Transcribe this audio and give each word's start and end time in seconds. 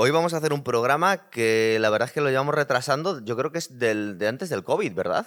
Hoy 0.00 0.12
vamos 0.12 0.32
a 0.32 0.36
hacer 0.36 0.52
un 0.52 0.62
programa 0.62 1.28
que 1.28 1.76
la 1.80 1.90
verdad 1.90 2.06
es 2.06 2.12
que 2.12 2.20
lo 2.20 2.28
llevamos 2.30 2.54
retrasando, 2.54 3.20
yo 3.24 3.36
creo 3.36 3.50
que 3.50 3.58
es 3.58 3.80
del, 3.80 4.16
de 4.16 4.28
antes 4.28 4.48
del 4.48 4.62
COVID, 4.62 4.92
¿verdad? 4.94 5.26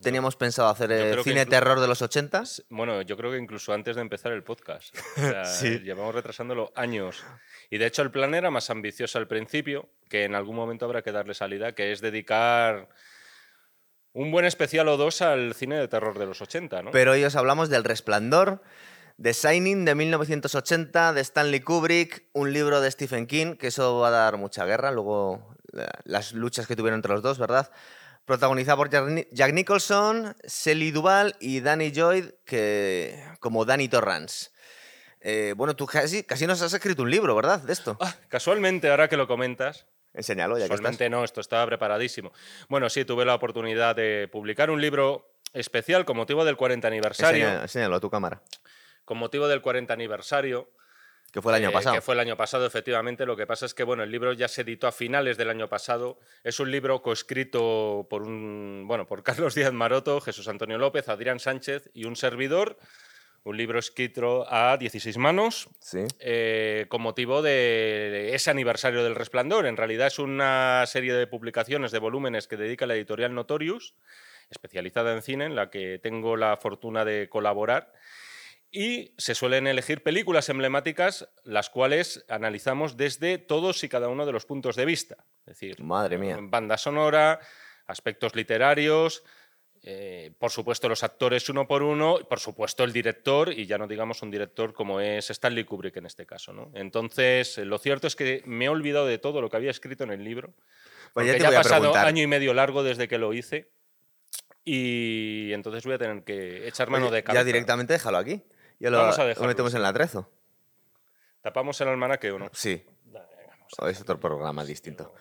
Teníamos 0.00 0.34
pensado 0.34 0.70
hacer 0.70 0.88
Yo 0.88 1.20
eh, 1.20 1.22
cine 1.22 1.44
terror 1.44 1.78
de 1.78 1.88
los 1.88 2.00
80. 2.00 2.42
Bueno, 2.70 3.02
yo 3.02 3.18
creo 3.18 3.32
que 3.32 3.36
incluso 3.36 3.74
antes 3.74 3.96
de 3.96 4.00
empezar 4.00 4.32
el 4.32 4.42
podcast. 4.42 4.96
O 4.96 5.20
sea, 5.20 5.44
Sí. 5.44 5.80
Llevamos 5.80 6.14
retrasándolo 6.14 6.72
años. 6.74 7.22
Y 7.68 7.76
de 7.76 7.84
hecho 7.84 8.00
el 8.00 8.10
plan 8.10 8.34
era 8.34 8.50
más 8.50 8.70
ambicioso 8.70 9.18
al 9.18 9.28
principio, 9.28 9.90
que 10.08 10.24
en 10.24 10.34
algún 10.34 10.56
momento 10.56 10.86
habrá 10.86 11.02
que 11.02 11.12
darle 11.12 11.34
salida, 11.34 11.72
que 11.72 11.92
es 11.92 12.00
dedicar 12.00 12.88
un 14.14 14.30
buen 14.30 14.46
especial 14.46 14.88
o 14.88 14.96
dos 14.96 15.20
al 15.20 15.52
cine 15.52 15.76
de 15.76 15.86
terror 15.86 16.18
de 16.18 16.24
los 16.24 16.40
80, 16.40 16.80
¿no? 16.80 16.90
Pero 16.92 17.12
hoy 17.12 17.24
os 17.24 17.36
hablamos 17.36 17.68
del 17.68 17.84
Resplandor, 17.84 18.62
de 19.18 19.32
Shining 19.32 19.84
de 19.84 19.94
1980, 19.94 21.12
de 21.12 21.20
Stanley 21.20 21.60
Kubrick, 21.60 22.24
un 22.32 22.52
libro 22.52 22.80
de 22.80 22.90
Stephen 22.90 23.26
King, 23.26 23.56
que 23.56 23.66
eso 23.66 23.98
va 23.98 24.08
a 24.08 24.10
dar 24.12 24.36
mucha 24.38 24.64
guerra, 24.64 24.90
luego 24.92 25.54
la- 25.72 25.90
las 26.04 26.32
luchas 26.32 26.66
que 26.66 26.76
tuvieron 26.76 26.98
entre 26.98 27.12
los 27.12 27.22
dos, 27.22 27.38
¿verdad? 27.38 27.70
Protagonizada 28.24 28.76
por 28.76 28.90
Jack 28.90 29.04
Ni- 29.08 29.26
Jack 29.32 29.52
Nicholson, 29.54 30.36
Shelley 30.46 30.90
Duvall 30.92 31.34
y 31.40 31.60
Danny 31.60 31.90
Lloyd, 31.90 32.26
que, 32.44 33.22
como 33.40 33.64
Danny 33.64 33.88
Torrance. 33.88 34.50
Eh, 35.20 35.52
bueno, 35.56 35.74
tú 35.74 35.86
casi, 35.86 36.22
casi 36.22 36.46
nos 36.46 36.62
has 36.62 36.72
escrito 36.72 37.02
un 37.02 37.10
libro, 37.10 37.34
¿verdad? 37.34 37.60
De 37.60 37.72
esto. 37.72 37.96
Ah, 38.00 38.14
casualmente, 38.28 38.88
ahora 38.90 39.08
que 39.08 39.16
lo 39.16 39.26
comentas, 39.26 39.86
Enséñalo, 40.14 40.54
ya 40.56 40.60
que 40.60 40.64
estás. 40.64 40.78
Casualmente 40.78 41.10
no, 41.10 41.22
esto 41.22 41.40
estaba 41.40 41.66
preparadísimo. 41.66 42.32
Bueno, 42.68 42.88
sí, 42.88 43.04
tuve 43.04 43.24
la 43.24 43.34
oportunidad 43.34 43.94
de 43.94 44.28
publicar 44.30 44.70
un 44.70 44.80
libro 44.80 45.30
especial 45.52 46.04
con 46.04 46.16
motivo 46.16 46.44
del 46.44 46.56
40 46.56 46.88
aniversario. 46.88 47.46
Enseña- 47.46 47.62
enséñalo 47.62 47.96
a 47.96 48.00
tu 48.00 48.10
cámara, 48.10 48.42
Con 49.08 49.16
motivo 49.16 49.48
del 49.48 49.62
40 49.62 49.90
aniversario. 49.94 50.68
que 51.32 51.40
fue 51.40 51.52
el 51.52 51.56
año 51.62 51.70
eh, 51.70 51.72
pasado. 51.72 51.94
Que 51.94 52.02
fue 52.02 52.12
el 52.14 52.20
año 52.20 52.36
pasado, 52.36 52.66
efectivamente. 52.66 53.24
Lo 53.24 53.36
que 53.38 53.46
pasa 53.46 53.64
es 53.64 53.72
que 53.72 53.82
bueno, 53.82 54.02
el 54.02 54.10
libro 54.10 54.34
ya 54.34 54.48
se 54.48 54.60
editó 54.60 54.86
a 54.86 54.92
finales 54.92 55.38
del 55.38 55.48
año 55.48 55.66
pasado. 55.66 56.18
Es 56.44 56.60
un 56.60 56.70
libro 56.70 57.00
coescrito 57.00 58.06
por 58.10 58.20
un 58.24 58.84
bueno, 58.86 59.06
por 59.06 59.22
Carlos 59.48 59.54
Díaz 59.54 59.72
Maroto, 59.72 60.20
Jesús 60.20 60.46
Antonio 60.46 60.76
López, 60.76 61.08
Adrián 61.08 61.40
Sánchez 61.40 61.88
y 61.94 62.04
un 62.04 62.16
servidor. 62.16 62.76
Un 63.44 63.56
libro 63.56 63.78
escrito 63.78 64.44
a 64.52 64.76
16 64.76 65.16
manos, 65.16 65.70
Sí. 65.80 66.00
eh, 66.20 66.84
con 66.90 67.00
motivo 67.00 67.40
de 67.40 68.34
ese 68.34 68.50
aniversario 68.50 69.02
del 69.02 69.14
Resplandor. 69.14 69.64
En 69.64 69.78
realidad 69.78 70.08
es 70.08 70.18
una 70.18 70.84
serie 70.86 71.14
de 71.14 71.26
publicaciones, 71.26 71.92
de 71.92 71.98
volúmenes 71.98 72.46
que 72.46 72.58
dedica 72.58 72.84
la 72.84 72.94
editorial 72.94 73.34
Notorious, 73.34 73.94
especializada 74.50 75.14
en 75.14 75.22
cine, 75.22 75.46
en 75.46 75.56
la 75.56 75.70
que 75.70 75.98
tengo 75.98 76.36
la 76.36 76.58
fortuna 76.58 77.06
de 77.06 77.30
colaborar. 77.30 77.94
Y 78.70 79.14
se 79.16 79.34
suelen 79.34 79.66
elegir 79.66 80.02
películas 80.02 80.48
emblemáticas, 80.50 81.28
las 81.44 81.70
cuales 81.70 82.24
analizamos 82.28 82.96
desde 82.96 83.38
todos 83.38 83.82
y 83.82 83.88
cada 83.88 84.08
uno 84.08 84.26
de 84.26 84.32
los 84.32 84.44
puntos 84.44 84.76
de 84.76 84.84
vista. 84.84 85.24
Es 85.40 85.54
decir, 85.58 85.82
Madre 85.82 86.18
mía. 86.18 86.36
banda 86.40 86.76
sonora, 86.76 87.40
aspectos 87.86 88.34
literarios, 88.36 89.24
eh, 89.82 90.32
por 90.38 90.50
supuesto 90.50 90.88
los 90.88 91.02
actores 91.02 91.48
uno 91.48 91.66
por 91.66 91.82
uno, 91.82 92.18
por 92.28 92.40
supuesto 92.40 92.84
el 92.84 92.92
director, 92.92 93.52
y 93.52 93.64
ya 93.64 93.78
no 93.78 93.86
digamos 93.86 94.20
un 94.22 94.30
director 94.30 94.74
como 94.74 95.00
es 95.00 95.30
Stanley 95.30 95.64
Kubrick 95.64 95.96
en 95.96 96.04
este 96.04 96.26
caso. 96.26 96.52
¿no? 96.52 96.70
Entonces, 96.74 97.56
eh, 97.56 97.64
lo 97.64 97.78
cierto 97.78 98.06
es 98.06 98.16
que 98.16 98.42
me 98.44 98.66
he 98.66 98.68
olvidado 98.68 99.06
de 99.06 99.16
todo 99.16 99.40
lo 99.40 99.48
que 99.48 99.56
había 99.56 99.70
escrito 99.70 100.04
en 100.04 100.10
el 100.10 100.22
libro, 100.24 100.52
Pues 101.14 101.26
ya 101.26 101.32
porque 101.32 101.38
te 101.38 101.38
ya 101.44 101.48
voy 101.48 101.56
ha 101.56 101.62
pasado 101.62 101.80
preguntar. 101.80 102.06
año 102.06 102.22
y 102.22 102.26
medio 102.26 102.52
largo 102.52 102.82
desde 102.82 103.08
que 103.08 103.16
lo 103.16 103.32
hice, 103.32 103.70
y 104.64 105.52
entonces 105.54 105.84
voy 105.84 105.94
a 105.94 105.98
tener 105.98 106.22
que 106.24 106.68
echar 106.68 106.90
mano 106.90 107.06
Oye, 107.06 107.16
de 107.16 107.22
cabeza. 107.22 107.40
Ya 107.40 107.44
directamente 107.44 107.94
déjalo 107.94 108.18
aquí. 108.18 108.42
Ya 108.78 108.90
lo, 108.90 108.98
Vamos 108.98 109.18
a 109.18 109.22
lo 109.22 109.28
dejarlo, 109.28 109.48
metemos 109.48 109.74
en 109.74 109.80
el 109.80 109.86
atrezo. 109.86 110.30
¿Tapamos 111.42 111.80
el 111.80 111.88
almanaque 111.88 112.30
o 112.30 112.38
no? 112.38 112.50
Sí, 112.52 112.84
o 113.78 113.86
es 113.86 114.00
otro 114.00 114.18
programa 114.18 114.64
distinto. 114.64 115.14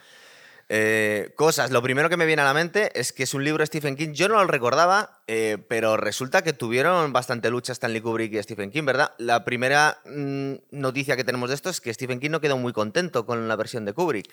Eh, 0.70 1.32
cosas, 1.36 1.72
lo 1.72 1.82
primero 1.82 2.10
que 2.10 2.18
me 2.18 2.26
viene 2.26 2.42
a 2.42 2.46
la 2.46 2.54
mente 2.54 2.92
es 3.00 3.14
que 3.14 3.24
es 3.24 3.34
un 3.34 3.44
libro 3.44 3.62
de 3.62 3.68
Stephen 3.68 3.96
King. 3.96 4.12
Yo 4.12 4.28
no 4.28 4.36
lo 4.36 4.48
recordaba, 4.48 5.22
eh, 5.28 5.58
pero 5.70 5.96
resulta 5.96 6.44
que 6.44 6.52
tuvieron 6.52 7.14
bastante 7.14 7.50
lucha 7.50 7.72
Stanley 7.72 8.02
Kubrick 8.02 8.34
y 8.34 8.44
Stephen 8.44 8.70
King, 8.70 8.84
¿verdad? 8.84 9.14
La 9.18 9.46
primera 9.46 10.00
mm, 10.06 10.54
noticia 10.72 11.16
que 11.16 11.24
tenemos 11.24 11.50
de 11.50 11.56
esto 11.56 11.70
es 11.70 11.80
que 11.80 11.94
Stephen 11.94 12.20
King 12.20 12.32
no 12.32 12.42
quedó 12.42 12.58
muy 12.58 12.74
contento 12.74 13.26
con 13.26 13.48
la 13.48 13.56
versión 13.56 13.86
de 13.86 13.94
Kubrick. 13.94 14.30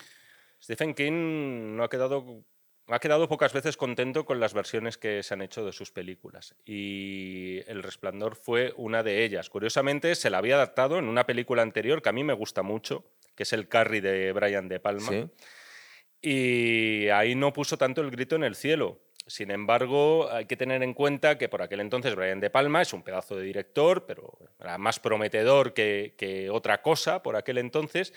Stephen 0.60 0.94
King 0.94 1.76
no 1.76 1.84
ha 1.84 1.88
quedado, 1.88 2.42
ha 2.88 2.98
quedado 2.98 3.28
pocas 3.28 3.52
veces 3.52 3.76
contento 3.76 4.24
con 4.24 4.40
las 4.40 4.52
versiones 4.52 4.98
que 4.98 5.22
se 5.22 5.34
han 5.34 5.42
hecho 5.42 5.64
de 5.64 5.72
sus 5.72 5.90
películas. 5.90 6.54
Y 6.64 7.60
El 7.66 7.82
Resplandor 7.82 8.36
fue 8.36 8.74
una 8.76 9.02
de 9.02 9.24
ellas. 9.24 9.48
Curiosamente, 9.48 10.14
se 10.14 10.30
la 10.30 10.38
había 10.38 10.56
adaptado 10.56 10.98
en 10.98 11.08
una 11.08 11.24
película 11.24 11.62
anterior 11.62 12.02
que 12.02 12.10
a 12.10 12.12
mí 12.12 12.24
me 12.24 12.34
gusta 12.34 12.62
mucho, 12.62 13.04
que 13.34 13.44
es 13.44 13.52
El 13.52 13.68
Carrie 13.68 14.02
de 14.02 14.32
Brian 14.32 14.68
De 14.68 14.80
Palma. 14.80 15.08
Sí. 15.08 15.26
Y 16.20 17.08
ahí 17.08 17.34
no 17.34 17.52
puso 17.52 17.78
tanto 17.78 18.00
el 18.00 18.10
grito 18.10 18.36
en 18.36 18.44
el 18.44 18.54
cielo. 18.54 19.00
Sin 19.26 19.50
embargo, 19.50 20.30
hay 20.30 20.44
que 20.44 20.56
tener 20.56 20.82
en 20.82 20.92
cuenta 20.92 21.38
que 21.38 21.48
por 21.48 21.62
aquel 21.62 21.80
entonces 21.80 22.14
Brian 22.14 22.40
De 22.40 22.50
Palma 22.50 22.82
es 22.82 22.92
un 22.92 23.02
pedazo 23.02 23.36
de 23.36 23.44
director, 23.44 24.04
pero 24.04 24.38
era 24.60 24.76
más 24.76 25.00
prometedor 25.00 25.72
que, 25.72 26.14
que 26.18 26.50
otra 26.50 26.82
cosa 26.82 27.22
por 27.22 27.36
aquel 27.36 27.56
entonces. 27.56 28.12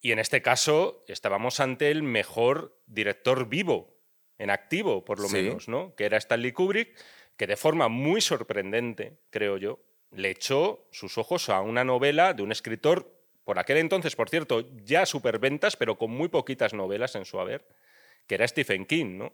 Y 0.00 0.12
en 0.12 0.18
este 0.18 0.42
caso 0.42 1.04
estábamos 1.08 1.60
ante 1.60 1.90
el 1.90 2.02
mejor 2.02 2.78
director 2.86 3.48
vivo, 3.48 3.96
en 4.38 4.50
activo 4.50 5.04
por 5.04 5.18
lo 5.20 5.28
Sí. 5.28 5.36
menos, 5.42 5.68
¿no? 5.68 5.94
que 5.96 6.04
era 6.04 6.16
Stanley 6.18 6.52
Kubrick, 6.52 6.96
que 7.36 7.46
de 7.46 7.56
forma 7.56 7.88
muy 7.88 8.20
sorprendente, 8.20 9.18
creo 9.30 9.56
yo, 9.56 9.80
le 10.10 10.30
echó 10.30 10.86
sus 10.92 11.18
ojos 11.18 11.48
a 11.48 11.60
una 11.60 11.84
novela 11.84 12.32
de 12.34 12.42
un 12.42 12.52
escritor, 12.52 13.12
por 13.44 13.58
aquel 13.58 13.76
entonces, 13.78 14.16
por 14.16 14.28
cierto, 14.28 14.64
ya 14.84 15.06
superventas, 15.06 15.76
pero 15.76 15.98
con 15.98 16.10
muy 16.10 16.28
poquitas 16.28 16.74
novelas 16.74 17.14
en 17.14 17.24
su 17.24 17.38
haber, 17.40 17.66
que 18.26 18.34
era 18.36 18.46
Stephen 18.48 18.86
King. 18.86 19.18
¿no? 19.18 19.32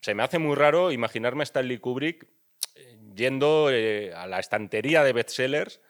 Se 0.00 0.14
me 0.14 0.22
hace 0.22 0.38
muy 0.38 0.54
raro 0.56 0.92
imaginarme 0.92 1.42
a 1.42 1.44
Stanley 1.44 1.78
Kubrick 1.78 2.26
eh, 2.74 2.96
yendo 3.14 3.68
eh, 3.70 4.12
a 4.14 4.26
la 4.26 4.38
estantería 4.40 5.04
de 5.04 5.12
bestsellers 5.12 5.80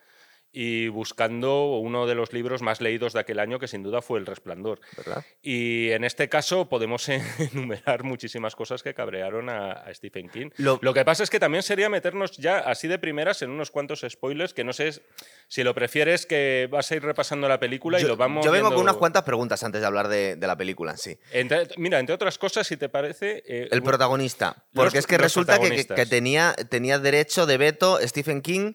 y 0.53 0.89
buscando 0.89 1.77
uno 1.77 2.07
de 2.07 2.15
los 2.15 2.33
libros 2.33 2.61
más 2.61 2.81
leídos 2.81 3.13
de 3.13 3.19
aquel 3.21 3.39
año, 3.39 3.57
que 3.57 3.67
sin 3.67 3.83
duda 3.83 4.01
fue 4.01 4.19
El 4.19 4.25
Resplandor. 4.25 4.81
¿Verdad? 4.97 5.23
Y 5.41 5.91
en 5.91 6.03
este 6.03 6.27
caso 6.29 6.67
podemos 6.67 7.07
enumerar 7.53 8.03
muchísimas 8.03 8.55
cosas 8.55 8.83
que 8.83 8.93
cabrearon 8.93 9.49
a, 9.49 9.71
a 9.71 9.93
Stephen 9.93 10.29
King. 10.29 10.49
Lo- 10.57 10.79
Lo... 10.81 10.93
que 10.93 11.05
pasa 11.05 11.23
es 11.23 11.29
que 11.29 11.39
también 11.39 11.63
sería 11.63 11.89
meternos 11.89 12.37
ya 12.37 12.59
así 12.59 12.87
de 12.87 12.99
primeras 12.99 13.41
en 13.41 13.49
unos 13.49 13.71
cuantos 13.71 14.05
spoilers 14.09 14.53
que 14.53 14.63
no 14.63 14.73
sé 14.73 15.01
si 15.47 15.63
lo 15.63 15.73
prefieres 15.73 16.25
que 16.25 16.67
vas 16.69 16.91
a 16.91 16.95
ir 16.95 17.03
repasando 17.03 17.47
la 17.47 17.59
película 17.59 17.99
y 17.99 18.03
lo 18.03 18.17
vamos 18.17 18.45
yo 18.45 18.51
vengo 18.51 18.65
con 18.67 18.75
viendo- 18.75 18.83
unas 18.91 18.97
cuantas 18.97 19.23
preguntas 19.23 19.63
antes 19.63 19.79
de 19.81 19.87
hablar 19.87 20.07
de, 20.07 20.35
de 20.35 20.47
la 20.47 20.57
película 20.57 20.91
en 20.91 20.97
sí. 20.97 21.17
Entre- 21.31 21.67
mira, 21.77 21.99
entre 21.99 22.13
otras 22.15 22.37
cosas, 22.37 22.67
si 22.67 22.77
te 22.77 22.89
parece... 22.89 23.43
eh, 23.47 23.67
El 23.71 23.83
protagonista. 23.83 24.55
Los- 24.73 24.83
Porque 24.85 24.97
es 24.97 25.07
que 25.07 25.17
resulta 25.17 25.59
que, 25.59 25.85
que- 25.85 26.05
tenía, 26.05 26.53
tenía 26.69 26.99
derecho 26.99 27.45
de 27.45 27.57
veto 27.57 27.99
Stephen 28.05 28.41
King 28.41 28.73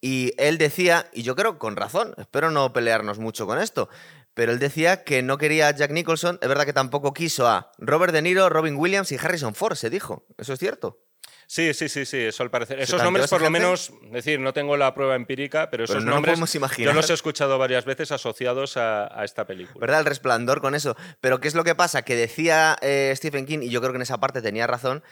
y 0.00 0.32
él 0.38 0.58
decía, 0.58 1.06
y 1.12 1.22
yo 1.22 1.36
creo 1.36 1.58
con 1.58 1.76
razón, 1.76 2.14
espero 2.16 2.50
no 2.50 2.72
pelearnos 2.72 3.18
mucho 3.18 3.46
con 3.46 3.58
esto, 3.58 3.88
pero 4.34 4.52
él 4.52 4.58
decía 4.58 5.04
que 5.04 5.22
no 5.22 5.38
quería 5.38 5.68
a 5.68 5.76
Jack 5.76 5.90
Nicholson, 5.90 6.38
es 6.40 6.48
verdad 6.48 6.64
que 6.64 6.72
tampoco 6.72 7.12
quiso 7.12 7.46
a 7.48 7.72
Robert 7.78 8.12
De 8.12 8.22
Niro, 8.22 8.48
Robin 8.48 8.76
Williams 8.76 9.12
y 9.12 9.16
Harrison 9.16 9.54
Ford, 9.54 9.74
se 9.74 9.90
dijo. 9.90 10.24
¿Eso 10.38 10.52
es 10.52 10.58
cierto? 10.58 11.00
Sí, 11.46 11.74
sí, 11.74 11.88
sí, 11.88 12.06
sí, 12.06 12.16
eso 12.18 12.44
al 12.44 12.50
parecer. 12.50 12.78
¿Se 12.78 12.84
Esos 12.84 13.02
nombres, 13.02 13.28
por 13.28 13.42
lo 13.42 13.50
menos, 13.50 13.92
es 14.04 14.12
decir, 14.12 14.38
no 14.38 14.52
tengo 14.52 14.76
la 14.76 14.94
prueba 14.94 15.16
empírica, 15.16 15.68
pero 15.68 15.82
esos 15.82 15.96
Pero 15.96 16.06
no 16.06 16.12
nombres 16.12 16.34
podemos 16.34 16.54
imaginar. 16.54 16.94
yo 16.94 17.00
los 17.00 17.10
he 17.10 17.12
escuchado 17.12 17.58
varias 17.58 17.84
veces 17.84 18.12
asociados 18.12 18.76
a, 18.76 19.20
a 19.20 19.24
esta 19.24 19.48
película. 19.48 19.80
¿Verdad? 19.80 19.98
El 19.98 20.06
resplandor 20.06 20.60
con 20.60 20.76
eso. 20.76 20.96
Pero 21.20 21.40
¿qué 21.40 21.48
es 21.48 21.56
lo 21.56 21.64
que 21.64 21.74
pasa? 21.74 22.02
Que 22.02 22.14
decía 22.14 22.76
eh, 22.82 23.12
Stephen 23.16 23.46
King, 23.46 23.58
y 23.62 23.68
yo 23.70 23.80
creo 23.80 23.90
que 23.92 23.96
en 23.96 24.02
esa 24.02 24.20
parte 24.20 24.42
tenía 24.42 24.68
razón, 24.68 25.02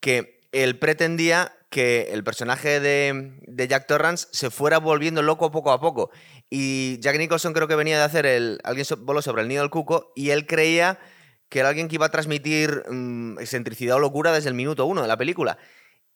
que 0.00 0.40
él 0.62 0.78
pretendía 0.78 1.52
que 1.70 2.08
el 2.12 2.22
personaje 2.24 2.80
de, 2.80 3.38
de 3.42 3.68
Jack 3.68 3.86
Torrance 3.86 4.28
se 4.30 4.50
fuera 4.50 4.78
volviendo 4.78 5.22
loco 5.22 5.50
poco 5.50 5.72
a 5.72 5.80
poco. 5.80 6.10
Y 6.48 6.98
Jack 7.00 7.18
Nicholson 7.18 7.52
creo 7.52 7.68
que 7.68 7.74
venía 7.74 7.98
de 7.98 8.04
hacer 8.04 8.24
el 8.24 8.60
Alguien 8.62 8.86
voló 9.00 9.20
sobre 9.20 9.42
el 9.42 9.48
nido 9.48 9.62
del 9.62 9.70
cuco 9.70 10.12
y 10.14 10.30
él 10.30 10.46
creía 10.46 10.98
que 11.48 11.60
era 11.60 11.68
alguien 11.68 11.88
que 11.88 11.96
iba 11.96 12.06
a 12.06 12.10
transmitir 12.10 12.84
mm, 12.88 13.38
excentricidad 13.40 13.96
o 13.96 14.00
locura 14.00 14.32
desde 14.32 14.48
el 14.48 14.54
minuto 14.54 14.86
uno 14.86 15.02
de 15.02 15.08
la 15.08 15.16
película. 15.16 15.58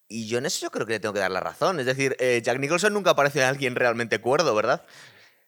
Y 0.09 0.27
yo 0.29 0.39
en 0.39 0.47
eso 0.47 0.67
yo 0.67 0.71
creo 0.71 0.87
que 0.87 0.95
le 0.95 1.01
tengo 1.01 1.13
que 1.15 1.21
dar 1.21 1.31
la 1.31 1.41
razón. 1.41 1.79
Es 1.79 1.87
decir, 1.87 2.17
eh, 2.19 2.41
Jack 2.43 2.59
Nicholson 2.59 2.93
nunca 2.93 3.15
parece 3.15 3.45
alguien 3.45 3.77
realmente 3.77 4.21
cuerdo, 4.21 4.55
¿verdad? 4.55 4.85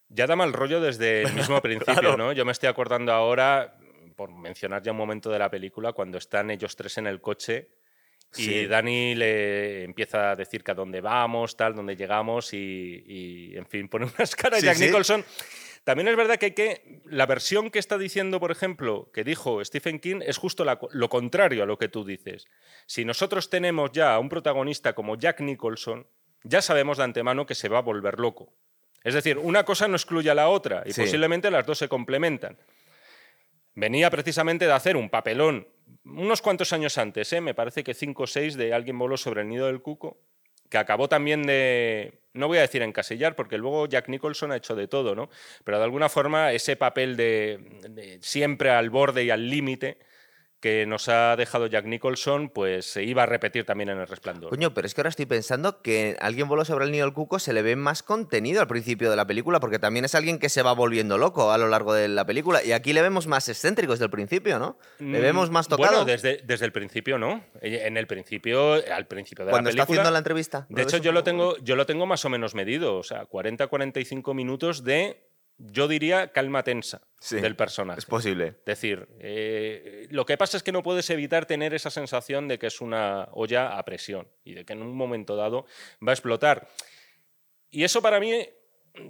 Ya 0.09 0.27
da 0.27 0.37
mal 0.37 0.53
rollo 0.53 0.81
desde 0.81 1.23
el 1.23 1.33
mismo 1.35 1.61
principio, 1.61 1.95
Claro. 1.95 2.17
¿no? 2.17 2.33
Yo 2.33 2.45
me 2.45 2.53
estoy 2.53 2.69
acordando 2.69 3.13
ahora, 3.13 3.77
por 4.15 4.31
mencionar 4.31 4.83
ya 4.83 4.93
un 4.93 4.99
momento 4.99 5.31
de 5.31 5.39
la 5.39 5.51
película, 5.51 5.93
cuando 5.93 6.19
están 6.19 6.51
ellos 6.51 6.77
tres 6.77 6.99
en 6.99 7.07
el 7.07 7.21
coche 7.21 7.71
y 8.37 8.43
Sí. 8.45 8.67
Dani 8.67 9.15
le 9.15 9.85
empieza 9.85 10.31
a 10.31 10.37
decir 10.37 10.65
que 10.65 10.71
a 10.71 10.75
dónde 10.75 11.01
vamos, 11.01 11.57
tal, 11.57 11.75
dónde 11.75 11.97
llegamos 11.97 12.55
y, 12.55 13.05
y, 13.07 13.57
en 13.57 13.67
fin, 13.67 13.89
pone 13.89 14.07
unas 14.17 14.35
caras 14.37 14.61
Sí, 14.61 14.67
Jack 14.67 14.77
sí. 14.77 14.87
Nicholson. 14.87 15.25
También 15.85 16.07
es 16.09 16.17
verdad 16.17 16.39
que, 16.39 16.47
hay 16.47 16.53
que 16.53 17.01
la 17.07 17.27
versión 17.27 17.71
que 17.71 17.81
está 17.81 17.99
diciendo, 17.99 18.39
por 18.39 18.53
ejemplo, 18.53 19.11
que 19.13 19.25
dijo 19.25 19.65
Stephen 19.65 19.99
King, 19.99 20.21
es 20.25 20.39
justo 20.39 20.65
la 20.65 20.79
lo 20.93 21.09
contrario 21.09 21.65
a 21.65 21.67
lo 21.67 21.77
que 21.77 21.89
tú 21.89 22.05
dices. 22.05 22.47
Si 22.87 23.05
nosotros 23.05 23.51
tenemos 23.51 23.91
ya 23.93 24.15
a 24.15 24.21
un 24.21 24.29
protagonista 24.29 24.95
como 24.95 25.17
Jack 25.17 25.41
Nicholson, 25.41 26.07
ya 26.45 26.63
sabemos 26.63 26.99
de 26.99 27.05
antemano 27.05 27.47
que 27.47 27.57
se 27.57 27.69
va 27.69 27.79
a 27.79 27.83
volver 27.83 28.21
loco. 28.21 28.55
Es 29.03 29.15
decir, 29.15 29.39
una 29.39 29.65
cosa 29.65 29.89
no 29.89 29.97
excluye 29.97 30.31
a 30.31 30.35
la 30.35 30.49
otra 30.49 30.85
y 30.87 30.93
posiblemente 30.95 31.51
las 31.51 31.67
dos 31.67 31.79
se 31.79 31.89
complementan. 31.89 32.57
venía 33.75 34.09
precisamente 34.11 34.67
de 34.67 34.73
hacer 34.73 34.97
un 34.97 35.11
papelón 35.11 35.67
unos 36.05 36.43
cuantos 36.43 36.73
años 36.73 36.99
antes, 36.99 37.33
¿eh? 37.33 37.41
me 37.41 37.55
parece 37.55 37.85
que 37.85 37.95
cinco 37.95 38.25
o 38.25 38.27
seis, 38.27 38.57
de 38.57 38.75
Alguien 38.75 38.99
voló 38.99 39.17
sobre 39.17 39.43
el 39.43 39.49
nido 39.49 39.67
del 39.67 39.83
cuco, 39.83 40.21
que 40.69 40.79
acabó 40.79 41.09
también 41.09 41.43
de, 41.43 42.21
no 42.33 42.49
voy 42.49 42.59
a 42.59 42.63
decir 42.63 42.83
encasillar, 42.83 43.37
porque 43.37 43.59
luego 43.59 43.87
Jack 43.87 44.09
Nicholson 44.09 44.53
ha 44.53 44.57
hecho 44.57 44.75
de 44.75 44.89
todo, 44.89 45.15
¿no? 45.15 45.29
Pero 45.65 45.79
de 45.79 45.85
alguna 45.85 46.09
forma 46.09 46.53
ese 46.53 46.77
papel 46.77 47.17
de 47.17 48.19
siempre 48.23 48.71
al 48.71 48.91
borde 48.91 49.25
y 49.25 49.31
al 49.31 49.49
límite 49.49 49.99
que 50.63 50.87
nos 50.87 51.09
ha 51.09 51.35
dejado 51.35 51.67
Jack 51.67 51.87
Nicholson, 51.87 52.49
pues 52.49 52.87
se 52.87 53.03
iba 53.03 53.25
a 53.25 53.27
repetir 53.27 53.65
también 53.65 53.91
en 53.91 53.99
El 53.99 54.07
Resplandor. 54.07 54.49
Coño, 54.49 54.73
pero 54.73 54.87
es 54.87 54.95
que 54.95 55.01
ahora 55.01 55.11
estoy 55.11 55.27
pensando 55.27 55.83
que 55.83 56.17
alguien 56.21 56.47
voló 56.49 56.65
sobre 56.65 56.85
el 56.85 56.93
nido 56.93 57.05
del 57.05 57.13
cuco 57.13 57.41
se 57.41 57.53
le 57.53 57.63
ve 57.63 57.75
más 57.75 58.05
contenido 58.05 58.61
al 58.61 58.69
principio 58.69 59.11
de 59.11 59.17
la 59.17 59.27
película, 59.27 59.59
porque 59.59 59.81
también 59.81 60.05
es 60.05 60.15
alguien 60.15 60.39
que 60.39 60.49
se 60.49 60.63
va 60.63 60.73
volviendo 60.73 61.19
loco 61.19 61.51
a 61.51 61.59
lo 61.59 61.67
largo 61.69 61.93
de 61.93 62.07
la 62.07 62.25
película. 62.25 62.63
Y 62.63 62.71
aquí 62.71 62.93
le 62.93 63.03
vemos 63.03 63.27
más 63.27 63.49
excéntrico 63.49 63.93
desde 63.93 64.05
el 64.05 64.11
principio, 64.13 64.61
¿no? 64.61 64.79
Le 65.01 65.19
Mm, 65.19 65.23
vemos 65.23 65.51
más 65.51 65.67
tocado. 65.67 65.91
Bueno, 65.91 66.05
desde, 66.05 66.41
desde 66.45 66.65
el 66.65 66.71
principio, 66.73 67.19
¿no? 67.19 67.45
En 67.61 67.97
el 67.97 68.07
principio, 68.07 68.75
al 68.75 69.07
principio 69.09 69.45
de 69.45 69.51
Cuando 69.51 69.69
la 69.69 69.71
está 69.73 69.83
película. 69.83 70.03
haciendo 70.03 70.11
la 70.13 70.19
entrevista. 70.19 70.67
De 70.69 70.83
hecho, 70.83 70.99
yo 70.99 71.11
lo, 71.11 71.25
tengo, 71.25 71.57
yo 71.59 71.75
lo 71.75 71.87
tengo 71.87 72.07
más 72.07 72.25
o 72.25 72.29
menos 72.29 72.55
medido, 72.55 72.97
o 72.97 73.03
sea, 73.03 73.27
40-45 73.27 74.33
minutos 74.33 74.85
de, 74.85 75.32
yo 75.71 75.89
diría, 75.89 76.33
calma 76.33 76.63
tensa 76.63 77.03
Sí, 77.21 77.37
del 77.37 77.55
personaje. 77.55 78.01
Es 78.01 78.07
posible. 78.07 78.49
Es 78.49 78.65
decir, 78.65 79.07
eh, 79.21 80.09
lo 80.11 80.27
que 80.27 80.37
pasa 80.37 80.57
es 80.57 80.65
que 80.65 80.73
no 80.73 80.83
puedes 80.83 81.09
evitar 81.11 81.47
tener 81.47 81.73
esa 81.73 81.89
sensación 81.91 82.49
de 82.49 82.59
que 82.59 82.67
es 82.67 82.81
una 82.81 83.29
olla 83.33 83.79
a 83.79 83.85
presión 83.85 84.27
y 84.45 84.55
de 84.55 84.65
que 84.65 84.73
en 84.73 84.83
un 84.83 84.97
momento 84.97 85.37
dado 85.37 85.65
va 86.07 86.11
a 86.11 86.15
explotar. 86.15 86.67
Y 87.71 87.85
eso 87.85 88.03
para 88.03 88.19
mí, 88.19 88.45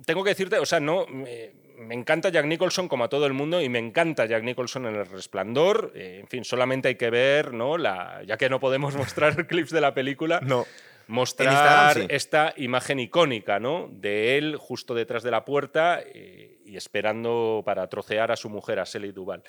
tengo 0.04 0.22
que 0.22 0.30
decirte, 0.30 0.58
o 0.58 0.66
sea, 0.66 0.78
no, 0.78 1.06
me, 1.06 1.52
me 1.78 1.94
encanta 1.94 2.28
Jack 2.28 2.46
Nicholson 2.46 2.88
como 2.88 3.04
a 3.04 3.08
todo 3.08 3.26
el 3.26 3.32
mundo 3.32 3.60
y 3.60 3.68
me 3.68 3.78
encanta 3.78 4.26
Jack 4.26 4.42
Nicholson 4.42 4.86
en 4.86 4.96
El 4.96 5.06
Resplandor. 5.06 5.92
Eh, 5.94 6.18
en 6.20 6.28
fin, 6.28 6.44
solamente 6.44 6.88
hay 6.88 6.94
que 6.96 7.10
ver, 7.10 7.52
¿no? 7.52 7.78
La, 7.78 8.22
ya 8.26 8.36
que 8.36 8.48
no 8.48 8.60
podemos 8.60 8.94
mostrar 8.96 9.46
clips 9.46 9.70
de 9.70 9.80
la 9.80 9.94
película, 9.94 10.40
No. 10.42 10.66
Mostrar 11.06 11.94
sí. 11.94 12.06
esta 12.08 12.54
imagen 12.56 13.00
icónica, 13.00 13.60
¿no? 13.60 13.88
De 13.90 14.38
él 14.38 14.56
justo 14.56 14.94
detrás 14.94 15.22
de 15.22 15.30
la 15.30 15.44
puerta 15.44 16.00
eh, 16.04 16.58
y 16.64 16.76
esperando 16.76 17.62
para 17.64 17.86
trocear 17.88 18.32
a 18.32 18.36
su 18.36 18.48
mujer, 18.48 18.78
a 18.80 18.84
Shelley 18.84 19.12
Duval. 19.12 19.42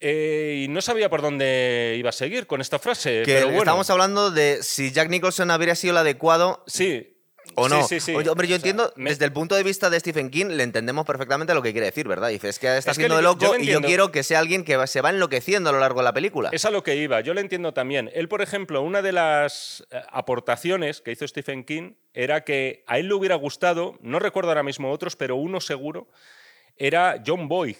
Eh, 0.00 0.64
y 0.64 0.68
no 0.68 0.82
sabía 0.82 1.08
por 1.08 1.22
dónde 1.22 1.94
iba 1.96 2.10
a 2.10 2.12
seguir 2.12 2.46
con 2.46 2.60
esta 2.60 2.78
frase, 2.78 3.22
Que 3.24 3.34
pero 3.34 3.46
bueno. 3.46 3.60
estamos 3.60 3.88
hablando 3.90 4.30
de 4.30 4.62
si 4.62 4.90
Jack 4.92 5.08
Nicholson 5.08 5.50
habría 5.50 5.74
sido 5.74 5.92
el 5.92 5.98
adecuado 5.98 6.62
Sí. 6.66 7.13
O 7.56 7.68
no. 7.68 7.86
sí, 7.86 8.00
sí. 8.00 8.14
Oye, 8.14 8.28
hombre, 8.30 8.46
yo 8.48 8.56
O 8.56 8.58
sea, 8.58 8.70
entiendo, 8.70 8.92
me- 8.96 9.10
desde 9.10 9.24
el 9.24 9.32
punto 9.32 9.54
de 9.54 9.62
vista 9.62 9.90
de 9.90 9.98
Stephen 10.00 10.30
King, 10.30 10.46
le 10.46 10.62
entendemos 10.62 11.04
perfectamente 11.06 11.54
lo 11.54 11.62
que 11.62 11.72
quiere 11.72 11.86
decir, 11.86 12.06
¿verdad? 12.08 12.28
Dice, 12.28 12.48
es 12.48 12.58
que 12.58 12.76
está 12.76 12.90
Es 12.92 12.98
que 12.98 13.08
yo- 13.08 13.20
loco 13.22 13.44
lo 13.54 13.58
y 13.60 13.66
yo 13.66 13.80
quiero 13.80 14.10
que 14.12 14.22
sea 14.22 14.38
alguien 14.40 14.64
que 14.64 14.86
se 14.86 15.00
va 15.00 15.10
enloqueciendo 15.10 15.70
a 15.70 15.72
lo 15.72 15.80
largo 15.80 16.00
de 16.00 16.04
la 16.04 16.12
película. 16.12 16.50
Es 16.52 16.64
a 16.64 16.70
lo 16.70 16.82
que 16.82 16.96
iba, 16.96 17.20
yo 17.20 17.34
lo 17.34 17.40
entiendo 17.40 17.72
también. 17.72 18.10
Él, 18.14 18.28
por 18.28 18.42
ejemplo, 18.42 18.82
una 18.82 19.02
de 19.02 19.12
las 19.12 19.84
eh, 19.90 20.00
aportaciones 20.10 21.00
que 21.00 21.12
hizo 21.12 21.26
Stephen 21.26 21.64
King 21.64 21.92
era 22.12 22.44
que 22.44 22.84
a 22.86 22.98
él 22.98 23.08
le 23.08 23.14
hubiera 23.14 23.34
gustado, 23.36 23.98
no 24.00 24.18
recuerdo 24.18 24.50
ahora 24.50 24.62
mismo 24.62 24.90
otros, 24.90 25.16
pero 25.16 25.36
uno 25.36 25.60
seguro, 25.60 26.08
era 26.76 27.22
John 27.24 27.48
Boyd, 27.48 27.76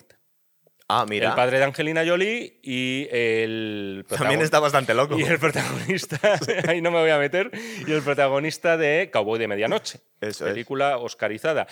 Ah, 0.88 1.06
mira. 1.08 1.30
el 1.30 1.34
padre 1.34 1.58
de 1.58 1.64
Angelina 1.64 2.04
Jolie 2.06 2.60
y 2.62 3.08
el 3.10 4.04
También 4.08 4.42
está 4.42 4.60
bastante 4.60 4.92
loco. 4.92 5.16
Y 5.18 5.22
el 5.22 5.38
protagonista, 5.38 6.18
ahí 6.68 6.82
no 6.82 6.90
me 6.90 7.00
voy 7.00 7.10
a 7.10 7.18
meter, 7.18 7.50
y 7.86 7.90
el 7.90 8.02
protagonista 8.02 8.76
de 8.76 9.10
Cowboy 9.10 9.38
de 9.38 9.48
Medianoche, 9.48 10.00
Eso 10.20 10.46
es. 10.46 10.52
película 10.52 10.98
oscarizada. 10.98 11.66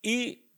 Y 0.00 0.50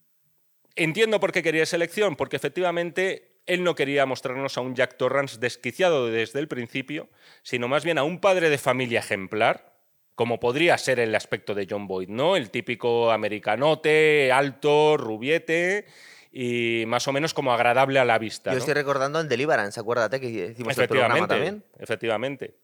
entiendo 0.77 1.19
por 1.19 1.33
qué 1.33 1.43
quería 1.43 1.63
esa 1.63 1.77
elección, 1.77 2.17
porque 2.17 2.37
efectivamente 2.37 3.41
él 3.47 3.65
no 3.65 3.75
quería 3.75 4.07
mostrarnos 4.07 4.57
a 4.57 4.61
un 4.61 4.75
Jack 4.75 4.97
Torrance 4.97 5.39
desquiciado 5.41 6.07
desde 6.09 6.41
el 6.41 6.49
principio, 6.49 7.09
sino 7.43 7.69
más 7.69 7.85
bien 7.85 7.99
a 7.99 8.05
un 8.05 8.21
padre 8.21 8.51
de 8.51 8.59
familia 8.59 9.01
ejemplar, 9.01 9.73
como 10.15 10.39
podría 10.39 10.77
ser 10.77 11.01
el 11.01 11.15
aspecto 11.15 11.55
de 11.55 11.67
John 11.69 11.89
Boyd, 11.89 12.09
¿no? 12.09 12.37
El 12.37 12.51
típico 12.51 13.11
americanote, 13.11 14.31
alto, 14.31 14.99
rubiete 14.99 15.87
y 16.32 16.84
más 16.87 17.06
o 17.08 17.12
menos 17.12 17.34
como 17.34 17.52
agradable 17.52 17.99
a 17.99 18.05
la 18.06 18.19
vista. 18.19 18.50
Yo 18.50 18.55
¿no? 18.55 18.58
estoy 18.61 18.75
recordando 18.75 19.20
en 19.20 19.29
Deliverance, 19.29 19.79
acuérdate 19.79 20.19
que 20.20 20.26
hicimos 20.29 20.76
el 20.79 20.88
programa 20.88 21.14
Efectivamente, 21.17 21.34
también. 21.34 21.64
efectivamente. 21.79 22.55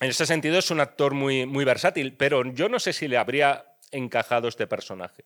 En 0.00 0.10
ese 0.10 0.24
sentido 0.26 0.58
es 0.58 0.70
un 0.70 0.80
actor 0.80 1.12
muy, 1.14 1.44
muy 1.46 1.64
versátil, 1.64 2.14
pero 2.16 2.42
yo 2.52 2.68
no 2.68 2.78
sé 2.78 2.92
si 2.92 3.06
le 3.08 3.18
habría 3.18 3.64
encajado 3.90 4.48
este 4.48 4.66
personaje. 4.66 5.24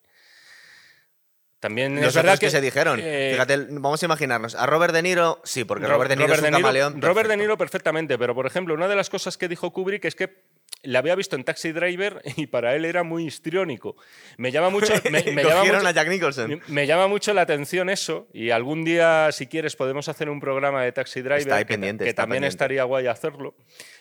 También 1.59 1.95
Los 1.97 2.07
es 2.07 2.15
verdad 2.15 2.39
que, 2.39 2.49
se 2.49 2.59
dijeron. 2.59 2.99
eh, 3.03 3.29
Fíjate, 3.33 3.57
vamos 3.69 4.01
a 4.01 4.05
imaginarnos. 4.05 4.55
A 4.55 4.65
Robert 4.65 4.93
De 4.93 5.03
Niro, 5.03 5.39
sí, 5.43 5.63
porque 5.63 5.85
Ro- 5.85 5.93
Robert 5.93 6.09
De 6.09 6.15
Niro 6.15 6.33
es 6.33 6.39
un 6.39 6.43
De 6.45 6.49
Niro- 6.51 6.57
camaleón. 6.61 7.01
Robert 7.01 7.29
De. 7.29 7.37
Niro 7.37 7.57
perfectamente, 7.57 8.17
pero 8.17 8.33
por 8.33 8.47
ejemplo, 8.47 8.73
una 8.73 8.87
de 8.87 8.95
las 8.95 9.09
cosas 9.11 9.37
que 9.37 9.47
dijo 9.47 9.71
Kubrick 9.71 10.03
es 10.05 10.15
que 10.15 10.43
le 10.83 10.97
había 10.97 11.15
visto 11.15 11.35
en 11.35 11.43
Taxi 11.43 11.71
Driver 11.71 12.21
y 12.37 12.47
para 12.47 12.75
él 12.75 12.85
era 12.85 13.03
muy 13.03 13.25
histriónico. 13.25 13.95
Me 14.37 14.51
llama 14.51 14.69
mucho, 14.69 14.93
me, 15.11 15.23
me 15.33 15.43
llama 15.43 15.63
mucho- 15.63 15.87
a 15.87 15.91
Jack 15.91 16.07
Nicholson. 16.09 16.61
me 16.67 16.87
llama 16.87 17.07
mucho 17.07 17.33
la 17.33 17.41
atención 17.41 17.89
eso 17.89 18.27
y 18.33 18.49
algún 18.49 18.83
día, 18.83 19.29
si 19.31 19.47
quieres, 19.47 19.75
podemos 19.75 20.09
hacer 20.09 20.29
un 20.29 20.39
programa 20.39 20.83
de 20.83 20.91
Taxi 20.91 21.21
Driver 21.21 21.39
Está 21.39 21.55
ahí 21.57 21.65
que, 21.65 21.73
pendiente, 21.73 22.03
que 22.05 22.09
está 22.09 22.23
también 22.23 22.37
pendiente. 22.41 22.53
estaría 22.53 22.83
guay 22.83 23.07
hacerlo. 23.07 23.55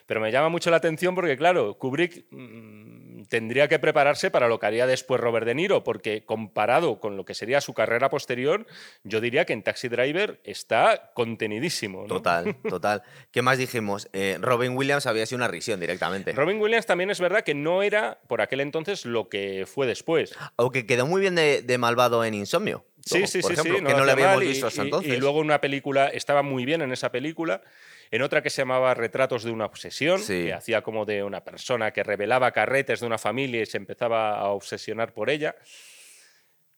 Pero 0.07 0.21
me 0.21 0.33
llama 0.33 0.49
mucho 0.49 0.71
la 0.71 0.79
atención 0.79 1.15
porque, 1.15 1.37
claro, 1.37 1.79
Kubrick 1.79 2.25
mm, 2.31 3.10
tendría 3.31 3.69
que 3.69 3.79
prepararse 3.79 4.31
para 4.31 4.49
lo 4.49 4.59
que 4.59 4.67
haría 4.67 4.87
después 4.87 5.21
Robert 5.21 5.47
De 5.47 5.55
Niro, 5.55 5.83
porque 5.85 6.25
comparado 6.27 7.01
con 7.01 7.17
lo 7.17 7.25
que 7.25 7.33
sería 7.35 7.61
su 7.63 7.73
carrera 7.73 8.11
posterior, 8.11 8.67
yo 9.05 9.21
diría 9.23 9.47
que 9.47 9.55
en 9.55 9.63
Taxi 9.63 9.89
Driver 9.89 10.41
está 10.45 11.13
contenidísimo. 11.15 12.03
¿no? 12.03 12.07
Total, 12.09 12.57
total. 12.69 13.03
¿Qué 13.31 13.41
más 13.41 13.57
dijimos? 13.57 14.09
Eh, 14.13 14.37
Robin 14.41 14.77
Williams 14.77 15.07
había 15.07 15.25
sido 15.27 15.37
una 15.37 15.49
risión 15.49 15.81
directamente. 15.81 16.33
Robin 16.33 16.61
Williams 16.61 16.87
también 16.87 17.11
es 17.11 17.21
verdad 17.21 17.43
que 17.43 17.55
no 17.55 17.83
era 17.83 18.19
por 18.27 18.41
aquel 18.43 18.61
entonces 18.61 19.07
lo 19.07 19.29
que 19.29 19.65
fue 19.67 19.87
después. 19.87 20.35
Aunque 20.57 20.85
quedó 20.85 21.07
muy 21.07 21.21
bien 21.21 21.37
de, 21.37 21.63
de 21.63 21.79
malvado 21.79 22.25
en 22.25 22.35
Insomnio. 22.35 22.85
Sí, 23.07 23.21
Por 23.21 23.29
sí, 23.29 23.43
sí, 23.43 23.53
ejemplo, 23.53 23.79
sí, 23.79 23.85
que 23.85 23.95
no 23.95 24.05
lo 24.05 24.13
habíamos 24.13 24.41
visto 24.41 24.67
hasta 24.67 24.83
y- 24.83 24.85
entonces. 24.87 25.13
Y 25.15 25.17
luego 25.17 25.39
una 25.39 25.61
película, 25.61 26.09
estaba 26.09 26.43
muy 26.43 26.67
bien 26.67 26.83
en 26.83 26.93
esa 26.93 27.11
película, 27.11 27.63
en 28.11 28.23
otra 28.23 28.43
que 28.43 28.51
se 28.51 28.63
llamaba 28.63 28.93
Retratos 28.95 29.45
de 29.45 29.51
una 29.53 29.67
obsesión, 29.67 30.19
Sí. 30.21 30.45
que 30.47 30.53
hacía 30.53 30.83
como 30.83 31.05
de 31.05 31.23
una 31.23 31.43
persona 31.45 31.93
que 31.93 32.03
revelaba 32.03 32.51
carretes 32.53 33.01
de 33.01 33.07
una 33.07 33.19
familia 33.19 33.63
y 33.63 33.67
se 33.67 33.77
empezaba 33.77 34.39
a 34.39 34.49
obsesionar 34.49 35.13
por 35.13 35.31
ella. 35.31 35.55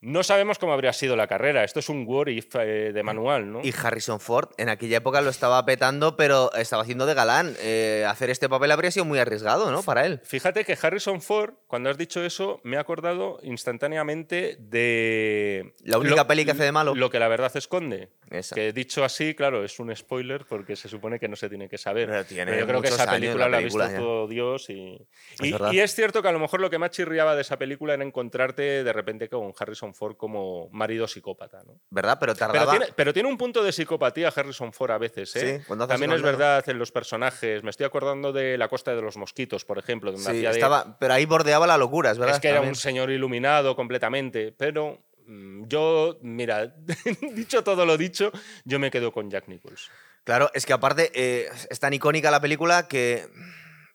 No 0.03 0.25
sabemos 0.25 0.59
cómo 0.59 0.73
habría 0.73 0.93
sido 0.93 1.15
la 1.15 1.29
carrera, 1.29 1.63
esto 1.63 1.79
es 1.79 1.89
un 1.89 2.05
what 2.09 2.27
if 2.27 2.57
eh, 2.57 2.91
de 2.93 3.03
manual, 3.05 3.53
¿no? 3.53 3.61
Y 3.63 3.73
Harrison 3.73 4.19
Ford 4.19 4.49
en 4.57 4.69
aquella 4.69 4.97
época 4.97 5.21
lo 5.21 5.31
estaba 5.31 5.65
petando, 5.65 6.17
pero 6.17 6.53
estaba 6.55 6.83
haciendo 6.83 7.07
de 7.07 7.15
galán. 7.15 7.55
Eh, 7.61 8.05
hacer 8.09 8.29
este 8.29 8.49
papel 8.49 8.73
habría 8.73 8.91
sido 8.91 9.05
muy 9.05 9.21
arriesgado, 9.21 9.71
¿no? 9.71 9.85
Para 9.85 10.05
él. 10.05 10.21
Fíjate 10.25 10.65
que 10.65 10.77
Harrison 10.83 11.23
Ford, 11.23 11.55
cuando 11.69 11.89
has 11.89 11.97
dicho 11.97 12.21
eso, 12.25 12.61
me 12.65 12.79
ha 12.79 12.81
acordado 12.81 13.39
instantáneamente 13.45 14.57
de... 14.59 15.73
La 15.85 15.99
única 15.99 16.27
peli 16.27 16.45
que 16.45 16.51
hace 16.51 16.65
de 16.65 16.73
malo. 16.73 16.97
Lo 16.97 17.09
que 17.09 17.21
la 17.21 17.29
verdad 17.29 17.53
esconde. 17.55 18.09
Esa. 18.29 18.57
Que 18.57 18.73
dicho 18.73 19.05
así, 19.05 19.37
claro, 19.37 19.65
es 19.65 19.79
un 19.79 19.95
spoiler 19.95 20.45
porque 20.47 20.75
se 20.75 20.89
supone 20.89 21.21
que 21.21 21.29
no 21.29 21.37
se 21.37 21.49
tiene 21.49 21.69
que 21.69 21.79
saber. 21.79 22.09
Pero 22.09 22.25
tiene 22.25 22.59
yo 22.59 22.67
creo 22.67 22.83
que 22.83 22.89
esa 22.89 23.09
película 23.09 23.49
la 23.49 23.59
ha 23.59 23.61
visto 23.61 23.79
ya. 23.79 23.97
todo 23.97 24.27
Dios 24.27 24.69
y... 24.69 25.07
Y, 25.39 25.53
verdad. 25.53 25.71
y 25.71 25.79
es 25.79 25.95
cierto 25.95 26.23
que 26.23 26.29
a 26.29 26.33
lo 26.33 26.41
mejor 26.41 26.61
lo 26.61 26.71
que 26.71 26.79
más 26.79 26.91
chirriaba 26.91 27.37
de 27.37 27.43
esa 27.43 27.57
película 27.57 27.95
era 27.95 28.03
encontrarte 28.03 28.83
de 28.83 28.93
repente 28.93 29.29
con 29.29 29.53
Harrison 29.57 29.92
Ford 29.95 30.17
como 30.17 30.69
marido 30.71 31.07
psicópata, 31.09 31.63
¿no? 31.65 31.81
¿Verdad? 31.91 32.19
Pero 32.21 32.35
Pero 32.35 32.47
tardaba. 32.53 32.71
tiene, 32.71 32.87
pero 32.97 33.13
tiene 33.13 33.29
un 33.29 33.37
punto 33.37 33.63
de 33.63 33.73
psicopatía 33.73 34.33
Harrison 34.35 34.73
Ford 34.73 34.91
a 34.93 34.99
veces, 34.99 35.35
¿eh? 35.37 35.59
Sí, 35.59 35.65
cuando 35.67 35.87
También 35.87 36.13
es 36.13 36.23
verdad 36.23 36.63
en 36.69 36.79
los 36.79 36.93
personajes. 36.93 37.63
Me 37.63 37.71
estoy 37.71 37.87
acordando 37.87 38.33
de 38.33 38.57
La 38.59 38.69
Costa 38.69 38.95
de 38.95 39.03
los 39.03 39.17
Mosquitos, 39.17 39.65
por 39.65 39.79
ejemplo, 39.79 40.13
donde 40.13 40.31
Sí, 40.31 40.41
de- 40.41 40.51
estaba, 40.51 40.99
pero 40.99 41.15
ahí 41.15 41.27
bordeaba 41.27 41.67
la 41.67 41.79
locura, 41.79 42.11
es 42.11 42.19
verdad. 42.19 42.37
es 42.37 42.41
que 42.41 42.49
era 42.49 42.61
un 42.61 42.75
señor 42.75 43.11
iluminado 43.11 43.75
completamente, 43.77 44.53
pero 44.53 45.03
mm, 45.27 45.65
yo, 45.69 46.19
mira, 46.23 46.75
dicho 47.35 47.63
todo 47.65 47.87
lo 47.87 47.97
dicho, 47.97 48.33
yo 48.65 48.79
me 48.79 48.91
quedo 48.91 49.13
con 49.13 49.31
Jack 49.31 49.49
Nicholson. 49.49 49.93
Claro, 50.25 50.51
es 50.55 50.67
que 50.67 50.73
aparte 50.73 51.11
eh, 51.15 51.49
es 51.69 51.81
tan 51.81 51.93
icónica 51.93 52.31
la 52.31 52.41
película 52.41 52.87
que 52.89 53.27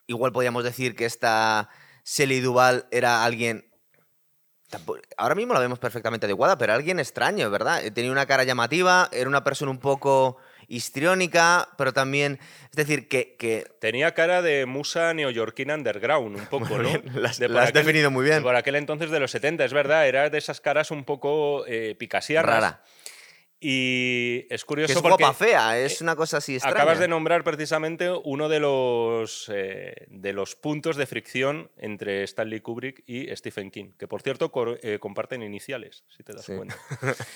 igual 0.06 0.32
podríamos 0.32 0.62
decir 0.64 0.94
que 0.94 1.04
esta 1.06 1.68
Shelley 2.04 2.40
Duval 2.40 2.86
era 2.90 3.24
alguien. 3.24 3.67
Ahora 5.16 5.34
mismo 5.34 5.54
la 5.54 5.60
vemos 5.60 5.78
perfectamente 5.78 6.26
adecuada, 6.26 6.58
pero 6.58 6.72
alguien 6.74 6.98
extraño, 7.00 7.50
¿verdad? 7.50 7.84
Eh, 7.84 7.90
Tenía 7.90 8.12
una 8.12 8.26
cara 8.26 8.44
llamativa, 8.44 9.08
era 9.12 9.28
una 9.28 9.42
persona 9.42 9.70
un 9.70 9.78
poco 9.78 10.36
histriónica, 10.68 11.68
pero 11.76 11.92
también. 11.92 12.38
Es 12.70 12.76
decir, 12.76 13.08
que. 13.08 13.36
que 13.38 13.66
Tenía 13.80 14.12
cara 14.14 14.42
de 14.42 14.66
musa 14.66 15.14
neoyorquina 15.14 15.74
underground, 15.74 16.36
un 16.36 16.46
poco, 16.46 16.78
¿no? 16.78 16.88
bien, 16.88 17.02
la 17.14 17.28
has- 17.30 17.38
De 17.38 17.48
la 17.48 17.62
has 17.62 17.72
definido 17.72 18.10
muy 18.10 18.24
bien. 18.24 18.42
Por 18.42 18.56
aquel 18.56 18.74
entonces 18.76 19.10
de 19.10 19.20
los 19.20 19.30
70, 19.30 19.64
es 19.64 19.72
verdad, 19.72 20.06
era 20.08 20.28
de 20.30 20.38
esas 20.38 20.60
caras 20.60 20.90
un 20.90 21.04
poco 21.04 21.64
eh, 21.66 21.96
rara. 22.42 22.82
Y 23.60 24.46
es 24.50 24.64
curioso 24.64 24.86
Que 24.92 24.98
es 24.98 25.02
porque 25.02 25.22
guapa 25.24 25.34
fea, 25.34 25.78
es 25.80 26.00
una 26.00 26.14
cosa 26.14 26.36
así 26.36 26.54
extraña. 26.54 26.76
acabas 26.76 27.00
de 27.00 27.08
nombrar 27.08 27.42
precisamente 27.42 28.08
uno 28.22 28.48
de 28.48 28.60
los, 28.60 29.50
eh, 29.52 30.06
de 30.08 30.32
los 30.32 30.54
puntos 30.54 30.96
de 30.96 31.06
fricción 31.06 31.68
entre 31.76 32.22
Stanley 32.22 32.60
Kubrick 32.60 33.02
y 33.06 33.34
Stephen 33.34 33.72
King, 33.72 33.90
que 33.98 34.06
por 34.06 34.22
cierto 34.22 34.52
eh, 34.82 34.98
comparten 35.00 35.42
iniciales, 35.42 36.04
si 36.08 36.22
te 36.22 36.34
das 36.34 36.44
Sí. 36.44 36.54
cuenta. 36.54 36.76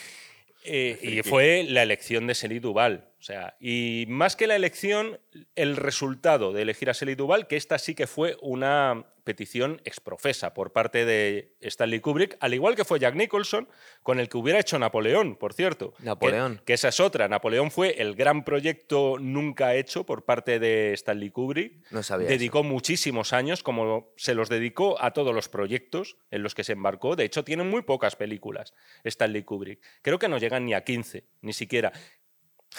Eh, 0.64 0.96
y 1.02 1.22
fue 1.28 1.64
la 1.68 1.82
elección 1.82 2.28
de 2.28 2.36
Sely 2.36 2.60
Duval. 2.60 3.08
O 3.22 3.24
sea, 3.24 3.54
y 3.60 4.04
más 4.08 4.34
que 4.34 4.48
la 4.48 4.56
elección, 4.56 5.20
el 5.54 5.76
resultado 5.76 6.52
de 6.52 6.62
elegir 6.62 6.90
a 6.90 6.94
Sely 6.94 7.14
Duval, 7.14 7.46
que 7.46 7.56
esta 7.56 7.78
sí 7.78 7.94
que 7.94 8.08
fue 8.08 8.36
una 8.40 9.04
petición 9.22 9.80
exprofesa 9.84 10.54
por 10.54 10.72
parte 10.72 11.04
de 11.04 11.54
Stanley 11.60 12.00
Kubrick, 12.00 12.36
al 12.40 12.52
igual 12.52 12.74
que 12.74 12.84
fue 12.84 12.98
Jack 12.98 13.14
Nicholson, 13.14 13.68
con 14.02 14.18
el 14.18 14.28
que 14.28 14.38
hubiera 14.38 14.58
hecho 14.58 14.76
Napoleón, 14.76 15.36
por 15.36 15.52
cierto. 15.52 15.94
Napoleón. 16.00 16.60
Que, 16.64 16.72
esa 16.72 16.88
es 16.88 16.98
otra. 16.98 17.28
Napoleón 17.28 17.70
fue 17.70 18.02
el 18.02 18.16
gran 18.16 18.42
proyecto 18.42 19.18
nunca 19.20 19.76
hecho 19.76 20.04
por 20.04 20.24
parte 20.24 20.58
de 20.58 20.92
Stanley 20.94 21.30
Kubrick. 21.30 21.92
No 21.92 22.02
sabía. 22.02 22.26
Dedicó 22.26 22.64
muchísimos 22.64 23.32
años, 23.32 23.62
como 23.62 24.12
se 24.16 24.34
los 24.34 24.48
dedicó 24.48 25.00
a 25.00 25.12
todos 25.12 25.32
los 25.32 25.48
proyectos 25.48 26.16
en 26.32 26.42
los 26.42 26.56
que 26.56 26.64
se 26.64 26.72
embarcó. 26.72 27.14
De 27.14 27.22
hecho, 27.22 27.44
tiene 27.44 27.62
muy 27.62 27.82
pocas 27.82 28.16
películas 28.16 28.74
Stanley 29.04 29.44
Kubrick. 29.44 29.80
Creo 30.02 30.18
que 30.18 30.26
no 30.28 30.38
llegan 30.38 30.64
ni 30.64 30.74
a 30.74 30.82
15, 30.82 31.24
ni 31.42 31.52
siquiera. 31.52 31.92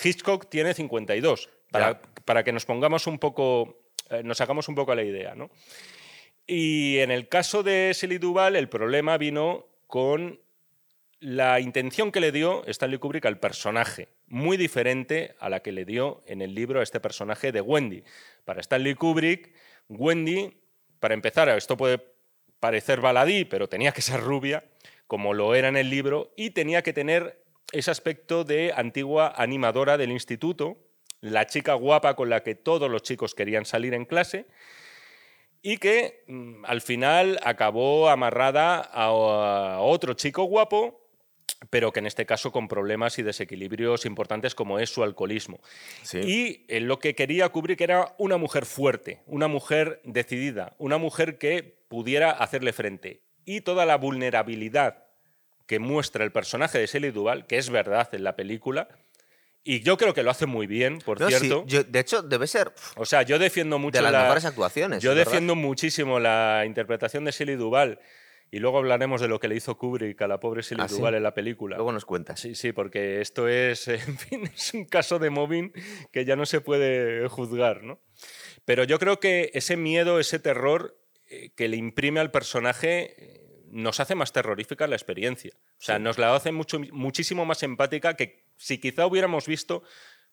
Hitchcock 0.01 0.49
tiene 0.49 0.73
52, 0.73 1.49
para, 1.71 2.01
para 2.25 2.43
que 2.43 2.51
nos 2.51 2.65
pongamos 2.65 3.07
un 3.07 3.19
poco, 3.19 3.81
eh, 4.09 4.21
nos 4.23 4.39
hagamos 4.41 4.67
un 4.67 4.75
poco 4.75 4.91
a 4.91 4.95
la 4.95 5.03
idea, 5.03 5.35
¿no? 5.35 5.49
Y 6.45 6.99
en 6.99 7.11
el 7.11 7.27
caso 7.29 7.63
de 7.63 7.91
Shelley 7.95 8.17
Duval, 8.17 8.55
el 8.55 8.69
problema 8.69 9.17
vino 9.17 9.67
con 9.87 10.39
la 11.19 11.61
intención 11.61 12.11
que 12.11 12.19
le 12.19 12.33
dio 12.33 12.65
Stanley 12.67 12.99
Kubrick 12.99 13.25
al 13.25 13.39
personaje, 13.39 14.09
muy 14.27 14.57
diferente 14.57 15.35
a 15.39 15.47
la 15.49 15.61
que 15.61 15.71
le 15.71 15.85
dio 15.85 16.21
en 16.25 16.41
el 16.41 16.53
libro 16.53 16.81
a 16.81 16.83
este 16.83 16.99
personaje 16.99 17.53
de 17.53 17.61
Wendy. 17.61 18.03
Para 18.43 18.59
Stanley 18.59 18.95
Kubrick, 18.95 19.53
Wendy, 19.87 20.53
para 20.99 21.13
empezar, 21.13 21.47
esto 21.49 21.77
puede 21.77 22.03
parecer 22.59 22.99
baladí, 22.99 23.45
pero 23.45 23.69
tenía 23.69 23.93
que 23.93 24.01
ser 24.01 24.19
rubia, 24.19 24.65
como 25.07 25.33
lo 25.33 25.55
era 25.55 25.69
en 25.69 25.77
el 25.77 25.89
libro, 25.89 26.33
y 26.35 26.49
tenía 26.49 26.81
que 26.81 26.91
tener 26.91 27.42
ese 27.71 27.91
aspecto 27.91 28.43
de 28.43 28.73
antigua 28.75 29.33
animadora 29.35 29.97
del 29.97 30.11
instituto, 30.11 30.77
la 31.21 31.47
chica 31.47 31.73
guapa 31.73 32.15
con 32.15 32.29
la 32.29 32.43
que 32.43 32.55
todos 32.55 32.89
los 32.89 33.01
chicos 33.01 33.33
querían 33.33 33.65
salir 33.65 33.93
en 33.93 34.05
clase, 34.05 34.45
y 35.63 35.77
que 35.77 36.25
mm, 36.27 36.65
al 36.65 36.81
final 36.81 37.39
acabó 37.43 38.09
amarrada 38.09 38.79
a, 38.79 39.11
otro 39.79 40.13
chico 40.13 40.43
guapo 40.43 40.99
pero 41.69 41.93
que 41.93 41.99
en 41.99 42.07
este 42.07 42.25
caso 42.25 42.51
con 42.51 42.67
problemas 42.67 43.17
y 43.19 43.23
desequilibrios 43.23 44.05
importantes 44.05 44.53
como 44.53 44.79
es 44.79 44.89
su 44.89 45.01
alcoholismo. 45.01 45.61
Y 46.13 46.65
eh, 46.67 46.81
lo 46.81 46.99
que 46.99 47.15
quería 47.15 47.47
cubrir 47.49 47.77
que 47.77 47.85
era 47.85 48.13
una 48.17 48.37
mujer 48.37 48.65
fuerte, 48.65 49.21
una 49.25 49.47
mujer 49.47 50.01
decidida, 50.03 50.73
una 50.77 50.97
mujer 50.97 51.37
que 51.37 51.85
pudiera 51.87 52.31
hacerle 52.31 52.73
frente. 52.73 53.21
Y 53.45 53.61
toda 53.61 53.85
la 53.85 53.97
vulnerabilidad 53.97 55.02
que 55.65 55.79
muestra 55.79 56.23
el 56.23 56.31
personaje 56.31 56.77
de 56.77 56.87
Shelley 56.87 57.11
Duval, 57.11 57.47
que 57.47 57.57
es 57.57 57.69
verdad 57.69 58.09
en 58.13 58.23
la 58.23 58.35
película, 58.35 58.87
y 59.65 59.79
yo 59.79 59.97
creo 59.97 60.13
que 60.13 60.23
lo 60.23 60.31
hace 60.31 60.45
muy 60.45 60.67
bien, 60.67 60.99
por 60.99 61.25
cierto. 61.25 61.63
de 61.65 61.99
hecho, 61.99 62.21
debe 62.21 62.47
ser. 62.47 62.73
O 62.97 63.05
sea, 63.05 63.21
yo 63.21 63.39
defiendo 63.39 63.79
mucho. 63.79 63.97
De 63.97 64.01
las 64.01 64.23
mejores 64.23 64.45
actuaciones. 64.45 65.01
Yo 65.01 65.15
defiendo 65.15 65.55
muchísimo 65.55 66.19
la 66.19 66.63
interpretación 66.65 67.23
de 67.23 67.31
Shelley 67.31 67.55
Duvall. 67.55 67.99
Y 68.51 68.59
luego 68.59 68.77
hablaremos 68.77 69.19
de 69.19 69.27
lo 69.27 69.39
que 69.39 69.47
le 69.47 69.55
hizo 69.55 69.79
Kubrick 69.79 70.21
a 70.21 70.27
la 70.27 70.39
pobre 70.39 70.61
Shelley 70.61 70.85
¿Ah, 70.87 71.09
en 71.09 71.23
la 71.23 71.33
película. 71.33 71.77
Luego 71.77 71.91
nos 71.91 72.05
cuentas. 72.05 72.39
Sí, 72.39 72.53
sí, 72.53 72.71
porque 72.71 73.19
esto 73.19 73.47
es, 73.47 73.87
en 73.87 74.17
fin, 74.17 74.43
es 74.43 74.73
un 74.75 74.85
caso 74.85 75.17
de 75.17 75.31
mobbing 75.31 75.73
que 76.11 76.23
ya 76.23 76.35
no 76.35 76.45
se 76.45 76.61
puede 76.61 77.27
juzgar, 77.29 77.83
¿no? 77.83 77.99
Pero 78.63 78.83
yo 78.83 78.99
creo 78.99 79.19
que 79.19 79.49
ese 79.55 79.75
miedo, 79.75 80.19
ese 80.19 80.37
terror 80.37 80.95
eh, 81.29 81.51
que 81.55 81.67
le 81.67 81.77
imprime 81.77 82.19
al 82.19 82.29
personaje 82.29 83.42
nos 83.73 83.99
hace 83.99 84.15
más 84.15 84.31
terrorífica 84.31 84.87
la 84.87 84.95
experiencia. 84.95 85.51
O 85.55 85.81
sea, 85.81 85.99
nos 85.99 86.17
la 86.17 86.35
hace 86.35 86.51
mucho, 86.51 86.79
muchísimo 86.91 87.45
más 87.45 87.63
empática 87.63 88.15
que 88.15 88.45
si 88.57 88.77
quizá 88.77 89.05
hubiéramos 89.05 89.47
visto 89.47 89.83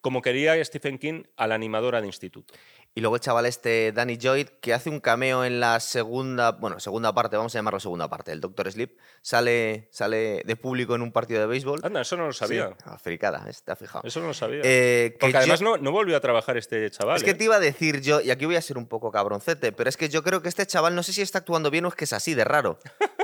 como 0.00 0.22
quería 0.22 0.62
Stephen 0.64 0.98
King 0.98 1.24
a 1.36 1.46
la 1.46 1.54
animadora 1.54 2.00
de 2.00 2.06
instituto. 2.06 2.54
Y 2.92 3.02
luego 3.02 3.14
el 3.16 3.20
chaval 3.20 3.46
este, 3.46 3.92
Danny 3.92 4.16
Lloyd, 4.16 4.48
que 4.60 4.74
hace 4.74 4.90
un 4.90 4.98
cameo 4.98 5.44
en 5.44 5.60
la 5.60 5.78
segunda, 5.78 6.52
bueno, 6.52 6.80
segunda 6.80 7.14
parte, 7.14 7.36
vamos 7.36 7.54
a 7.54 7.58
llamarlo 7.58 7.78
segunda 7.78 8.08
parte, 8.08 8.32
el 8.32 8.40
Doctor 8.40 8.70
Sleep, 8.72 8.98
sale, 9.22 9.88
sale 9.92 10.42
de 10.44 10.56
público 10.56 10.96
en 10.96 11.02
un 11.02 11.12
partido 11.12 11.40
de 11.40 11.46
béisbol. 11.46 11.80
Anda, 11.84 12.00
eso 12.00 12.16
no 12.16 12.26
lo 12.26 12.32
sabía. 12.32 12.68
Sí, 12.68 12.74
africada, 12.86 13.46
te 13.64 13.72
has 13.72 13.78
fijado. 13.78 14.02
Eso 14.04 14.20
no 14.20 14.28
lo 14.28 14.34
sabía. 14.34 14.62
Eh, 14.64 15.16
Porque 15.20 15.36
además 15.36 15.62
no, 15.62 15.76
no, 15.76 15.92
volvió 15.92 16.16
a 16.16 16.20
trabajar 16.20 16.56
este 16.56 16.90
chaval. 16.90 17.16
Es 17.16 17.22
que 17.22 17.30
¿eh? 17.30 17.34
te 17.34 17.44
iba 17.44 17.56
a 17.56 17.60
decir 17.60 18.00
yo, 18.00 18.20
y 18.20 18.32
aquí 18.32 18.44
voy 18.44 18.56
a 18.56 18.62
ser 18.62 18.76
un 18.76 18.88
poco 18.88 19.12
cabroncete, 19.12 19.70
pero 19.70 19.88
es 19.88 19.96
que 19.96 20.08
yo 20.08 20.24
creo 20.24 20.42
que 20.42 20.48
este 20.48 20.66
chaval 20.66 20.96
no 20.96 21.04
sé 21.04 21.12
si 21.12 21.22
está 21.22 21.38
actuando 21.38 21.70
bien 21.70 21.84
o 21.84 21.88
es 21.88 21.94
que 21.94 22.04
es 22.04 22.12
así 22.12 22.34
de 22.34 22.44
raro. 22.44 22.80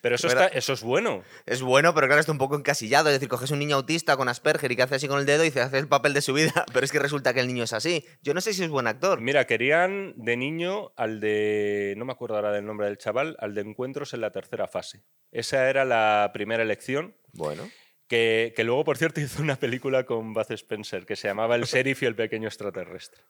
Pero 0.00 0.14
eso, 0.14 0.28
está, 0.28 0.46
eso 0.48 0.72
es 0.72 0.82
bueno. 0.82 1.22
Es 1.46 1.62
bueno, 1.62 1.94
pero 1.94 2.06
claro, 2.06 2.20
está 2.20 2.32
un 2.32 2.38
poco 2.38 2.56
encasillado. 2.56 3.08
Es 3.08 3.14
decir, 3.14 3.28
coges 3.28 3.50
un 3.50 3.58
niño 3.58 3.76
autista 3.76 4.16
con 4.16 4.28
Asperger 4.28 4.70
y 4.70 4.76
que 4.76 4.82
hace 4.82 4.94
así 4.94 5.08
con 5.08 5.18
el 5.18 5.26
dedo 5.26 5.44
y 5.44 5.50
se 5.50 5.60
hace 5.60 5.78
el 5.78 5.88
papel 5.88 6.14
de 6.14 6.22
su 6.22 6.32
vida, 6.32 6.52
pero 6.72 6.84
es 6.84 6.92
que 6.92 6.98
resulta 6.98 7.34
que 7.34 7.40
el 7.40 7.48
niño 7.48 7.64
es 7.64 7.72
así. 7.72 8.04
Yo 8.22 8.34
no 8.34 8.40
sé 8.40 8.54
si 8.54 8.62
es 8.62 8.70
buen 8.70 8.86
actor. 8.86 9.20
Mira, 9.20 9.46
querían 9.46 10.14
de 10.16 10.36
niño 10.36 10.92
al 10.96 11.20
de. 11.20 11.94
No 11.96 12.04
me 12.04 12.12
acuerdo 12.12 12.36
ahora 12.36 12.52
del 12.52 12.66
nombre 12.66 12.86
del 12.86 12.98
chaval, 12.98 13.36
al 13.40 13.54
de 13.54 13.62
encuentros 13.62 14.14
en 14.14 14.20
la 14.20 14.30
tercera 14.30 14.68
fase. 14.68 15.02
Esa 15.32 15.68
era 15.68 15.84
la 15.84 16.30
primera 16.32 16.62
elección. 16.62 17.16
Bueno. 17.32 17.68
Que, 18.06 18.52
que 18.54 18.64
luego, 18.64 18.84
por 18.84 18.98
cierto, 18.98 19.20
hizo 19.22 19.42
una 19.42 19.56
película 19.56 20.04
con 20.04 20.32
Buzz 20.32 20.50
Spencer 20.50 21.06
que 21.06 21.16
se 21.16 21.28
llamaba 21.28 21.56
El 21.56 21.62
sheriff 21.64 22.02
y 22.02 22.06
el 22.06 22.14
pequeño 22.14 22.48
extraterrestre. 22.48 23.22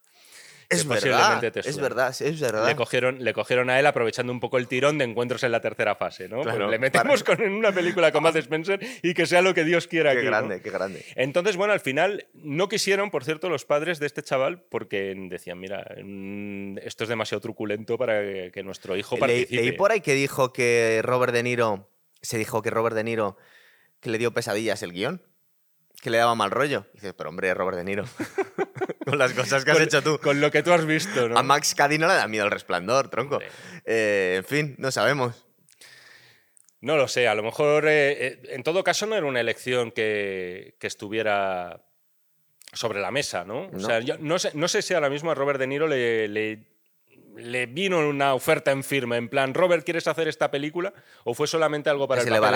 Es 0.69 0.87
verdad, 0.87 1.45
es 1.45 1.79
verdad, 1.79 2.15
es 2.21 2.41
verdad. 2.41 2.67
Le 2.67 2.77
cogieron, 2.77 3.23
le 3.23 3.33
cogieron 3.33 3.71
a 3.71 3.79
él 3.79 3.87
aprovechando 3.87 4.33
un 4.33 4.41
poco 4.41 4.59
el 4.59 4.69
tirón 4.69 4.99
de 4.99 5.05
encuentros 5.05 5.43
en 5.43 5.53
la 5.53 5.61
tercera 5.61 5.95
fase, 5.95 6.29
¿no? 6.29 6.43
Pues 6.43 6.57
le 6.59 6.79
metemos 6.79 7.23
con, 7.23 7.43
en 7.43 7.53
una 7.53 7.73
película 7.73 8.13
con 8.13 8.23
Matt 8.23 8.37
Spencer 8.37 8.81
y 9.03 9.15
que 9.15 9.27
sea 9.27 9.43
lo 9.43 9.55
que 9.55 9.65
Dios 9.65 9.87
quiera. 9.87 10.15
Qué 10.15 10.23
grande, 10.23 10.61
qué 10.61 10.71
grande. 10.71 11.05
Entonces, 11.17 11.57
bueno, 11.57 11.73
al 11.73 11.81
final 11.81 12.27
no 12.35 12.69
quisieron, 12.69 13.11
por 13.11 13.25
cierto, 13.25 13.49
los 13.49 13.65
padres 13.65 13.99
de 13.99 14.07
este 14.07 14.23
chaval 14.23 14.63
porque 14.63 15.15
decían, 15.29 15.59
mira, 15.59 15.87
esto 16.83 17.05
es 17.05 17.09
demasiado 17.09 17.41
truculento 17.41 17.99
para 17.99 18.51
que, 18.51 18.63
nuestro 18.65 18.97
hijo 18.97 19.19
participe. 19.19 19.57
Leí 19.57 19.73
por 19.73 19.93
ahí 19.93 20.01
que 20.01 20.15
dijo 20.15 20.53
que 20.53 21.01
Robert 21.03 21.35
De 21.35 21.43
Niro, 21.43 21.91
se 22.23 22.39
dijo 22.39 22.63
que 22.63 22.71
Robert 22.71 22.97
De 22.97 23.05
Niro 23.05 23.37
que 24.01 24.11
le 24.11 24.19
dio 24.19 24.33
pesadillas 24.33 24.83
el 24.83 24.93
guion 24.93 25.23
que 26.05 26.11
le 26.11 26.19
daba 26.19 26.35
mal 26.35 26.51
rollo. 26.51 26.85
Y 26.93 26.97
dices, 26.99 27.15
pero 27.17 27.31
hombre, 27.31 27.55
Robert 27.55 27.79
De 27.79 27.85
Niro. 27.85 28.05
con 29.07 29.19
las 29.19 29.33
cosas 29.33 29.65
que 29.65 29.71
has 29.71 29.81
hecho 29.81 30.03
tú. 30.03 30.19
Con 30.19 30.39
lo 30.39 30.51
que 30.51 30.63
tú 30.63 30.71
has 30.71 30.85
visto, 30.85 31.31
¿no? 31.31 31.39
A 31.39 31.43
Max 31.43 31.75
Cady 31.75 31.97
no 31.97 32.07
le 32.07 32.13
da 32.13 32.29
miedo 32.29 32.45
el 32.45 32.51
resplandor, 32.51 33.09
tronco. 33.09 33.39
Eh, 33.87 34.35
en 34.37 34.45
fin, 34.45 34.75
no 34.77 34.93
sabemos. 34.93 35.47
No 36.83 36.99
lo 36.99 37.09
sé, 37.09 37.27
a 37.27 37.35
lo 37.35 37.43
mejor, 37.43 37.89
eh, 37.89 38.27
eh, 38.27 38.43
en 38.51 38.63
todo 38.63 38.85
caso, 38.85 39.07
no 39.07 39.17
era 39.17 39.25
una 39.25 39.41
elección 39.41 39.93
que, 39.93 40.77
estuviera 40.79 41.87
sobre 42.75 43.01
la 43.01 43.11
mesa, 43.11 43.47
¿no? 43.47 43.71
O 43.73 43.81
sea, 43.81 44.01
yo 44.01 44.19
no 44.19 44.39
sé, 44.39 44.51
no 44.53 44.69
sé 44.69 44.83
si 44.83 44.93
ahora 44.93 45.09
mismo 45.09 45.31
a 45.31 45.35
Robert 45.35 45.59
De 45.59 45.67
Niro 45.67 45.87
le 45.87 46.29
le 46.29 46.74
vino 47.69 48.09
una 48.09 48.35
oferta 48.35 48.71
en 48.71 48.85
firme, 48.85 49.17
en 49.17 49.29
plan, 49.29 49.55
Robert, 49.55 49.85
¿quieres 49.85 50.07
hacer 50.07 50.29
esta 50.29 50.51
película? 50.51 50.93
¿O 51.25 51.35
fue 51.35 51.47
solamente 51.47 51.91
algo 51.91 52.07
para 52.07 52.23
el 52.23 52.29
papel? 52.29 52.55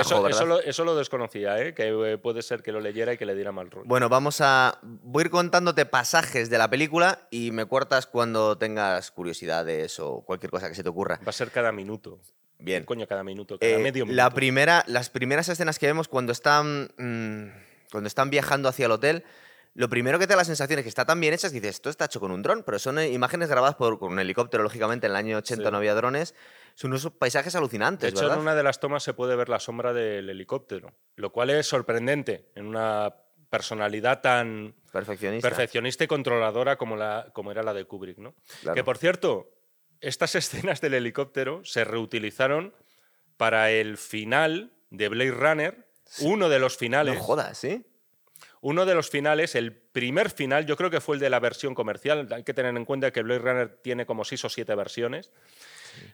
eso, 0.65 0.85
lo, 0.85 0.97
desconocía, 0.97 1.61
¿eh? 1.61 1.75
que 1.75 1.89
eh, 1.89 2.19
puede 2.19 2.43
ser 2.43 2.63
que 2.63 2.73
lo 2.73 2.81
leyera 2.81 3.13
y 3.13 3.19
que 3.19 3.27
le 3.27 3.35
diera 3.35 3.53
mal 3.53 3.71
rollo. 3.71 3.87
Bueno, 3.87 4.09
vamos 4.09 4.41
a... 4.41 4.79
Voy 4.83 5.23
a 5.23 5.25
ir 5.27 5.31
contándote 5.31 5.87
pasajes 5.87 6.51
de 6.51 6.59
la 6.59 6.71
película 6.71 7.27
y 7.31 7.51
me 7.51 7.67
cortas 7.67 8.07
cuando 8.07 8.57
tengas 8.59 9.11
curiosidades 9.11 9.99
o 10.01 10.23
cualquier 10.23 10.51
cosa 10.51 10.69
que 10.69 10.75
se 10.75 10.83
te 10.83 10.89
ocurra. 10.89 11.21
Va 11.27 11.31
a 11.31 11.33
ser 11.33 11.51
cada 11.51 11.73
minuto. 11.73 12.21
Bien. 12.59 12.85
Coño, 12.85 13.07
cada 13.07 13.23
minuto, 13.23 13.59
cada 13.59 13.73
eh, 13.73 13.79
medio 13.79 14.05
minuto. 14.05 14.17
La 14.17 14.31
primera, 14.31 14.85
las 14.87 15.11
primeras 15.11 15.49
escenas 15.49 15.79
que 15.79 15.87
vemos 15.87 16.09
cuando 16.09 16.33
están, 16.33 16.91
mm, 16.99 17.91
cuando 17.93 18.09
están 18.09 18.31
viajando 18.31 18.69
hacia 18.69 18.87
el 18.87 18.93
hotel 18.93 19.25
lo 19.75 19.89
primero 19.89 20.19
que 20.19 20.27
te 20.27 20.33
da 20.33 20.39
la 20.39 20.45
sensación 20.45 20.79
es 20.79 20.83
que 20.83 20.89
está 20.89 21.05
tan 21.05 21.21
bien 21.21 21.35
hecha 21.35 21.47
es 21.47 21.53
que 21.53 21.61
dices, 21.61 21.77
esto 21.77 21.91
está 21.91 22.07
hecho 22.07 22.21
con 22.21 22.31
un 22.31 22.43
dron, 22.43 22.63
pero 22.65 22.79
son 22.79 22.99
eh, 22.99 23.11
imágenes 23.11 23.49
grabadas 23.49 23.77
por, 23.77 23.99
con 23.99 24.13
un 24.13 24.19
helicóptero, 24.19 24.63
lógicamente, 24.63 25.07
en 25.07 25.13
el 25.13 25.17
año 25.17 25.39
80 25.39 25.71
no 25.71 25.77
había 25.77 25.95
drones. 25.95 26.35
Son 26.75 26.91
unos 26.91 27.11
paisajes 27.13 27.55
alucinantes. 27.55 28.13
De 28.13 28.19
hecho, 28.19 28.33
en 28.33 28.39
una 28.39 28.55
de 28.55 28.63
las 28.63 28.81
tomas 28.81 29.03
se 29.03 29.15
puede 29.15 29.37
ver 29.37 29.49
la 29.49 29.61
sombra 29.61 29.93
del 29.93 30.29
helicóptero, 30.29 30.93
lo 31.17 31.33
cual 31.33 31.51
es 31.51 31.67
sorprendente 31.67 32.51
en 32.55 32.67
una 32.67 33.15
personalidad 33.51 34.21
tan 34.21 34.75
perfeccionista, 34.93 35.49
perfeccionista 35.49 36.05
y 36.05 36.07
controladora 36.07 36.77
como, 36.77 36.97
la, 36.97 37.31
como 37.33 37.51
era 37.51 37.63
la 37.63 37.75
de 37.75 37.85
Kubrick. 37.85 38.19
¿no? 38.19 38.35
Que 38.75 38.85
por 38.85 38.99
cierto, 38.99 39.51
estas 40.01 40.35
escenas 40.35 40.81
del 40.81 40.95
helicóptero 40.95 41.65
se 41.65 41.85
reutilizaron 41.85 42.75
para 43.37 43.71
el 43.71 43.97
final 43.97 44.73
de 44.91 45.09
Blade 45.09 45.31
Runner, 45.31 45.89
uno 46.21 46.49
de 46.49 46.59
los 46.59 46.77
finales. 46.77 47.15
No 47.15 47.23
jodas, 47.23 47.59
¿sí? 47.59 47.85
Uno 48.61 48.87
de 48.87 48.95
los 48.95 49.11
finales, 49.11 49.55
el 49.55 49.73
primer 49.73 50.31
final, 50.31 50.67
yo 50.67 50.77
creo 50.77 50.91
que 50.91 51.01
fue 51.01 51.17
el 51.17 51.21
de 51.21 51.31
la 51.31 51.41
versión 51.41 51.75
comercial. 51.75 52.29
Hay 52.33 52.45
que 52.45 52.55
tener 52.55 52.77
en 52.77 52.85
cuenta 52.85 53.11
que 53.13 53.23
Blade 53.23 53.41
Runner 53.41 53.79
tiene 53.83 54.07
como 54.07 54.25
seis 54.25 54.45
o 54.45 54.49
siete 54.49 54.75
versiones. 54.75 55.33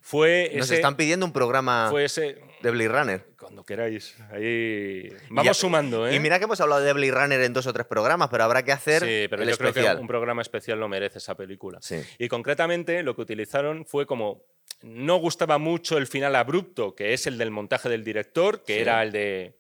Fue 0.01 0.51
Nos 0.57 0.71
están 0.71 0.97
pidiendo 0.97 1.27
un 1.27 1.33
programa 1.33 1.91
de 1.93 2.71
Blade 2.71 2.89
Runner. 2.89 3.27
Cuando 3.39 3.65
queráis. 3.65 4.15
Ahí 4.31 5.11
vamos 5.29 5.57
sumando, 5.57 6.09
¿eh? 6.09 6.15
Y 6.15 6.21
mira 6.21 6.39
que 6.39 6.45
hemos 6.45 6.61
hablado 6.61 6.83
de 6.83 6.93
Blade 6.93 7.13
Runner 7.13 7.41
en 7.43 7.53
dos 7.53 7.67
o 7.67 7.73
tres 7.73 7.87
programas, 7.87 8.29
pero 8.31 8.45
habrá 8.45 8.63
que 8.65 8.73
hacer 8.73 9.03
sí, 9.03 9.27
pero 9.29 9.45
yo 9.45 9.57
creo 9.57 9.73
que 9.73 10.01
un 10.01 10.07
programa 10.07 10.43
especial 10.43 10.79
lo 10.81 10.89
merece 10.89 11.19
esa 11.19 11.35
película. 11.37 11.81
Y 12.19 12.29
concretamente 12.29 13.03
lo 13.03 13.15
que 13.15 13.23
utilizaron 13.23 13.85
fue 13.85 14.07
como 14.07 14.45
no 14.83 15.17
gustaba 15.17 15.59
mucho 15.59 15.99
el 15.99 16.07
final 16.07 16.37
abrupto, 16.37 16.95
que 16.95 17.15
es 17.15 17.27
el 17.27 17.39
del 17.39 17.51
montaje 17.51 17.89
del 17.89 18.05
director, 18.05 18.63
que 18.65 18.81
era 18.81 19.03
el 19.03 19.13
de 19.13 19.59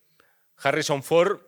Harrison 0.56 1.02
Ford 1.02 1.40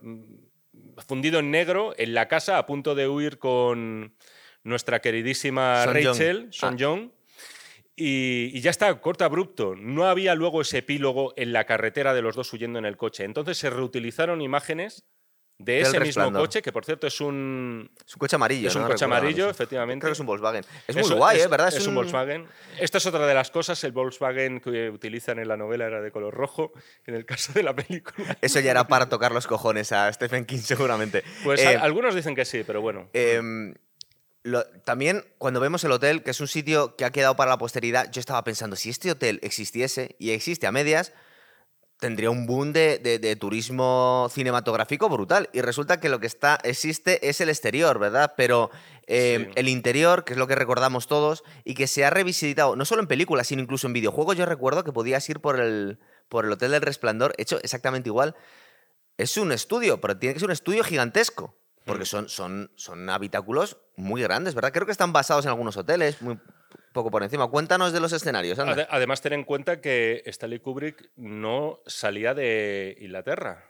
fundido 1.06 1.38
en 1.40 1.50
negro 1.50 1.94
en 1.96 2.14
la 2.14 2.28
casa 2.28 2.58
a 2.58 2.66
punto 2.66 2.94
de 2.94 3.08
huir 3.08 3.38
con 3.38 4.14
nuestra 4.62 5.00
queridísima 5.00 5.84
Son 5.84 5.94
Rachel, 5.94 6.40
Young. 6.42 6.52
Son 6.52 6.74
Ah. 6.74 6.76
Young. 6.76 7.10
Y, 7.98 8.50
y 8.52 8.60
ya 8.60 8.70
está, 8.70 9.00
corto 9.00 9.24
abrupto. 9.24 9.74
No 9.74 10.04
había 10.06 10.34
luego 10.34 10.60
ese 10.60 10.78
epílogo 10.78 11.32
en 11.36 11.52
la 11.52 11.64
carretera 11.64 12.12
de 12.12 12.20
los 12.22 12.36
dos 12.36 12.52
huyendo 12.52 12.78
en 12.78 12.84
el 12.84 12.96
coche. 12.96 13.24
Entonces 13.24 13.56
se 13.56 13.70
reutilizaron 13.70 14.42
imágenes 14.42 15.06
de 15.58 15.80
ese 15.80 15.98
mismo 16.00 16.30
coche, 16.32 16.60
que 16.60 16.70
por 16.70 16.84
cierto 16.84 17.06
es 17.06 17.18
un, 17.20 17.90
Es 18.06 18.14
un 18.14 18.18
coche 18.18 18.36
amarillo. 18.36 18.68
es 18.68 18.74
un 18.74 18.82
¿no? 18.82 18.88
coche 18.88 19.04
amarillo, 19.06 19.48
efectivamente. 19.48 20.02
Creo 20.02 20.10
que 20.10 20.14
es 20.14 20.20
un 20.20 20.26
Volkswagen. 20.26 20.64
Es 20.86 20.96
muy 20.96 21.08
guay, 21.16 21.38
es, 21.38 21.44
¿eh? 21.44 21.48
¿Verdad? 21.48 21.74
Es, 21.74 21.86
un 21.86 21.94
Volkswagen. 21.94 22.46
Esta 22.78 22.98
es 22.98 23.06
otra 23.06 23.26
de 23.26 23.32
las 23.34 23.50
cosas. 23.50 23.82
El 23.84 23.92
Volkswagen 23.92 24.60
que 24.60 24.90
utilizan 24.90 25.38
en 25.38 25.48
la 25.48 25.56
novela 25.56 25.86
era 25.86 26.02
de 26.02 26.10
color 26.10 26.34
rojo. 26.34 26.72
En 27.06 27.14
el 27.14 27.24
caso 27.24 27.52
de 27.54 27.62
la 27.62 27.74
película. 27.74 28.36
Eso 28.42 28.60
ya 28.60 28.70
era 28.70 28.86
para 28.86 29.08
tocar 29.08 29.32
los 29.32 29.46
cojones 29.46 29.92
a 29.92 30.12
Stephen 30.12 30.44
King, 30.44 30.58
seguramente. 30.58 31.24
Pues 31.42 31.60
Eh, 31.60 31.76
a- 31.76 31.80
algunos 31.82 32.14
dicen 32.14 32.34
que 32.34 32.44
sí, 32.44 32.62
pero 32.66 32.82
bueno. 32.82 33.08
Em, 33.14 33.74
lo- 34.42 34.64
también 34.84 35.24
cuando 35.38 35.58
vemos 35.60 35.82
el 35.84 35.92
hotel, 35.92 36.22
que 36.22 36.32
es 36.32 36.40
un 36.40 36.48
sitio 36.48 36.96
que 36.96 37.04
ha 37.06 37.10
quedado 37.12 37.34
para 37.34 37.50
la 37.50 37.58
posteridad, 37.58 38.10
yo 38.12 38.20
estaba 38.20 38.44
pensando, 38.44 38.76
si 38.76 38.90
este 38.90 39.10
hotel 39.10 39.40
existiese 39.42 40.16
y 40.18 40.30
existe 40.32 40.66
a 40.66 40.72
medias, 40.72 41.12
tendría 41.98 42.30
un 42.30 42.46
boom 42.46 42.72
de, 42.72 42.98
de- 42.98 43.18
de 43.18 43.36
turismo 43.36 44.28
cinematográfico 44.30 45.08
brutal. 45.08 45.48
Y 45.52 45.60
resulta 45.62 45.98
que 45.98 46.08
lo 46.08 46.20
que 46.20 46.26
está 46.26 46.58
existe 46.62 47.28
es 47.28 47.40
el 47.40 47.48
exterior, 47.48 47.98
¿verdad? 47.98 48.34
Pero 48.36 48.70
Sí. 49.08 49.46
el 49.54 49.68
interior, 49.68 50.24
que 50.24 50.32
es 50.32 50.38
lo 50.38 50.46
que 50.48 50.56
recordamos 50.56 51.06
todos, 51.06 51.44
y 51.64 51.74
que 51.74 51.86
se 51.86 52.04
ha 52.04 52.10
revisitado, 52.10 52.74
no 52.76 52.84
solo 52.84 53.00
en 53.02 53.06
películas, 53.08 53.46
sino 53.46 53.62
incluso 53.62 53.86
en 53.86 53.92
videojuegos, 53.92 54.36
yo 54.36 54.44
recuerdo 54.46 54.82
que 54.84 54.92
podías 54.92 55.28
ir 55.30 55.40
por 55.40 55.60
el, 55.60 55.98
por 56.28 56.44
el 56.44 56.52
Hotel 56.52 56.72
del 56.72 56.82
Resplandor, 56.82 57.32
hecho 57.38 57.58
exactamente 57.62 58.08
igual. 58.08 58.34
Es 59.16 59.36
un 59.36 59.52
estudio, 59.52 60.00
pero 60.00 60.18
tiene 60.18 60.34
que 60.34 60.40
ser 60.40 60.48
un 60.48 60.52
estudio 60.52 60.82
gigantesco. 60.84 61.54
Porque 61.84 62.02
Mm. 62.02 62.06
son, 62.06 62.28
son, 62.28 62.70
son 62.74 63.08
habitáculos 63.08 63.76
muy 63.94 64.20
grandes, 64.20 64.56
¿verdad? 64.56 64.72
Creo 64.72 64.86
que 64.86 64.92
están 64.92 65.12
basados 65.12 65.44
en 65.44 65.50
algunos 65.50 65.76
hoteles, 65.76 66.20
muy 66.20 66.36
poco 66.96 67.12
por 67.12 67.22
encima. 67.22 67.46
Cuéntanos 67.48 67.92
de 67.92 68.00
los 68.00 68.12
escenarios, 68.12 68.58
anda. 68.58 68.88
Además, 68.90 69.20
ten 69.22 69.32
en 69.34 69.44
cuenta 69.44 69.80
que 69.80 70.22
Stanley 70.26 70.58
Kubrick 70.58 71.10
no 71.16 71.78
salía 71.86 72.34
de 72.34 72.96
Inglaterra, 73.00 73.64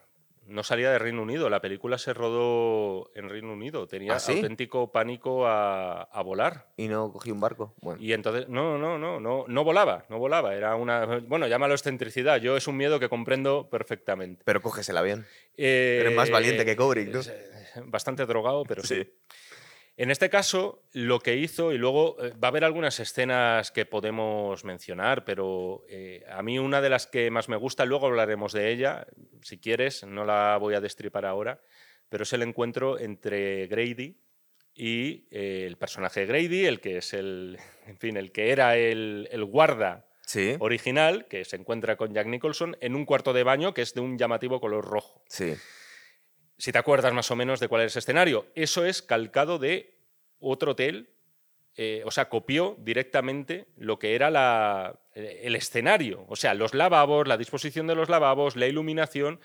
no 0.46 0.62
salía 0.62 0.90
de 0.92 0.98
Reino 1.00 1.22
Unido. 1.22 1.50
La 1.50 1.60
película 1.60 1.98
se 1.98 2.14
rodó 2.14 3.10
en 3.16 3.28
Reino 3.28 3.52
Unido. 3.52 3.86
Tenía 3.88 4.14
¿Ah, 4.14 4.20
sí? 4.20 4.32
auténtico 4.36 4.92
pánico 4.92 5.46
a, 5.46 6.02
a 6.02 6.22
volar. 6.22 6.68
Y 6.76 6.86
no 6.86 7.12
cogí 7.12 7.32
un 7.32 7.40
barco. 7.40 7.74
Bueno. 7.82 8.00
Y 8.00 8.12
entonces, 8.12 8.48
no, 8.48 8.78
no, 8.78 8.96
no, 8.96 9.18
no, 9.18 9.44
no 9.48 9.64
volaba, 9.64 10.04
no 10.08 10.18
volaba. 10.18 10.54
Era 10.54 10.76
una, 10.76 11.04
bueno, 11.26 11.48
llámalo 11.48 11.74
excentricidad. 11.74 12.36
Yo 12.38 12.56
es 12.56 12.68
un 12.68 12.76
miedo 12.76 13.00
que 13.00 13.08
comprendo 13.08 13.68
perfectamente. 13.68 14.42
Pero 14.44 14.62
coges 14.62 14.88
el 14.88 14.96
avión. 14.96 15.26
Eh, 15.56 15.98
Eres 16.02 16.14
más 16.14 16.30
valiente 16.30 16.64
que 16.64 16.76
Kubrick, 16.76 17.08
¿no? 17.12 17.20
eh, 17.20 17.50
Bastante 17.86 18.24
drogado, 18.24 18.62
pero 18.64 18.82
sí. 18.84 19.02
Sí. 19.02 19.12
En 19.98 20.10
este 20.10 20.28
caso, 20.28 20.82
lo 20.92 21.20
que 21.20 21.36
hizo, 21.36 21.72
y 21.72 21.78
luego 21.78 22.16
eh, 22.22 22.32
va 22.42 22.48
a 22.48 22.50
haber 22.50 22.64
algunas 22.64 23.00
escenas 23.00 23.70
que 23.70 23.86
podemos 23.86 24.62
mencionar, 24.64 25.24
pero 25.24 25.84
eh, 25.88 26.22
a 26.30 26.42
mí 26.42 26.58
una 26.58 26.82
de 26.82 26.90
las 26.90 27.06
que 27.06 27.30
más 27.30 27.48
me 27.48 27.56
gusta, 27.56 27.86
luego 27.86 28.06
hablaremos 28.06 28.52
de 28.52 28.70
ella, 28.70 29.06
si 29.40 29.58
quieres, 29.58 30.04
no 30.04 30.24
la 30.26 30.58
voy 30.58 30.74
a 30.74 30.82
destripar 30.82 31.24
ahora, 31.24 31.60
pero 32.10 32.24
es 32.24 32.32
el 32.34 32.42
encuentro 32.42 32.98
entre 32.98 33.66
Grady 33.68 34.18
y 34.74 35.26
eh, 35.30 35.64
el 35.66 35.78
personaje 35.78 36.20
de 36.20 36.26
Grady, 36.26 36.66
el 36.66 36.80
que 36.80 36.98
es 36.98 37.14
el, 37.14 37.58
en 37.86 37.96
fin, 37.98 38.18
el 38.18 38.32
que 38.32 38.50
era 38.50 38.76
el, 38.76 39.28
el 39.32 39.44
guarda 39.44 40.02
Sí. 40.28 40.56
original, 40.58 41.26
que 41.28 41.44
se 41.44 41.54
encuentra 41.54 41.96
con 41.96 42.12
Jack 42.12 42.26
Nicholson 42.26 42.76
en 42.80 42.96
un 42.96 43.04
cuarto 43.06 43.32
de 43.32 43.44
baño 43.44 43.72
que 43.72 43.82
es 43.82 43.94
de 43.94 44.00
un 44.00 44.18
llamativo 44.18 44.60
color 44.60 44.84
rojo 44.84 45.22
Sí. 45.28 45.54
Si 46.58 46.72
te 46.72 46.78
acuerdas 46.78 47.12
más 47.12 47.30
o 47.30 47.36
menos 47.36 47.60
de 47.60 47.68
cuál 47.68 47.82
es 47.82 47.94
el 47.96 48.00
escenario. 48.00 48.46
Eso 48.54 48.84
es 48.84 49.02
calcado 49.02 49.58
de 49.58 49.94
otro 50.38 50.72
hotel, 50.72 51.10
eh, 51.76 52.02
o 52.06 52.10
sea, 52.10 52.28
copió 52.28 52.76
directamente 52.78 53.66
lo 53.76 53.98
que 53.98 54.14
era 54.14 54.30
la- 54.30 54.98
eh, 55.14 55.40
el 55.44 55.56
escenario, 55.56 56.24
o 56.28 56.36
sea, 56.36 56.54
los 56.54 56.72
lavabos, 56.74 57.28
la 57.28 57.36
disposición 57.36 57.86
de 57.86 57.94
los 57.94 58.08
lavabos, 58.08 58.56
la 58.56 58.66
iluminación, 58.66 59.40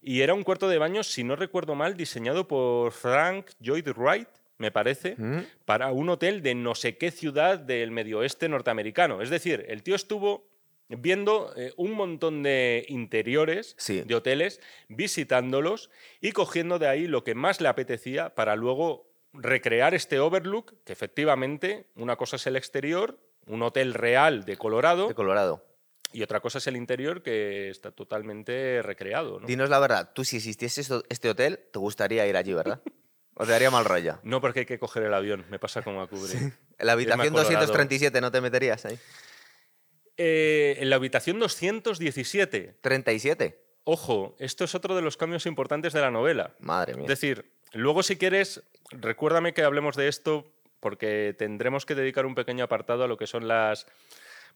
y 0.00 0.20
era 0.20 0.34
un 0.34 0.44
cuarto 0.44 0.68
de 0.68 0.78
baño, 0.78 1.02
si 1.02 1.24
no 1.24 1.34
recuerdo 1.34 1.74
mal, 1.74 1.96
diseñado 1.96 2.46
por 2.46 2.92
Frank 2.92 3.46
Lloyd 3.58 3.88
Wright, 3.96 4.28
me 4.58 4.70
parece, 4.70 5.16
Mm. 5.18 5.40
para 5.64 5.90
un 5.90 6.08
hotel 6.10 6.42
de 6.42 6.54
no 6.54 6.74
sé 6.76 6.96
qué 6.96 7.10
ciudad 7.10 7.58
del 7.58 7.90
medio 7.90 8.18
oeste 8.20 8.48
norteamericano. 8.48 9.20
Es 9.22 9.30
decir, 9.30 9.64
el 9.68 9.82
tío 9.82 9.96
estuvo 9.96 10.46
viendo 10.88 11.52
eh, 11.56 11.72
un 11.76 11.92
montón 11.92 12.42
de 12.42 12.84
interiores 12.88 13.74
Sí. 13.78 14.02
de 14.02 14.14
hoteles, 14.14 14.60
visitándolos 14.88 15.90
y 16.20 16.32
cogiendo 16.32 16.78
de 16.78 16.88
ahí 16.88 17.06
lo 17.06 17.24
que 17.24 17.34
más 17.34 17.60
le 17.60 17.68
apetecía 17.68 18.34
para 18.34 18.56
luego 18.56 19.10
recrear 19.32 19.94
este 19.94 20.18
overlook, 20.20 20.74
que 20.84 20.92
efectivamente 20.92 21.86
una 21.96 22.16
cosa 22.16 22.36
es 22.36 22.46
el 22.46 22.56
exterior, 22.56 23.18
un 23.46 23.62
hotel 23.62 23.94
real 23.94 24.44
de 24.44 24.56
Colorado, 24.56 25.08
De 25.08 25.14
Colorado. 25.14 25.64
y 26.12 26.22
otra 26.22 26.40
cosa 26.40 26.58
es 26.58 26.66
el 26.66 26.76
interior 26.76 27.22
que 27.22 27.68
está 27.70 27.90
totalmente 27.90 28.80
recreado. 28.82 29.40
¿no? 29.40 29.46
Dinos 29.46 29.68
la 29.70 29.78
verdad, 29.80 30.12
tú 30.14 30.24
si 30.24 30.36
existiese 30.36 30.82
este 31.08 31.28
hotel, 31.30 31.58
te 31.72 31.78
gustaría 31.78 32.26
ir 32.26 32.36
allí, 32.36 32.52
¿verdad? 32.54 32.80
¿O 33.36 33.44
te 33.44 33.50
daría 33.50 33.70
mal 33.72 33.84
rollo? 33.84 34.20
No 34.22 34.40
porque 34.40 34.60
hay 34.60 34.66
que 34.66 34.78
coger 34.78 35.02
el 35.02 35.12
avión, 35.14 35.44
me 35.50 35.58
pasa 35.58 35.82
como 35.82 36.00
a 36.00 36.06
Kubrick. 36.06 36.40
En 36.78 36.86
la 36.86 36.92
habitación 36.92 37.30
Colorado. 37.34 37.52
237 37.52 38.20
no 38.20 38.30
te 38.30 38.40
meterías 38.40 38.84
ahí. 38.84 38.96
Eh, 40.16 40.76
en 40.78 40.90
la 40.90 40.96
habitación 40.96 41.38
217, 41.38 42.76
37. 42.80 43.60
ojo, 43.84 44.36
esto 44.38 44.64
es 44.64 44.74
otro 44.74 44.94
de 44.96 45.02
los 45.02 45.16
cambios 45.16 45.44
importantes 45.46 45.92
de 45.92 46.00
la 46.00 46.10
novela. 46.10 46.54
Madre 46.60 46.92
Es 46.92 46.98
mía. 46.98 47.06
decir, 47.08 47.50
luego 47.72 48.02
si 48.02 48.16
quieres, 48.16 48.62
recuérdame 48.90 49.52
que 49.54 49.62
hablemos 49.62 49.96
de 49.96 50.08
esto 50.08 50.50
porque 50.80 51.34
tendremos 51.36 51.84
que 51.86 51.94
dedicar 51.94 52.26
un 52.26 52.34
pequeño 52.34 52.64
apartado 52.64 53.04
a 53.04 53.08
lo 53.08 53.16
que 53.16 53.26
son 53.26 53.48
las... 53.48 53.86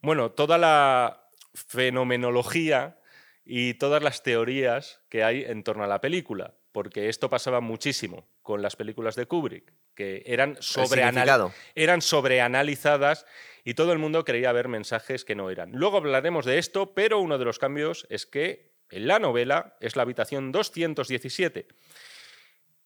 Bueno, 0.01 0.31
toda 0.31 0.57
la 0.57 1.27
fenomenología 1.53 2.97
y 3.45 3.73
todas 3.75 4.01
las 4.03 4.23
teorías 4.23 5.01
que 5.09 5.23
hay 5.23 5.43
en 5.43 5.63
torno 5.63 5.83
a 5.83 5.87
la 5.87 6.01
película, 6.01 6.53
porque 6.71 7.09
esto 7.09 7.29
pasaba 7.29 7.59
muchísimo 7.61 8.27
con 8.43 8.61
las 8.61 8.75
películas 8.75 9.15
de 9.15 9.25
Kubrick, 9.25 9.73
que 9.95 10.23
eran, 10.25 10.55
sobreanal- 10.57 11.51
eran 11.75 12.01
sobreanalizadas 12.01 13.25
y 13.63 13.73
todo 13.73 13.91
el 13.93 13.99
mundo 13.99 14.23
creía 14.25 14.51
ver 14.51 14.67
mensajes 14.67 15.25
que 15.25 15.35
no 15.35 15.49
eran. 15.49 15.71
Luego 15.73 15.97
hablaremos 15.97 16.45
de 16.45 16.57
esto, 16.57 16.93
pero 16.93 17.19
uno 17.19 17.37
de 17.37 17.45
los 17.45 17.59
cambios 17.59 18.07
es 18.09 18.25
que 18.25 18.71
en 18.91 19.07
la 19.07 19.19
novela 19.19 19.77
es 19.81 19.95
la 19.95 20.01
habitación 20.03 20.51
217. 20.51 21.67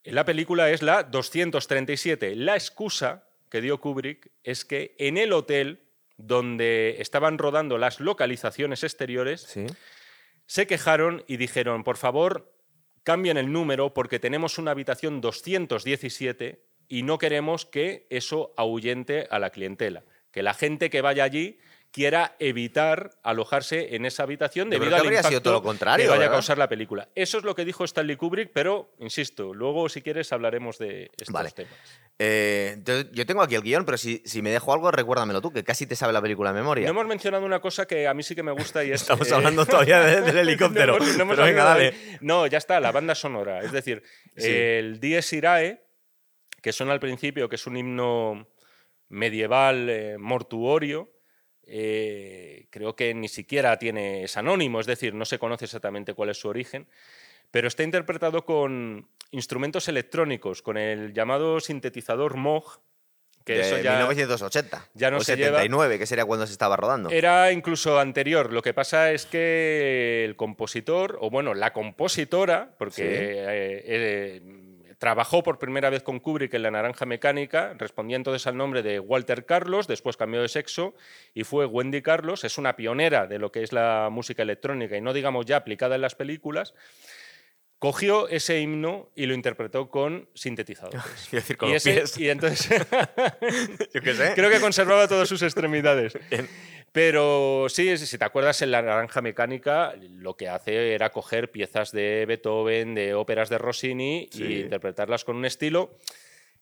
En 0.04 0.16
la 0.16 0.26
película 0.26 0.70
es 0.72 0.82
la 0.82 1.04
237. 1.04 2.36
La 2.36 2.56
excusa 2.56 3.28
que 3.50 3.62
dio 3.62 3.80
Kubrick 3.80 4.32
es 4.44 4.66
que 4.66 4.96
en 4.98 5.18
el 5.18 5.32
hotel 5.32 5.84
donde 6.18 6.98
estaban 7.00 7.38
rodando 7.38 7.78
las 7.78 8.00
localizaciones 8.00 8.84
exteriores, 8.84 9.42
Sí. 9.42 9.66
se 10.46 10.68
quejaron 10.68 11.24
y 11.28 11.38
dijeron, 11.38 11.84
por 11.84 11.98
favor, 11.98 12.52
cambien 13.04 13.38
el 13.38 13.52
número 13.52 13.94
porque 13.94 14.20
tenemos 14.20 14.58
una 14.58 14.72
habitación 14.72 15.22
217 15.22 16.64
y 16.90 17.04
no 17.04 17.18
queremos 17.18 17.66
que 17.66 18.06
eso 18.10 18.54
ahuyente 18.58 19.28
a 19.32 19.40
la 19.40 19.50
clientela. 19.52 20.04
Que 20.34 20.44
la 20.44 20.54
gente 20.54 20.90
que 20.90 21.02
vaya 21.02 21.24
allí 21.24 21.58
quiera 21.92 22.36
evitar 22.40 23.12
alojarse 23.22 23.96
en 23.96 24.08
esa 24.08 24.24
habitación 24.24 24.72
debido 24.72 24.90
que 24.90 24.96
al 24.96 25.06
impacto 25.06 25.30
sido 25.30 25.42
todo 25.44 25.54
lo 25.54 25.62
contrario, 25.62 26.04
que 26.08 26.10
vaya 26.10 26.26
a 26.26 26.32
causar 26.32 26.58
la 26.58 26.68
película. 26.68 27.08
Eso 27.14 27.38
es 27.38 27.44
lo 27.44 27.54
que 27.54 27.64
dijo 27.66 27.84
Stanley 27.84 28.16
Kubrick, 28.16 28.50
pero, 28.52 28.96
insisto, 29.00 29.54
luego 29.54 29.88
si 29.90 30.02
quieres 30.02 30.34
hablaremos 30.34 30.80
de 30.80 31.12
estos 31.16 31.32
Vale. 31.32 31.52
temas. 31.52 31.72
Eh, 32.18 32.78
yo, 33.12 33.26
tengo 33.28 33.44
aquí 33.44 33.54
el 33.54 33.62
guion, 33.62 33.86
pero 33.86 34.00
si, 34.00 34.24
si 34.26 34.42
me 34.42 34.50
dejo 34.50 34.74
algo, 34.74 34.90
recuérdamelo 34.90 35.40
tú, 35.40 35.54
que 35.54 35.64
casi 35.64 35.86
te 35.86 35.96
sabe 35.96 36.14
la 36.14 36.22
película 36.22 36.52
de 36.52 36.60
memoria. 36.62 36.86
No 36.86 36.92
hemos 36.92 37.06
mencionado 37.06 37.46
una 37.46 37.60
cosa 37.60 37.86
que 37.86 38.08
a 38.08 38.14
mí 38.16 38.24
sí 38.24 38.34
que 38.34 38.42
me 38.44 38.54
gusta 38.54 38.84
y 38.84 38.92
es... 38.92 39.02
Estamos 39.04 39.30
eh, 39.30 39.36
hablando 39.36 39.64
todavía 39.64 40.00
de- 40.02 40.22
del 40.22 40.38
helicóptero. 40.50 40.98
No 40.98 41.28
pero 41.30 41.44
venga, 41.44 41.64
dale. 41.64 41.94
No, 42.22 42.48
ya 42.48 42.58
está, 42.58 42.80
la 42.80 42.92
banda 42.92 43.14
sonora. 43.14 43.62
Es 43.62 43.72
decir, 43.72 44.02
Sí. 44.36 44.48
el 44.50 45.00
Dies 45.00 45.32
Irae, 45.32 45.80
que 46.60 46.72
suena 46.74 46.94
al 46.94 47.00
principio, 47.00 47.48
que 47.48 47.56
es 47.56 47.68
un 47.68 47.78
himno 47.78 48.48
medieval 49.10 49.90
eh, 49.90 50.18
mortuorio, 50.18 51.12
eh, 51.66 52.68
creo 52.70 52.96
que 52.96 53.14
ni 53.14 53.28
siquiera 53.28 53.78
tiene, 53.80 54.24
es 54.24 54.38
anónimo, 54.38 54.80
es 54.80 54.86
decir, 54.86 55.14
no 55.14 55.26
se 55.26 55.40
conoce 55.40 55.66
exactamente 55.66 56.14
cuál 56.14 56.30
es 56.30 56.38
su 56.38 56.48
origen, 56.50 56.88
pero 57.52 57.68
está 57.68 57.84
interpretado 57.84 58.46
con 58.46 59.08
instrumentos 59.32 59.88
electrónicos, 59.88 60.62
con 60.62 60.78
el 60.78 61.14
llamado 61.14 61.60
sintetizador 61.60 62.36
Moog, 62.36 62.82
que 63.46 63.56
de 63.56 63.62
eso 63.62 63.78
ya... 63.80 63.98
1980. 63.98 64.90
ya 64.94 65.12
no 65.12 65.18
o 65.18 65.20
se 65.20 65.36
lleva. 65.36 65.58
79, 65.60 66.00
que 66.00 66.06
sería 66.06 66.26
cuando 66.26 66.48
se 66.48 66.54
estaba 66.54 66.78
rodando. 66.78 67.10
Era 67.10 67.52
incluso 67.52 68.00
anterior. 68.00 68.54
Lo 68.54 68.62
que 68.62 68.74
pasa 68.74 69.12
es 69.12 69.26
que 69.26 70.24
el 70.26 70.36
compositor, 70.38 71.18
o 71.20 71.30
bueno, 71.30 71.54
la 71.54 71.74
compositora, 71.74 72.74
porque 72.78 72.94
Sí. 72.96 73.02
eh, 73.04 73.84
eh, 73.86 74.42
trabajó 75.04 75.44
por 75.44 75.60
primera 75.60 75.90
vez 75.90 76.02
con 76.02 76.22
Kubrick 76.22 76.54
en 76.54 76.62
La 76.64 76.72
Naranja 76.72 77.06
Mecánica, 77.06 77.74
respondía 77.78 78.16
entonces 78.16 78.48
al 78.48 78.56
nombre 78.56 78.82
de 78.84 79.02
Walter 79.02 79.44
Carlos, 79.44 79.86
después 79.86 80.16
cambió 80.16 80.42
de 80.42 80.48
sexo 80.48 80.96
y 81.34 81.44
fue 81.44 81.66
Wendy 81.66 82.02
Carlos. 82.02 82.46
Es 82.46 82.58
una 82.58 82.78
pionera 82.78 83.28
de 83.28 83.38
lo 83.38 83.52
que 83.52 83.64
es 83.64 83.74
la 83.74 84.08
música 84.10 84.44
electrónica 84.44 84.96
y 84.96 85.02
no 85.02 85.12
digamos 85.12 85.46
ya 85.46 85.58
aplicada 85.58 85.96
en 85.96 86.02
las 86.02 86.16
películas. 86.16 86.74
cogió 87.80 88.30
ese 88.30 88.62
himno 88.62 89.10
y 89.14 89.26
lo 89.26 89.34
interpretó 89.34 89.90
con 89.90 90.30
sintetizadores. 90.36 91.02
Quiero 91.30 91.42
decir, 91.42 91.58
con 91.58 91.70
y, 91.70 91.74
ese- 91.74 92.04
y 92.24 92.30
entonces 92.30 92.70
Yo 93.94 94.02
qué 94.02 94.14
sé. 94.14 94.32
creo 94.36 94.50
que 94.50 94.62
conservaba 94.62 95.10
todas 95.10 95.28
sus 95.28 95.42
extremidades. 95.42 96.18
Bien. 96.30 96.48
Pero 96.94 97.66
sí, 97.70 97.98
si 97.98 98.18
te 98.20 98.24
acuerdas, 98.24 98.62
en 98.62 98.70
La 98.72 98.82
Naranja 98.84 99.22
Mecánica 99.22 99.96
lo 100.12 100.38
que 100.38 100.48
hace 100.48 100.94
era 100.94 101.10
coger 101.10 101.50
piezas 101.52 101.92
de 101.92 102.26
Beethoven, 102.28 102.94
de 102.94 103.16
óperas 103.16 103.50
de 103.50 103.58
Rossini 103.58 104.30
Sí. 104.32 104.44
y 104.44 104.60
interpretarlas 104.62 105.26
con 105.26 105.36
un 105.36 105.46
estilo 105.46 105.98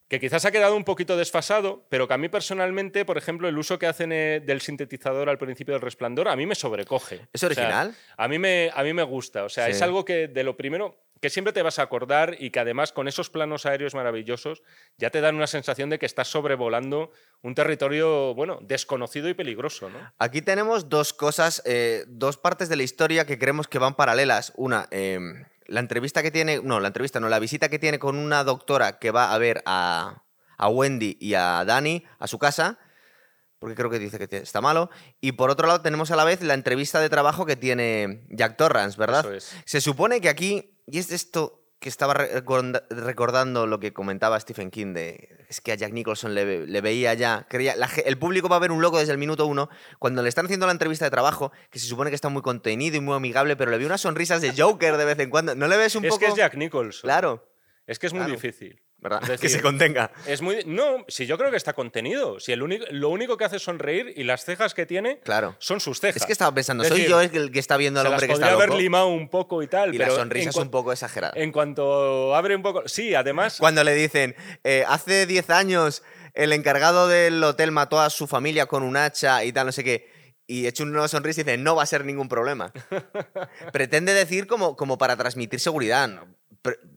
que 0.08 0.20
quizás 0.22 0.44
ha 0.46 0.52
quedado 0.52 0.76
un 0.76 0.84
poquito 0.86 1.16
desfasado, 1.18 1.86
pero 1.90 2.08
que 2.08 2.14
a 2.14 2.18
mí 2.18 2.28
personalmente, 2.30 3.06
por 3.06 3.18
ejemplo, 3.18 3.48
el 3.50 3.58
uso 3.58 3.78
que 3.80 3.88
hacen 3.88 4.12
eh, 4.12 4.42
del 4.46 4.60
sintetizador 4.62 5.30
al 5.30 5.38
principio 5.38 5.74
del 5.74 5.82
resplandor, 5.82 6.28
a 6.28 6.36
mí 6.36 6.46
me 6.46 6.56
sobrecoge. 6.56 7.28
¿Es 7.32 7.44
O 7.44 7.48
sea, 7.48 7.48
original? 7.48 7.96
a, 8.18 8.28
mí 8.28 8.38
me, 8.40 8.72
a 8.74 8.84
mí 8.84 8.94
me 8.94 9.04
gusta. 9.04 9.44
O 9.46 9.50
sea, 9.50 9.66
Sí. 9.68 9.72
es 9.72 9.82
algo 9.82 10.04
que 10.06 10.28
de 10.28 10.44
lo 10.44 10.56
primero 10.58 10.98
que 11.22 11.30
siempre 11.30 11.54
te 11.54 11.62
vas 11.62 11.80
a 11.80 11.84
acordar 11.84 12.36
y 12.40 12.50
que 12.50 12.60
además 12.60 12.92
con 12.92 13.08
esos 13.08 13.30
planos 13.30 13.66
aéreos 13.66 13.94
maravillosos 13.94 14.64
ya 14.98 15.12
te 15.12 15.22
dan 15.22 15.36
una 15.36 15.48
sensación 15.48 15.90
de 15.90 16.00
que 16.00 16.08
estás 16.08 16.28
sobrevolando 16.28 17.12
un 17.44 17.54
territorio, 17.54 18.34
bueno, 18.34 18.60
desconocido 18.62 19.30
y 19.30 19.36
peligroso, 19.36 19.90
¿no? 19.90 20.00
Aquí 20.18 20.42
tenemos 20.42 20.90
dos 20.90 21.14
cosas, 21.14 21.62
eh, 21.66 22.06
dos 22.08 22.38
partes 22.38 22.70
de 22.70 22.76
la 22.76 22.84
historia 22.84 23.26
que 23.26 23.38
creemos 23.38 23.68
que 23.68 23.78
van 23.78 23.96
paralelas. 23.96 24.52
Una, 24.56 24.88
eh, 24.90 25.20
la 25.68 25.80
entrevista 25.80 26.24
que 26.24 26.32
tiene, 26.32 26.60
no, 26.64 26.80
la 26.80 26.88
entrevista 26.88 27.20
no, 27.20 27.30
la 27.30 27.40
visita 27.40 27.70
que 27.70 27.80
tiene 27.80 28.00
con 28.00 28.18
una 28.18 28.44
doctora 28.44 28.98
que 28.98 29.12
va 29.12 29.34
a 29.34 29.38
ver 29.38 29.62
a, 29.66 30.24
a 30.58 30.70
Wendy 30.70 31.18
y 31.20 31.36
a 31.36 31.64
Dani 31.66 32.04
a 32.18 32.28
su 32.28 32.40
casa, 32.40 32.80
porque 33.60 33.76
creo 33.76 33.92
que 33.92 34.00
dice 34.00 34.18
que 34.18 34.38
está 34.38 34.60
malo. 34.60 34.90
Y 35.22 35.34
por 35.34 35.52
otro 35.52 35.68
lado 35.68 35.82
tenemos 35.82 36.10
a 36.10 36.16
la 36.16 36.24
vez 36.24 36.42
la 36.42 36.56
entrevista 36.56 37.00
de 37.00 37.10
trabajo 37.10 37.46
que 37.46 37.56
tiene 37.56 38.26
Jack 38.30 38.58
Torrance, 38.58 38.98
¿verdad? 38.98 39.20
Eso 39.20 39.34
es. 39.34 39.56
Se 39.66 39.82
supone 39.82 40.20
que 40.20 40.30
aquí, 40.30 40.71
y 40.86 40.98
es 41.00 41.12
esto 41.12 41.58
que 41.80 41.90
estaba 41.90 42.14
recorda- 42.14 42.86
recordando 42.92 43.66
lo 43.66 43.80
que 43.80 43.92
comentaba 43.92 44.40
Stephen 44.40 44.70
King, 44.70 44.94
de, 44.94 45.46
es 45.50 45.62
que 45.62 45.72
a 45.72 45.76
Jack 45.76 45.94
Nicholson 45.94 46.36
le, 46.36 46.68
le 46.68 46.82
veía 46.82 47.16
ya, 47.16 47.48
creía, 47.50 47.76
la 47.76 47.90
el 48.06 48.20
público 48.20 48.48
va 48.50 48.58
a 48.58 48.60
ver 48.60 48.72
un 48.72 48.82
loco 48.84 49.00
desde 49.00 49.12
el 49.14 49.18
minuto 49.18 49.48
uno, 49.48 49.68
cuando 49.98 50.22
le 50.22 50.30
están 50.30 50.46
haciendo 50.46 50.68
la 50.68 50.74
entrevista 50.74 51.06
de 51.06 51.12
trabajo, 51.12 51.52
que 51.72 51.80
se 51.80 51.88
supone 51.88 52.12
que 52.12 52.16
está 52.16 52.30
muy 52.30 52.44
contenido 52.44 52.98
y 52.98 53.00
muy 53.02 53.16
amigable, 53.16 53.56
pero 53.56 53.72
le 53.72 53.80
ve 53.80 53.88
unas 53.88 54.02
sonrisas 54.02 54.42
de 54.44 54.54
Joker 54.56 54.96
de 54.98 55.06
vez 55.06 55.18
en 55.20 55.32
cuando. 55.32 55.56
¿No 55.56 55.68
le 55.68 55.76
ves 55.78 55.96
un 55.96 56.06
Es 56.06 56.10
poco...? 56.10 56.20
que 56.20 56.28
es 56.28 56.36
Jack 56.36 56.56
Nicholson. 56.56 57.02
Claro, 57.02 57.48
Es 57.88 57.98
que 57.98 58.06
es 58.08 58.14
muy 58.14 58.20
Claro. 58.22 58.34
difícil. 58.36 58.80
que 59.42 59.50
se 59.50 59.62
contenga. 59.62 60.12
Es 60.26 60.42
muy. 60.42 60.64
No, 60.66 61.06
si 61.08 61.26
yo 61.26 61.38
creo 61.38 61.50
que 61.52 61.58
está 61.58 61.74
contenido. 61.74 62.40
Si 62.40 62.52
el 62.52 62.62
único, 62.62 62.86
lo 62.92 63.10
único 63.10 63.38
que 63.38 63.46
hace 63.46 63.56
es 63.58 63.64
sonreír 63.64 64.14
y 64.16 64.24
las 64.24 64.46
cejas 64.46 64.74
que 64.74 64.86
tiene 64.86 65.20
Claro. 65.20 65.56
son 65.60 65.80
sus 65.80 66.00
cejas. 66.00 66.18
Es 66.22 66.26
que 66.26 66.34
estaba 66.34 66.54
pensando, 66.54 66.84
soy 66.84 67.00
decir, 67.02 67.10
yo 67.10 67.22
el 67.22 67.52
que 67.52 67.60
está 67.60 67.78
viendo 67.78 68.00
al 68.00 68.08
hombre 68.08 68.28
que 68.28 68.34
podría 68.34 68.48
está 68.48 68.56
haber 68.56 68.70
loco. 68.70 68.80
limado 68.82 69.08
un 69.08 69.30
poco 69.30 69.64
y 69.64 69.68
tal. 69.68 69.94
Y 69.94 69.98
pero 69.98 70.12
la 70.12 70.16
sonrisa 70.20 70.50
es 70.52 70.56
un 70.56 70.70
poco 70.70 70.92
exagerada. 70.92 71.34
En 71.36 71.52
cuanto 71.52 72.36
abre 72.36 72.56
un 72.56 72.62
poco. 72.62 72.84
Sí, 72.88 73.16
además. 73.16 73.58
Cuando 73.60 73.84
le 73.84 73.94
dicen, 73.96 74.36
eh, 74.64 74.84
hace 74.88 75.26
10 75.26 75.50
años 75.50 76.04
el 76.34 76.54
encargado 76.54 77.08
del 77.08 77.44
hotel 77.44 77.72
mató 77.72 78.00
a 78.00 78.10
su 78.10 78.28
familia 78.28 78.66
con 78.68 78.84
un 78.84 78.96
hacha 78.98 79.44
y 79.44 79.52
tal, 79.52 79.66
no 79.66 79.72
sé 79.72 79.84
qué. 79.84 80.10
Y 80.48 80.68
echa 80.68 80.84
una 80.84 81.08
sonrisa 81.08 81.42
y 81.42 81.44
dice, 81.44 81.58
no 81.58 81.76
va 81.76 81.84
a 81.84 81.86
ser 81.86 82.04
ningún 82.06 82.28
problema. 82.30 82.72
Pretende 83.74 84.14
decir 84.14 84.48
como, 84.48 84.76
como 84.76 84.98
para 84.98 85.16
transmitir 85.16 85.60
seguridad. 85.60 86.10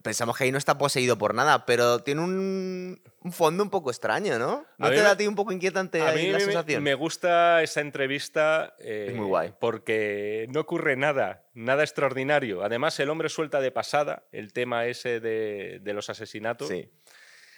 Pensamos 0.02 0.36
que 0.36 0.44
ahí 0.44 0.52
no 0.52 0.58
está 0.58 0.76
poseído 0.76 1.16
por 1.16 1.34
nada, 1.34 1.64
pero 1.64 2.00
tiene 2.00 2.20
un, 2.20 3.02
un 3.20 3.32
fondo 3.32 3.62
un 3.62 3.70
poco 3.70 3.90
extraño, 3.90 4.38
¿no? 4.38 4.66
¿No 4.76 4.86
A 4.86 4.90
mí 4.90 4.96
te 4.96 5.02
da 5.02 5.12
a 5.12 5.16
ti 5.16 5.26
un 5.26 5.34
poco 5.34 5.52
inquietante 5.52 6.02
A 6.02 6.12
mí 6.12 6.26
la 6.26 6.38
me- 6.38 6.44
sensación? 6.44 6.82
me 6.82 6.92
gusta 6.94 7.62
esa 7.62 7.80
entrevista 7.80 8.74
eh, 8.78 9.06
Es 9.10 9.16
muy 9.16 9.26
guay. 9.26 9.54
porque 9.58 10.46
no 10.52 10.60
ocurre 10.60 10.96
nada, 10.96 11.44
nada 11.54 11.82
extraordinario. 11.82 12.62
Además, 12.62 13.00
el 13.00 13.08
hombre 13.08 13.30
suelta 13.30 13.60
de 13.60 13.70
pasada 13.70 14.24
el 14.32 14.52
tema 14.52 14.84
ese 14.84 15.20
de, 15.20 15.78
de 15.82 15.92
los 15.94 16.10
asesinatos. 16.10 16.68
Sí. 16.68 16.90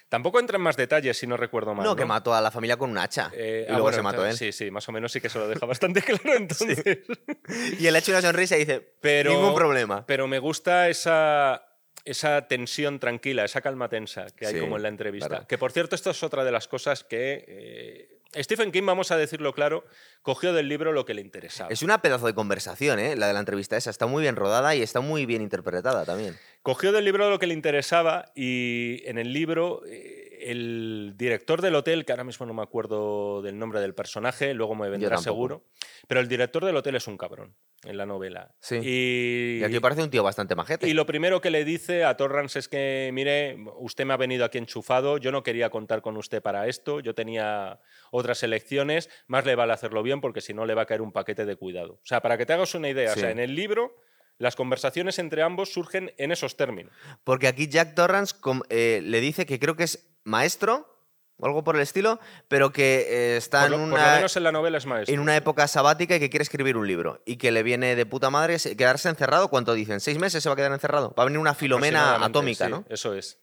Tampoco 0.09 0.39
entra 0.39 0.55
en 0.55 0.61
más 0.63 0.77
detalles, 0.77 1.17
si 1.17 1.27
no 1.27 1.35
recuerdo 1.35 1.75
mal. 1.75 1.85
No, 1.85 1.93
que 1.93 2.05
mató 2.05 2.33
a 2.33 2.39
la 2.39 2.49
familia 2.49 2.77
con 2.77 2.89
un 2.89 2.97
hacha. 2.97 3.29
Eh, 3.33 3.63
y 3.67 3.69
ah, 3.69 3.71
luego 3.73 3.83
bueno, 3.83 3.97
se 3.97 4.01
mató 4.03 4.25
él. 4.25 4.37
Sí, 4.37 4.53
sí, 4.53 4.71
más 4.71 4.87
o 4.87 4.93
menos 4.93 5.11
sí 5.11 5.19
que 5.19 5.27
se 5.27 5.37
lo 5.37 5.49
deja 5.49 5.65
bastante 5.65 6.01
claro 6.01 6.33
entonces. 6.37 6.81
Y 7.77 7.85
él 7.87 7.95
echa 7.97 8.13
una 8.13 8.21
sonrisa 8.21 8.55
y 8.55 8.59
dice, 8.59 8.93
Pero, 9.01 9.31
ningún 9.31 9.53
problema. 9.53 10.05
Pero 10.05 10.25
me 10.27 10.39
gusta 10.39 10.87
esa, 10.87 11.66
esa 12.07 12.47
tensión 12.47 12.99
tranquila, 12.99 13.45
esa 13.45 13.61
calma 13.61 13.89
tensa 13.89 14.27
que 14.35 14.47
hay 14.47 14.53
Sí, 14.55 14.59
como 14.59 14.77
en 14.77 14.83
la 14.83 14.89
entrevista. 14.89 15.45
Que 15.47 15.57
por 15.57 15.71
cierto, 15.71 15.95
esto 15.95 16.11
es 16.11 16.23
otra 16.23 16.43
de 16.43 16.51
las 16.51 16.67
cosas 16.67 17.03
que 17.03 17.43
eh, 17.47 18.17
Stephen 18.43 18.71
King, 18.71 18.85
vamos 18.85 19.11
a 19.11 19.17
decirlo 19.17 19.53
claro, 19.53 19.85
cogió 20.21 20.53
del 20.53 20.67
libro 20.67 20.91
lo 20.91 21.05
que 21.05 21.13
le 21.13 21.21
interesaba. 21.21 21.69
Es 21.69 21.81
una 21.81 22.01
pedazo 22.01 22.27
de 22.27 22.33
conversación, 22.33 22.99
¿eh? 22.99 23.15
La 23.15 23.27
de 23.27 23.33
la 23.33 23.39
entrevista 23.39 23.77
esa. 23.77 23.89
Está 23.89 24.07
muy 24.07 24.21
bien 24.21 24.35
rodada 24.35 24.75
y 24.75 24.81
está 24.81 24.99
muy 24.99 25.25
bien 25.25 25.41
interpretada 25.41 26.05
también. 26.05 26.37
Cogió 26.61 26.91
del 26.91 27.05
libro 27.05 27.29
lo 27.29 27.39
que 27.39 27.47
le 27.47 27.53
interesaba 27.53 28.31
y 28.35 29.01
en 29.05 29.17
el 29.17 29.33
libro 29.33 29.81
eh, 29.87 30.26
el 30.39 31.13
director 31.15 31.61
del 31.61 31.75
hotel, 31.75 32.05
que 32.05 32.11
ahora 32.11 32.23
mismo 32.23 32.45
no 32.45 32.53
me 32.53 32.61
acuerdo 32.61 33.41
del 33.41 33.57
nombre 33.57 33.79
del 33.81 33.93
personaje, 33.93 34.53
luego 34.53 34.75
me 34.75 34.89
vendrá 34.89 35.17
seguro, 35.17 35.65
pero 36.07 36.19
el 36.19 36.27
director 36.27 36.63
del 36.65 36.75
hotel 36.75 36.95
es 36.95 37.07
un 37.07 37.17
cabrón 37.17 37.55
en 37.83 37.97
la 37.97 38.05
novela. 38.05 38.53
Sí. 38.59 38.77
Y, 38.81 39.59
Y 39.61 39.63
aquí 39.63 39.79
parece 39.79 40.03
un 40.03 40.09
tío 40.09 40.23
bastante 40.23 40.55
majete. 40.55 40.87
y 40.87 40.93
lo 40.93 41.05
primero 41.05 41.41
que 41.41 41.49
le 41.51 41.63
dice 41.65 42.03
a 42.03 42.17
Torrance 42.17 42.59
es 42.59 42.67
que, 42.67 43.09
mire, 43.13 43.57
usted 43.77 44.05
me 44.05 44.13
ha 44.13 44.17
venido 44.17 44.45
aquí 44.45 44.57
enchufado, 44.57 45.17
yo 45.17 45.31
no 45.31 45.43
quería 45.43 45.69
contar 45.69 46.01
con 46.01 46.17
usted 46.17 46.41
para 46.41 46.67
esto, 46.67 46.99
yo 46.99 47.13
tenía 47.15 47.79
otras 48.11 48.41
elecciones, 48.43 49.09
más 49.27 49.45
le 49.45 49.55
vale 49.55 49.73
hacerlo 49.73 50.03
bien 50.03 50.21
porque 50.21 50.41
si 50.41 50.53
no 50.53 50.65
le 50.65 50.73
va 50.73 50.83
a 50.83 50.85
caer 50.85 51.01
un 51.01 51.11
paquete 51.11 51.45
de 51.45 51.55
cuidado. 51.55 51.93
O 51.93 52.05
sea, 52.05 52.21
para 52.21 52.37
que 52.37 52.45
te 52.45 52.53
hagas 52.53 52.73
una 52.75 52.89
idea, 52.89 53.11
Sí. 53.13 53.19
o 53.19 53.21
sea, 53.21 53.31
en 53.31 53.39
el 53.39 53.55
libro 53.55 53.95
las 54.39 54.55
conversaciones 54.55 55.17
entre 55.17 55.41
ambos 55.41 55.73
surgen 55.73 56.13
en 56.19 56.31
esos 56.31 56.57
términos. 56.57 56.93
Porque 57.23 57.47
aquí 57.47 57.67
Jack 57.67 57.95
Torrance 57.95 58.35
eh, 58.69 59.01
le 59.03 59.19
dice 59.19 59.47
que 59.47 59.57
creo 59.57 59.75
que 59.75 59.85
es 59.85 60.07
maestro 60.27 60.93
o 61.39 61.45
algo 61.45 61.63
por 61.63 61.75
el 61.75 61.81
estilo, 61.83 62.19
pero 62.47 62.71
que 62.71 63.05
eh, 63.09 63.37
está 63.37 63.61
Por 63.61 63.69
lo, 63.71 63.75
en, 63.77 63.81
por 63.91 63.99
lo 63.99 64.05
una, 64.05 64.15
menos 64.15 64.35
en 64.37 64.43
la 64.43 64.51
novela 64.51 64.77
es 64.79 64.85
maestro. 64.87 65.13
en 65.13 65.19
una 65.19 65.35
época 65.35 65.67
sabática 65.67 66.15
y 66.15 66.19
que 66.19 66.29
quiere 66.31 66.41
escribir 66.43 66.77
un 66.77 66.87
libro. 66.87 67.21
Y 67.25 67.37
que 67.37 67.51
le 67.51 67.61
viene 67.61 67.95
de 67.95 68.05
puta 68.07 68.29
madre 68.31 68.57
se- 68.57 68.75
quedarse 68.75 69.07
encerrado. 69.09 69.47
¿Cuánto 69.49 69.73
dicen? 69.75 69.99
¿Seis 69.99 70.17
meses 70.17 70.41
se 70.41 70.49
va 70.49 70.53
a 70.53 70.55
quedar 70.55 70.71
encerrado? 70.71 71.13
Va 71.17 71.23
a 71.23 71.25
venir 71.27 71.37
una 71.39 71.53
filomena 71.53 72.23
atómica, 72.25 72.65
sí, 72.65 72.71
¿no? 72.71 72.85
Eso 72.89 73.13
es. 73.13 73.39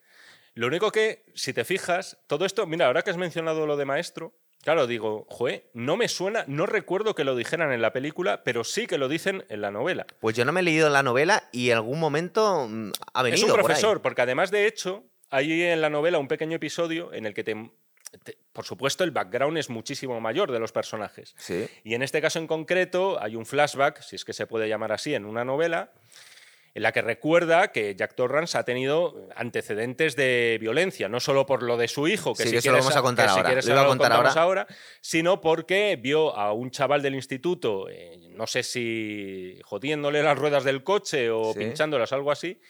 Lo 0.54 0.66
único 0.66 0.90
que, 0.92 1.24
si 1.34 1.52
te 1.52 1.64
fijas, 1.64 2.16
todo 2.26 2.44
esto, 2.44 2.66
mira, 2.66 2.86
ahora 2.86 3.02
que 3.02 3.10
has 3.10 3.16
mencionado 3.16 3.64
lo 3.66 3.76
de 3.76 3.84
maestro, 3.84 4.32
claro, 4.62 4.86
digo, 4.88 5.26
joe, 5.28 5.68
no 5.74 5.96
me 5.96 6.08
suena, 6.08 6.44
no 6.48 6.66
recuerdo 6.66 7.14
que 7.14 7.22
lo 7.24 7.34
dijeran 7.36 7.70
en 7.72 7.80
la 7.82 7.92
película, 7.92 8.42
pero 8.44 8.64
sí 8.64 8.86
que 8.88 8.98
lo 8.98 9.08
dicen 9.08 9.44
en 9.48 9.60
la 9.60 9.70
novela. 9.70 10.04
Pues 10.20 10.34
yo 10.36 10.44
no 10.44 10.50
me 10.52 10.60
he 10.60 10.62
leído 10.64 10.90
la 10.90 11.02
novela 11.04 11.48
y 11.52 11.70
en 11.70 11.76
algún 11.76 12.00
momento 12.00 12.66
mm, 12.68 12.90
ha 13.14 13.22
venido. 13.22 13.36
es 13.36 13.42
un 13.44 13.50
por 13.50 13.58
ahí. 13.60 13.64
profesor, 13.66 14.02
porque 14.02 14.22
además 14.22 14.50
de 14.52 14.66
hecho, 14.66 15.04
hay 15.34 15.62
en 15.62 15.80
la 15.80 15.90
novela 15.90 16.18
un 16.18 16.28
pequeño 16.28 16.56
episodio 16.56 17.12
en 17.12 17.26
el 17.26 17.34
que 17.34 17.44
te, 17.44 17.54
te- 18.24 18.38
por 18.52 18.64
supuesto, 18.64 19.04
el 19.04 19.10
background 19.10 19.58
es 19.58 19.68
muchísimo 19.70 20.20
mayor 20.20 20.52
de 20.52 20.60
los 20.60 20.72
personajes. 20.72 21.34
Sí. 21.36 21.66
Y 21.82 21.94
en 21.94 22.02
este 22.02 22.20
caso 22.20 22.38
en 22.38 22.46
concreto 22.46 23.20
hay 23.22 23.36
un 23.36 23.44
flashback, 23.46 24.00
si 24.02 24.16
es 24.16 24.24
que 24.24 24.32
se 24.32 24.46
puede 24.46 24.68
llamar 24.68 24.92
así, 24.92 25.14
en 25.14 25.24
una 25.24 25.44
novela, 25.44 25.92
en 26.76 26.82
la 26.82 26.90
que 26.90 27.02
recuerda 27.02 27.70
que 27.70 27.94
Jack 27.94 28.16
Torrance 28.16 28.58
ha 28.58 28.64
tenido 28.64 29.28
antecedentes 29.36 30.16
de 30.16 30.58
violencia, 30.60 31.08
no 31.08 31.20
solo 31.20 31.46
por 31.46 31.62
lo 31.62 31.76
de 31.76 31.86
su 31.86 32.08
hijo, 32.08 32.34
que 32.34 32.42
Sí, 32.42 32.48
si 32.56 32.62
que 32.62 32.70
lo 32.72 32.78
vamos 32.78 32.96
a 32.96 33.02
contar 33.02 33.26
que 33.26 33.30
si 33.32 33.36
ahora. 33.38 33.48
quieres 33.48 33.66
Lo 33.66 33.74
ahora 33.76 33.88
contar 33.88 34.10
contamos 34.12 34.36
ahora. 34.36 34.66
sino 35.00 35.40
porque 35.40 35.96
vio 36.02 36.36
a 36.36 36.52
un 36.52 36.72
chaval 36.72 37.00
del 37.00 37.14
instituto, 37.14 37.88
eh, 37.88 38.18
no 38.30 38.48
sé 38.48 38.64
si 38.64 39.56
jodiéndole 39.64 40.22
las 40.24 40.36
ruedas 40.36 40.64
del 40.64 40.82
coche 40.82 41.30
o 41.30 41.52
Sí. 41.52 41.60
pinchándolas, 41.60 42.12
algo 42.12 42.32
así, 42.32 42.60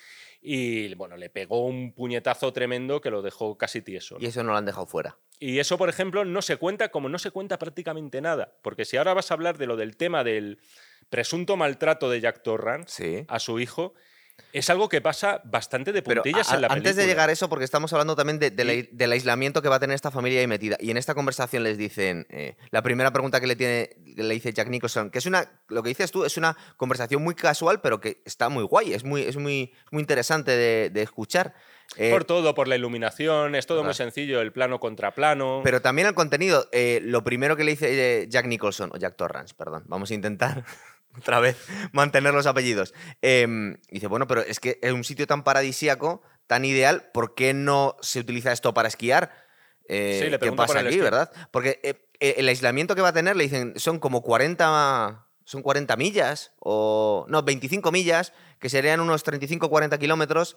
y 0.46 0.94
bueno, 0.94 1.16
le 1.16 1.30
pegó 1.30 1.64
un 1.64 1.92
puñetazo 1.94 2.52
tremendo 2.52 3.00
que 3.00 3.10
lo 3.10 3.22
dejó 3.22 3.56
casi 3.56 3.80
tieso. 3.80 4.16
¿no? 4.16 4.20
Y 4.22 4.26
eso 4.26 4.42
no 4.44 4.52
lo 4.52 4.58
han 4.58 4.66
dejado 4.66 4.86
fuera. 4.86 5.16
Y 5.40 5.58
eso, 5.58 5.78
por 5.78 5.88
ejemplo, 5.88 6.24
no 6.26 6.42
se 6.42 6.58
cuenta 6.58 6.90
como 6.90 7.08
no 7.08 7.18
se 7.18 7.30
cuenta 7.30 7.58
prácticamente 7.58 8.20
nada. 8.20 8.52
Porque 8.62 8.84
si 8.84 8.98
ahora 8.98 9.14
vas 9.14 9.30
a 9.30 9.34
hablar 9.34 9.56
de 9.56 9.66
lo 9.66 9.76
del 9.76 9.96
tema 9.96 10.22
del 10.22 10.58
presunto 11.08 11.56
maltrato 11.56 12.10
de 12.10 12.20
Jack 12.20 12.42
Torrance 12.42 12.92
Sí. 13.20 13.24
a 13.28 13.38
su 13.38 13.58
hijo, 13.58 13.94
es 14.52 14.70
algo 14.70 14.88
que 14.88 15.00
pasa 15.00 15.40
bastante 15.44 15.92
de 15.92 16.02
Pero 16.02 16.22
puntillas 16.22 16.50
a- 16.52 16.56
en 16.56 16.62
la 16.62 16.66
antes 16.68 16.82
de 16.96 17.02
película. 17.02 17.06
llegar 17.06 17.28
a 17.28 17.32
eso, 17.32 17.48
porque 17.48 17.64
estamos 17.64 17.92
hablando 17.92 18.14
también 18.16 18.38
de- 18.38 18.50
de 18.50 18.64
la- 18.64 18.74
Y- 18.74 18.88
del 18.92 19.12
aislamiento 19.12 19.62
que 19.62 19.68
va 19.68 19.76
a 19.76 19.80
tener 19.80 19.94
esta 19.94 20.10
familia 20.10 20.40
ahí 20.40 20.46
metida. 20.46 20.76
Y 20.80 20.90
en 20.90 20.96
esta 20.96 21.14
conversación 21.14 21.62
les 21.62 21.78
dicen, 21.78 22.26
eh, 22.30 22.56
la 22.70 22.82
primera 22.82 23.12
pregunta 23.12 23.40
que 23.40 23.46
le, 23.46 23.56
tiene, 23.56 23.90
le 24.16 24.34
dice 24.34 24.52
Jack 24.52 24.68
Nicholson, 24.68 25.10
que 25.10 25.18
es 25.18 25.26
una, 25.26 25.50
lo 25.68 25.82
que 25.82 25.88
dices 25.88 26.10
tú, 26.10 26.24
es 26.24 26.36
una 26.36 26.56
conversación 26.76 27.22
muy 27.22 27.34
casual, 27.34 27.80
pero 27.80 28.00
que 28.00 28.22
está 28.24 28.48
muy 28.48 28.64
guay, 28.64 28.92
es 28.94 29.04
muy, 29.04 29.22
es 29.22 29.36
muy, 29.36 29.72
muy 29.90 30.00
interesante 30.00 30.50
de, 30.52 30.90
de 30.90 31.02
escuchar. 31.02 31.54
Eh, 31.96 32.10
Por 32.10 32.24
todo, 32.24 32.54
por 32.54 32.66
la 32.66 32.76
iluminación, 32.76 33.54
es 33.54 33.66
todo 33.66 33.84
muy 33.84 33.92
sencillo, 33.94 34.40
el 34.40 34.52
plano 34.52 34.80
contra 34.80 35.14
plano. 35.14 35.60
pero 35.62 35.82
también 35.82 36.08
el 36.08 36.14
contenido, 36.14 36.66
eh, 36.72 37.00
lo 37.02 37.22
primero 37.24 37.56
que 37.56 37.64
le 37.64 37.72
dice 37.72 38.26
Jack 38.28 38.46
Nicholson, 38.46 38.90
o 38.94 38.96
Jack 38.96 39.16
Torrance, 39.16 39.54
perdón, 39.54 39.84
vamos 39.86 40.10
a 40.10 40.14
intentar 40.14 40.64
otra 41.18 41.40
vez 41.40 41.56
mantener 41.92 42.34
los 42.34 42.46
apellidos. 42.46 42.94
Em, 43.22 43.76
dice, 43.90 44.06
bueno, 44.06 44.26
pero 44.26 44.40
es 44.42 44.60
que 44.60 44.78
es 44.82 44.92
un 44.92 45.04
sitio 45.04 45.26
tan 45.26 45.44
paradisíaco, 45.44 46.22
tan 46.46 46.64
ideal, 46.64 47.10
¿por 47.12 47.34
qué 47.34 47.54
no 47.54 47.96
se 48.00 48.20
utiliza 48.20 48.52
esto 48.52 48.74
para 48.74 48.88
esquiar? 48.88 49.32
Eh, 49.88 50.20
Sí, 50.22 50.30
le 50.30 50.38
¿Qué 50.38 50.52
pasa 50.52 50.78
aquí, 50.80 50.88
esquí. 50.88 51.00
verdad? 51.00 51.30
Porque 51.50 51.80
eh, 51.82 52.06
eh, 52.20 52.34
el 52.38 52.48
aislamiento 52.48 52.94
que 52.94 53.02
va 53.02 53.08
a 53.08 53.12
tener, 53.12 53.36
le 53.36 53.44
dicen, 53.44 53.74
son 53.76 53.98
como 53.98 54.22
40 54.22 55.20
son 55.44 55.62
40 55.62 55.96
millas, 55.96 56.52
o 56.58 57.26
no, 57.28 57.42
25 57.42 57.92
millas, 57.92 58.32
que 58.58 58.70
serían 58.70 59.00
unos 59.00 59.24
35-40 59.24 59.98
kilómetros. 59.98 60.56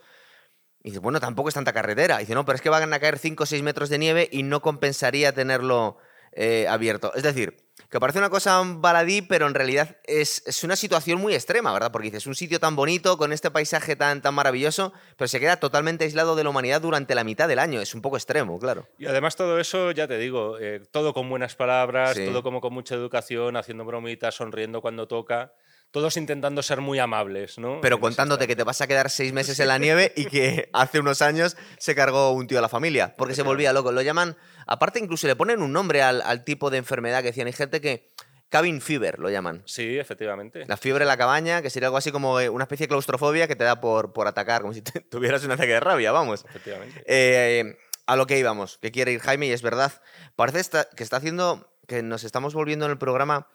Y 0.82 0.90
dice, 0.90 1.00
bueno, 1.00 1.20
tampoco 1.20 1.50
es 1.50 1.56
tanta 1.56 1.74
carretera. 1.74 2.18
Y 2.18 2.20
dice, 2.20 2.36
no, 2.36 2.46
pero 2.46 2.56
es 2.56 2.62
que 2.62 2.70
van 2.70 2.94
a 2.94 3.00
caer 3.00 3.20
5 3.20 3.44
o 3.44 3.46
6 3.46 3.64
metros 3.64 3.90
de 3.90 3.98
nieve 3.98 4.30
y 4.32 4.44
no 4.44 4.62
compensaría 4.62 5.34
tenerlo 5.34 5.98
eh, 6.32 6.68
abierto. 6.70 7.14
Es 7.16 7.24
decir, 7.24 7.67
que 7.90 8.00
parece 8.00 8.20
una 8.20 8.30
cosa 8.30 8.62
baladí, 8.66 9.22
pero 9.22 9.48
en 9.48 9.54
realidad 9.54 9.98
es, 10.04 10.44
es, 10.46 10.64
una 10.64 10.76
situación 10.76 11.22
muy 11.22 11.34
extrema, 11.34 11.72
¿verdad? 11.72 11.92
Porque 11.92 12.08
dices, 12.08 12.28
un 12.28 12.36
sitio 12.36 12.60
tan 12.60 12.76
bonito, 12.76 13.18
con 13.18 13.32
este 13.32 13.50
paisaje 13.50 13.96
tan, 13.96 14.22
tan 14.22 14.34
maravilloso, 14.34 14.92
pero 15.16 15.28
se 15.28 15.40
queda 15.40 15.58
totalmente 15.58 16.04
aislado 16.04 16.36
de 16.36 16.44
la 16.44 16.50
humanidad 16.50 16.82
durante 16.82 17.16
la 17.16 17.24
mitad 17.24 17.48
del 17.48 17.60
año. 17.60 17.80
Es 17.80 17.96
un 17.96 18.02
poco 18.02 18.18
extremo, 18.18 18.60
claro. 18.60 18.88
Y 18.98 19.06
además 19.06 19.36
todo 19.36 19.60
eso, 19.60 19.92
ya 19.92 20.08
te 20.08 20.18
digo, 20.18 20.58
eh, 20.60 20.82
todo 20.92 21.14
con 21.14 21.30
buenas 21.30 21.56
palabras, 21.56 22.18
sí. 22.18 22.26
todo 22.26 22.44
como 22.44 22.60
con 22.60 22.74
mucha 22.74 22.96
educación, 22.96 23.56
haciendo 23.56 23.86
bromitas, 23.86 24.36
sonriendo 24.36 24.82
cuando 24.82 25.08
toca 25.08 25.54
todos 25.92 26.18
intentando 26.18 26.62
ser 26.62 26.82
muy 26.82 27.00
amables, 27.00 27.58
¿no? 27.58 27.80
Pero 27.82 28.00
contándote 28.00 28.48
que 28.48 28.56
te 28.56 28.64
vas 28.64 28.82
a 28.82 28.88
quedar 28.88 29.10
seis 29.10 29.32
meses 29.32 29.60
en 29.60 29.70
la 29.70 29.78
nieve 29.78 30.12
y 30.16 30.26
que 30.26 30.70
hace 30.74 31.00
unos 31.00 31.22
años 31.22 31.56
se 31.80 31.96
cargó 31.96 32.32
un 32.32 32.48
tío 32.48 32.60
a 32.60 32.62
la 32.62 32.70
familia, 32.70 33.16
porque 33.18 33.36
se 33.36 33.42
volvía 33.42 33.74
loco. 33.74 33.92
Lo 33.92 34.02
llaman, 34.02 34.36
aparte 34.68 35.00
incluso 35.00 35.28
le 35.28 35.36
ponen 35.36 35.62
un 35.62 35.74
nombre 35.74 36.02
al, 36.02 36.22
al 36.22 36.44
tipo 36.44 36.70
de 36.70 36.78
enfermedad 36.78 37.22
que 37.22 37.28
decían. 37.28 37.48
Hay 37.48 37.54
gente 37.54 37.82
que, 37.82 38.12
cabin 38.50 38.82
fever 38.82 39.20
lo 39.20 39.30
llaman. 39.30 39.64
Sí, 39.66 39.98
efectivamente. 39.98 40.66
La 40.68 40.78
fiebre 40.78 41.04
en 41.04 41.08
la 41.10 41.18
cabaña, 41.18 41.62
que 41.62 41.70
sería 41.70 41.88
algo 41.88 41.98
así 41.98 42.12
como 42.12 42.40
eh, 42.40 42.50
una 42.50 42.64
especie 42.64 42.86
de 42.86 42.90
claustrofobia 42.90 43.48
que 43.48 43.56
te 43.56 43.64
da 43.64 43.82
por, 43.82 44.14
por 44.14 44.28
atacar, 44.28 44.62
como 44.62 44.74
si 44.74 44.82
te, 44.82 45.02
tuvieras 45.12 45.44
un 45.44 45.52
ataque 45.52 45.74
de 45.74 45.80
rabia, 45.80 46.12
vamos. 46.12 46.46
Efectivamente. 46.50 47.04
Eh, 47.06 47.78
a 48.06 48.16
lo 48.16 48.26
que 48.26 48.40
íbamos, 48.40 48.78
que 48.78 48.92
quiere 48.92 49.12
ir 49.12 49.20
Jaime 49.20 49.48
y 49.48 49.52
es 49.52 49.62
verdad. 49.62 49.92
Parece 50.36 50.60
esta, 50.60 50.86
que 50.90 51.04
está 51.04 51.18
haciendo, 51.18 51.74
que 51.88 52.04
nos 52.04 52.24
estamos 52.24 52.54
volviendo 52.54 52.86
en 52.86 52.92
el 52.92 52.98
programa 52.98 53.48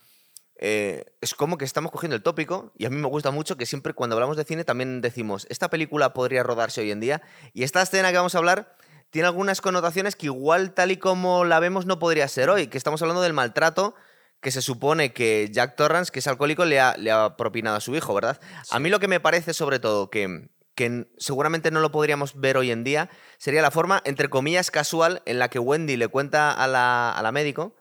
eh, 0.57 1.07
es 1.21 1.35
como 1.35 1.59
que 1.59 1.65
estamos 1.65 1.91
cogiendo 1.91 2.15
el 2.15 2.23
tópico 2.23 2.73
y 2.77 2.85
a 2.85 2.91
mí 2.91 2.97
me 2.97 3.09
gusta 3.09 3.31
mucho 3.31 3.57
que 3.57 3.67
siempre 3.67 3.95
cuando 3.95 4.15
hablamos 4.15 4.37
de 4.37 4.45
cine 4.45 4.65
también 4.65 5.01
decimos, 5.01 5.47
esta 5.51 5.71
película 5.71 6.13
podría 6.13 6.43
rodarse 6.43 6.83
hoy 6.83 6.91
en 6.91 7.01
día 7.01 7.23
y 7.53 7.65
esta 7.65 7.83
escena 7.83 8.11
que 8.11 8.19
vamos 8.19 8.35
a 8.35 8.39
hablar 8.39 8.77
tiene 9.13 9.29
algunas 9.29 9.61
connotaciones 9.61 10.17
que 10.17 10.27
igual 10.27 10.73
tal 10.73 10.91
y 10.91 10.97
como 10.97 11.45
la 11.45 11.61
vemos 11.61 11.85
no 11.85 11.99
podría 11.99 12.27
ser 12.29 12.49
hoy, 12.49 12.69
que 12.69 12.79
estamos 12.79 13.03
hablando 13.03 13.21
del 13.21 13.35
maltrato 13.35 13.95
que 14.41 14.51
se 14.51 14.63
supone 14.63 15.13
que 15.13 15.51
Jack 15.53 15.77
Torrance, 15.77 16.11
que 16.11 16.19
es 16.19 16.27
alcohólico, 16.27 16.65
le 16.65 16.81
ha, 16.81 16.97
le 16.97 17.13
ha 17.13 17.37
propinado 17.37 17.77
a 17.77 17.81
su 17.81 17.95
hijo, 17.95 18.13
¿verdad? 18.15 18.41
Sí. 18.65 18.71
A 18.75 18.81
mí 18.81 18.89
lo 18.89 19.01
que 19.01 19.09
me 19.09 19.21
parece 19.21 19.53
sobre 19.53 19.79
todo 19.79 20.09
que, 20.09 20.49
que 20.75 21.07
seguramente 21.19 21.71
no 21.71 21.81
lo 21.81 21.93
podríamos 21.93 22.41
ver 22.41 22.57
hoy 22.57 22.71
en 22.71 22.85
día 22.85 23.11
sería 23.37 23.61
la 23.61 23.71
forma, 23.71 24.01
entre 24.07 24.31
comillas, 24.31 24.71
casual 24.71 25.23
en 25.27 25.39
la 25.39 25.49
que 25.49 25.59
Wendy 25.59 25.97
le 25.97 26.09
cuenta 26.09 26.51
a 26.51 26.67
la, 26.67 27.13
a 27.13 27.23
la 27.23 27.33
médico 27.33 27.77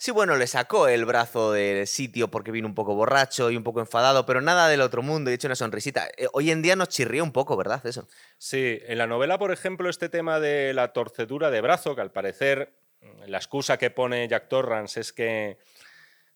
Sí, 0.00 0.12
bueno, 0.12 0.36
le 0.36 0.46
sacó 0.46 0.86
el 0.86 1.04
brazo 1.04 1.50
del 1.50 1.84
sitio 1.88 2.28
porque 2.30 2.52
vino 2.52 2.68
un 2.68 2.74
poco 2.74 2.94
borracho 2.94 3.50
y 3.50 3.56
un 3.56 3.64
poco 3.64 3.80
enfadado, 3.80 4.24
pero 4.26 4.40
nada 4.40 4.68
del 4.68 4.80
otro 4.80 5.02
mundo, 5.02 5.28
y 5.28 5.34
hecho 5.34 5.48
una 5.48 5.56
sonrisita. 5.56 6.06
Eh, 6.16 6.28
hoy 6.32 6.52
en 6.52 6.62
día 6.62 6.76
nos 6.76 6.88
chirría 6.88 7.24
un 7.24 7.32
poco, 7.32 7.56
¿verdad? 7.56 7.84
Eso. 7.84 8.06
Sí, 8.38 8.78
en 8.86 8.96
la 8.96 9.08
novela, 9.08 9.38
por 9.38 9.50
ejemplo, 9.50 9.90
este 9.90 10.08
tema 10.08 10.38
de 10.38 10.72
la 10.72 10.92
torcedura 10.92 11.50
de 11.50 11.60
brazo, 11.62 11.96
que 11.96 12.00
al 12.00 12.12
parecer 12.12 12.78
la 13.26 13.38
excusa 13.38 13.76
que 13.76 13.90
pone 13.90 14.28
Jack 14.28 14.48
Torrance 14.48 15.00
es 15.00 15.12
que 15.12 15.58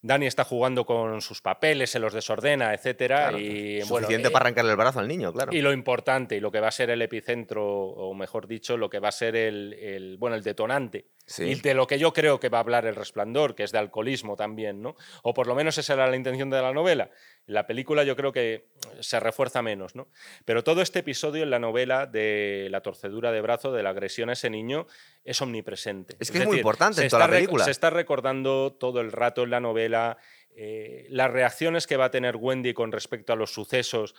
Dani 0.04 0.26
está 0.26 0.42
jugando 0.42 0.84
con 0.84 1.20
sus 1.20 1.40
papeles, 1.40 1.90
se 1.90 2.00
los 2.00 2.12
desordena, 2.12 2.74
etcétera. 2.74 3.28
Claro, 3.28 3.38
y, 3.38 3.80
suficiente 3.82 3.88
bueno, 3.88 4.28
eh, 4.28 4.30
para 4.30 4.42
arrancarle 4.44 4.72
el 4.72 4.76
brazo 4.76 4.98
al 4.98 5.06
niño, 5.06 5.32
claro. 5.32 5.54
Y 5.54 5.62
lo 5.62 5.72
importante, 5.72 6.36
y 6.36 6.40
lo 6.40 6.50
que 6.50 6.58
va 6.58 6.68
a 6.68 6.72
ser 6.72 6.90
el 6.90 7.00
epicentro, 7.02 7.64
o 7.64 8.12
mejor 8.12 8.48
dicho, 8.48 8.76
lo 8.76 8.90
que 8.90 8.98
va 8.98 9.08
a 9.08 9.12
ser 9.12 9.36
el, 9.36 9.74
el 9.74 10.16
bueno, 10.18 10.34
el 10.34 10.42
detonante. 10.42 11.06
Sí. 11.24 11.44
Y 11.44 11.54
de 11.54 11.74
lo 11.74 11.86
que 11.86 12.00
yo 12.00 12.12
creo 12.12 12.40
que 12.40 12.48
va 12.48 12.58
a 12.58 12.62
hablar 12.62 12.84
el 12.84 12.96
resplandor, 12.96 13.54
que 13.54 13.62
es 13.62 13.70
de 13.70 13.78
alcoholismo 13.78 14.34
también, 14.34 14.82
¿no? 14.82 14.96
O 15.22 15.32
por 15.32 15.46
lo 15.46 15.54
menos 15.54 15.78
esa 15.78 15.94
era 15.94 16.10
la 16.10 16.16
intención 16.16 16.50
de 16.50 16.60
la 16.60 16.72
novela. 16.72 17.10
La 17.46 17.66
película 17.66 18.04
yo 18.04 18.14
creo 18.16 18.32
que 18.32 18.68
se 19.00 19.18
refuerza 19.18 19.62
menos, 19.62 19.94
¿no? 19.96 20.08
Pero 20.44 20.62
todo 20.62 20.80
este 20.80 21.00
episodio 21.00 21.42
en 21.42 21.50
la 21.50 21.58
novela 21.58 22.06
de 22.06 22.68
la 22.70 22.82
torcedura 22.82 23.32
de 23.32 23.40
brazo, 23.40 23.72
de 23.72 23.82
la 23.82 23.90
agresión 23.90 24.30
a 24.30 24.34
ese 24.34 24.48
niño, 24.48 24.86
es 25.24 25.42
omnipresente. 25.42 26.16
Es 26.20 26.30
que 26.30 26.38
es, 26.38 26.42
es 26.42 26.46
decir, 26.46 26.48
muy 26.48 26.56
importante 26.58 27.02
en 27.02 27.08
toda 27.08 27.26
la 27.26 27.32
película. 27.32 27.64
Se 27.64 27.72
está 27.72 27.90
recordando 27.90 28.72
todo 28.72 29.00
el 29.00 29.10
rato 29.12 29.42
en 29.42 29.50
la 29.50 29.60
novela 29.60 30.18
eh, 30.54 31.06
las 31.08 31.30
reacciones 31.30 31.86
que 31.86 31.96
va 31.96 32.06
a 32.06 32.10
tener 32.10 32.36
Wendy 32.36 32.74
con 32.74 32.92
respecto 32.92 33.32
a 33.32 33.36
los 33.36 33.52
sucesos. 33.52 34.14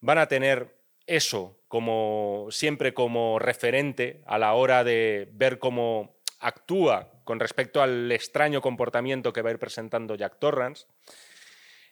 Van 0.00 0.18
a 0.18 0.28
tener 0.28 0.76
eso 1.06 1.58
como 1.66 2.48
siempre 2.50 2.92
como 2.92 3.38
referente 3.38 4.22
a 4.26 4.38
la 4.38 4.52
hora 4.52 4.84
de 4.84 5.28
ver 5.32 5.58
cómo 5.58 6.18
actúa 6.40 7.12
con 7.24 7.40
respecto 7.40 7.82
al 7.82 8.12
extraño 8.12 8.60
comportamiento 8.60 9.32
que 9.32 9.42
va 9.42 9.48
a 9.48 9.52
ir 9.52 9.58
presentando 9.58 10.14
Jack 10.14 10.38
Torrance. 10.38 10.86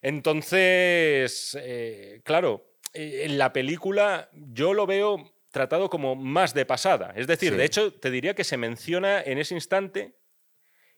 Entonces, 0.06 1.58
eh, 1.60 2.20
claro, 2.22 2.64
en 2.94 3.38
la 3.38 3.52
película 3.52 4.30
yo 4.32 4.72
lo 4.72 4.86
veo 4.86 5.32
tratado 5.50 5.90
como 5.90 6.14
más 6.14 6.54
de 6.54 6.64
pasada. 6.64 7.12
Es 7.16 7.26
decir, 7.26 7.50
sí. 7.50 7.56
de 7.56 7.64
hecho, 7.64 7.92
te 7.92 8.12
diría 8.12 8.32
que 8.36 8.44
se 8.44 8.56
menciona 8.56 9.20
en 9.20 9.38
ese 9.38 9.54
instante 9.54 10.16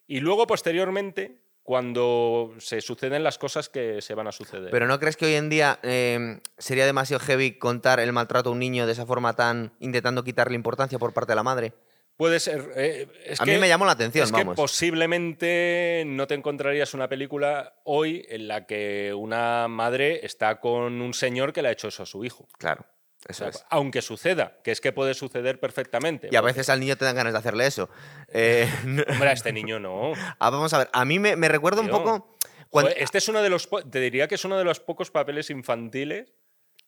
y 0.06 0.20
luego 0.20 0.46
posteriormente 0.46 1.40
cuando 1.62 2.52
se 2.58 2.82
suceden 2.82 3.24
las 3.24 3.38
cosas 3.38 3.70
que 3.70 4.02
se 4.02 4.12
van 4.12 4.26
a 4.26 4.32
suceder. 4.32 4.70
Pero 4.70 4.86
¿no 4.86 5.00
crees 5.00 5.16
que 5.16 5.24
hoy 5.24 5.36
en 5.36 5.48
día 5.48 5.78
eh, 5.82 6.40
sería 6.58 6.84
demasiado 6.84 7.24
heavy 7.24 7.52
contar 7.52 8.00
el 8.00 8.12
maltrato 8.12 8.50
a 8.50 8.52
un 8.52 8.58
niño 8.58 8.84
de 8.84 8.92
esa 8.92 9.06
forma 9.06 9.34
tan 9.34 9.72
intentando 9.80 10.22
quitarle 10.22 10.54
importancia 10.54 10.98
por 10.98 11.14
parte 11.14 11.32
de 11.32 11.36
la 11.36 11.42
madre? 11.42 11.72
Puede 12.18 12.40
ser. 12.40 12.72
Eh, 12.74 13.06
es 13.26 13.40
a 13.40 13.44
que, 13.44 13.52
mí 13.52 13.58
me 13.58 13.68
llamó 13.68 13.86
la 13.86 13.92
atención, 13.92 14.24
es 14.24 14.32
vamos. 14.32 14.56
Que 14.56 14.56
posiblemente 14.56 16.02
no 16.04 16.26
te 16.26 16.34
encontrarías 16.34 16.92
una 16.92 17.08
película 17.08 17.76
hoy 17.84 18.26
en 18.28 18.48
la 18.48 18.66
que 18.66 19.14
una 19.14 19.68
madre 19.68 20.26
está 20.26 20.58
con 20.58 21.00
un 21.00 21.14
señor 21.14 21.52
que 21.52 21.62
le 21.62 21.68
ha 21.68 21.70
hecho 21.70 21.86
eso 21.86 22.02
a 22.02 22.06
su 22.06 22.24
hijo. 22.24 22.48
Claro. 22.58 22.84
Eso 23.28 23.46
o 23.46 23.52
sea, 23.52 23.60
es. 23.60 23.64
Aunque 23.70 24.02
suceda, 24.02 24.58
que 24.64 24.72
es 24.72 24.80
que 24.80 24.92
puede 24.92 25.14
suceder 25.14 25.60
perfectamente. 25.60 26.28
Y 26.32 26.34
a 26.34 26.40
veces 26.40 26.68
al 26.68 26.80
niño 26.80 26.96
te 26.96 27.04
dan 27.04 27.14
ganas 27.14 27.34
de 27.34 27.38
hacerle 27.38 27.68
eso. 27.68 27.88
Eh, 28.32 28.68
Hombre, 28.82 29.28
a 29.28 29.32
este 29.32 29.52
niño 29.52 29.78
no. 29.78 30.12
Ah, 30.40 30.50
vamos 30.50 30.74
a 30.74 30.78
ver, 30.78 30.90
a 30.92 31.04
mí 31.04 31.20
me, 31.20 31.36
me 31.36 31.48
recuerda 31.48 31.80
un 31.80 31.88
poco. 31.88 32.36
Cuando... 32.68 32.90
Este 32.96 33.18
es 33.18 33.28
uno 33.28 33.42
de 33.42 33.48
los. 33.48 33.68
Te 33.92 34.00
diría 34.00 34.26
que 34.26 34.34
es 34.34 34.44
uno 34.44 34.58
de 34.58 34.64
los 34.64 34.80
pocos 34.80 35.12
papeles 35.12 35.50
infantiles 35.50 36.34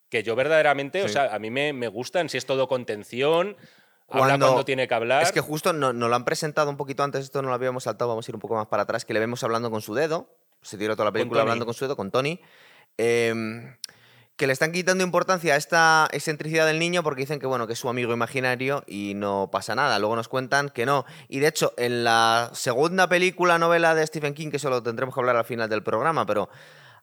que 0.08 0.24
yo 0.24 0.34
verdaderamente, 0.34 0.98
sí. 0.98 1.06
o 1.06 1.08
sea, 1.08 1.32
a 1.32 1.38
mí 1.38 1.50
me, 1.50 1.72
me 1.72 1.86
gustan, 1.86 2.28
si 2.28 2.36
es 2.36 2.44
todo 2.44 2.66
contención, 2.66 3.56
cuando, 4.10 4.34
habla 4.34 4.46
cuando 4.46 4.64
tiene 4.64 4.86
que 4.86 4.94
hablar. 4.94 5.22
Es 5.22 5.32
que 5.32 5.40
justo 5.40 5.72
nos 5.72 5.94
no 5.94 6.08
lo 6.08 6.16
han 6.16 6.24
presentado 6.24 6.68
un 6.70 6.76
poquito 6.76 7.02
antes, 7.02 7.24
esto 7.24 7.42
no 7.42 7.48
lo 7.48 7.54
habíamos 7.54 7.84
saltado, 7.84 8.08
vamos 8.08 8.26
a 8.26 8.30
ir 8.30 8.34
un 8.34 8.40
poco 8.40 8.56
más 8.56 8.66
para 8.66 8.82
atrás, 8.82 9.04
que 9.04 9.14
le 9.14 9.20
vemos 9.20 9.42
hablando 9.44 9.70
con 9.70 9.80
su 9.80 9.94
dedo, 9.94 10.28
se 10.62 10.76
tiró 10.76 10.94
toda 10.94 11.06
la 11.06 11.12
película 11.12 11.40
con 11.40 11.48
hablando 11.48 11.64
con 11.64 11.74
su 11.74 11.84
dedo, 11.84 11.96
con 11.96 12.10
Tony. 12.10 12.40
Eh, 12.98 13.32
que 14.40 14.46
le 14.46 14.54
están 14.54 14.72
quitando 14.72 15.04
importancia 15.04 15.52
a 15.52 15.58
esta 15.58 16.08
excentricidad 16.12 16.66
del 16.66 16.78
niño 16.78 17.02
porque 17.02 17.20
dicen 17.20 17.38
que 17.40 17.46
bueno 17.46 17.66
que 17.66 17.74
es 17.74 17.78
su 17.78 17.90
amigo 17.90 18.14
imaginario 18.14 18.82
y 18.86 19.12
no 19.14 19.50
pasa 19.52 19.74
nada. 19.74 19.98
Luego 19.98 20.16
nos 20.16 20.28
cuentan 20.28 20.70
que 20.70 20.86
no. 20.86 21.04
Y 21.28 21.40
de 21.40 21.48
hecho, 21.48 21.74
en 21.76 22.04
la 22.04 22.48
segunda 22.54 23.06
película 23.06 23.58
novela 23.58 23.94
de 23.94 24.06
Stephen 24.06 24.32
King, 24.32 24.48
que 24.48 24.56
eso 24.56 24.70
lo 24.70 24.82
tendremos 24.82 25.14
que 25.14 25.20
hablar 25.20 25.36
al 25.36 25.44
final 25.44 25.68
del 25.68 25.82
programa, 25.82 26.24
pero 26.24 26.48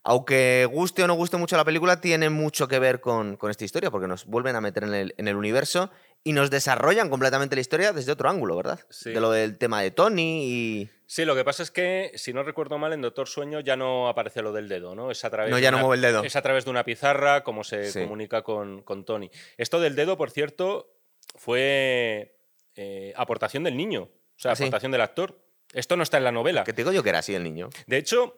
aunque 0.01 0.67
guste 0.71 1.03
o 1.03 1.07
no 1.07 1.13
guste 1.13 1.37
mucho 1.37 1.55
la 1.57 1.63
película, 1.63 2.01
tiene 2.01 2.31
mucho 2.31 2.67
que 2.67 2.79
ver 2.79 3.01
con, 3.01 3.35
con 3.35 3.51
esta 3.51 3.65
historia, 3.65 3.91
porque 3.91 4.07
nos 4.07 4.25
vuelven 4.25 4.55
a 4.55 4.61
meter 4.61 4.85
en 4.85 4.95
el, 4.95 5.13
en 5.17 5.27
el, 5.27 5.35
universo 5.35 5.91
y 6.27 6.33
nos 6.33 6.49
desarrollan 6.49 7.09
completamente 7.09 7.55
la 7.55 7.61
historia 7.61 7.93
desde 7.93 8.11
otro 8.11 8.29
ángulo, 8.29 8.57
¿verdad? 8.57 8.81
Sí. 8.89 9.11
De 9.11 9.21
lo 9.21 9.31
del 9.31 9.57
tema 9.57 9.81
de 9.81 9.91
Tony 9.91 10.43
y... 10.43 10.89
Sí, 11.05 11.23
lo 11.23 11.35
que 11.35 11.45
pasa 11.45 11.63
es 11.63 11.71
que, 11.71 12.11
si 12.15 12.33
no 12.33 12.43
recuerdo 12.43 12.77
mal, 12.77 12.91
en 12.91 12.99
Doctor 12.99 13.29
Sueño 13.29 13.61
ya 13.61 13.77
no 13.77 14.09
aparece 14.09 14.41
lo 14.41 14.51
del 14.51 14.67
dedo, 14.67 14.93
¿no? 14.93 15.09
Es 15.09 15.23
a 15.23 15.29
través 15.29 15.51
no, 15.51 15.57
ya 15.57 15.71
no 15.71 15.77
una, 15.77 15.85
mueve 15.85 15.95
el 15.95 16.01
dedo. 16.01 16.23
Es 16.25 16.35
a 16.35 16.41
través 16.41 16.65
de 16.65 16.71
una 16.71 16.83
pizarra 16.83 17.45
como 17.45 17.63
se 17.63 17.93
sí. 17.93 18.01
comunica 18.01 18.41
con, 18.41 18.81
con, 18.81 19.05
Tony. 19.05 19.31
Esto 19.55 19.79
del 19.79 19.95
dedo, 19.95 20.17
por 20.17 20.29
cierto, 20.29 20.97
fue 21.35 22.35
eh, 22.75 23.13
aportación 23.15 23.63
del 23.63 23.77
niño, 23.77 24.01
o 24.01 24.11
sea, 24.35 24.51
¿Ah, 24.51 24.55
aportación 24.55 24.91
del 24.91 24.99
actor. 24.99 25.39
Esto 25.71 25.95
no 25.95 26.03
está 26.03 26.17
en 26.17 26.25
la 26.25 26.33
novela. 26.33 26.65
Que 26.65 26.73
te 26.73 26.81
digo 26.81 26.91
yo 26.91 27.03
que 27.03 27.09
era 27.09 27.19
así 27.19 27.33
el 27.35 27.43
niño. 27.43 27.69
De 27.85 27.95
hecho, 27.95 28.37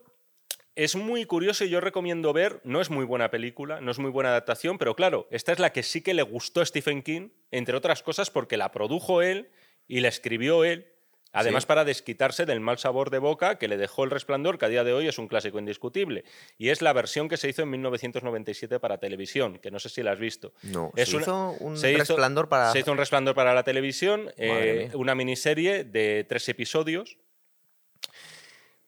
es 0.79 0.95
muy 0.95 1.25
curioso 1.25 1.65
y 1.65 1.69
yo 1.69 1.81
recomiendo 1.81 2.31
ver, 2.31 2.61
no 2.63 2.79
es 2.79 2.89
muy 2.89 3.03
buena 3.03 3.29
película, 3.29 3.81
no 3.81 3.91
es 3.91 3.99
muy 3.99 4.11
buena 4.11 4.29
adaptación, 4.29 4.77
pero 4.77 4.95
claro, 4.95 5.27
esta 5.29 5.51
es 5.51 5.59
la 5.59 5.73
que 5.73 5.83
sí 5.83 6.01
que 6.01 6.13
le 6.13 6.21
gustó 6.21 6.61
a 6.61 6.65
Stephen 6.65 7.03
King, 7.03 7.31
entre 7.51 7.75
otras 7.75 8.01
cosas 8.01 8.31
porque 8.31 8.55
la 8.55 8.71
produjo 8.71 9.21
él 9.21 9.49
y 9.89 9.99
la 9.99 10.07
escribió 10.07 10.63
él, 10.63 10.87
además 11.33 11.63
sí. 11.63 11.67
para 11.67 11.83
desquitarse 11.83 12.45
del 12.45 12.61
mal 12.61 12.77
sabor 12.77 13.09
de 13.09 13.17
boca 13.17 13.57
que 13.57 13.67
le 13.67 13.75
dejó 13.75 14.05
El 14.05 14.11
Resplandor, 14.11 14.57
que 14.57 14.67
a 14.67 14.69
día 14.69 14.85
de 14.85 14.93
hoy 14.93 15.09
es 15.09 15.17
un 15.17 15.27
clásico 15.27 15.59
indiscutible. 15.59 16.23
Y 16.57 16.69
es 16.69 16.81
la 16.81 16.93
versión 16.93 17.27
que 17.27 17.35
se 17.35 17.49
hizo 17.49 17.63
en 17.63 17.71
1997 17.71 18.79
para 18.79 18.99
televisión, 18.99 19.59
que 19.59 19.71
no 19.71 19.79
sé 19.79 19.89
si 19.89 20.01
la 20.01 20.13
has 20.13 20.19
visto. 20.19 20.53
No, 20.63 20.93
es 20.95 21.09
se 21.09 21.17
una, 21.17 21.23
hizo 21.23 21.51
un 21.59 21.77
se 21.77 21.91
resplandor 21.97 22.45
hizo, 22.45 22.49
para... 22.49 22.71
Se 22.71 22.79
hizo 22.79 22.91
un 22.93 22.97
Resplandor 22.97 23.35
para 23.35 23.53
la 23.53 23.63
televisión, 23.63 24.31
eh, 24.37 24.91
una 24.93 25.13
miniserie 25.13 25.83
de 25.83 26.23
tres 26.23 26.47
episodios 26.47 27.17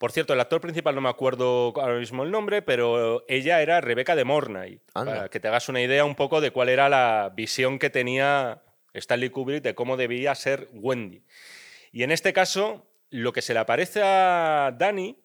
por 0.01 0.11
cierto, 0.11 0.33
el 0.33 0.39
actor 0.41 0.59
principal 0.59 0.95
no 0.95 0.99
me 1.01 1.09
acuerdo 1.09 1.73
ahora 1.77 1.99
mismo 1.99 2.23
el 2.23 2.31
nombre, 2.31 2.61
pero 2.61 3.23
ella 3.29 3.61
era 3.61 3.79
Rebeca 3.79 4.15
de 4.15 4.25
Mornay. 4.25 4.81
Anda. 4.93 5.13
Para 5.13 5.29
que 5.29 5.39
te 5.39 5.47
hagas 5.47 5.69
una 5.69 5.81
idea 5.81 6.03
un 6.03 6.15
poco 6.15 6.41
de 6.41 6.51
cuál 6.51 6.67
era 6.67 6.89
la 6.89 7.31
visión 7.35 7.79
que 7.79 7.89
tenía 7.89 8.63
Stanley 8.93 9.29
Kubrick 9.29 9.63
de 9.63 9.75
cómo 9.75 9.97
debía 9.97 10.35
ser 10.35 10.69
Wendy. 10.73 11.23
Y 11.93 12.03
en 12.03 12.11
este 12.11 12.33
caso, 12.33 12.85
lo 13.11 13.31
que 13.31 13.41
se 13.41 13.53
le 13.53 13.59
aparece 13.59 14.01
a 14.03 14.75
Dani 14.77 15.17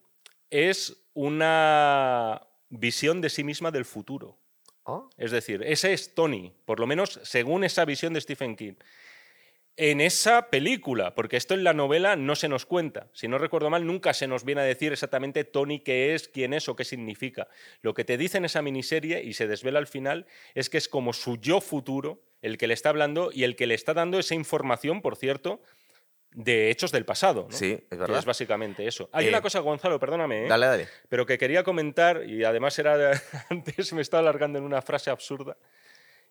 es 0.49 1.07
una, 1.13 2.47
visión 2.69 3.21
de 3.21 3.29
sí 3.29 3.43
misma 3.43 3.71
del 3.71 3.85
futuro. 3.85 4.37
Oh, 4.83 5.09
Es 5.17 5.31
decir, 5.31 5.63
ese 5.65 5.91
es 5.91 6.15
Tony, 6.15 6.53
por 6.65 6.79
lo 6.79 6.87
menos 6.87 7.19
según 7.23 7.63
esa 7.63 7.83
visión 7.83 8.13
de 8.13 8.21
Stephen 8.21 8.55
King. 8.55 8.75
En 9.79 10.01
esa 10.01 10.49
película, 10.49 11.13
porque 11.13 11.37
esto 11.37 11.53
en 11.53 11.63
la 11.63 11.73
novela 11.73 12.15
no 12.15 12.35
se 12.35 12.49
nos 12.49 12.65
cuenta. 12.65 13.09
Si 13.13 13.27
no 13.27 13.37
recuerdo 13.37 13.69
mal, 13.69 13.85
nunca 13.85 14.11
se 14.15 14.25
nos 14.27 14.43
viene 14.43 14.61
a 14.61 14.63
decir 14.63 14.91
exactamente 14.91 15.43
Tony 15.43 15.79
qué 15.81 16.15
es, 16.15 16.27
quién 16.27 16.53
es 16.55 16.67
o 16.67 16.75
qué 16.75 16.83
significa. 16.83 17.47
Lo 17.81 17.93
que 17.93 18.03
te 18.03 18.17
dice 18.17 18.39
en 18.39 18.45
esa 18.45 18.63
miniserie 18.63 19.23
y 19.23 19.33
se 19.33 19.45
desvela 19.47 19.77
al 19.77 19.85
final 19.85 20.25
es 20.55 20.71
que 20.71 20.79
es 20.79 20.89
como 20.89 21.13
su 21.13 21.37
yo 21.37 21.61
futuro 21.61 22.23
el 22.41 22.57
que 22.57 22.65
le 22.67 22.73
está 22.73 22.89
hablando 22.89 23.29
y 23.31 23.43
el 23.43 23.55
que 23.55 23.67
le 23.67 23.75
está 23.75 23.93
dando 23.93 24.17
esa 24.17 24.33
información, 24.33 25.03
por 25.03 25.15
cierto, 25.15 25.61
de 26.31 26.71
hechos 26.71 26.91
del 26.91 27.05
pasado. 27.05 27.47
¿no? 27.49 27.55
Sí, 27.55 27.73
es 27.73 27.81
Que 27.89 27.95
verdad. 27.97 28.17
es 28.17 28.25
básicamente 28.25 28.87
eso. 28.87 29.09
Hay 29.13 29.27
Eh, 29.27 29.29
una 29.29 29.41
cosa, 29.41 29.59
Gonzalo, 29.59 29.99
perdóname, 29.99 30.45
¿eh? 30.45 30.47
Dale, 30.47 30.65
dale. 30.65 30.87
pero 31.07 31.25
que 31.27 31.37
quería 31.37 31.63
comentar, 31.63 32.23
y 32.27 32.43
además 32.43 32.77
era 32.79 33.11
antes 33.51 33.93
me 33.93 34.01
estaba 34.01 34.21
alargando 34.21 34.57
en 34.57 34.65
una 34.65 34.81
frase 34.81 35.11
absurda, 35.11 35.55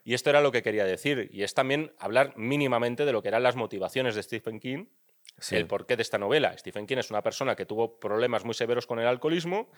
y 0.07 0.15
esto 0.15 0.31
era 0.31 0.41
lo 0.41 0.53
que 0.53 0.63
quería 0.63 0.85
decir, 0.85 1.29
y 1.33 1.43
es 1.43 1.53
también 1.53 1.93
hablar 1.99 2.33
mínimamente 2.37 3.05
de 3.05 3.11
lo 3.11 3.23
que 3.23 3.29
eran 3.29 3.43
las 3.43 3.57
motivaciones 3.57 4.15
de 4.15 4.23
Stephen 4.23 4.61
King, 4.61 4.87
Sí. 5.41 5.57
el 5.57 5.67
porqué 5.67 5.97
de 5.97 6.03
esta 6.03 6.17
novela. 6.17 6.57
Stephen 6.57 6.87
King 6.87 6.99
es 6.99 7.11
una 7.11 7.23
persona 7.23 7.57
que 7.57 7.67
tuvo 7.67 7.99
problemas 7.99 8.45
muy 8.45 8.55
severos 8.55 8.87
con 8.87 9.01
el 9.01 9.07
alcoholismo 9.09 9.69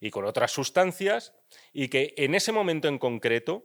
y 0.00 0.10
con 0.10 0.24
otras 0.24 0.50
sustancias, 0.50 1.32
y 1.72 1.86
que 1.88 2.12
en 2.16 2.34
ese 2.34 2.50
momento 2.50 2.88
en 2.88 2.98
concreto, 2.98 3.64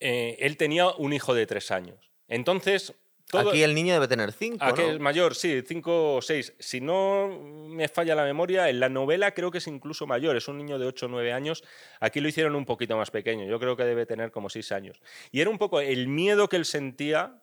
eh, 0.00 0.36
él 0.40 0.58
tenía 0.58 0.90
un 0.90 1.14
hijo 1.14 1.32
de 1.32 1.46
tres 1.46 1.70
años. 1.70 2.10
Entonces, 2.28 2.94
todo, 3.30 3.50
Aquí 3.50 3.62
el 3.62 3.74
niño 3.74 3.94
debe 3.94 4.08
tener 4.08 4.32
cinco, 4.32 4.64
¿A 4.64 4.74
qué 4.74 4.82
¿no? 4.82 4.90
es 4.92 5.00
mayor? 5.00 5.34
Sí, 5.34 5.62
cinco 5.66 6.16
o 6.16 6.22
seis. 6.22 6.52
Si 6.58 6.80
no 6.80 7.28
me 7.68 7.88
falla 7.88 8.14
la 8.14 8.24
memoria, 8.24 8.68
en 8.68 8.80
la 8.80 8.88
novela 8.88 9.32
creo 9.32 9.50
que 9.50 9.58
es 9.58 9.66
incluso 9.66 10.06
mayor, 10.06 10.36
es 10.36 10.48
un 10.48 10.58
niño 10.58 10.78
de 10.78 10.86
8 10.86 11.06
o 11.06 11.08
9 11.08 11.32
años. 11.32 11.62
Aquí 12.00 12.20
lo 12.20 12.28
hicieron 12.28 12.54
un 12.54 12.66
poquito 12.66 12.96
más 12.96 13.10
pequeño, 13.10 13.46
yo 13.46 13.58
creo 13.60 13.76
que 13.76 13.84
debe 13.84 14.06
tener 14.06 14.30
como 14.30 14.50
6 14.50 14.72
años. 14.72 15.00
Y 15.30 15.40
era 15.40 15.50
un 15.50 15.58
poco 15.58 15.80
el 15.80 16.08
miedo 16.08 16.48
que 16.48 16.56
él 16.56 16.64
sentía 16.64 17.42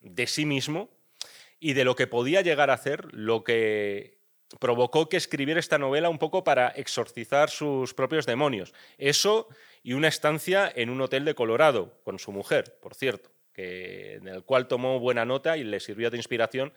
de 0.00 0.26
sí 0.26 0.46
mismo 0.46 0.90
y 1.60 1.72
de 1.72 1.84
lo 1.84 1.96
que 1.96 2.06
podía 2.06 2.40
llegar 2.40 2.70
a 2.70 2.74
hacer, 2.74 3.12
lo 3.12 3.44
que 3.44 4.16
provocó 4.58 5.08
que 5.08 5.16
escribiera 5.16 5.60
esta 5.60 5.78
novela 5.78 6.08
un 6.08 6.18
poco 6.18 6.44
para 6.44 6.68
exorcizar 6.68 7.50
sus 7.50 7.94
propios 7.94 8.26
demonios. 8.26 8.72
Eso 8.98 9.48
y 9.82 9.92
una 9.92 10.08
estancia 10.08 10.70
en 10.74 10.90
un 10.90 11.00
hotel 11.00 11.24
de 11.24 11.34
Colorado 11.34 12.00
con 12.04 12.18
su 12.18 12.32
mujer, 12.32 12.78
por 12.80 12.94
cierto, 12.94 13.30
que, 13.56 14.16
en 14.16 14.28
el 14.28 14.44
cual 14.44 14.68
tomó 14.68 15.00
buena 15.00 15.24
nota 15.24 15.56
y 15.56 15.64
le 15.64 15.80
sirvió 15.80 16.10
de 16.10 16.18
inspiración 16.18 16.72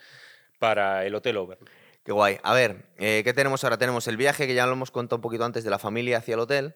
para 0.58 1.06
el 1.06 1.14
Hotel 1.14 1.38
Overlook. 1.38 1.70
Qué 2.04 2.14
guay. 2.14 2.40
A 2.42 2.54
ver, 2.54 2.86
eh, 2.98 3.22
¿qué 3.24 3.34
tenemos 3.34 3.64
ahora? 3.64 3.78
Tenemos 3.78 4.08
el 4.08 4.16
viaje, 4.16 4.48
que 4.48 4.56
ya 4.56 4.66
lo 4.66 4.72
hemos 4.72 4.90
contado 4.90 5.18
un 5.18 5.22
poquito 5.22 5.44
antes, 5.44 5.64
de 5.64 5.70
la 5.70 5.78
familia 5.78 6.18
hacia 6.18 6.36
el 6.36 6.40
hotel, 6.40 6.76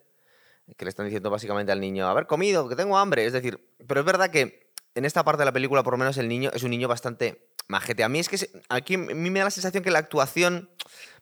que 0.77 0.85
le 0.85 0.89
están 0.89 1.05
diciendo 1.05 1.29
básicamente 1.29 1.71
al 1.71 1.79
niño, 1.79 2.07
haber 2.07 2.27
comido, 2.27 2.67
que 2.67 2.75
tengo 2.75 2.97
hambre. 2.97 3.25
Es 3.25 3.33
decir, 3.33 3.59
pero 3.87 4.01
es 4.01 4.05
verdad 4.05 4.29
que 4.29 4.69
en 4.95 5.05
esta 5.05 5.23
parte 5.23 5.39
de 5.39 5.45
la 5.45 5.53
película, 5.53 5.81
por 5.83 5.93
lo 5.93 5.97
menos, 5.97 6.17
el 6.17 6.27
niño 6.27 6.51
es 6.53 6.63
un 6.63 6.69
niño 6.69 6.87
bastante 6.87 7.47
majete. 7.67 8.03
A 8.03 8.09
mí 8.09 8.19
es 8.19 8.29
que 8.29 8.37
aquí 8.69 8.95
a 8.95 8.97
mí 8.97 9.29
me 9.29 9.39
da 9.39 9.45
la 9.45 9.51
sensación 9.51 9.83
que 9.83 9.91
la 9.91 9.99
actuación... 9.99 10.69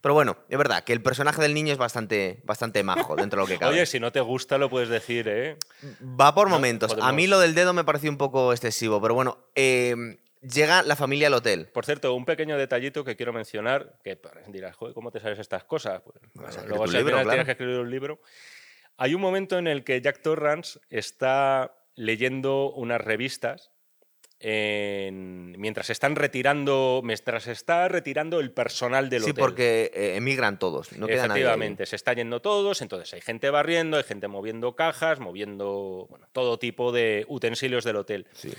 Pero 0.01 0.15
bueno, 0.15 0.35
es 0.49 0.57
verdad 0.57 0.83
que 0.83 0.93
el 0.93 1.01
personaje 1.03 1.39
del 1.43 1.53
niño 1.53 1.71
es 1.71 1.77
bastante, 1.77 2.41
bastante 2.43 2.81
majo 2.81 3.15
dentro 3.15 3.39
de 3.39 3.43
lo 3.43 3.47
que 3.47 3.59
cabe. 3.59 3.75
Oye, 3.75 3.85
si 3.85 3.99
no 3.99 4.11
te 4.11 4.19
gusta 4.19 4.57
lo 4.57 4.67
puedes 4.67 4.89
decir, 4.89 5.27
¿eh? 5.27 5.57
Va 6.01 6.33
por 6.33 6.49
No, 6.49 6.55
momentos. 6.55 6.97
A 6.99 7.11
mí 7.11 7.27
lo 7.27 7.39
del 7.39 7.53
dedo 7.53 7.71
me 7.73 7.83
pareció 7.83 8.09
un 8.09 8.17
poco 8.17 8.51
excesivo, 8.51 8.99
pero 8.99 9.13
bueno, 9.13 9.37
eh, 9.53 10.17
llega 10.41 10.81
la 10.81 10.95
familia 10.95 11.27
al 11.27 11.35
hotel. 11.35 11.67
Por 11.67 11.85
cierto, 11.85 12.15
un 12.15 12.25
pequeño 12.25 12.57
detallito 12.57 13.03
que 13.03 13.15
quiero 13.15 13.31
mencionar, 13.31 13.99
que 14.03 14.19
dirás, 14.47 14.75
joder, 14.75 14.95
¿cómo 14.95 15.11
te 15.11 15.19
sabes 15.19 15.37
estas 15.37 15.65
cosas? 15.65 16.01
Pues, 16.01 16.57
luego 16.67 16.87
si 16.87 16.97
al 16.97 17.03
libro, 17.03 17.17
final 17.17 17.23
claro. 17.23 17.29
tienes 17.29 17.45
que 17.45 17.51
escribir 17.51 17.79
un 17.79 17.91
libro. 17.91 18.21
Hay 18.97 19.13
un 19.13 19.21
momento 19.21 19.57
en 19.59 19.67
el 19.67 19.83
que 19.83 20.01
Jack 20.01 20.21
Torrance 20.21 20.79
está 20.89 21.75
leyendo 21.95 22.71
unas 22.71 23.01
revistas 23.01 23.71
en- 24.41 25.55
mientras 25.59 25.89
están 25.89 26.15
retirando, 26.15 27.01
mientras 27.03 27.47
está 27.47 27.87
retirando 27.87 28.39
el 28.39 28.51
personal 28.51 29.09
del 29.09 29.23
Sí, 29.23 29.31
hotel. 29.31 29.41
porque 29.43 29.91
eh, 29.93 30.15
emigran 30.17 30.59
todos, 30.59 30.91
no 30.93 31.07
queda 31.07 31.27
nadie. 31.27 31.31
ahí. 31.33 31.39
Efectivamente, 31.41 31.85
se 31.85 31.95
está 31.95 32.13
yendo 32.13 32.41
todos, 32.41 32.81
entonces 32.81 33.13
hay 33.13 33.21
gente 33.21 33.49
barriendo, 33.49 33.97
hay 33.97 34.03
gente 34.03 34.27
moviendo 34.27 34.75
cajas, 34.75 35.19
moviendo 35.19 36.07
bueno, 36.09 36.27
todo 36.31 36.57
tipo 36.59 36.91
de 36.91 37.25
utensilios 37.27 37.83
del 37.83 37.95
hotel. 37.97 38.27
Sí. 38.33 38.51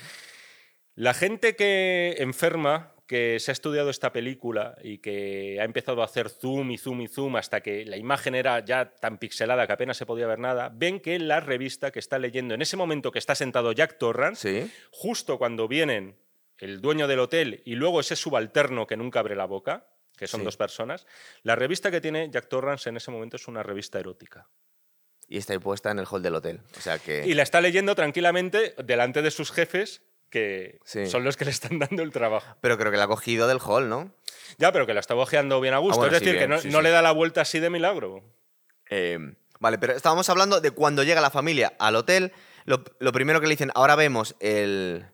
La 0.95 1.15
gente 1.15 1.57
que 1.57 2.17
enferma, 2.19 2.92
que 3.13 3.39
se 3.41 3.51
ha 3.51 3.53
estudiado 3.53 3.91
esta 3.91 4.11
película 4.11 4.75
y 4.83 4.97
que 4.97 5.59
ha 5.61 5.65
empezado 5.65 6.01
a 6.01 6.07
hacer 6.07 6.31
zoom 6.31 6.71
y 6.71 6.79
zoom 6.79 7.03
y 7.03 7.09
zoom 7.09 7.37
hasta 7.37 7.61
que 7.61 7.85
la 7.85 7.99
imagen 7.99 8.35
era 8.35 8.65
ya 8.65 8.95
tan 8.95 9.19
pixelada 9.19 9.67
que 9.67 9.75
apenas 9.75 9.99
se 9.99 10.07
podía 10.07 10.27
ver 10.27 10.39
nada, 10.39 10.71
ven 10.75 10.99
que 10.99 11.19
la 11.19 11.39
revista 11.41 11.91
que 11.91 11.99
está 11.99 12.19
leyendo 12.19 12.55
en 12.55 12.63
ese 12.63 12.79
momento 12.79 13.13
que 13.13 13.19
está 13.19 13.35
sentado 13.35 13.73
Jack 13.73 13.99
Torrance, 13.99 14.63
Sí. 14.65 14.73
justo 14.91 15.37
cuando 15.37 15.69
vienen 15.69 16.17
el 16.57 16.81
dueño 16.81 17.07
del 17.07 17.19
hotel 17.19 17.61
y 17.67 17.75
luego 17.75 18.01
ese 18.01 18.17
subalterno 18.17 18.87
que 18.87 18.97
nunca 18.97 19.21
abre 19.21 19.37
la 19.37 19.45
boca, 19.45 19.87
que 20.17 20.27
son 20.27 20.41
Sí. 20.41 20.45
dos 20.47 20.57
personas, 20.57 21.07
la 21.43 21.55
revista 21.55 21.91
que 21.91 22.01
tiene 22.01 22.31
Jack 22.31 22.49
Torrance 22.49 22.89
en 22.89 22.97
ese 22.97 23.11
momento 23.11 23.37
es 23.37 23.47
una 23.47 23.63
revista 23.63 24.01
erótica. 24.01 24.49
Y 25.29 25.37
está 25.37 25.53
ahí 25.53 25.59
puesta 25.59 25.91
en 25.91 25.99
el 25.99 26.07
hall 26.11 26.23
del 26.23 26.35
hotel. 26.35 26.61
O 26.79 26.81
sea 26.81 26.99
que. 26.99 27.27
Y 27.27 27.35
la 27.35 27.43
está 27.43 27.61
leyendo 27.61 27.95
tranquilamente 27.95 28.75
delante 28.83 29.21
de 29.21 29.31
sus 29.31 29.53
jefes, 29.53 30.03
que 30.33 30.81
Sí. 30.85 31.07
son 31.07 31.23
los 31.23 31.37
que 31.37 31.45
le 31.45 31.51
están 31.53 31.79
dando 31.79 32.03
el 32.03 32.11
trabajo. 32.11 32.57
Pero 32.61 32.77
creo 32.79 32.91
que 32.91 32.97
la 32.97 33.05
ha 33.05 33.09
cogido 33.09 33.47
del 33.47 33.59
hall, 33.65 33.89
¿no? 33.89 34.11
Ya, 34.59 34.73
pero 34.73 34.87
que 34.87 34.95
la 34.95 35.01
está 35.01 35.15
bojeando 35.15 35.61
bien 35.61 35.75
a 35.75 35.79
gusto. 35.79 35.95
Ah, 36.01 36.05
bueno, 36.05 36.17
es 36.17 36.19
sí, 36.21 36.25
decir, 36.25 36.41
que 36.41 36.49
no, 36.49 36.59
sí, 36.59 36.69
no 36.71 36.79
sí. 36.79 36.83
le 36.85 36.91
da 36.91 37.03
la 37.03 37.13
vuelta 37.13 37.43
así 37.43 37.61
de 37.61 37.71
milagro. 37.71 38.25
Eh, 38.91 39.19
vale, 39.61 39.79
pero 39.79 39.93
estábamos 39.93 40.29
hablando 40.29 40.61
de 40.61 40.71
cuando 40.73 41.03
llega 41.05 41.21
la 41.21 41.31
familia 41.31 41.75
al 41.79 41.97
hotel. 41.97 42.33
Lo, 42.65 42.83
lo 42.99 43.13
primero 43.13 43.41
que 43.41 43.47
le 43.47 43.53
dicen, 43.53 43.71
ahora 43.75 43.95
vemos 43.95 44.35
el. 44.41 45.07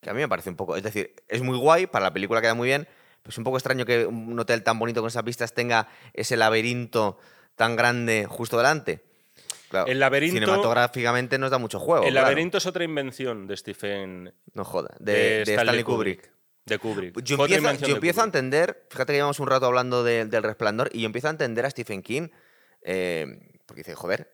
Que 0.00 0.10
a 0.10 0.14
mí 0.14 0.20
me 0.20 0.28
parece 0.28 0.50
un 0.50 0.56
poco. 0.56 0.76
Es 0.76 0.82
decir, 0.82 1.14
es 1.28 1.42
muy 1.42 1.56
guay, 1.58 1.86
para 1.86 2.04
la 2.04 2.12
película 2.12 2.40
queda 2.40 2.54
muy 2.54 2.68
bien. 2.68 2.86
Pero 3.22 3.30
es 3.30 3.38
un 3.38 3.44
poco 3.44 3.56
extraño 3.56 3.84
que 3.86 4.06
un 4.06 4.38
hotel 4.38 4.62
tan 4.62 4.78
bonito 4.78 5.00
con 5.00 5.08
esas 5.08 5.24
vistas 5.24 5.52
tenga 5.52 5.88
ese 6.12 6.36
laberinto 6.36 7.18
tan 7.56 7.74
grande 7.76 8.26
justo 8.28 8.56
delante. 8.56 9.02
Claro, 9.68 9.86
El 9.88 9.98
laberinto- 10.00 10.32
Cinematográficamente 10.34 11.38
nos 11.38 11.50
da 11.50 11.58
mucho 11.58 11.78
juego. 11.80 12.04
el 12.04 12.12
claro. 12.12 12.26
laberinto 12.26 12.58
es 12.58 12.66
otra 12.66 12.84
invención 12.84 13.46
de 13.46 13.56
Stephen 13.56 14.32
No 14.54 14.64
joda. 14.64 14.94
De, 15.00 15.12
de 15.12 15.44
de 15.44 15.54
Stanley 15.54 15.82
Kubrick. 15.82 16.30
De 16.66 16.78
Kubrick. 16.78 17.20
Yo 17.22 17.36
otra 17.40 17.56
empiezo, 17.56 17.86
yo 17.86 17.94
empiezo 17.96 18.20
a 18.22 18.24
entender, 18.24 18.86
fíjate 18.90 19.12
que 19.12 19.16
llevamos 19.18 19.38
un 19.40 19.46
rato 19.48 19.66
hablando 19.66 20.02
de- 20.04 20.24
del 20.26 20.42
resplandor, 20.42 20.88
y 20.92 21.00
yo 21.00 21.06
empiezo 21.06 21.28
a 21.28 21.30
entender 21.30 21.64
a 21.66 21.70
Stephen 21.70 22.02
King, 22.02 22.28
eh, 22.82 23.26
porque 23.66 23.80
dice, 23.80 23.94
joder, 23.94 24.30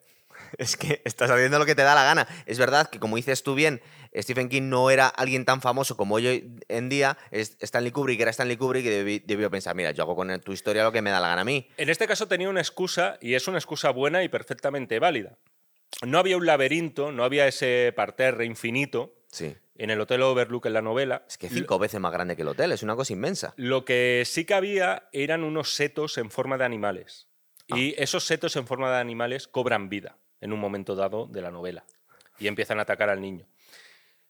es 0.59 0.77
que 0.77 1.03
estás 1.05 1.31
haciendo 1.31 1.59
lo 1.59 1.67
que 1.67 1.75
te 1.75 1.83
da 1.83 1.95
la 1.95 2.05
gana. 2.05 2.27
Es 2.47 2.59
verdad 2.59 2.89
que, 2.91 2.99
como 2.99 3.17
dices 3.17 3.43
tú 3.43 3.55
bien, 3.55 3.81
Stephen 4.17 4.49
King 4.49 4.69
no 4.69 4.91
era 4.91 5.09
alguien 5.09 5.45
tan 5.45 5.61
famoso 5.61 5.97
como 5.97 6.17
hoy 6.17 6.57
en 6.69 6.89
día, 6.89 7.17
Stanley 7.31 7.93
Kubrick 7.93 8.21
era 8.21 8.31
Stanley 8.31 8.57
Kubrick 8.57 8.85
y 8.85 8.89
debi- 8.91 9.23
debió 9.25 9.51
pensar, 9.51 9.75
mira, 9.75 9.91
yo 9.93 10.03
hago 10.03 10.15
con 10.17 10.41
tu 10.41 10.53
historia 10.53 10.85
lo 10.85 10.93
que 10.93 11.03
me 11.03 11.11
da 11.11 11.21
la 11.21 11.29
gana 11.29 11.43
a 11.43 11.45
mí. 11.45 11.69
En 11.77 11.89
este 11.89 12.07
caso 12.07 12.29
tenía 12.29 12.49
una 12.49 12.61
excusa 12.61 13.19
y 13.21 13.35
es 13.35 13.49
una 13.49 13.59
excusa 13.59 13.91
buena 13.91 14.23
y 14.23 14.29
perfectamente 14.29 14.99
válida. 14.99 15.39
No 16.05 16.19
había 16.19 16.37
un 16.37 16.47
laberinto, 16.47 17.13
no 17.13 17.25
había 17.25 17.47
ese 17.47 17.93
parterre 17.95 18.45
infinito 18.45 19.15
Sí. 19.31 19.57
en 19.77 19.91
el 19.91 20.01
Hotel 20.01 20.23
Overlook 20.23 20.67
en 20.67 20.73
la 20.75 20.83
novela. 20.83 21.25
Es 21.29 21.39
que 21.39 21.49
cinco 21.49 21.79
veces 21.79 22.01
más 22.01 22.13
grande 22.13 22.35
que 22.37 22.43
el 22.43 22.49
hotel, 22.49 22.73
es 22.73 22.83
una 22.83 22.97
cosa 22.97 23.13
inmensa. 23.13 23.55
Lo 23.57 23.85
que 23.85 24.23
sí 24.27 24.45
que 24.45 24.55
había 24.55 25.09
eran 25.13 25.45
unos 25.45 25.75
setos 25.75 26.19
en 26.19 26.31
forma 26.31 26.59
de 26.59 26.65
animales. 26.65 27.29
Ah. 27.71 27.79
Y 27.79 27.95
esos 27.97 28.25
setos 28.27 28.57
en 28.57 28.67
forma 28.67 28.91
de 28.91 28.99
animales 28.99 29.47
cobran 29.49 29.89
vida 29.89 30.19
en 30.43 30.53
un 30.53 30.61
momento 30.61 30.95
dado 30.95 31.27
de 31.27 31.41
la 31.41 31.51
novela. 31.51 31.85
Y 32.39 32.49
empiezan 32.49 32.79
a 32.79 32.83
atacar 32.83 33.09
al 33.09 33.21
niño. 33.21 33.47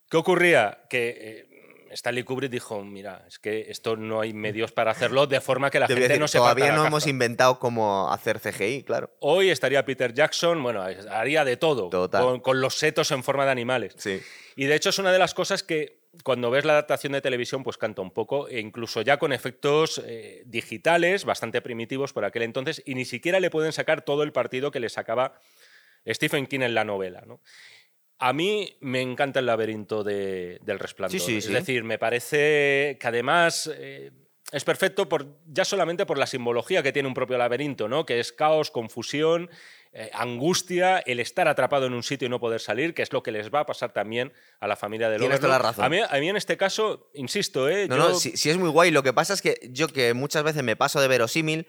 ¿Qué 0.08 0.16
ocurría? 0.18 0.84
Que 0.90 1.48
eh, 1.50 1.88
Stanley 1.92 2.22
Kubrick 2.22 2.50
dijo, 2.50 2.82
mira, 2.84 3.24
es 3.26 3.38
que 3.38 3.66
esto 3.70 3.96
no 3.96 4.20
hay 4.20 4.32
medios 4.34 4.72
para 4.72 4.90
hacerlo 4.90 5.26
de 5.26 5.40
forma 5.40 5.70
que 5.70 5.80
la 5.80 5.86
Te 5.86 5.94
gente 5.94 6.08
decir, 6.08 6.20
no 6.20 6.28
se 6.28 6.38
todavía 6.38 6.72
no 6.72 6.86
hemos 6.86 7.02
caza". 7.04 7.10
inventado 7.10 7.58
cómo 7.58 8.12
hacer 8.12 8.38
CGI, 8.40 8.82
claro. 8.84 9.10
Hoy 9.20 9.50
estaría 9.50 9.84
Peter 9.84 10.12
Jackson, 10.12 10.62
bueno, 10.62 10.82
haría 11.10 11.44
de 11.44 11.56
todo, 11.56 11.88
Total. 11.88 12.22
con, 12.22 12.40
con 12.40 12.60
los 12.60 12.74
setos 12.78 13.10
en 13.10 13.22
forma 13.24 13.44
de 13.46 13.50
animales. 13.52 13.94
Sí. 13.96 14.20
Y 14.56 14.66
de 14.66 14.74
hecho 14.74 14.90
es 14.90 14.98
una 14.98 15.12
de 15.12 15.18
las 15.18 15.32
cosas 15.34 15.62
que 15.62 16.02
cuando 16.24 16.50
ves 16.50 16.66
la 16.66 16.74
adaptación 16.74 17.14
de 17.14 17.22
televisión 17.22 17.62
pues 17.62 17.78
canta 17.78 18.02
un 18.02 18.10
poco, 18.10 18.46
e 18.48 18.60
incluso 18.60 19.00
ya 19.00 19.18
con 19.18 19.32
efectos 19.32 20.02
eh, 20.04 20.42
digitales 20.44 21.24
bastante 21.24 21.62
primitivos 21.62 22.12
por 22.12 22.26
aquel 22.26 22.42
entonces, 22.42 22.82
y 22.84 22.94
ni 22.94 23.06
siquiera 23.06 23.40
le 23.40 23.48
pueden 23.48 23.72
sacar 23.72 24.02
todo 24.02 24.22
el 24.22 24.32
partido 24.32 24.70
que 24.70 24.80
le 24.80 24.90
sacaba 24.90 25.38
Stephen 26.06 26.46
King 26.46 26.60
en 26.60 26.74
la 26.74 26.84
novela. 26.84 27.22
¿no? 27.26 27.40
A 28.18 28.32
mí 28.32 28.76
me 28.80 29.00
encanta 29.00 29.40
el 29.40 29.46
laberinto 29.46 30.04
de- 30.04 30.58
del 30.62 30.78
resplandor. 30.78 31.18
Sí, 31.20 31.24
sí, 31.26 31.36
es 31.38 31.44
sí. 31.46 31.52
decir, 31.52 31.84
me 31.84 31.98
parece 31.98 32.96
que 33.00 33.06
además 33.06 33.70
eh, 33.74 34.10
es 34.52 34.64
perfecto 34.64 35.08
por, 35.08 35.38
ya 35.46 35.64
solamente 35.64 36.06
por 36.06 36.18
la 36.18 36.26
simbología 36.26 36.82
que 36.82 36.92
tiene 36.92 37.08
un 37.08 37.14
propio 37.14 37.38
laberinto, 37.38 37.88
¿no? 37.88 38.04
que 38.06 38.20
es 38.20 38.32
caos, 38.32 38.70
confusión, 38.70 39.50
eh, 39.94 40.10
angustia, 40.14 40.98
el 41.00 41.20
estar 41.20 41.48
atrapado 41.48 41.86
en 41.86 41.92
un 41.94 42.02
sitio 42.02 42.26
y 42.26 42.28
no 42.28 42.38
poder 42.40 42.60
salir, 42.60 42.94
que 42.94 43.02
es 43.02 43.12
lo 43.12 43.22
que 43.22 43.32
les 43.32 43.50
va 43.52 43.60
a 43.60 43.66
pasar 43.66 43.92
también 43.92 44.32
a 44.60 44.66
la 44.66 44.76
familia 44.76 45.10
de 45.10 45.18
Tienes 45.18 45.40
toda 45.40 45.52
la 45.54 45.58
razón. 45.58 45.84
A 45.84 45.88
mí, 45.88 45.98
a 46.08 46.18
mí 46.20 46.28
en 46.28 46.36
este 46.36 46.56
caso, 46.56 47.10
insisto, 47.14 47.68
¿eh? 47.68 47.88
No, 47.88 47.96
yo- 47.96 48.08
no, 48.10 48.14
sí, 48.14 48.36
sí 48.36 48.50
es 48.50 48.56
muy 48.56 48.70
guay. 48.70 48.90
Lo 48.90 49.02
que 49.02 49.12
pasa 49.12 49.34
es 49.34 49.42
que 49.42 49.58
yo 49.70 49.88
que 49.88 50.14
muchas 50.14 50.42
veces 50.44 50.62
me 50.62 50.76
paso 50.76 51.00
de 51.00 51.08
verosímil, 51.08 51.66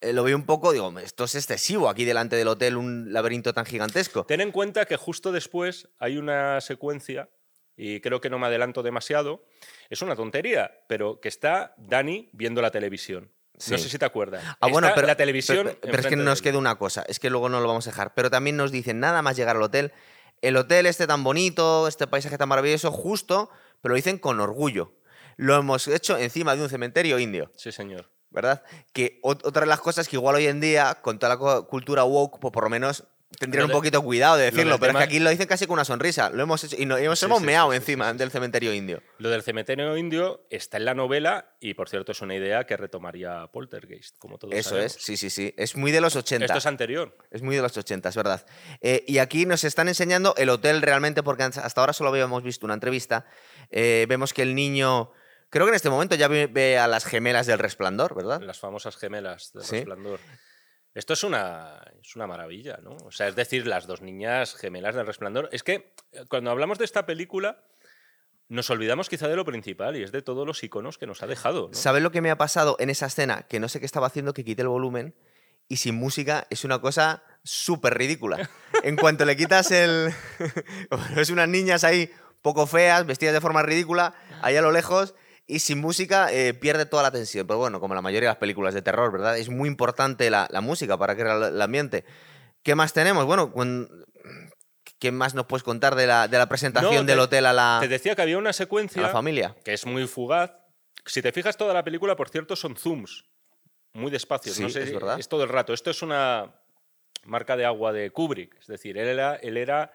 eh, 0.00 0.12
lo 0.12 0.24
veo 0.24 0.36
un 0.36 0.46
poco, 0.46 0.72
digo, 0.72 0.98
esto 0.98 1.24
es 1.24 1.34
excesivo 1.34 1.88
aquí 1.88 2.04
delante 2.04 2.36
del 2.36 2.48
hotel, 2.48 2.76
un 2.76 3.12
laberinto 3.12 3.52
tan 3.52 3.66
gigantesco. 3.66 4.24
Ten 4.24 4.40
en 4.40 4.52
cuenta 4.52 4.86
que 4.86 4.96
justo 4.96 5.32
después 5.32 5.88
hay 5.98 6.16
una 6.16 6.60
secuencia, 6.60 7.28
y 7.76 8.00
creo 8.00 8.20
que 8.20 8.30
no 8.30 8.38
me 8.38 8.46
adelanto 8.46 8.82
demasiado, 8.82 9.44
es 9.90 10.02
una 10.02 10.16
tontería, 10.16 10.70
pero 10.88 11.20
que 11.20 11.28
está 11.28 11.74
Dani 11.76 12.30
viendo 12.32 12.62
la 12.62 12.70
televisión. 12.70 13.30
Sí. 13.58 13.72
No 13.72 13.78
sé 13.78 13.90
si 13.90 13.98
te 13.98 14.06
acuerdas. 14.06 14.42
Ah, 14.60 14.68
bueno, 14.68 14.90
pero, 14.94 15.06
la 15.06 15.16
televisión. 15.16 15.66
pero, 15.66 15.78
pero 15.80 16.00
es 16.00 16.06
que 16.06 16.16
nos 16.16 16.40
queda 16.40 16.56
una 16.56 16.76
cosa, 16.76 17.04
es 17.06 17.20
que 17.20 17.28
luego 17.28 17.50
no 17.50 17.60
lo 17.60 17.68
vamos 17.68 17.86
a 17.86 17.90
dejar. 17.90 18.14
Pero 18.14 18.30
también 18.30 18.56
nos 18.56 18.72
dicen 18.72 19.00
nada 19.00 19.20
más 19.20 19.36
llegar 19.36 19.56
al 19.56 19.62
hotel. 19.62 19.92
El 20.40 20.56
hotel 20.56 20.86
este 20.86 21.06
tan 21.06 21.22
bonito, 21.22 21.86
este 21.86 22.06
paisaje 22.06 22.38
tan 22.38 22.48
maravilloso, 22.48 22.90
justo, 22.90 23.50
pero 23.82 23.92
lo 23.92 23.96
dicen 23.96 24.16
con 24.16 24.40
orgullo. 24.40 24.94
Lo 25.36 25.56
hemos 25.56 25.88
hecho 25.88 26.16
encima 26.16 26.56
de 26.56 26.62
un 26.62 26.70
cementerio 26.70 27.18
indio, 27.18 27.52
Sí, 27.54 27.70
señor. 27.70 28.10
¿Verdad? 28.30 28.62
Que 28.92 29.20
ot- 29.22 29.40
otra 29.44 29.60
de 29.62 29.66
las 29.68 29.80
cosas 29.80 30.08
que 30.08 30.16
igual 30.16 30.36
hoy 30.36 30.46
en 30.46 30.60
día, 30.60 30.98
con 31.02 31.18
toda 31.18 31.34
la 31.36 31.60
cultura 31.62 32.04
woke, 32.04 32.38
pues 32.40 32.52
por 32.52 32.64
lo 32.64 32.70
menos 32.70 33.04
tendrían 33.38 33.66
un 33.66 33.70
poquito 33.70 34.02
cuidado 34.02 34.36
de 34.36 34.46
lo 34.46 34.50
decirlo, 34.50 34.78
pero 34.80 34.90
es 34.92 34.98
que 34.98 35.04
aquí 35.04 35.20
lo 35.20 35.30
dicen 35.30 35.46
casi 35.46 35.64
con 35.66 35.74
una 35.74 35.84
sonrisa. 35.84 36.30
Lo 36.30 36.42
hemos 36.42 36.64
hecho 36.64 36.74
y, 36.76 36.84
no- 36.84 36.98
y 36.98 37.04
nos 37.04 37.20
Sí, 37.20 37.26
hemos 37.26 37.38
sí, 37.38 37.44
meado 37.46 37.70
sí, 37.70 37.76
encima 37.76 38.12
del 38.12 38.30
cementerio 38.32 38.74
indio. 38.74 39.02
Lo 39.18 39.30
del 39.30 39.42
cementerio 39.44 39.96
indio 39.96 40.44
está 40.50 40.78
en 40.78 40.84
la 40.84 40.94
novela 40.94 41.46
y, 41.60 41.74
por 41.74 41.88
cierto, 41.88 42.10
es 42.10 42.20
una 42.22 42.34
idea 42.34 42.64
que 42.66 42.76
retomaría 42.76 43.46
Poltergeist, 43.52 44.18
como 44.18 44.36
todos 44.36 44.54
Eso 44.54 44.70
sabemos. 44.70 44.96
es, 44.96 45.02
sí, 45.02 45.16
sí, 45.16 45.30
sí. 45.30 45.54
Es 45.56 45.76
muy 45.76 45.92
de 45.92 46.00
los 46.00 46.16
80. 46.16 46.44
Esto 46.44 46.58
es 46.58 46.66
anterior. 46.66 47.16
Es 47.30 47.40
muy 47.42 47.54
de 47.54 47.62
los 47.62 47.76
80, 47.76 48.08
es 48.08 48.16
verdad. 48.16 48.44
Eh, 48.80 49.04
y 49.06 49.18
aquí 49.18 49.46
nos 49.46 49.62
están 49.62 49.86
enseñando 49.86 50.34
el 50.36 50.48
hotel 50.48 50.82
realmente, 50.82 51.22
porque 51.22 51.44
hasta 51.44 51.80
ahora 51.80 51.92
solo 51.92 52.10
habíamos 52.10 52.42
visto 52.42 52.66
una 52.66 52.74
entrevista. 52.74 53.26
Eh, 53.70 54.06
vemos 54.08 54.34
que 54.34 54.42
el 54.42 54.56
niño, 54.56 55.12
creo 55.50 55.66
que 55.66 55.70
en 55.70 55.76
este 55.76 55.90
momento 55.90 56.14
ya 56.14 56.28
ve, 56.28 56.46
ve 56.46 56.78
a 56.78 56.86
las 56.86 57.04
gemelas 57.04 57.46
del 57.46 57.58
resplandor, 57.58 58.14
¿verdad? 58.14 58.40
Las 58.40 58.58
famosas 58.58 58.96
gemelas 58.96 59.52
del 59.52 59.62
Sí. 59.64 59.76
resplandor. 59.76 60.20
Esto 60.94 61.12
es 61.12 61.22
una, 61.22 61.80
es 62.02 62.16
una 62.16 62.26
maravilla, 62.26 62.78
¿no? 62.82 62.96
O 63.04 63.12
sea, 63.12 63.28
es 63.28 63.36
decir, 63.36 63.66
las 63.66 63.86
dos 63.86 64.02
niñas 64.02 64.56
gemelas 64.56 64.94
del 64.96 65.06
resplandor. 65.06 65.48
Es 65.52 65.62
que 65.62 65.94
eh, 66.12 66.24
cuando 66.28 66.50
hablamos 66.50 66.78
de 66.78 66.84
esta 66.84 67.06
película, 67.06 67.62
nos 68.48 68.68
olvidamos 68.70 69.08
quizá 69.08 69.28
de 69.28 69.36
lo 69.36 69.44
principal 69.44 69.96
y 69.96 70.02
es 70.02 70.10
de 70.10 70.22
todos 70.22 70.44
los 70.44 70.64
iconos 70.64 70.98
que 70.98 71.06
nos 71.06 71.22
ha 71.22 71.28
dejado. 71.28 71.68
¿no? 71.68 71.74
¿Sabes 71.74 72.02
lo 72.02 72.10
que 72.10 72.20
me 72.20 72.30
ha 72.32 72.36
pasado 72.36 72.74
en 72.80 72.90
esa 72.90 73.06
escena? 73.06 73.42
Que 73.42 73.60
no 73.60 73.68
sé 73.68 73.78
qué 73.78 73.86
estaba 73.86 74.08
haciendo, 74.08 74.32
que 74.34 74.44
quité 74.44 74.62
el 74.62 74.68
volumen 74.68 75.14
y 75.68 75.76
sin 75.76 75.94
música 75.94 76.48
es 76.50 76.64
una 76.64 76.80
cosa 76.80 77.22
súper 77.44 77.96
ridícula. 77.96 78.50
En 78.82 78.96
cuanto 78.96 79.24
le 79.26 79.36
quitas 79.36 79.70
el... 79.72 80.12
es 81.16 81.30
unas 81.30 81.48
niñas 81.48 81.84
ahí 81.84 82.10
poco 82.42 82.66
feas, 82.66 83.04
vestidas 83.06 83.34
de 83.34 83.40
forma 83.42 83.62
ridícula, 83.62 84.14
ahí 84.42 84.56
a 84.56 84.62
lo 84.62 84.72
lejos, 84.72 85.14
y 85.54 85.60
sin 85.60 85.80
música 85.80 86.32
eh, 86.32 86.54
pierde 86.54 86.86
toda 86.86 87.02
la 87.02 87.10
tensión. 87.10 87.46
Pero 87.46 87.58
bueno, 87.58 87.80
como 87.80 87.94
la 87.94 88.02
mayoría 88.02 88.28
de 88.28 88.32
las 88.32 88.38
películas 88.40 88.74
de 88.74 88.82
terror, 88.82 89.10
¿verdad? 89.12 89.36
Es 89.38 89.48
muy 89.48 89.68
importante 89.68 90.30
la, 90.30 90.46
la 90.50 90.60
música 90.60 90.96
para 90.96 91.14
crear 91.16 91.42
el- 91.42 91.60
ambiente. 91.62 92.04
¿Qué 92.62 92.74
más 92.74 92.92
tenemos? 92.92 93.24
Bueno, 93.26 93.52
cuan- 93.52 93.88
¿qué 94.98 95.10
más 95.12 95.34
nos 95.34 95.46
puedes 95.46 95.62
contar 95.62 95.94
de 95.94 96.06
la, 96.06 96.28
de 96.28 96.38
la 96.38 96.48
presentación 96.48 96.94
No, 96.94 97.00
te- 97.00 97.06
del 97.06 97.18
hotel 97.20 97.46
a 97.46 97.52
la, 97.52 97.78
Te 97.80 97.88
decía 97.88 98.14
que 98.14 98.22
había 98.22 98.38
una 98.38 98.50
a 98.50 98.52
secuencia 98.52 99.00
la 99.02 99.08
familia? 99.08 99.56
que 99.64 99.72
es 99.72 99.86
muy 99.86 100.06
fugaz. 100.06 100.52
Si 101.06 101.22
te 101.22 101.32
fijas, 101.32 101.56
toda 101.56 101.72
la 101.74 101.82
película, 101.82 102.14
por 102.16 102.28
cierto, 102.28 102.54
son 102.56 102.76
zooms. 102.76 103.24
Muy 103.94 104.10
despacios. 104.10 104.54
Sí, 104.56 104.62
no 104.62 104.68
sé 104.68 104.82
es 104.82 104.92
verdad. 104.92 105.18
es 105.18 105.28
todo 105.28 105.42
el 105.42 105.48
rato. 105.48 105.72
Esto 105.72 105.90
es 105.90 106.02
una 106.02 106.54
marca 107.24 107.56
de 107.56 107.64
agua 107.64 107.92
de 107.92 108.10
Kubrick. 108.10 108.56
Es 108.60 108.66
decir, 108.66 108.96
él 108.98 109.08
era, 109.08 109.36
él 109.36 109.56
era. 109.56 109.92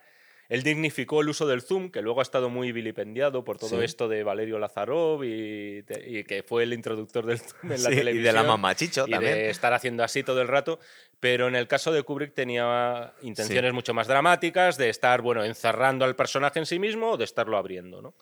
Él 0.48 0.62
dignificó 0.64 1.22
el 1.22 1.30
uso 1.30 1.48
del 1.48 1.62
zoom, 1.62 1.90
que 1.90 2.02
luego 2.02 2.20
ha 2.20 2.24
estado 2.24 2.50
muy 2.50 2.72
vilipendiado 2.72 3.44
por 3.44 3.58
todo 3.58 3.80
Sí. 3.80 3.86
esto 3.86 4.08
de 4.08 4.24
Valerio 4.24 4.60
Lazarov 4.60 5.24
y, 5.24 5.84
que 6.28 6.44
fue 6.48 6.64
el 6.64 6.74
introductor 6.74 7.26
del 7.26 7.40
zoom 7.40 7.72
en 7.72 7.84
la 7.84 7.90
Sí, 7.90 7.96
televisión. 7.96 8.18
y 8.18 8.22
de 8.28 8.34
la 8.34 8.44
mamachicho 8.44 9.06
y 9.08 9.12
también. 9.12 9.34
de 9.34 9.50
estar 9.50 9.74
haciendo 9.74 10.04
así 10.04 10.24
todo 10.24 10.42
el 10.42 10.48
rato. 10.48 10.80
Pero 11.20 11.48
en 11.48 11.56
el 11.56 11.68
caso 11.68 11.92
de 11.92 12.04
Kubrick 12.04 12.34
tenía 12.34 13.14
intenciones 13.24 13.74
mucho 13.74 13.94
más 13.94 14.08
dramáticas, 14.08 14.78
de 14.78 14.90
estar, 14.90 15.22
bueno, 15.22 15.44
encerrando 15.44 16.06
al 16.06 16.16
personaje 16.16 16.60
en 16.60 16.66
sí 16.68 16.78
mismo 16.78 17.12
o 17.12 17.18
de 17.18 17.24
estarlo 17.24 17.58
abriendo, 17.58 18.02
¿no? 18.02 18.14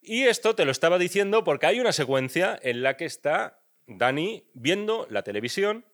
Y 0.00 0.24
esto 0.24 0.56
te 0.56 0.64
lo 0.64 0.72
estaba 0.72 0.98
diciendo 0.98 1.44
porque 1.44 1.66
hay 1.66 1.78
una 1.78 1.92
secuencia 1.92 2.58
en 2.62 2.82
la 2.82 2.96
que 2.96 3.04
está 3.04 3.60
Dani 3.86 4.44
viendo 4.54 5.06
la 5.10 5.22
televisión. 5.22 5.84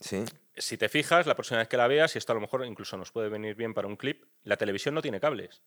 Sí. 0.00 0.24
Si 0.56 0.76
te 0.76 0.88
fijas, 0.88 1.26
la 1.26 1.34
próxima 1.34 1.58
vez 1.58 1.68
que 1.68 1.76
la 1.76 1.86
veas, 1.86 2.14
y 2.14 2.18
esto 2.18 2.32
a 2.32 2.34
lo 2.34 2.40
mejor 2.40 2.64
incluso 2.66 2.96
nos 2.96 3.12
puede 3.12 3.28
venir 3.28 3.54
bien 3.54 3.72
para 3.74 3.86
un 3.86 3.96
clip, 3.96 4.24
la 4.42 4.56
televisión 4.56 4.94
no 4.94 5.02
tiene 5.02 5.20
cables. 5.20 5.62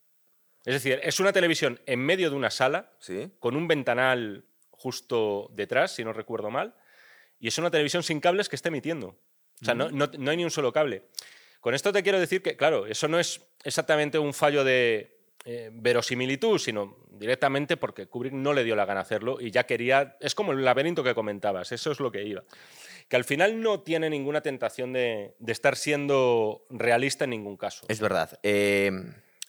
Es 0.65 0.73
decir, 0.73 0.99
es 1.03 1.19
una 1.19 1.33
televisión 1.33 1.79
en 1.85 1.99
medio 1.99 2.29
de 2.29 2.35
una 2.35 2.49
sala, 2.51 2.91
Sí. 2.99 3.31
con 3.39 3.55
un 3.55 3.67
ventanal 3.67 4.45
justo 4.71 5.49
detrás, 5.53 5.95
si 5.95 6.03
no 6.03 6.13
recuerdo 6.13 6.49
mal, 6.49 6.75
y 7.39 7.47
es 7.47 7.57
una 7.57 7.71
televisión 7.71 8.03
sin 8.03 8.19
cables 8.19 8.49
que 8.49 8.55
está 8.55 8.69
emitiendo. 8.69 9.19
O 9.61 9.65
sea, 9.65 9.73
no, 9.73 9.89
no- 9.89 10.09
no 10.17 10.31
hay 10.31 10.37
ni 10.37 10.43
un 10.43 10.51
solo 10.51 10.73
cable. 10.73 11.03
Con 11.59 11.73
esto 11.73 11.93
te 11.93 12.03
quiero 12.03 12.19
decir 12.19 12.41
que, 12.41 12.57
claro, 12.57 12.85
eso 12.85 13.07
no 13.07 13.19
es 13.19 13.41
exactamente 13.63 14.19
un 14.19 14.33
fallo 14.33 14.63
de 14.65 15.17
eh, 15.45 15.69
verosimilitud, 15.73 16.57
sino 16.57 16.97
directamente 17.11 17.77
porque 17.77 18.07
Kubrick 18.07 18.33
no 18.33 18.53
le 18.53 18.63
dio 18.63 18.75
la 18.75 18.85
gana 18.85 19.01
hacerlo 19.01 19.37
y 19.39 19.51
ya 19.51 19.65
quería. 19.65 20.17
Es 20.19 20.35
como 20.35 20.51
el 20.51 20.63
laberinto 20.63 21.03
que 21.03 21.13
comentabas, 21.13 21.71
eso 21.71 21.91
es 21.91 21.99
lo 21.99 22.11
que 22.11 22.23
iba. 22.23 22.43
Que 23.09 23.15
al 23.15 23.23
final 23.23 23.61
no 23.61 23.81
tiene 23.81 24.09
ninguna 24.09 24.41
tentación 24.41 24.93
de, 24.93 25.35
de 25.39 25.51
estar 25.51 25.75
siendo 25.75 26.65
realista 26.69 27.25
en 27.25 27.31
ningún 27.31 27.57
caso. 27.57 27.85
Es 27.89 27.99
verdad. 27.99 28.39
Eh, 28.43 28.91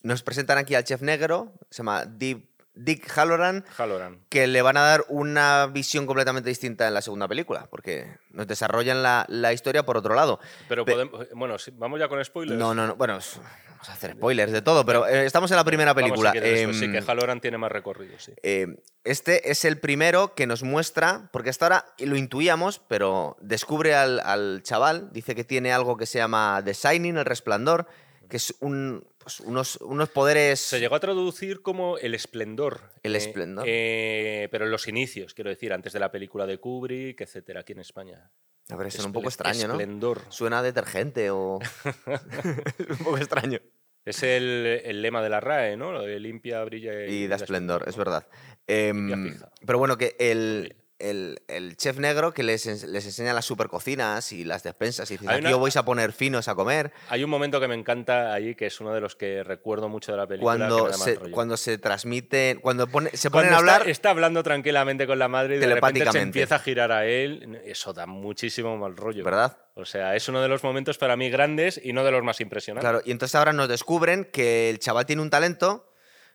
nos 0.03 0.23
presentan 0.23 0.59
aquí 0.59 0.75
al 0.75 0.85
chef 0.85 1.01
negro, 1.01 1.53
se 1.71 1.79
llama 1.79 2.05
Dick, 2.05 2.47
Dick 2.75 3.09
Halloran, 3.17 3.65
Halloran. 3.79 4.19
que 4.29 4.47
le 4.47 4.61
van 4.63 4.77
a 4.77 4.83
dar 4.83 5.05
una 5.09 5.67
visión 5.67 6.07
completamente 6.07 6.49
distinta 6.49 6.89
en 6.89 6.95
la 6.95 7.03
segunda 7.03 7.29
película, 7.29 7.67
porque 7.71 8.17
nos 8.31 8.47
desarrollan 8.47 9.03
la, 9.03 9.25
la 9.29 9.53
historia 9.53 9.85
por 9.85 9.97
otro 9.97 10.15
lado. 10.15 10.41
Pero 10.69 10.85
Pe- 10.85 10.93
podemos, 10.93 11.27
bueno, 11.35 11.57
vamos 11.75 12.01
ya 12.01 12.09
con 12.09 12.25
spoilers. 12.25 12.59
No, 12.59 12.75
no, 12.75 12.87
no. 12.87 12.97
Bueno, 12.97 13.15
vamos 13.15 13.89
a 13.89 13.93
hacer 13.93 14.13
spoilers 14.13 14.51
de 14.51 14.63
todo, 14.63 14.85
pero 14.85 15.07
eh, 15.07 15.25
estamos 15.27 15.51
en 15.51 15.57
la 15.59 15.65
primera 15.65 15.93
Vamos, 15.93 16.09
película. 16.11 16.33
pues 16.33 16.77
sí, 16.77 16.85
Em, 16.87 16.93
que 16.93 17.01
Halloran 17.03 17.41
tiene 17.41 17.59
más 17.59 17.71
recorrido, 17.71 18.19
sí. 18.19 18.33
Eh, 18.43 18.67
este 19.05 19.51
es 19.51 19.65
el 19.65 19.79
primero 19.79 20.35
que 20.35 20.47
nos 20.47 20.63
muestra, 20.63 21.29
porque 21.33 21.51
hasta 21.51 21.67
ahora 21.67 21.85
lo 21.99 22.17
intuíamos, 22.17 22.81
pero 22.89 23.37
descubre 23.41 23.95
al, 23.95 24.21
al 24.21 24.63
chaval, 24.65 25.11
dice 25.13 25.35
que 25.35 25.45
tiene 25.45 25.73
algo 25.73 25.97
que 25.97 26.07
se 26.07 26.19
llama 26.19 26.61
The 26.65 26.73
Shining, 26.73 27.19
el 27.19 27.25
resplandor, 27.25 27.87
que 28.31 28.39
es 28.39 28.55
un, 28.61 29.07
pues, 29.25 29.41
unos, 29.41 29.77
unos 29.77 30.11
poderes... 30.11 30.61
Se 30.61 30.79
llegó 30.79 30.95
a 30.95 31.01
traducir 31.01 31.63
como 31.63 31.99
el 31.99 32.15
esplendor. 32.15 32.93
El 33.03 33.15
eh, 33.15 33.19
esplendor. 33.19 33.65
eh, 33.67 34.49
pero 34.51 34.67
en 34.67 34.71
los 34.71 34.87
inicios, 34.87 35.35
quiero 35.35 35.51
decir, 35.51 35.73
antes 35.73 35.93
de 35.93 36.01
la 36.01 36.13
película 36.13 36.47
de 36.47 36.59
Kubrick, 36.59 37.21
etcétera, 37.21 37.61
aquí 37.61 37.73
en 37.73 37.81
España. 37.81 38.31
A 38.69 38.77
ver, 38.77 38.93
suena 38.93 39.07
un 39.07 39.13
poco 39.13 39.29
extraño, 39.29 39.67
¿no? 39.69 40.15
Suena 40.29 40.63
detergente 40.63 41.31
o... 41.31 41.59
un 42.91 42.99
poco 42.99 43.17
extraño. 43.19 43.61
Es 44.05 44.23
el, 44.23 44.83
el 44.85 45.01
lema 45.01 45.23
de 45.23 45.31
la 45.31 45.41
RAE, 45.41 45.77
¿no? 45.77 45.91
Lo 45.91 46.03
de 46.03 46.21
limpia, 46.21 46.63
brilla 46.65 47.07
Y 47.07 47.27
da 47.27 47.37
esplendor, 47.37 47.85
es 47.89 47.97
verdad. 47.97 48.29
Em, 48.67 49.39
pero 49.65 49.79
bueno, 49.79 49.97
que 49.97 50.15
el, 50.19 50.77
el, 50.99 51.43
el 51.49 51.77
chef 51.77 51.99
negro 51.99 52.33
que 52.33 52.43
les, 52.43 52.67
ens- 52.67 52.87
les 52.87 53.05
enseña 53.05 53.33
las 53.33 53.45
supercocinas 53.45 54.31
y 54.33 54.45
las 54.45 54.63
despensas 54.63 55.11
y 55.11 55.15
dice, 55.19 55.29
aquí 55.31 55.47
una- 55.47 55.57
os 55.57 55.61
vais 55.63 55.77
a 55.77 55.85
poner 55.85 56.13
finos 56.13 56.47
a 56.49 56.55
comer. 56.55 56.93
Hay 57.09 57.25
un 57.25 57.31
momento 57.31 57.61
que 57.61 57.67
me 57.69 57.75
encanta 57.75 58.33
ahí, 58.33 58.55
que 58.55 58.67
es 58.67 58.81
uno 58.81 58.95
de 58.95 59.01
los 59.01 59.17
que 59.17 59.43
recuerdo 59.43 59.89
mucho 59.89 60.13
de 60.13 60.19
la 60.19 60.27
película. 60.27 60.57
Cuando 60.57 60.93
se, 60.93 61.17
cuando 61.31 61.57
se 61.57 61.79
transmiten, 61.79 62.61
cuando 62.61 62.87
pone- 62.87 63.11
se 63.17 63.29
Cuando 63.31 63.49
ponen 63.51 63.55
a 63.55 63.59
está- 63.59 63.75
hablar, 63.77 63.89
Está, 63.91 64.11
hablando 64.11 64.43
tranquilamente 64.43 65.07
con 65.07 65.19
la 65.19 65.29
madre 65.29 65.57
y 65.57 65.59
de 65.59 65.67
repente 65.75 66.11
se 66.11 66.21
empieza 66.21 66.57
a 66.57 66.59
girar 66.61 66.93
a 66.93 67.07
él. 67.07 67.61
Eso 67.65 67.93
da 67.93 68.07
muchísimo 68.07 68.77
mal 68.77 68.97
rollo. 68.97 69.25
¿verdad? 69.25 69.59
O 69.75 69.85
sea, 69.85 70.15
es 70.15 70.29
uno 70.29 70.41
de 70.41 70.49
los 70.49 70.63
momentos 70.63 70.99
para 70.99 71.17
mí 71.17 71.29
grandes 71.31 71.81
y 71.83 71.93
no 71.93 72.05
de 72.05 72.13
los 72.13 72.23
más 72.23 72.41
impresionantes. 72.41 72.89
Claro, 72.89 73.03
y 73.05 73.11
entonces 73.11 73.35
ahora 73.35 73.53
nos 73.53 73.69
descubren 73.69 74.25
que 74.27 74.71
el 74.71 74.79
chaval 74.79 75.07
tiene 75.07 75.21
un 75.23 75.31
talento, 75.31 75.91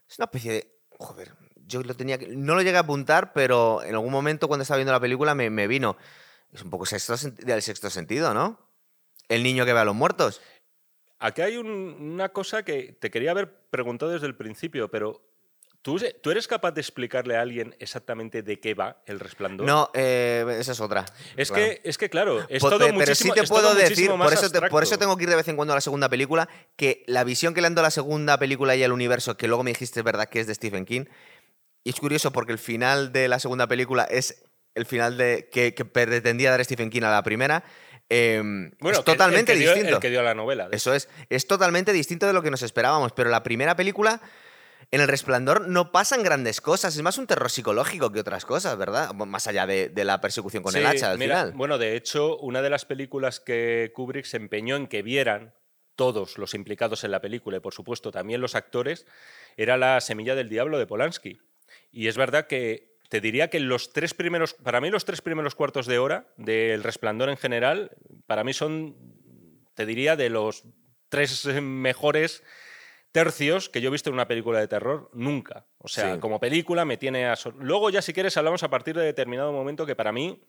es 0.10 0.18
una 0.20 0.26
especie 0.26 0.52
de... 0.52 0.76
Joder, 0.98 1.32
yo 1.70 1.82
lo 1.84 1.94
tenía 1.96 2.18
que... 2.18 2.28
No 2.28 2.56
lo 2.56 2.62
llegué 2.62 2.78
a 2.78 2.82
apuntar, 2.82 3.32
pero 3.32 3.82
en 3.84 3.94
algún 3.94 4.12
momento 4.12 4.48
cuando 4.48 4.64
estaba 4.64 4.78
viendo 4.78 4.92
la 4.92 5.00
película 5.00 5.36
me, 5.36 5.50
me 5.50 5.68
vino. 5.68 5.96
Es 6.52 6.64
un 6.64 6.70
poco 6.70 6.86
sexto, 6.86 7.16
del 7.46 7.62
sexto 7.62 7.90
sentido, 7.90 8.34
¿no? 8.34 8.60
El 9.30 9.44
niño 9.44 9.66
que 9.66 9.74
ve 9.74 9.80
a 9.80 9.86
los 9.86 9.96
muertos. 9.96 10.42
Aquí 11.20 11.42
hay 11.42 11.58
un- 11.58 11.70
una 12.00 12.30
cosa 12.30 12.64
que 12.64 12.98
te 13.00 13.12
quería 13.12 13.32
haber 13.32 13.54
preguntado 13.70 14.12
desde 14.12 14.26
el 14.26 14.36
principio, 14.36 14.90
pero 14.90 15.22
¿tú, 15.82 16.00
tú 16.24 16.32
eres 16.32 16.48
capaz 16.48 16.72
de 16.72 16.82
explicarle 16.82 17.36
a 17.36 17.42
alguien 17.42 17.76
exactamente 17.80 18.42
de 18.42 18.60
qué 18.60 18.74
va 18.74 19.02
el 19.06 19.20
resplandor? 19.20 19.68
No, 19.68 19.92
eh, 19.94 20.46
esa 20.60 20.72
es 20.72 20.80
otra. 20.80 21.06
Es, 21.38 21.52
claro. 21.52 21.66
que, 21.66 21.82
es 21.84 21.98
que, 21.98 22.10
claro, 22.10 22.46
es 22.50 22.62
Po- 22.62 22.70
todo 22.70 22.80
pe- 22.80 22.86
pero 22.86 23.00
muchísimo 23.00 23.34
sí 23.36 23.42
te 23.42 23.48
puedo 23.48 23.76
decir, 23.76 24.10
por 24.10 24.34
eso, 24.34 24.50
te- 24.50 24.62
por 24.70 24.82
eso 24.84 24.98
tengo 24.98 25.16
que 25.18 25.24
ir 25.24 25.30
de 25.30 25.36
vez 25.36 25.48
en 25.50 25.56
cuando 25.58 25.74
a 25.74 25.78
la 25.78 25.82
segunda 25.82 26.10
película, 26.10 26.48
que 26.78 27.04
la 27.06 27.24
visión 27.26 27.54
que 27.54 27.62
le 27.62 27.68
ando 27.68 27.82
a 27.82 27.84
la 27.84 27.92
segunda 27.92 28.40
película 28.40 28.76
y 28.76 28.84
al 28.84 28.92
universo, 28.94 29.38
que 29.38 29.48
luego 29.48 29.64
me 29.64 29.72
dijiste 29.72 30.00
es 30.00 30.04
verdad 30.06 30.30
que 30.30 30.40
es 30.40 30.48
de 30.48 30.56
Stephen 30.56 30.86
King, 30.86 31.06
y 31.84 31.90
es 31.92 31.96
curioso 32.00 32.32
porque 32.32 32.52
el 32.52 32.60
final 32.60 33.12
de 33.12 33.28
la 33.28 33.40
segunda 33.40 33.68
película 33.68 34.04
es 34.04 34.44
el 34.76 34.86
final 34.86 35.18
de, 35.18 35.50
que, 35.52 35.74
que 35.74 35.86
pretendía 35.86 36.52
dar 36.52 36.64
Stephen 36.64 36.90
King 36.90 37.04
a 37.04 37.12
la 37.12 37.24
primera. 37.24 37.64
eh, 38.10 38.42
Bueno, 38.80 38.92
es 38.92 38.98
el- 39.00 39.04
totalmente 39.04 39.54
el 39.54 39.58
que 39.60 39.64
dio- 39.64 39.74
distinto. 39.74 39.96
El 39.98 40.02
que 40.02 40.10
dio 40.10 40.22
la 40.24 40.34
novela. 40.36 40.70
Eso 40.72 40.94
es, 40.94 41.10
es 41.30 41.48
totalmente 41.48 41.92
distinto 41.94 42.28
de 42.28 42.34
lo 42.34 42.42
que 42.44 42.52
nos 42.52 42.62
esperábamos, 42.62 43.12
pero 43.14 43.30
la 43.30 43.44
primera 43.44 43.76
película 43.76 44.22
En 44.92 45.02
el 45.02 45.08
resplandor 45.10 45.68
no 45.68 45.92
pasan 45.92 46.24
grandes 46.24 46.62
cosas, 46.62 46.96
es 46.96 47.02
más 47.04 47.18
un 47.18 47.28
terror 47.28 47.52
psicológico 47.52 48.12
que 48.12 48.22
otras 48.22 48.46
cosas, 48.46 48.76
¿verdad? 48.78 49.14
Más 49.14 49.46
allá 49.46 49.68
de, 49.68 49.92
la 50.04 50.20
persecución 50.22 50.64
con 50.64 50.74
el 50.76 50.86
hacha 50.86 51.12
al 51.12 51.20
final. 51.20 51.52
Bueno, 51.54 51.78
de 51.78 51.96
hecho, 51.98 52.38
una 52.38 52.62
de 52.64 52.70
las 52.72 52.86
películas 52.86 53.40
que 53.42 53.92
Kubrick 53.94 54.26
se 54.26 54.38
empeñó 54.38 54.78
en 54.78 54.88
que 54.88 55.02
vieran 55.04 55.54
todos 55.96 56.38
los 56.40 56.54
implicados 56.54 57.04
en 57.04 57.12
la 57.12 57.20
película 57.20 57.58
y 57.58 57.60
por 57.60 57.74
supuesto 57.74 58.10
también 58.12 58.40
los 58.42 58.56
actores, 58.56 59.06
era 59.58 59.76
La 59.78 60.00
Semilla 60.02 60.34
del 60.34 60.48
Diablo 60.50 60.80
de 60.80 60.88
Polanski. 60.88 61.40
Y 61.92 62.08
es 62.08 62.18
verdad 62.18 62.48
que 62.48 62.98
te 63.10 63.22
diría 63.22 63.50
que 63.50 63.60
los 63.60 63.92
tres 63.92 64.14
primeros, 64.14 64.54
para 64.54 64.82
mí 64.82 64.90
los 64.90 65.06
tres 65.06 65.22
primeros 65.22 65.56
cuartos 65.56 65.88
de 65.88 65.98
hora 65.98 66.28
del 66.38 66.84
Resplandor 66.84 67.30
en 67.30 67.38
general, 67.38 67.92
para 68.28 68.44
mí 68.44 68.54
son, 68.54 68.96
te 69.74 69.86
diría, 69.86 70.16
de 70.16 70.30
los 70.30 70.64
tres 71.10 71.46
mejores 71.62 72.44
tercios 73.12 73.70
que 73.70 73.82
yo 73.82 73.90
he 73.90 73.92
visto 73.92 74.10
en 74.10 74.14
una 74.14 74.28
película 74.28 74.60
de 74.60 74.68
terror 74.68 75.10
nunca. 75.14 75.66
O 75.80 75.88
sea, 75.88 76.20
como 76.20 76.40
película 76.40 76.86
me 76.86 76.98
tiene... 76.98 77.26
A... 77.26 77.36
Luego 77.58 77.90
ya 77.90 78.04
si 78.04 78.14
quieres 78.14 78.38
hablamos 78.38 78.62
a 78.64 78.70
partir 78.70 78.96
de 78.96 79.04
determinado 79.04 79.52
momento 79.52 79.86
que 79.86 79.96
para 79.96 80.12
mí 80.12 80.44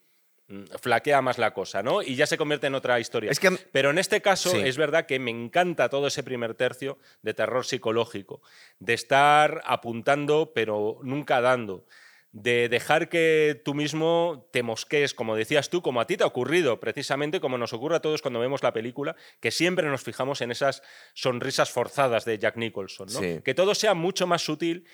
flaquea 0.80 1.22
más 1.22 1.38
la 1.38 1.52
cosa, 1.52 1.82
¿no? 1.82 2.02
Y 2.02 2.16
ya 2.16 2.26
se 2.26 2.36
convierte 2.36 2.66
en 2.66 2.74
otra 2.74 3.00
historia. 3.00 3.30
Es 3.30 3.40
que... 3.40 3.50
Pero 3.72 3.90
en 3.90 3.98
este 3.98 4.20
caso 4.20 4.56
es 4.56 4.76
verdad 4.76 5.06
que 5.06 5.18
me 5.18 5.30
encanta 5.30 5.88
todo 5.88 6.06
ese 6.06 6.22
primer 6.22 6.54
tercio 6.54 6.98
de 7.22 7.34
terror 7.34 7.64
psicológico, 7.64 8.42
de 8.78 8.94
estar 8.94 9.62
apuntando 9.64 10.52
pero 10.54 10.98
nunca 11.02 11.40
dando 11.40 11.84
de 12.32 12.68
dejar 12.68 13.08
que 13.08 13.60
tú 13.64 13.74
mismo 13.74 14.46
te 14.52 14.62
mosquees, 14.62 15.14
como 15.14 15.34
decías 15.34 15.68
tú, 15.68 15.82
como 15.82 16.00
a 16.00 16.06
ti 16.06 16.16
te 16.16 16.22
ha 16.22 16.28
ocurrido, 16.28 16.78
precisamente 16.78 17.40
como 17.40 17.58
nos 17.58 17.72
ocurre 17.72 17.96
a 17.96 18.00
todos 18.00 18.22
cuando 18.22 18.38
vemos 18.38 18.62
la 18.62 18.72
película, 18.72 19.16
que 19.40 19.50
siempre 19.50 19.88
nos 19.88 20.02
fijamos 20.02 20.40
en 20.40 20.52
esas 20.52 20.82
sonrisas 21.14 21.70
forzadas 21.70 22.24
de 22.24 22.38
Jack 22.38 22.56
Nicholson, 22.56 23.08
¿no? 23.12 23.42
que 23.42 23.54
todo 23.54 23.74
sea 23.74 23.94
mucho 23.94 24.26
más 24.26 24.42
sutil 24.42 24.86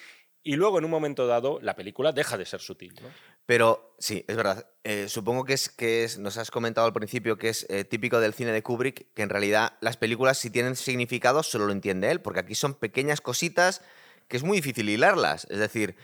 y 0.46 0.54
luego 0.54 0.78
en 0.78 0.84
un 0.84 0.92
momento 0.92 1.26
dado 1.26 1.58
la 1.60 1.74
película 1.74 2.12
deja 2.12 2.38
de 2.38 2.46
ser 2.46 2.60
sutil. 2.60 2.94
Pero 3.46 3.96
sí, 3.98 4.24
es 4.28 4.36
verdad. 4.36 4.64
Eh, 4.84 5.08
supongo 5.08 5.44
que 5.44 5.54
es 5.54 5.68
que 5.68 6.04
es, 6.04 6.18
nos 6.18 6.36
has 6.36 6.52
comentado 6.52 6.86
al 6.86 6.92
principio 6.92 7.36
que 7.36 7.48
es 7.48 7.66
eh, 7.68 7.82
típico 7.82 8.20
del 8.20 8.32
cine 8.32 8.52
de 8.52 8.62
Kubrick, 8.62 9.12
que 9.12 9.22
en 9.22 9.28
realidad 9.28 9.72
las 9.80 9.96
películas 9.96 10.38
si 10.38 10.50
tienen 10.50 10.76
significado 10.76 11.42
solo 11.42 11.66
lo 11.66 11.72
entiende 11.72 12.12
él, 12.12 12.20
porque 12.20 12.38
aquí 12.38 12.54
son 12.54 12.74
pequeñas 12.74 13.20
cositas 13.20 13.82
que 14.28 14.36
es 14.36 14.44
muy 14.44 14.58
difícil 14.58 14.88
hilarlas. 14.88 15.48
Es 15.50 15.58
decir, 15.58 15.96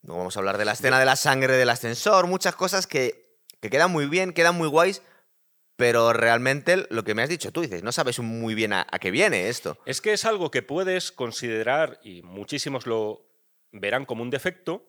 no 0.00 0.16
vamos 0.16 0.34
a 0.34 0.40
hablar 0.40 0.56
de 0.56 0.64
la 0.64 0.72
escena 0.72 0.98
de 0.98 1.04
la 1.04 1.16
sangre 1.16 1.52
del 1.52 1.68
ascensor, 1.68 2.26
muchas 2.26 2.56
cosas 2.56 2.86
que, 2.86 3.36
quedan 3.60 3.92
muy 3.92 4.06
bien, 4.06 4.32
quedan 4.32 4.54
muy 4.54 4.68
guays, 4.68 5.02
pero 5.76 6.14
realmente 6.14 6.86
lo 6.88 7.04
que 7.04 7.14
me 7.14 7.22
has 7.22 7.28
dicho 7.28 7.52
tú 7.52 7.60
dices, 7.60 7.82
no 7.82 7.92
sabes 7.92 8.18
muy 8.18 8.54
bien 8.54 8.72
a, 8.72 8.86
qué 8.98 9.10
viene 9.10 9.50
esto. 9.50 9.76
Es 9.84 10.00
que 10.00 10.14
es 10.14 10.24
algo 10.24 10.50
que 10.50 10.62
puedes 10.62 11.12
considerar, 11.12 12.00
y 12.02 12.22
muchísimos 12.22 12.86
lo 12.86 13.33
verán 13.74 14.06
como 14.06 14.22
un 14.22 14.30
defecto, 14.30 14.86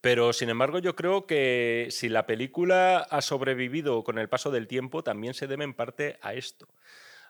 pero 0.00 0.32
sin 0.32 0.50
embargo 0.50 0.78
yo 0.78 0.94
creo 0.94 1.26
que 1.26 1.88
si 1.90 2.08
la 2.08 2.26
película 2.26 2.98
ha 2.98 3.22
sobrevivido 3.22 4.04
con 4.04 4.18
el 4.18 4.28
paso 4.28 4.50
del 4.50 4.68
tiempo, 4.68 5.02
también 5.02 5.34
se 5.34 5.46
debe 5.46 5.64
en 5.64 5.74
parte 5.74 6.18
a 6.22 6.34
esto, 6.34 6.68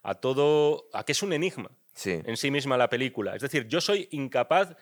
a 0.03 0.16
todo, 0.16 0.88
a 0.93 1.05
que 1.05 1.12
es 1.12 1.22
un 1.22 1.32
enigma 1.32 1.70
en 2.05 2.36
sí 2.36 2.51
misma 2.51 2.76
la 2.76 2.88
película. 2.88 3.36
Es 3.36 3.43
decir, 3.43 3.68
yo 3.68 3.80
soy 3.80 4.09
incapaz 4.11 4.74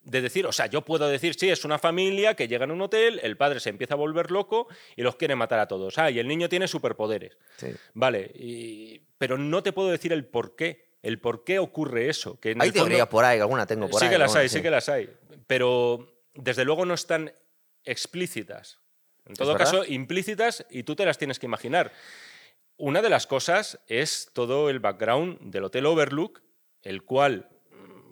de 0.00 0.20
decir, 0.20 0.46
o 0.46 0.52
sea, 0.52 0.66
yo 0.66 0.82
puedo 0.82 1.08
decir, 1.08 1.34
sí, 1.34 1.48
es 1.48 1.64
una 1.64 1.78
familia 1.78 2.34
que 2.34 2.48
llega 2.48 2.64
en 2.64 2.70
un 2.70 2.82
hotel, 2.82 3.20
el 3.22 3.36
padre 3.36 3.60
se 3.60 3.70
empieza 3.70 3.94
a 3.94 3.96
volver 3.96 4.30
loco 4.30 4.68
y 4.96 5.02
los 5.02 5.16
quiere 5.16 5.34
matar 5.36 5.60
a 5.60 5.68
todos. 5.68 5.96
Ah, 5.98 6.10
y 6.10 6.18
el 6.18 6.28
niño 6.28 6.48
tiene 6.48 6.68
superpoderes. 6.68 7.38
Vale, 7.94 9.02
pero 9.18 9.38
no 9.38 9.62
te 9.62 9.72
puedo 9.72 9.90
decir 9.90 10.12
el 10.12 10.26
por 10.26 10.56
qué. 10.56 10.93
El 11.04 11.20
por 11.20 11.44
qué 11.44 11.58
ocurre 11.58 12.08
eso. 12.08 12.40
Que 12.40 12.56
hay 12.58 12.72
teoría 12.72 13.08
por 13.08 13.24
ahí, 13.26 13.38
alguna 13.38 13.66
tengo 13.66 13.88
por 13.88 14.00
sí 14.00 14.06
ahí. 14.06 14.12
Que 14.12 14.18
las 14.18 14.34
hay, 14.34 14.48
sí. 14.48 14.62
que 14.62 14.70
las 14.70 14.88
hay. 14.88 15.14
Pero 15.46 16.08
desde 16.34 16.64
luego 16.64 16.86
no 16.86 16.94
están 16.94 17.30
explícitas. 17.84 18.80
En 19.26 19.34
todo 19.34 19.54
caso, 19.54 19.84
implícitas 19.84 20.66
y 20.70 20.82
tú 20.82 20.96
te 20.96 21.04
las 21.04 21.18
tienes 21.18 21.38
que 21.38 21.46
imaginar. 21.46 21.92
Una 22.78 23.02
de 23.02 23.10
las 23.10 23.26
cosas 23.26 23.78
es 23.86 24.30
todo 24.32 24.70
el 24.70 24.80
background 24.80 25.38
del 25.40 25.64
Hotel 25.64 25.86
Overlook, 25.86 26.42
el 26.82 27.02
cual 27.02 27.50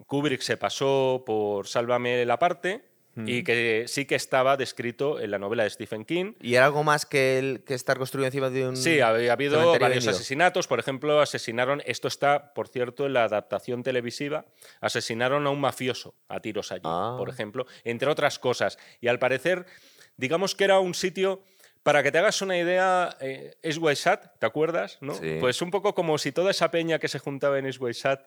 Kubrick 0.06 0.42
se 0.42 0.58
pasó 0.58 1.22
por 1.24 1.66
Sálvame 1.66 2.24
la 2.26 2.38
parte 2.38 2.91
y 3.16 3.44
que 3.44 3.84
sí 3.88 4.06
que 4.06 4.14
estaba 4.14 4.56
descrito 4.56 5.20
en 5.20 5.30
la 5.30 5.38
novela 5.38 5.64
de 5.64 5.70
Stephen 5.70 6.04
King. 6.04 6.34
¿Y 6.40 6.54
era 6.54 6.66
algo 6.66 6.82
más 6.82 7.04
que, 7.04 7.38
el, 7.38 7.62
que 7.64 7.74
estar 7.74 7.98
construido 7.98 8.26
encima 8.26 8.50
de 8.50 8.68
un... 8.68 8.76
Sí, 8.76 9.00
había 9.00 9.32
habido 9.32 9.78
varios 9.78 10.06
asesinatos. 10.06 10.66
Por 10.66 10.78
ejemplo, 10.78 11.20
asesinaron, 11.20 11.82
esto 11.84 12.08
está, 12.08 12.54
por 12.54 12.68
cierto, 12.68 13.06
en 13.06 13.14
la 13.14 13.24
adaptación 13.24 13.82
televisiva, 13.82 14.46
asesinaron 14.80 15.46
a 15.46 15.50
un 15.50 15.60
mafioso 15.60 16.14
a 16.28 16.40
tiros 16.40 16.72
allí, 16.72 16.82
ah. 16.84 17.16
por 17.18 17.28
ejemplo, 17.28 17.66
entre 17.84 18.08
otras 18.08 18.38
cosas. 18.38 18.78
Y 19.00 19.08
al 19.08 19.18
parecer, 19.18 19.66
digamos 20.16 20.54
que 20.54 20.64
era 20.64 20.78
un 20.78 20.94
sitio... 20.94 21.42
Para 21.82 22.04
que 22.04 22.12
te 22.12 22.18
hagas 22.18 22.40
una 22.42 22.56
idea, 22.56 23.16
eh, 23.20 23.56
es 23.60 23.80
¿te 23.80 24.46
acuerdas? 24.46 24.98
¿no? 25.00 25.14
Pues 25.40 25.60
un 25.62 25.72
poco 25.72 25.96
como 25.96 26.16
si 26.16 26.30
toda 26.30 26.52
esa 26.52 26.70
peña 26.70 27.00
que 27.00 27.08
se 27.08 27.18
juntaba 27.18 27.58
en 27.58 27.66
Eswaysat 27.66 28.20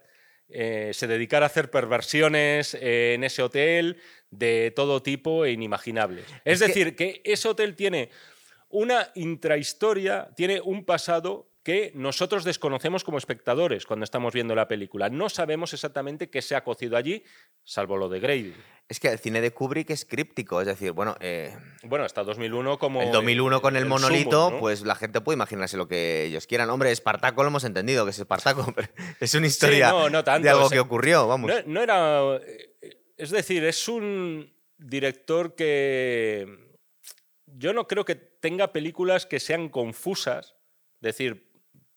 eh, 0.50 0.92
se 0.94 1.08
dedicara 1.08 1.46
a 1.46 1.48
hacer 1.48 1.72
perversiones 1.72 2.78
en 2.80 3.24
ese 3.24 3.42
hotel 3.42 3.98
de 4.30 4.72
todo 4.76 5.02
tipo 5.02 5.46
e 5.46 5.52
inimaginables. 5.52 6.26
Es, 6.44 6.60
decir, 6.60 6.96
que... 6.96 7.22
ese 7.24 7.48
hotel 7.48 7.76
tiene 7.76 8.10
una 8.70 9.12
intrahistoria, 9.16 10.30
tiene 10.36 10.62
un 10.62 10.86
pasado 10.86 11.50
que 11.66 11.92
nosotros 11.96 12.44
desconocemos 12.44 13.04
como 13.04 13.18
espectadores 13.18 13.88
cuando 13.88 14.04
estamos 14.04 14.32
viendo 14.36 14.54
la 14.54 14.68
película. 14.68 15.10
No 15.10 15.30
sabemos 15.30 15.74
exactamente 15.74 16.30
qué 16.30 16.44
se 16.44 16.56
ha 16.56 16.64
cocido 16.64 16.96
allí, 16.96 17.24
salvo 17.64 17.98
lo 17.98 18.08
de 18.08 18.20
Grady. 18.20 18.54
Es 18.88 19.00
que 19.00 19.08
el 19.08 19.18
cine 19.18 19.42
de 19.42 19.50
Kubrick 19.50 19.90
es 19.90 20.06
críptico, 20.06 20.62
es 20.62 20.68
decir, 20.68 20.92
bueno... 20.92 21.18
Eh, 21.22 21.58
bueno, 21.82 22.06
hasta 22.06 22.24
2001 22.24 22.78
como... 22.78 23.02
El 23.02 23.12
2001 23.12 23.64
con 23.64 23.76
el, 23.76 23.88
monolito, 23.88 24.56
pues 24.60 24.84
la 24.84 24.94
gente 24.94 25.22
puede 25.22 25.38
imaginarse 25.38 25.76
lo 25.76 25.88
que 25.88 26.26
ellos 26.26 26.46
quieran. 26.46 26.70
Hombre, 26.70 26.92
Espartaco 26.92 27.42
lo 27.42 27.50
hemos 27.50 27.64
entendido, 27.64 28.06
que 28.06 28.12
es 28.12 28.20
Espartaco, 28.20 28.72
es 29.20 29.34
una 29.34 29.48
historia 29.48 29.92
de 30.40 30.50
algo 30.50 30.70
que 30.70 30.80
ocurrió, 30.80 31.28
vamos. 31.28 31.52
No, 31.66 31.82
era... 31.82 32.36
Eh, 32.46 33.00
es 33.18 33.32
decir, 33.32 33.64
es 33.64 33.88
un 33.88 34.54
director 34.78 35.56
que... 35.56 36.76
Yo 37.48 37.74
no 37.74 37.88
creo 37.88 38.06
que 38.06 38.14
tenga 38.14 38.72
películas 38.72 39.26
que 39.26 39.40
sean 39.40 39.70
confusas, 39.70 40.54
es 40.98 41.02
decir, 41.02 41.55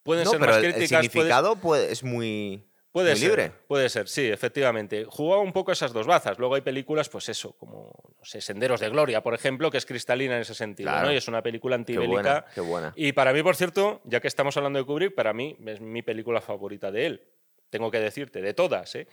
pueden 0.09 0.27
ser 0.27 0.41
más 0.41 0.59
críticas... 0.59 0.81
El 0.81 0.89
significado 0.89 1.59
es 1.75 2.03
muy... 2.03 2.65
Puede 2.91 3.15
ser, 3.17 3.29
libre. 3.29 3.53
Puede 3.67 3.89
ser, 3.91 4.09
sí, 4.09 4.27
efectivamente. 4.27 5.05
Jugaba 5.05 5.43
un 5.43 5.53
poco 5.53 5.71
esas 5.71 5.93
dos 5.93 6.07
bazas. 6.07 6.39
Luego 6.39 6.55
hay 6.55 6.63
películas, 6.63 7.09
pues 7.11 7.29
eso, 7.29 7.53
como, 7.53 7.93
no 8.19 8.25
sé, 8.25 8.41
Senderos 8.41 8.81
de 8.81 8.89
Gloria, 8.89 9.23
por 9.23 9.35
ejemplo, 9.35 9.71
que 9.71 9.77
es 9.77 9.85
cristalina 9.85 10.37
en 10.37 10.41
ese 10.41 10.55
sentido, 10.55 10.91
¿no? 10.91 11.13
Y 11.13 11.17
es 11.17 11.29
una 11.29 11.43
película 11.43 11.77
antibélica. 11.77 12.47
Qué 12.55 12.63
buena, 12.63 12.93
Y 12.97 13.13
para 13.13 13.35
mí, 13.35 13.43
por 13.43 13.57
cierto, 13.57 14.01
ya 14.05 14.21
que 14.21 14.29
estamos 14.29 14.57
hablando 14.57 14.79
de 14.79 14.87
Kubrick, 14.87 15.15
para 15.15 15.35
mí 15.35 15.57
es 15.67 15.81
mi 15.81 16.03
película 16.03 16.41
favorita 16.41 16.91
de 16.91 17.07
él. 17.07 17.23
Tengo 17.69 17.91
que 17.91 18.01
decirte, 18.01 18.41
de 18.41 18.55
todas, 18.55 18.95
¿eh? 18.95 19.07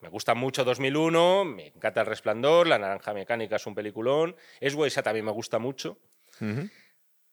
Me 0.00 0.08
gusta 0.08 0.34
mucho 0.34 0.64
2001, 0.64 1.44
me 1.44 1.66
encanta 1.68 2.00
El 2.00 2.06
Resplandor, 2.06 2.66
La 2.66 2.78
Naranja 2.78 3.12
Mecánica 3.12 3.56
es 3.56 3.66
un 3.66 3.74
peliculón, 3.74 4.34
Es 4.58 4.74
esa 4.74 5.02
también 5.02 5.26
me 5.26 5.32
gusta 5.32 5.58
mucho. 5.60 5.98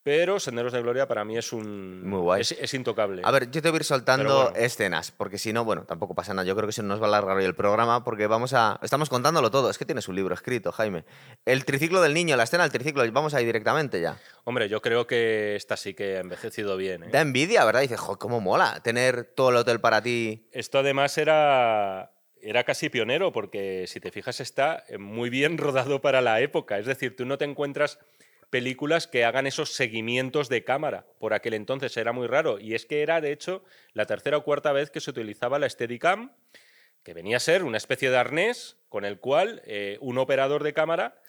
Pero 0.02 0.40
Senderos 0.40 0.72
de 0.72 0.82
Gloria 0.82 1.08
para 1.08 1.26
mí 1.26 1.38
es 1.38 1.52
un. 1.52 2.08
Muy 2.08 2.20
guay. 2.20 2.42
Es, 2.42 2.74
intocable. 2.74 3.22
A 3.26 3.32
ver, 3.32 3.52
yo 3.52 3.62
te 3.62 3.70
voy 3.70 3.78
a 3.78 3.80
ir 3.80 3.84
soltando 3.84 4.54
escenas, 4.56 5.12
porque 5.12 5.38
si 5.38 5.52
no, 5.52 5.66
bueno, 5.66 5.84
tampoco 5.86 6.16
pasa 6.16 6.34
nada. 6.34 6.48
Yo 6.48 6.56
creo 6.56 6.68
que 6.68 6.74
se 6.74 6.84
nos 6.84 7.02
va 7.02 7.06
a 7.06 7.10
alargar 7.10 7.36
hoy 7.36 7.44
el 7.44 7.54
programa, 7.56 8.04
porque 8.04 8.26
vamos 8.26 8.54
a. 8.54 8.80
Estamos 8.82 9.10
contándolo 9.10 9.52
todo. 9.52 9.70
Es 9.70 9.78
que 9.78 9.86
tienes 9.86 10.08
un 10.08 10.16
libro 10.16 10.34
escrito, 10.34 10.72
Jaime. 10.72 11.04
El 11.46 11.66
triciclo 11.66 12.02
del 12.02 12.14
niño, 12.14 12.38
la 12.38 12.44
escena 12.44 12.64
del 12.64 12.72
triciclo, 12.72 13.04
vamos 13.12 13.34
ahí 13.34 13.46
directamente 13.46 14.00
ya. 14.00 14.18
Hombre, 14.46 14.70
yo 14.70 14.82
creo 14.82 15.06
que 15.06 15.56
esta 15.58 15.76
sí 15.76 15.94
que 15.94 16.18
ha 16.18 16.22
envejecido 16.22 16.78
bien. 16.78 17.04
¿eh? 17.04 17.10
Da 17.12 17.20
envidia, 17.20 17.66
¿verdad? 17.66 17.82
Dices, 17.82 18.00
joder, 18.00 18.20
cómo 18.20 18.40
mola 18.40 18.82
tener 18.82 19.26
todo 19.26 19.50
el 19.50 19.58
hotel 19.58 19.82
para 19.82 20.02
ti. 20.02 20.48
Esto 20.54 20.80
además 20.80 21.18
era 21.18 22.14
era 22.42 22.64
casi 22.64 22.90
pionero 22.90 23.32
porque 23.32 23.86
si 23.88 24.00
te 24.00 24.12
fijas 24.12 24.40
está 24.40 24.86
muy 24.98 25.30
bien 25.30 25.58
rodado 25.60 26.02
para 26.02 26.22
la 26.22 26.40
época. 26.42 26.80
Es 26.80 26.86
decir, 26.86 27.16
tú 27.16 27.26
no 27.26 27.38
te 27.38 27.46
encuentras 27.46 28.00
películas 28.50 29.08
que 29.08 29.26
hagan 29.26 29.48
esos 29.48 29.74
seguimientos 29.74 30.50
de 30.50 30.64
cámara. 30.64 31.06
Por 31.20 31.34
aquel 31.34 31.54
entonces 31.54 31.96
era 31.98 32.12
muy 32.12 32.28
raro. 32.28 32.60
Y 32.60 32.76
es 32.76 32.86
que 32.86 33.02
era, 33.02 33.22
de 33.22 33.32
hecho, 33.32 33.64
la 33.94 34.06
tercera 34.06 34.38
o 34.38 34.44
cuarta 34.44 34.72
vez 34.72 34.90
que 34.92 35.02
se 35.02 35.12
utilizaba 35.12 35.60
la 35.60 35.70
Steadicam, 35.70 36.34
que 37.04 37.14
venía 37.14 37.38
a 37.38 37.42
ser 37.42 37.64
una 37.64 37.78
especie 37.78 38.10
de 38.10 38.18
arnés 38.18 38.78
con 38.90 39.06
el 39.06 39.20
cual 39.20 39.62
eh, 39.66 39.98
un 40.02 40.18
operador 40.18 40.64
de 40.64 40.74
cámara 40.74 41.22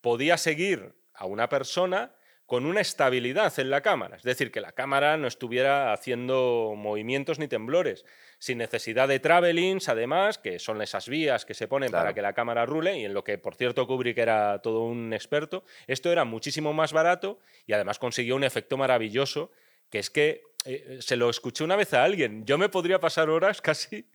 podía 0.00 0.38
seguir 0.38 0.94
a 1.14 1.26
una 1.26 1.48
persona 1.48 2.14
con 2.46 2.64
una 2.64 2.80
estabilidad 2.80 3.58
en 3.58 3.70
la 3.70 3.80
cámara. 3.80 4.16
Es 4.16 4.22
decir, 4.22 4.52
que 4.52 4.60
la 4.60 4.72
cámara 4.72 5.16
no 5.16 5.26
estuviera 5.26 5.92
haciendo 5.92 6.74
movimientos 6.76 7.38
ni 7.38 7.48
temblores, 7.48 8.04
sin 8.46 8.58
necesidad 8.58 9.08
de 9.08 9.18
travelings, 9.18 9.88
además, 9.88 10.38
que 10.38 10.60
son 10.60 10.80
esas 10.80 11.08
vías 11.08 11.44
que 11.44 11.52
se 11.52 11.66
ponen 11.66 11.90
para 11.90 12.14
que 12.14 12.22
la 12.22 12.32
cámara 12.32 12.64
rule, 12.64 12.96
y 12.96 13.04
en 13.04 13.12
lo 13.12 13.24
que, 13.24 13.38
por 13.38 13.56
cierto, 13.56 13.88
Kubrick 13.88 14.16
era 14.18 14.60
todo 14.62 14.82
un 14.82 15.12
experto. 15.12 15.64
Esto 15.88 16.12
era 16.12 16.24
muchísimo 16.24 16.72
más 16.72 16.92
barato 16.92 17.40
y 17.66 17.72
además 17.72 17.98
consiguió 17.98 18.36
un 18.36 18.44
efecto 18.44 18.76
maravilloso, 18.76 19.50
que 19.90 19.98
es 19.98 20.10
que 20.10 20.42
eh, 20.64 20.98
se 21.00 21.16
lo 21.16 21.28
escuché 21.28 21.64
una 21.64 21.74
vez 21.74 21.92
a 21.92 22.04
alguien. 22.04 22.44
Yo 22.46 22.56
me 22.56 22.68
podría 22.68 23.00
pasar 23.00 23.30
horas 23.30 23.60
casi 23.62 24.06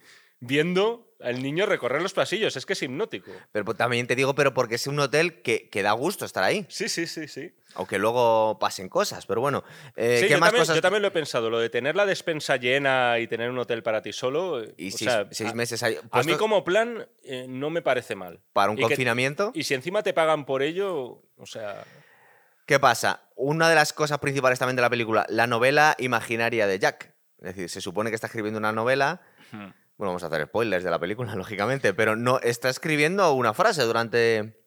viendo 0.42 1.08
al 1.22 1.42
niño 1.44 1.68
recorrer 1.68 2.02
los 2.02 2.14
pasillos. 2.14 2.58
Es 2.58 2.66
que 2.66 2.74
es 2.74 2.82
hipnótico. 2.82 3.32
Pero 3.52 3.64
pues, 3.64 3.78
también 3.78 4.08
te 4.08 4.16
digo, 4.16 4.34
pero 4.34 4.54
porque 4.56 4.76
es 4.76 4.88
un 4.88 5.00
hotel 5.00 5.42
que, 5.44 5.70
que 5.70 5.84
da 5.84 5.92
gusto 5.92 6.26
estar 6.26 6.44
ahí. 6.44 6.66
Sí, 6.68 6.89
sí, 6.89 7.06
sí, 7.06 7.28
sí. 7.28 7.54
Aunque 7.76 8.00
luego 8.00 8.58
pasen 8.60 8.89
cosas, 8.89 9.26
pero 9.28 9.39
bueno. 9.39 9.64
eh, 9.96 10.18
Sí, 10.20 10.26
¿Qué 10.26 10.32
yo, 10.34 10.39
más 10.39 10.48
también, 10.50 10.62
cosas? 10.64 10.76
yo 10.76 10.82
también 10.82 11.04
lo 11.04 11.08
he 11.10 11.12
pensado, 11.12 11.50
lo 11.52 11.60
de 11.60 11.70
tener 11.70 11.96
la 11.96 12.08
despensa 12.08 12.58
llena 12.58 13.20
y 13.20 13.28
tener 13.28 13.52
un 13.52 13.60
hotel 13.60 13.84
para 13.84 14.02
ti 14.02 14.12
solo. 14.12 14.64
eh, 14.64 14.74
Y 14.78 14.88
o 14.88 14.98
seis, 14.98 15.12
sea, 15.12 15.28
seis 15.32 15.54
meses 15.54 15.84
ahí. 15.84 15.96
A 16.10 16.24
mí 16.24 16.34
como 16.34 16.64
plan 16.64 17.08
eh, 17.24 17.46
no 17.48 17.70
me 17.70 17.84
parece 17.84 18.16
mal. 18.16 18.42
Para 18.52 18.72
un 18.72 18.78
Y 18.78 18.82
que- 18.82 18.88
confinamiento. 18.88 19.52
Y 19.54 19.64
si 19.64 19.76
encima 19.76 20.02
te 20.02 20.14
pagan 20.14 20.46
por 20.46 20.64
ello, 20.64 21.22
o 21.38 21.46
sea... 21.46 21.86
¿Qué 22.66 22.80
pasa? 22.80 23.22
Una 23.36 23.70
de 23.70 23.76
las 23.76 23.94
cosas 23.94 24.18
principales 24.20 24.58
también 24.58 24.76
de 24.76 24.82
la 24.82 24.89
película, 24.89 25.26
la 25.30 25.46
novela 25.46 25.96
imaginaria 26.00 26.66
de 26.68 26.80
Jack. 26.80 27.14
Es 27.39 27.56
decir, 27.56 27.70
se 27.70 27.82
supone 27.82 28.10
que 28.10 28.16
está 28.16 28.28
escribiendo 28.28 28.58
una 28.60 28.72
novela. 28.72 29.22
hmm. 29.52 29.68
Bueno, 30.02 30.14
vamos 30.14 30.24
a 30.24 30.28
hacer 30.34 30.47
spoilers 30.47 30.84
de 30.84 30.89
la 30.89 30.97
película, 30.97 31.36
lógicamente, 31.36 31.93
pero 31.93 32.16
no 32.16 32.39
está 32.39 32.70
escribiendo 32.72 33.32
una 33.34 33.54
frase 33.54 33.84
durante. 33.84 34.60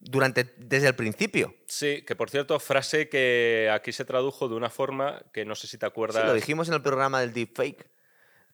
durante. 0.00 0.52
desde 0.58 0.88
el 0.88 0.96
principio. 0.96 1.54
Sí, 1.68 2.02
que 2.04 2.16
por 2.16 2.28
cierto, 2.28 2.58
frase 2.58 3.08
que 3.08 3.70
aquí 3.72 3.92
se 3.92 4.04
tradujo 4.04 4.48
de 4.48 4.56
una 4.56 4.68
forma 4.68 5.22
que 5.32 5.44
no 5.44 5.54
sé 5.54 5.68
si 5.68 5.78
te 5.78 5.86
Sí, 5.86 5.90
acuerdas. 5.90 6.26
lo 6.26 6.34
dijimos 6.34 6.66
en 6.66 6.74
el 6.74 6.82
programa 6.82 7.20
del 7.20 7.32
Deepfake. 7.32 7.88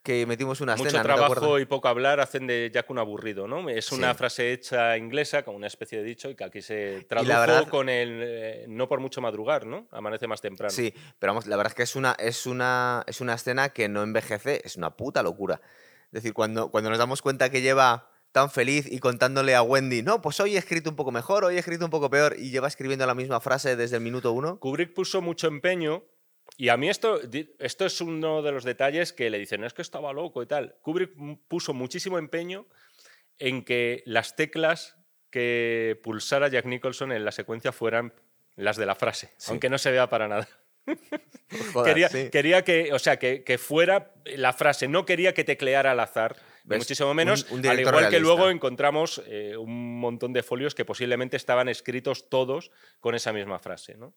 Que 0.03 0.25
metimos 0.27 0.61
una 0.61 0.77
Mucho 0.77 0.89
escena. 0.89 1.03
¿no 1.03 1.09
te 1.09 1.15
trabajo 1.15 1.33
acuerdas? 1.47 1.63
y 1.63 1.65
poco 1.65 1.89
hablar 1.89 2.21
hacen 2.21 2.47
de 2.47 2.71
Jack 2.73 2.91
un 2.91 2.99
aburrido, 2.99 3.49
¿no? 3.49 3.69
Es 3.71 3.91
una 3.91 4.13
Sí. 4.13 4.19
frase 4.19 4.53
hecha 4.53 4.97
inglesa, 4.99 5.43
como 5.43 5.57
una 5.57 5.67
especie 5.69 5.99
de 5.99 6.05
dicho, 6.05 6.29
y 6.31 6.37
que 6.37 6.45
aquí 6.45 6.61
se 6.63 7.05
tradujo 7.09 7.41
verdad- 7.41 7.69
con 7.69 7.89
el 7.89 8.21
eh, 8.23 8.65
no 8.69 8.89
por 8.89 9.01
mucho 9.01 9.21
madrugar, 9.23 9.65
¿no? 9.67 9.89
Amanece 9.91 10.27
más 10.29 10.43
temprano. 10.43 10.71
Sí, 10.71 10.93
pero 11.19 11.33
vamos, 11.33 11.47
la 11.47 11.57
verdad 11.57 11.73
es 11.73 11.75
que 11.77 11.83
es 11.83 11.97
una, 11.97 12.13
es 12.21 12.45
una, 12.47 13.05
es 13.09 13.21
una 13.23 13.33
escena 13.35 13.71
que 13.71 13.89
no 13.89 14.03
envejece, 14.03 14.61
es 14.65 14.77
una 14.77 14.91
puta 14.97 15.23
locura. 15.25 15.61
Es 16.07 16.23
decir, 16.23 16.33
cuando, 16.33 16.71
cuando 16.71 16.91
nos 16.91 16.99
damos 16.99 17.23
cuenta 17.23 17.51
que 17.51 17.61
lleva 17.61 18.11
tan 18.33 18.51
feliz 18.51 18.87
y 18.91 18.99
contándole 18.99 19.55
a 19.55 19.63
Wendy, 19.63 20.03
no, 20.03 20.21
pues 20.21 20.39
hoy 20.41 20.57
he 20.57 20.59
escrito 20.59 20.91
un 20.91 20.97
poco 20.97 21.11
mejor, 21.11 21.45
hoy 21.45 21.57
he 21.57 21.59
escrito 21.59 21.85
un 21.85 21.91
poco 21.91 22.11
peor, 22.11 22.37
y 22.39 22.51
lleva 22.51 22.69
escribiendo 22.69 23.07
la 23.07 23.15
misma 23.15 23.41
frase 23.41 23.77
desde 23.77 23.97
el 23.97 24.03
minuto 24.03 24.33
uno. 24.33 24.59
Kubrick 24.61 24.93
puso 24.95 25.23
mucho 25.23 25.47
empeño, 25.47 26.05
y 26.59 26.69
a 26.69 26.77
mí 26.77 26.89
esto, 26.89 27.19
esto 27.59 27.87
es 27.87 28.01
uno 28.01 28.43
de 28.43 28.53
los 28.53 28.65
detalles 28.65 29.13
que 29.13 29.31
le 29.31 29.39
dicen, 29.39 29.65
es 29.65 29.73
que 29.75 29.83
estaba 29.83 30.13
loco 30.13 30.43
y 30.43 30.47
tal. 30.47 30.77
Kubrick 30.83 31.13
puso 31.49 31.73
muchísimo 31.75 32.19
empeño 32.19 32.67
en 33.39 33.65
que 33.65 34.03
las 34.07 34.37
teclas 34.37 34.97
que 35.31 35.99
pulsara 36.03 36.49
Jack 36.49 36.67
Nicholson 36.67 37.13
en 37.13 37.25
la 37.25 37.33
secuencia 37.33 37.73
fueran 37.73 38.15
las 38.55 38.77
de 38.77 38.87
la 38.87 38.95
frase, 38.95 39.33
Sí. 39.39 39.51
aunque 39.51 39.69
no 39.69 39.77
se 39.79 39.91
vea 39.91 40.09
para 40.09 40.29
nada. 40.29 40.49
Joder, 41.73 41.93
quería, 41.93 42.09
sí. 42.09 42.29
quería 42.31 42.63
que, 42.65 42.93
o 42.93 42.99
sea, 42.99 43.19
que, 43.19 43.43
que 43.45 43.59
fuera 43.59 44.13
la 44.25 44.53
frase, 44.53 44.89
no 44.89 45.05
quería 45.05 45.35
que 45.35 45.45
tecleara 45.45 45.93
al 45.93 46.01
azar, 46.01 46.37
muchísimo 46.65 47.15
menos, 47.15 47.45
Un- 47.51 47.59
un 47.61 47.67
al 47.67 47.81
igual 47.81 48.09
que 48.11 48.21
luego 48.21 48.51
encontramos 48.51 49.23
eh, 49.27 49.57
un 49.57 50.01
montón 50.01 50.33
de 50.33 50.43
folios 50.43 50.75
que 50.75 50.85
posiblemente 50.85 51.37
estaban 51.37 51.69
escritos 51.69 52.29
todos 52.29 52.71
con 53.01 53.15
esa 53.15 53.33
misma 53.33 53.59
frase, 53.59 53.97
¿no? 53.97 54.15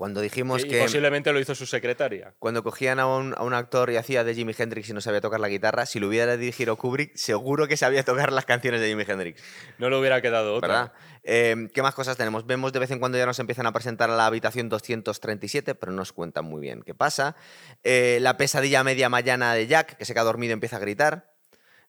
Cuando 0.00 0.22
dijimos 0.22 0.64
y 0.64 0.68
que 0.68 0.80
posiblemente 0.80 1.30
lo 1.30 1.40
hizo 1.40 1.54
su 1.54 1.66
secretaria. 1.66 2.32
cuando 2.38 2.62
cogían 2.62 2.98
a 3.00 3.06
un, 3.06 3.34
a 3.36 3.42
un 3.42 3.52
actor 3.52 3.90
y 3.90 3.96
hacía 3.96 4.24
de 4.24 4.34
Jimi 4.34 4.54
Hendrix 4.56 4.88
y 4.88 4.94
no 4.94 5.02
sabía 5.02 5.20
tocar 5.20 5.40
la 5.40 5.48
guitarra, 5.50 5.84
si 5.84 6.00
lo 6.00 6.08
hubiera 6.08 6.38
dirigido 6.38 6.76
Kubrick, 6.76 7.14
seguro 7.16 7.68
que 7.68 7.76
sabía 7.76 8.02
tocar 8.02 8.32
las 8.32 8.46
canciones 8.46 8.80
de 8.80 8.88
Jimi 8.88 9.04
Hendrix. 9.06 9.42
No 9.76 9.90
le 9.90 9.98
hubiera 9.98 10.22
quedado 10.22 10.54
otra. 10.54 10.68
¿Verdad? 10.68 10.92
Eh, 11.22 11.68
¿Qué 11.74 11.82
más 11.82 11.94
cosas 11.94 12.16
tenemos? 12.16 12.46
Vemos 12.46 12.72
de 12.72 12.78
vez 12.78 12.90
en 12.92 12.98
cuando 12.98 13.18
ya 13.18 13.26
nos 13.26 13.38
empiezan 13.40 13.66
a 13.66 13.72
presentar 13.72 14.08
a 14.08 14.16
la 14.16 14.24
habitación 14.24 14.70
237, 14.70 15.74
pero 15.74 15.92
no 15.92 15.96
nos 15.98 16.14
cuentan 16.14 16.46
muy 16.46 16.62
bien 16.62 16.82
qué 16.82 16.94
pasa. 16.94 17.36
Eh, 17.84 18.20
la 18.22 18.38
pesadilla 18.38 18.82
media 18.82 19.10
mañana 19.10 19.52
de 19.52 19.66
Jack, 19.66 19.98
que 19.98 20.06
se 20.06 20.14
queda 20.14 20.24
dormido 20.24 20.52
y 20.52 20.54
empieza 20.54 20.76
a 20.76 20.80
gritar. 20.80 21.34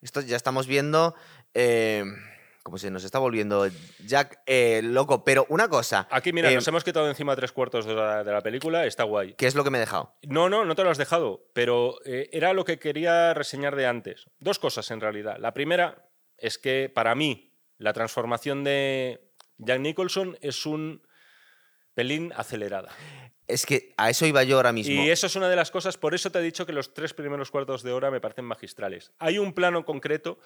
Esto 0.02 0.20
ya 0.20 0.36
estamos 0.36 0.68
viendo. 0.68 1.16
Eh, 1.54 2.04
como 2.64 2.78
se 2.78 2.92
nos 2.92 3.04
está 3.04 3.20
volviendo 3.20 3.68
Jack 4.06 4.42
eh, 4.46 4.82
loco. 4.84 5.24
Pero 5.24 5.46
una 5.50 5.68
cosa. 5.68 6.08
Aquí, 6.12 6.32
mira, 6.32 6.52
eh, 6.52 6.56
nos 6.56 6.68
hemos 6.68 6.84
quitado 6.84 7.08
encima 7.10 7.36
tres 7.36 7.52
cuartos 7.52 7.86
de 7.86 7.96
la, 7.96 8.24
de 8.24 8.32
la 8.32 8.42
película, 8.42 8.86
está 8.86 9.04
guay. 9.04 9.34
¿Qué 9.34 9.48
es 9.48 9.56
lo 9.56 9.64
que 9.64 9.70
me 9.70 9.78
he 9.78 9.82
dejado? 9.82 10.16
No, 10.24 10.50
no, 10.50 10.66
no 10.66 10.76
te 10.76 10.84
lo 10.84 10.90
has 10.90 10.98
dejado, 10.98 11.50
pero 11.54 11.96
eh, 12.06 12.30
era 12.32 12.54
lo 12.54 12.66
que 12.66 12.80
quería 12.80 13.34
reseñar 13.34 13.76
de 13.76 13.88
antes. 13.88 14.26
Dos 14.40 14.60
cosas 14.60 14.90
en 14.92 15.02
realidad. 15.02 15.38
La 15.40 15.54
primera 15.54 16.08
es 16.38 16.58
que 16.58 16.92
para 16.94 17.16
mí 17.16 17.54
la 17.78 17.94
transformación 17.94 18.64
de 18.64 19.32
Jack 19.58 19.80
Nicholson 19.80 20.38
es 20.42 20.66
un 20.66 21.02
pelín 21.94 22.32
acelerada. 22.36 22.90
Es 23.48 23.66
que 23.66 23.94
a 23.98 24.10
eso 24.10 24.26
iba 24.26 24.44
yo 24.44 24.58
ahora 24.58 24.72
mismo. 24.72 24.94
Y 24.94 25.10
eso 25.10 25.28
es 25.28 25.36
una 25.36 25.50
de 25.50 25.56
las 25.56 25.72
cosas, 25.72 25.98
por 25.98 26.16
eso 26.16 26.32
te 26.32 26.40
he 26.40 26.42
dicho 26.42 26.66
que 26.66 26.74
los 26.74 26.94
tres 26.94 27.14
primeros 27.14 27.52
cuartos 27.52 27.84
de 27.84 27.92
hora 27.92 28.10
me 28.10 28.22
parecen 28.22 28.46
magistrales. 28.46 29.12
Hay 29.20 29.40
un 29.40 29.54
plano 29.54 29.84
concreto 29.84 30.40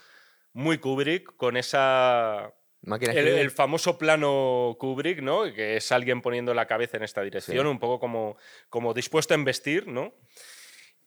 muy 0.56 0.78
Kubrick 0.80 1.36
con 1.36 1.58
esa 1.58 2.53
el, 2.88 3.18
el 3.28 3.51
famoso 3.51 3.97
plano 3.97 4.78
Kubrick, 4.80 5.22
¿no? 5.22 5.43
Que 5.53 5.76
es 5.78 5.91
alguien 5.91 6.22
poniendo 6.22 6.53
la 6.53 6.66
cabeza 6.66 6.97
en 6.97 7.03
esta 7.03 7.22
dirección, 7.22 7.66
Sí. 7.66 7.70
un 7.70 7.78
poco 7.80 7.99
como, 7.99 8.38
como 8.70 8.93
dispuesto 8.93 9.34
a 9.34 9.36
embestir, 9.36 9.88
¿no? 9.88 10.16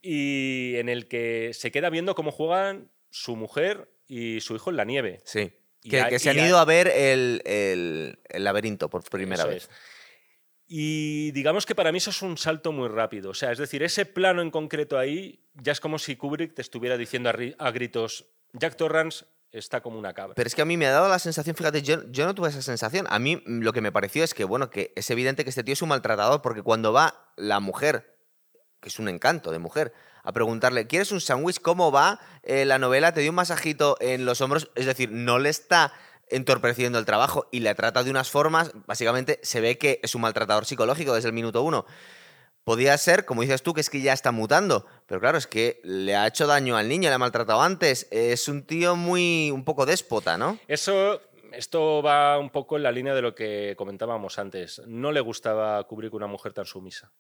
Y 0.01 0.75
en 0.77 0.89
el 0.89 1.09
que 1.09 1.51
se 1.55 1.71
queda 1.71 1.89
viendo 1.91 2.15
cómo 2.15 2.31
juegan 2.31 2.91
su 3.11 3.37
mujer 3.37 3.89
y 4.07 4.41
su 4.41 4.55
hijo 4.55 4.71
en 4.71 4.77
la 4.77 4.85
nieve. 4.85 5.21
Sí. 5.25 5.53
Que, 5.83 6.19
se 6.19 6.31
han 6.31 6.39
ido 6.39 6.59
a 6.59 6.65
ver 6.65 6.89
el, 6.89 7.41
el- 7.47 8.19
el 8.29 8.45
laberinto 8.45 8.91
por 8.91 9.03
primera 9.09 9.45
vez. 9.47 9.65
es. 9.65 9.71
Y 10.67 11.31
digamos 11.31 11.65
que 11.65 11.75
para 11.75 11.93
mí 11.93 11.99
eso 11.99 12.11
es 12.11 12.21
un 12.21 12.37
salto 12.37 12.73
muy 12.73 12.89
rápido. 12.89 13.31
O 13.31 13.35
sea, 13.35 13.53
es 13.53 13.59
decir, 13.59 13.83
ese 13.83 14.05
plano 14.05 14.43
en 14.43 14.51
concreto 14.51 14.99
ahí 14.99 15.43
ya 15.55 15.73
es 15.73 15.81
como 15.81 15.99
si 15.99 16.17
Kubrick 16.17 16.53
te 16.55 16.61
estuviera 16.61 16.99
diciendo 16.99 17.31
a 17.59 17.71
gritos, 17.71 18.27
Jack 18.53 18.77
Torrance 18.77 19.25
está 19.53 19.81
como 19.81 19.99
una 19.99 20.13
cabra. 20.13 20.35
Pero 20.35 20.47
es 20.47 20.55
que 20.55 20.63
a 20.63 20.65
mí 20.65 20.77
me 20.77 20.87
ha 20.87 20.93
dado 20.93 21.09
la 21.09 21.19
sensación, 21.19 21.57
fíjate, 21.57 21.83
yo, 21.83 22.03
yo 22.11 22.27
no 22.27 22.35
tuve 22.35 22.49
esa 22.49 22.63
sensación. 22.63 23.07
A 23.11 23.19
mí 23.19 23.37
mm, 23.37 23.61
lo 23.61 23.73
que 23.73 23.81
me 23.81 23.93
pareció 23.93 24.25
es 24.25 24.35
que, 24.35 24.45
bueno, 24.45 24.71
que 24.71 24.93
es 24.97 25.09
evidente 25.11 25.45
que 25.45 25.51
este 25.51 25.65
tío 25.65 25.73
es 25.73 25.83
un 25.83 25.89
maltratador, 25.89 26.43
porque 26.43 26.63
cuando 26.63 26.93
va 26.93 27.33
la 27.37 27.61
mujer, 27.61 28.17
que 28.81 28.89
es 28.89 28.99
un 28.99 29.09
encanto 29.09 29.51
de 29.51 29.59
mujer, 29.59 29.93
a 30.23 30.33
preguntarle, 30.33 30.87
¿quieres 30.87 31.13
un 31.13 31.21
sándwich? 31.21 31.61
¿Cómo 31.61 31.91
va 31.91 32.21
eh, 32.43 32.65
la 32.65 32.79
novela? 32.79 33.13
Te 33.13 33.21
dio 33.21 33.31
un 33.31 33.37
masajito 33.37 33.97
en 34.01 34.27
los 34.27 34.41
hombros. 34.41 34.71
Es 34.75 34.87
decir, 34.87 35.11
no 35.11 35.39
le 35.39 35.49
está 35.49 35.93
entorpeciendo 36.31 36.99
el 36.99 37.07
trabajo 37.07 37.49
y 37.51 37.61
le 37.61 37.75
trata 37.75 38.05
de 38.05 38.11
unas 38.11 38.31
formas, 38.31 38.73
básicamente 38.87 39.41
se 39.43 39.63
ve 39.63 39.79
que 39.79 40.01
es 40.03 40.15
un 40.15 40.21
maltratador 40.21 40.67
psicológico 40.67 41.15
desde 41.15 41.29
el 41.29 41.35
minuto 41.35 41.63
uno. 41.63 41.87
Podía 42.65 42.97
ser, 42.99 43.25
como 43.25 43.43
dices 43.43 43.63
tú, 43.63 43.73
que 43.73 43.81
es 43.81 43.89
que 43.89 44.01
ya 44.03 44.13
está 44.13 44.31
mutando, 44.31 44.85
pero 45.07 45.21
claro, 45.21 45.39
es 45.39 45.47
que 45.47 45.81
le 45.85 46.15
ha 46.17 46.27
hecho 46.27 46.47
daño 46.47 46.77
al 46.77 46.89
niño, 46.89 47.09
le 47.09 47.15
ha 47.15 47.19
maltratado 47.19 47.63
antes, 47.63 48.07
es 48.11 48.47
un 48.49 48.63
tío 48.65 48.95
muy, 48.95 49.51
un 49.51 49.65
poco 49.65 49.87
déspota, 49.87 50.37
¿no? 50.37 50.59
Eso, 50.69 51.21
esto 51.53 52.03
va 52.03 52.39
un 52.39 52.51
poco 52.51 52.77
en 52.77 52.83
la 52.83 52.93
línea 52.93 53.15
de 53.15 53.23
lo 53.23 53.35
que 53.35 53.75
comentábamos 53.79 54.39
antes. 54.39 54.83
No 54.87 55.13
le 55.13 55.21
gustaba 55.21 55.83
Kubrick 55.85 56.13
una 56.13 56.27
mujer 56.27 56.53
tan 56.53 56.67
sumisa. 56.67 57.11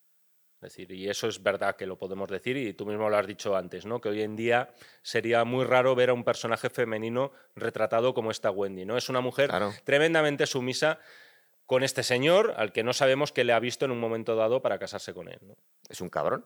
Es 0.60 0.72
decir, 0.74 0.90
y 0.90 1.08
eso 1.08 1.28
es 1.28 1.40
verdad 1.40 1.76
que 1.76 1.86
lo 1.86 1.96
podemos 1.96 2.28
decir, 2.28 2.56
y 2.56 2.74
tú 2.74 2.84
mismo 2.84 3.08
lo 3.08 3.16
has 3.16 3.26
dicho 3.28 3.56
antes, 3.56 3.86
¿no? 3.86 4.00
Que 4.00 4.08
hoy 4.08 4.22
en 4.22 4.34
día 4.34 4.74
sería 5.02 5.44
muy 5.44 5.64
raro 5.64 5.94
ver 5.94 6.10
a 6.10 6.14
un 6.14 6.24
personaje 6.24 6.68
femenino 6.68 7.30
retratado 7.54 8.12
como 8.12 8.32
esta 8.32 8.50
Wendy, 8.50 8.84
¿no? 8.84 8.96
Es 8.98 9.08
una 9.08 9.20
mujer 9.20 9.48
Claro. 9.50 9.72
tremendamente 9.84 10.46
sumisa 10.46 10.98
con 11.68 11.82
este 11.84 12.02
señor 12.02 12.54
al 12.56 12.72
que 12.72 12.82
no 12.82 12.94
sabemos 12.94 13.30
qué 13.30 13.44
le 13.44 13.52
ha 13.52 13.60
visto 13.60 13.84
en 13.84 13.90
un 13.90 14.00
momento 14.00 14.34
dado 14.36 14.62
para 14.62 14.78
casarse 14.78 15.12
con 15.12 15.28
él. 15.28 15.38
Es 15.90 16.00
un 16.00 16.08
cabrón. 16.08 16.42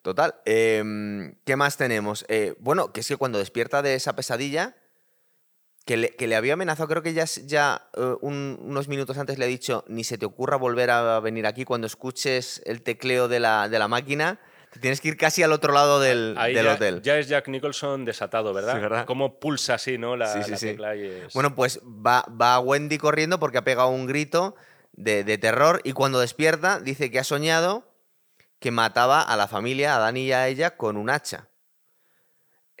Total. 0.00 0.36
em, 0.46 1.34
¿Qué 1.44 1.54
más 1.54 1.76
tenemos? 1.76 2.24
Eh, 2.28 2.54
bueno, 2.58 2.90
que 2.92 3.00
es 3.00 3.08
que 3.08 3.16
cuando 3.18 3.38
despierta 3.38 3.82
de 3.82 3.94
esa 3.94 4.16
pesadilla, 4.16 4.74
que 5.84 5.98
le, 5.98 6.16
que 6.16 6.34
había 6.34 6.54
amenazado, 6.54 6.88
creo 6.88 7.02
que 7.02 7.12
ya, 7.12 7.24
ya 7.24 7.90
eh, 7.94 8.14
un- 8.22 8.58
unos 8.62 8.88
minutos 8.88 9.18
antes 9.18 9.38
le 9.38 9.44
he 9.44 9.48
dicho, 9.48 9.84
ni 9.86 10.02
se 10.02 10.16
te 10.16 10.24
ocurra 10.24 10.56
volver 10.56 10.90
a 10.90 11.20
venir 11.20 11.46
aquí 11.46 11.66
cuando 11.66 11.86
escuches 11.86 12.62
el 12.64 12.80
tecleo 12.82 13.28
de 13.28 13.40
la, 13.40 13.68
de 13.68 13.78
la 13.78 13.86
máquina, 13.88 14.40
tienes 14.80 15.00
que 15.00 15.08
ir 15.08 15.16
casi 15.16 15.42
al 15.42 15.52
otro 15.52 15.72
lado 15.72 16.00
del, 16.00 16.34
Ahí 16.38 16.54
del 16.54 16.66
ya, 16.66 16.74
hotel. 16.74 17.02
ya 17.02 17.18
es 17.18 17.28
Jack 17.28 17.48
Nicholson 17.48 18.04
desatado, 18.04 18.52
¿verdad? 18.54 18.74
Sí, 18.74 18.80
¿verdad? 18.80 19.06
Cómo 19.06 19.38
pulsa 19.40 19.74
así, 19.74 19.98
¿no? 19.98 20.16
La, 20.16 20.32
Sí, 20.32 20.42
sí, 20.44 20.50
la 20.52 20.56
sí. 20.56 20.66
tecla 20.66 20.96
y 20.96 21.04
es- 21.06 21.32
Bueno, 21.34 21.54
pues 21.54 21.80
va, 21.84 22.24
va 22.30 22.58
Wendy 22.60 22.98
corriendo 22.98 23.38
porque 23.38 23.58
ha 23.58 23.64
pegado 23.64 23.88
un 23.88 24.06
grito 24.06 24.54
de, 24.92 25.24
de 25.24 25.38
terror 25.38 25.80
y 25.84 25.92
cuando 25.92 26.20
despierta 26.20 26.80
dice 26.80 27.10
que 27.10 27.18
ha 27.18 27.24
soñado 27.24 27.84
que 28.60 28.70
mataba 28.70 29.22
a 29.22 29.36
la 29.36 29.46
familia, 29.48 29.94
a 29.96 29.98
Dani 30.00 30.22
y 30.26 30.32
a 30.32 30.48
ella, 30.48 30.76
con 30.76 30.96
un 30.96 31.10
hacha. 31.10 31.48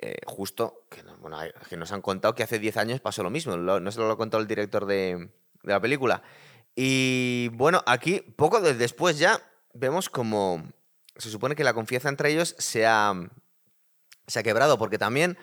Eh, 0.00 0.16
justo, 0.26 0.84
que, 0.90 1.02
bueno, 1.20 1.38
nos 1.76 1.92
han 1.92 2.02
contado 2.02 2.34
que 2.34 2.42
hace 2.44 2.58
10 2.60 2.76
años 2.76 3.00
pasó 3.00 3.22
lo 3.24 3.30
mismo, 3.30 3.56
lo- 3.56 3.80
no 3.80 3.90
se 3.90 3.98
lo 4.00 4.10
ha 4.10 4.16
contado 4.16 4.40
el 4.40 4.46
director 4.48 4.86
de, 4.86 5.28
de 5.62 5.72
la 5.72 5.80
película. 5.80 6.22
Y 6.76 7.48
bueno, 7.54 7.82
aquí, 7.86 8.20
poco 8.20 8.60
de- 8.60 8.74
después 8.74 9.18
ya, 9.18 9.40
vemos 9.72 10.08
como 10.08 10.64
se 11.18 11.30
supone 11.30 11.54
que 11.54 11.64
la 11.64 11.74
confianza 11.74 12.08
entre 12.08 12.30
ellos 12.30 12.54
se 12.58 12.86
ha, 12.86 13.14
se 14.26 14.38
ha 14.38 14.42
quebrado, 14.42 14.78
porque 14.78 14.98
también 14.98 15.36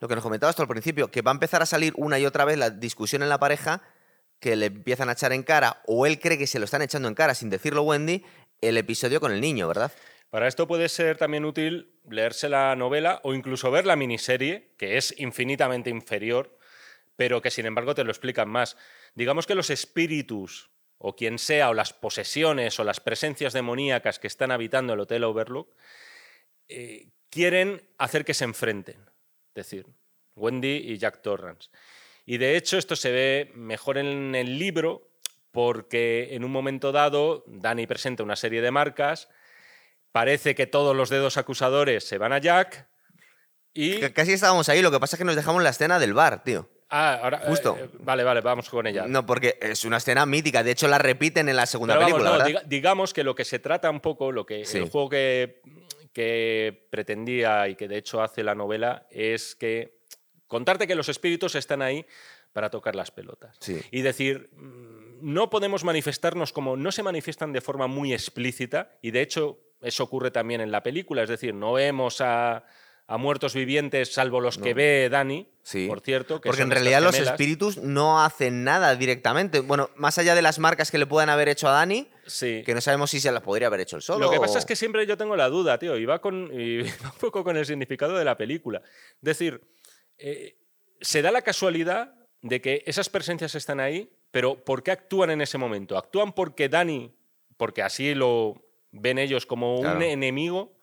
lo 0.00 0.08
que 0.08 0.14
nos 0.14 0.24
comentabas 0.24 0.56
tú 0.56 0.62
al 0.62 0.68
principio, 0.68 1.10
que 1.10 1.22
va 1.22 1.30
a 1.30 1.34
empezar 1.34 1.62
a 1.62 1.66
salir 1.66 1.92
una 1.96 2.18
y 2.18 2.26
otra 2.26 2.44
vez 2.44 2.58
la 2.58 2.70
discusión 2.70 3.22
en 3.22 3.28
la 3.28 3.38
pareja, 3.38 3.82
que 4.40 4.56
le 4.56 4.66
empiezan 4.66 5.08
a 5.08 5.12
echar 5.12 5.32
en 5.32 5.42
cara, 5.42 5.82
o 5.86 6.06
él 6.06 6.18
cree 6.18 6.38
que 6.38 6.46
se 6.46 6.58
lo 6.58 6.64
están 6.64 6.82
echando 6.82 7.08
en 7.08 7.14
cara 7.14 7.34
sin 7.34 7.50
decirlo 7.50 7.82
Wendy, 7.82 8.24
el 8.60 8.76
episodio 8.76 9.20
con 9.20 9.32
el 9.32 9.40
niño, 9.40 9.68
¿verdad? 9.68 9.92
Para 10.30 10.48
esto 10.48 10.66
puede 10.66 10.88
ser 10.88 11.16
también 11.16 11.44
útil 11.44 11.92
leerse 12.08 12.48
la 12.48 12.74
novela 12.76 13.20
o 13.24 13.34
incluso 13.34 13.70
ver 13.70 13.84
la 13.84 13.96
miniserie, 13.96 14.72
que 14.78 14.96
es 14.96 15.14
infinitamente 15.18 15.90
inferior, 15.90 16.56
pero 17.16 17.42
que 17.42 17.50
sin 17.50 17.66
embargo 17.66 17.94
te 17.94 18.04
lo 18.04 18.10
explican 18.10 18.48
más. 18.48 18.76
Digamos 19.14 19.46
que 19.46 19.54
los 19.54 19.70
espíritus, 19.70 20.70
o 21.02 21.16
quien 21.16 21.38
sea, 21.38 21.70
o 21.70 21.74
las 21.74 21.94
posesiones 21.94 22.78
o 22.78 22.84
las 22.84 23.00
presencias 23.00 23.54
demoníacas 23.54 24.18
que 24.18 24.26
están 24.26 24.50
habitando 24.50 24.92
el 24.92 25.00
Hotel 25.00 25.24
Overlook, 25.24 25.74
eh, 26.68 27.08
quieren 27.30 27.82
hacer 27.96 28.26
que 28.26 28.34
se 28.34 28.44
enfrenten. 28.44 29.00
Es 29.48 29.66
decir, 29.66 29.86
Wendy 30.36 30.76
y 30.76 30.98
Jack 30.98 31.22
Torrance. 31.22 31.70
Y 32.26 32.36
de 32.36 32.54
hecho 32.54 32.76
esto 32.76 32.96
se 32.96 33.10
ve 33.10 33.50
mejor 33.54 33.96
en 33.96 34.34
el 34.34 34.58
libro 34.58 35.10
porque 35.52 36.34
en 36.34 36.44
un 36.44 36.52
momento 36.52 36.92
dado 36.92 37.44
Danny 37.46 37.86
presenta 37.86 38.22
una 38.22 38.36
serie 38.36 38.60
de 38.60 38.70
marcas, 38.70 39.30
parece 40.12 40.54
que 40.54 40.66
todos 40.66 40.94
los 40.94 41.08
dedos 41.08 41.38
acusadores 41.38 42.04
se 42.04 42.18
van 42.18 42.34
a 42.34 42.38
Jack 42.38 42.88
y... 43.72 44.00
Casi 44.10 44.34
estábamos 44.34 44.68
ahí, 44.68 44.82
lo 44.82 44.90
que 44.90 45.00
pasa 45.00 45.16
es 45.16 45.18
que 45.18 45.24
nos 45.24 45.34
dejamos 45.34 45.62
la 45.62 45.70
escena 45.70 45.98
del 45.98 46.12
bar, 46.12 46.44
tío. 46.44 46.68
Ah, 46.90 47.20
ahora. 47.22 47.38
Justo. 47.46 47.76
eh, 47.78 47.88
vale, 48.00 48.24
vale, 48.24 48.40
vamos 48.40 48.68
con 48.68 48.86
ella. 48.86 49.04
No, 49.06 49.24
porque 49.24 49.58
es 49.60 49.84
una 49.84 49.98
escena 49.98 50.26
mítica, 50.26 50.62
de 50.64 50.72
hecho 50.72 50.88
la 50.88 50.98
repiten 50.98 51.48
en 51.48 51.56
la 51.56 51.66
segunda 51.66 51.94
Pero 51.94 52.00
vamos, 52.06 52.14
película, 52.18 52.30
no, 52.38 52.44
¿verdad? 52.44 52.62
diga- 52.62 52.68
digamos 52.68 53.14
que 53.14 53.22
lo 53.24 53.34
que 53.34 53.44
se 53.44 53.58
trata 53.60 53.88
un 53.90 54.00
poco, 54.00 54.32
lo 54.32 54.44
que 54.44 54.64
Sí. 54.64 54.78
el 54.78 54.88
juego 54.90 55.08
que, 55.08 55.62
que 56.12 56.88
pretendía 56.90 57.68
y 57.68 57.76
que 57.76 57.88
de 57.88 57.96
hecho 57.98 58.22
hace 58.22 58.42
la 58.42 58.54
novela 58.54 59.06
es 59.10 59.54
que 59.54 60.00
contarte 60.46 60.86
que 60.86 60.94
los 60.96 61.08
espíritus 61.08 61.54
están 61.54 61.82
ahí 61.82 62.04
para 62.52 62.70
tocar 62.70 62.96
las 62.96 63.12
pelotas. 63.12 63.56
Sí. 63.60 63.80
Y 63.92 64.02
decir, 64.02 64.50
mm, 64.56 65.18
no 65.32 65.50
podemos 65.50 65.84
manifestarnos 65.84 66.52
como 66.52 66.76
no 66.76 66.90
se 66.90 67.02
manifiestan 67.04 67.52
de 67.52 67.60
forma 67.60 67.86
muy 67.86 68.12
explícita, 68.12 68.96
y 69.02 69.12
de 69.12 69.20
hecho 69.22 69.60
eso 69.80 70.02
ocurre 70.04 70.30
también 70.32 70.60
en 70.60 70.72
la 70.72 70.82
película, 70.82 71.22
es 71.22 71.28
decir, 71.28 71.54
no 71.54 71.74
vemos 71.74 72.20
a, 72.20 72.64
a 73.12 73.16
muertos 73.16 73.54
vivientes 73.54 74.14
salvo 74.14 74.40
los 74.40 74.56
que 74.56 74.72
ve 74.72 75.08
Dani, 75.10 75.48
Sí. 75.64 75.88
por 75.88 76.00
cierto. 76.00 76.40
que 76.40 76.46
Porque 76.48 76.62
en 76.62 76.70
realidad 76.70 77.02
los 77.02 77.18
espíritus 77.18 77.76
no 77.78 78.22
hacen 78.22 78.62
nada 78.62 78.94
directamente. 78.94 79.58
Bueno, 79.58 79.90
más 79.96 80.16
allá 80.18 80.36
de 80.36 80.42
las 80.42 80.60
marcas 80.60 80.92
que 80.92 80.98
le 80.98 81.06
puedan 81.06 81.28
haber 81.28 81.48
hecho 81.48 81.66
a 81.68 81.72
Dani, 81.72 82.06
Sí. 82.26 82.62
que 82.64 82.72
no 82.72 82.80
sabemos 82.80 83.10
si 83.10 83.18
se 83.18 83.32
las 83.32 83.42
podría 83.42 83.66
haber 83.66 83.80
hecho 83.80 83.96
el 83.96 84.02
solo. 84.02 84.26
Lo 84.26 84.30
que 84.30 84.38
pasa 84.38 84.60
es 84.60 84.64
que 84.64 84.76
siempre 84.76 85.04
yo 85.08 85.16
tengo 85.16 85.34
la 85.34 85.48
duda, 85.48 85.76
tío, 85.80 85.96
y 85.96 86.04
va, 86.04 86.20
con, 86.20 86.50
y 86.52 86.82
va 87.04 87.10
un 87.12 87.18
poco 87.18 87.42
con 87.42 87.56
el 87.56 87.66
significado 87.66 88.16
de 88.16 88.24
la 88.24 88.36
película. 88.36 88.80
Es 88.84 89.22
decir, 89.22 89.60
eh, 90.16 90.56
se 91.00 91.20
da 91.20 91.32
la 91.32 91.42
casualidad 91.42 92.14
de 92.42 92.60
que 92.60 92.84
esas 92.86 93.08
presencias 93.08 93.56
están 93.56 93.80
ahí, 93.80 94.08
pero 94.30 94.64
¿por 94.64 94.84
qué 94.84 94.92
actúan 94.92 95.30
en 95.30 95.40
ese 95.40 95.58
momento? 95.58 95.98
¿Actúan 95.98 96.32
porque 96.32 96.68
Dani, 96.68 97.12
porque 97.56 97.82
así 97.82 98.14
lo 98.14 98.62
ven 98.92 99.18
ellos 99.18 99.46
como 99.46 99.80
un 99.80 100.00
enemigo, 100.00 100.76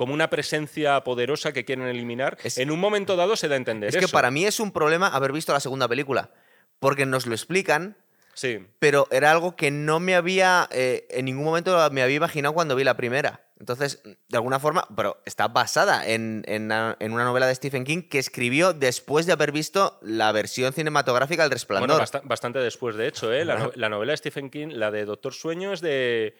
como 0.00 0.14
una 0.14 0.30
presencia 0.30 1.04
poderosa 1.04 1.52
que 1.52 1.66
quieren 1.66 1.84
eliminar? 1.86 2.38
Es- 2.42 2.56
en 2.56 2.70
un 2.70 2.80
momento 2.80 3.16
dado 3.16 3.36
se 3.36 3.48
da 3.48 3.54
a 3.54 3.58
entender 3.58 3.90
Es 3.90 3.96
que 3.98 4.06
eso. 4.06 4.12
para 4.12 4.30
mí 4.30 4.46
es 4.46 4.58
un 4.58 4.72
problema 4.72 5.08
haber 5.08 5.30
visto 5.30 5.52
la 5.52 5.60
segunda 5.60 5.86
película. 5.88 6.30
Porque 6.78 7.04
nos 7.04 7.26
lo 7.26 7.34
explican, 7.34 7.98
Sí. 8.32 8.66
pero 8.78 9.06
era 9.10 9.30
algo 9.30 9.56
que 9.56 9.70
no 9.70 10.00
me 10.00 10.14
había. 10.14 10.66
eh, 10.72 11.06
en 11.10 11.26
ningún 11.26 11.44
momento 11.44 11.76
me 11.90 12.00
había 12.02 12.16
imaginado 12.16 12.54
cuando 12.54 12.74
vi 12.76 12.82
la 12.82 12.96
primera. 12.96 13.42
Entonces, 13.58 14.00
de 14.04 14.36
alguna 14.38 14.58
forma, 14.58 14.88
pero 14.96 15.20
está 15.26 15.48
basada 15.48 16.08
en, 16.08 16.44
en 16.46 16.62
una- 16.64 16.96
en 16.98 17.12
una 17.12 17.24
novela 17.24 17.46
de 17.46 17.54
Stephen 17.54 17.84
King 17.84 18.08
que 18.08 18.18
escribió 18.18 18.72
después 18.72 19.26
de 19.26 19.32
haber 19.34 19.52
visto 19.52 19.98
la 20.00 20.32
versión 20.32 20.72
cinematográfica 20.72 21.42
del 21.42 21.50
Resplandor. 21.50 21.88
Bueno, 21.88 21.98
basta- 22.00 22.22
bastante 22.24 22.58
después, 22.60 22.96
de 22.96 23.06
hecho, 23.08 23.30
¿eh? 23.34 23.44
la, 23.44 23.56
no- 23.58 23.72
la 23.74 23.90
novela 23.90 24.12
de 24.12 24.16
Stephen 24.16 24.48
King, 24.48 24.68
la 24.72 24.90
de 24.90 25.04
Doctor 25.04 25.34
Sueño, 25.34 25.74
es 25.74 25.82
de 25.82 26.34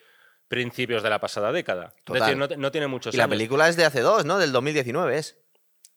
principios 0.51 1.03
de 1.05 1.09
la 1.11 1.21
pasada 1.21 1.53
década. 1.53 1.95
Total. 2.03 2.23
Es 2.33 2.37
decir, 2.39 2.59
no, 2.59 2.71
tiene 2.73 2.89
muchos 2.89 3.15
y 3.15 3.17
la 3.17 3.29
película 3.29 3.69
es 3.69 3.77
de 3.77 3.85
hace 3.85 4.01
dos, 4.01 4.25
¿no? 4.27 4.37
Del 4.39 4.51
2019 4.51 5.17
es. 5.17 5.39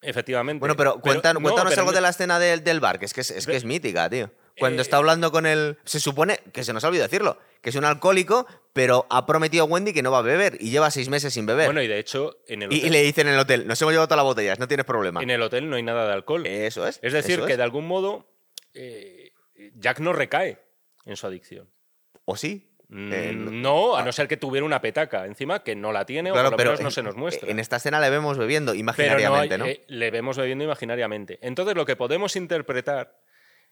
Efectivamente. 0.01 0.60
Bueno, 0.60 0.76
pero, 0.76 0.99
cuentan- 1.01 1.41
cuéntanos 1.41 1.72
pero 1.72 1.82
algo 1.82 1.91
no- 1.91 1.95
de 1.95 2.01
la 2.01 2.10
escena 2.10 2.38
del, 2.38 2.64
del 2.64 2.80
bar, 2.80 2.99
que 2.99 3.06
es 3.06 3.14
que 3.14 3.22
es, 3.22 3.32
es 3.32 3.47
que 3.47 3.56
es 3.56 3.66
mítica, 3.66 4.10
tío. 4.10 4.30
Cuando 4.60 4.82
Eh, 4.82 4.84
está 4.84 4.97
hablando 4.97 5.32
con 5.32 5.47
el. 5.47 5.80
Se 5.86 5.99
supone, 5.99 6.39
que 6.54 6.64
se 6.64 6.72
nos 6.74 6.84
ha 6.84 6.89
olvidado 6.89 7.08
decirlo, 7.10 7.39
que 7.62 7.72
es 7.72 7.76
un 7.76 7.86
alcohólico, 7.86 8.45
pero 8.74 9.08
ha 9.10 9.26
prometido 9.26 9.64
a 9.64 9.68
Wendy 9.68 9.91
que 9.93 10.04
no 10.04 10.12
va 10.12 10.20
a 10.20 10.22
beber 10.22 10.58
y 10.60 10.70
lleva 10.70 10.91
seis 10.91 11.10
meses 11.10 11.34
sin 11.34 11.47
beber. 11.47 11.66
Bueno, 11.66 11.82
y 11.82 11.88
de 11.88 11.97
hecho, 11.97 12.38
en 12.47 12.62
el, 12.62 12.72
y, 12.72 12.78
hotel, 12.78 12.88
y 12.88 12.89
le 12.91 13.01
dicen 13.01 13.28
en 13.28 13.34
el 13.34 13.39
hotel, 13.39 13.66
nos 13.66 13.82
hemos 13.82 13.91
llevado 13.93 14.08
todas 14.08 14.18
las 14.18 14.26
botellas, 14.26 14.60
no 14.60 14.68
tienes 14.68 14.86
problema. 14.86 15.24
en 15.24 15.32
el 15.32 15.41
hotel 15.41 15.68
no 15.68 15.78
hay 15.78 15.84
nada 15.84 16.06
de 16.06 16.14
alcohol. 16.14 16.45
Eso 16.45 16.86
es. 16.88 16.99
es 17.01 17.14
decir, 17.14 17.41
que 17.45 17.54
es. 17.54 17.58
de 17.58 17.64
algún 17.64 17.88
modo 17.88 18.30
eh, 18.76 19.32
Jack 19.76 19.99
no 20.01 20.14
recae 20.14 20.60
en 21.06 21.16
su 21.18 21.26
adicción. 21.26 21.70
O 22.26 22.36
sí. 22.38 22.70
Mm, 22.96 23.12
Eh, 23.14 23.34
no- 23.34 23.52
no, 23.52 23.96
a 23.96 24.04
no 24.04 24.12
ser 24.12 24.28
que 24.28 24.38
tuviera 24.38 24.66
una 24.66 24.80
petaca 24.80 25.26
encima, 25.26 25.64
que 25.64 25.76
no 25.76 25.91
la 25.91 26.06
tiene 26.06 26.30
Claro, 26.32 26.50
o 26.50 26.52
por 26.52 26.54
lo 26.54 26.58
pero 26.58 26.70
menos 26.72 26.82
no 26.82 26.88
en- 26.88 26.91
se 26.91 27.02
nos 27.04 27.16
muestra. 27.16 27.50
En 27.50 27.60
esta 27.60 27.78
escena 27.78 28.00
le 28.00 28.10
vemos 28.12 28.38
bebiendo 28.38 28.72
pero 28.72 28.76
no, 28.76 28.80
imaginariamente, 28.82 29.54
hay- 29.56 29.60
¿no? 29.60 29.66
eh, 29.66 29.84
le 29.88 30.12
vemos 30.12 30.38
bebiendo 30.38 30.64
imaginariamente. 30.64 31.39
Entonces, 31.41 31.76
lo 31.76 31.86
que 31.86 31.96
podemos 31.96 32.36
interpretar, 32.36 33.20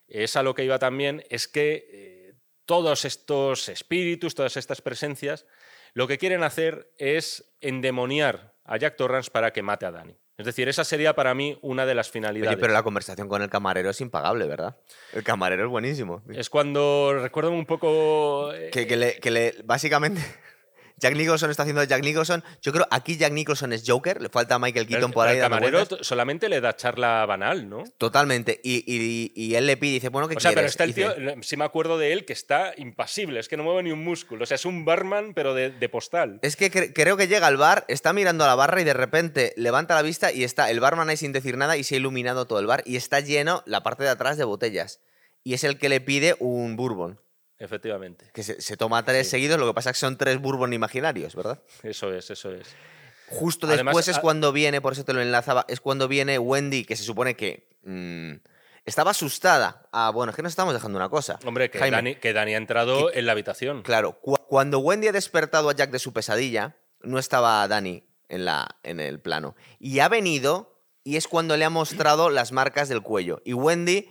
es 0.07 0.35
a 0.35 0.43
lo 0.43 0.55
que 0.55 0.63
iba 0.65 0.79
también, 0.79 1.23
es 1.29 1.47
que 1.47 1.85
eh, 1.91 2.33
todos 2.65 3.05
estos 3.05 3.69
espíritus, 3.69 4.33
todas 4.35 4.57
estas 4.57 4.81
presencias, 4.81 5.45
lo 5.93 6.07
que 6.07 6.17
quieren 6.17 6.41
hacer 6.43 6.91
es 6.97 7.53
endemoniar 7.61 8.55
a 8.63 8.77
Jack 8.77 8.95
Torrance 8.97 9.29
para 9.29 9.51
que 9.53 9.61
mate 9.61 9.85
a 9.85 9.91
Danny. 9.91 10.17
Es 10.41 10.45
decir, 10.45 10.67
esa 10.69 10.83
sería 10.83 11.13
para 11.15 11.33
mí 11.33 11.57
una 11.61 11.85
de 11.85 11.95
las 11.95 12.07
Oye, 12.07 12.13
finalidades. 12.13 12.57
pero 12.59 12.73
la 12.73 12.83
conversación 12.83 13.27
con 13.27 13.41
el 13.41 13.49
camarero 13.49 13.89
es 13.89 14.01
impagable, 14.01 14.45
¿verdad? 14.47 14.75
El 15.13 15.23
camarero 15.23 15.63
es 15.65 15.69
buenísimo. 15.69 16.21
Es 16.33 16.49
cuando 16.49 17.17
recuerdo 17.21 17.51
un 17.51 17.65
poco. 17.65 18.51
eh, 18.53 18.69
Que, 18.71 18.85
que 18.87 18.97
le, 18.97 19.15
que 19.19 19.31
le- 19.31 19.55
básicamente, 19.63 20.21
Jack 21.01 21.15
Nicholson 21.15 21.49
está 21.49 21.63
haciendo 21.63 21.83
Jack 21.83 22.03
Nicholson. 22.03 22.43
Yo 22.61 22.71
creo 22.71 22.87
aquí 22.91 23.17
Jack 23.17 23.33
Nicholson 23.33 23.73
es 23.73 23.83
Joker, 23.85 24.21
le 24.21 24.29
falta 24.29 24.57
Michael 24.59 24.87
Keaton 24.87 25.09
el, 25.09 25.13
por 25.13 25.27
ahí 25.27 25.37
el 25.37 25.41
camarero 25.41 25.85
solamente 26.01 26.47
le 26.47 26.61
da 26.61 26.75
charla 26.75 27.25
banal, 27.25 27.67
¿no? 27.67 27.83
Totalmente. 27.97 28.61
Y, 28.63 28.83
y- 28.85 29.31
y 29.35 29.55
él 29.55 29.65
le 29.65 29.75
pide, 29.77 29.93
dice, 29.93 30.09
bueno, 30.09 30.27
¿qué 30.27 30.35
O 30.35 30.39
sea, 30.39 30.51
pero 30.51 30.59
quieres? 30.61 30.71
está 30.71 30.83
el 30.83 30.93
Dice, 30.93 31.09
tío, 31.15 31.35
sí 31.43 31.57
me 31.57 31.65
acuerdo 31.65 31.97
de 31.97 32.13
él, 32.13 32.23
que 32.25 32.33
está 32.33 32.73
impasible, 32.77 33.39
es 33.39 33.49
que 33.49 33.57
no 33.57 33.63
mueve 33.63 33.83
ni 33.83 33.91
un 33.91 34.03
músculo. 34.03 34.43
O 34.43 34.45
sea, 34.45 34.55
es 34.55 34.65
un 34.65 34.85
barman, 34.85 35.33
pero 35.33 35.53
de, 35.55 35.71
de 35.71 35.89
postal. 35.89 36.37
Es 36.43 36.55
que 36.55 36.71
cre- 36.71 36.91
creo 36.93 37.17
que 37.17 37.27
llega 37.27 37.47
al 37.47 37.57
bar, 37.57 37.83
está 37.87 38.13
mirando 38.13 38.43
a 38.43 38.47
la 38.47 38.55
barra 38.55 38.79
y 38.79 38.83
de 38.83 38.93
repente 38.93 39.53
levanta 39.57 39.95
la 39.95 40.03
vista 40.03 40.31
y 40.31 40.43
está 40.43 40.69
el 40.69 40.79
barman 40.79 41.09
ahí 41.09 41.17
sin 41.17 41.31
decir 41.31 41.57
nada 41.57 41.77
y 41.77 41.83
se 41.83 41.95
ha 41.95 41.97
iluminado 41.97 42.45
todo 42.45 42.59
el 42.59 42.67
bar 42.67 42.83
y 42.85 42.95
está 42.95 43.19
lleno 43.21 43.63
la 43.65 43.81
parte 43.81 44.03
de 44.03 44.09
atrás 44.09 44.37
de 44.37 44.43
botellas. 44.43 44.99
Y 45.43 45.55
es 45.55 45.63
el 45.63 45.79
que 45.79 45.89
le 45.89 46.01
pide 46.01 46.35
un 46.39 46.75
bourbon. 46.75 47.19
Efectivamente. 47.63 48.25
Que 48.33 48.43
se, 48.43 48.59
se 48.61 48.75
toma 48.77 49.03
tres 49.05 49.27
Sí. 49.27 49.31
seguidos, 49.31 49.59
lo 49.59 49.67
que 49.67 49.73
pasa 49.73 49.91
es 49.91 49.95
que 49.97 49.99
son 50.01 50.17
tres 50.17 50.39
bourbon 50.41 50.73
imaginarios, 50.73 51.35
¿verdad? 51.35 51.61
Eso 51.83 52.13
es, 52.13 52.29
eso 52.31 52.51
es. 52.51 52.67
Justo 53.27 53.67
Además, 53.67 53.91
después 53.93 54.07
es 54.09 54.17
a- 54.17 54.21
cuando 54.21 54.51
viene, 54.51 54.81
por 54.81 54.93
eso 54.93 55.05
te 55.05 55.13
lo 55.13 55.21
enlazaba, 55.21 55.65
es 55.69 55.79
cuando 55.79 56.07
viene 56.07 56.37
Wendy, 56.39 56.83
que 56.83 56.95
se 56.95 57.03
supone 57.03 57.35
que 57.35 57.69
mm, 57.83 58.33
estaba 58.85 59.11
asustada. 59.11 59.87
Ah, 59.93 60.11
bueno, 60.13 60.31
es 60.31 60.35
que 60.35 60.41
nos 60.41 60.51
estamos 60.51 60.73
dejando 60.73 60.97
una 60.97 61.07
cosa. 61.09 61.39
Hombre, 61.45 61.69
que, 61.69 61.79
Jaime, 61.79 61.95
Dani, 61.97 62.15
que 62.15 62.33
Dani 62.33 62.53
ha 62.55 62.57
entrado 62.57 63.13
en 63.13 63.25
la 63.25 63.31
habitación. 63.31 63.83
Claro, 63.83 64.19
cu- 64.19 64.35
cuando 64.47 64.79
Wendy 64.79 65.07
ha 65.07 65.11
despertado 65.13 65.69
a 65.69 65.73
Jack 65.75 65.91
de 65.91 65.99
su 65.99 66.11
pesadilla, 66.13 66.75
no 67.03 67.19
estaba 67.19 67.65
Dani 67.67 68.03
en, 68.27 68.43
la, 68.45 68.77
en 68.83 68.99
el 68.99 69.19
plano. 69.21 69.55
Y 69.79 69.99
ha 69.99 70.09
venido 70.09 70.81
y 71.03 71.15
es 71.15 71.27
cuando 71.27 71.55
le 71.57 71.63
ha 71.65 71.69
mostrado 71.69 72.29
las 72.29 72.51
marcas 72.51 72.89
del 72.89 73.01
cuello. 73.01 73.41
Y 73.45 73.53
Wendy 73.53 74.09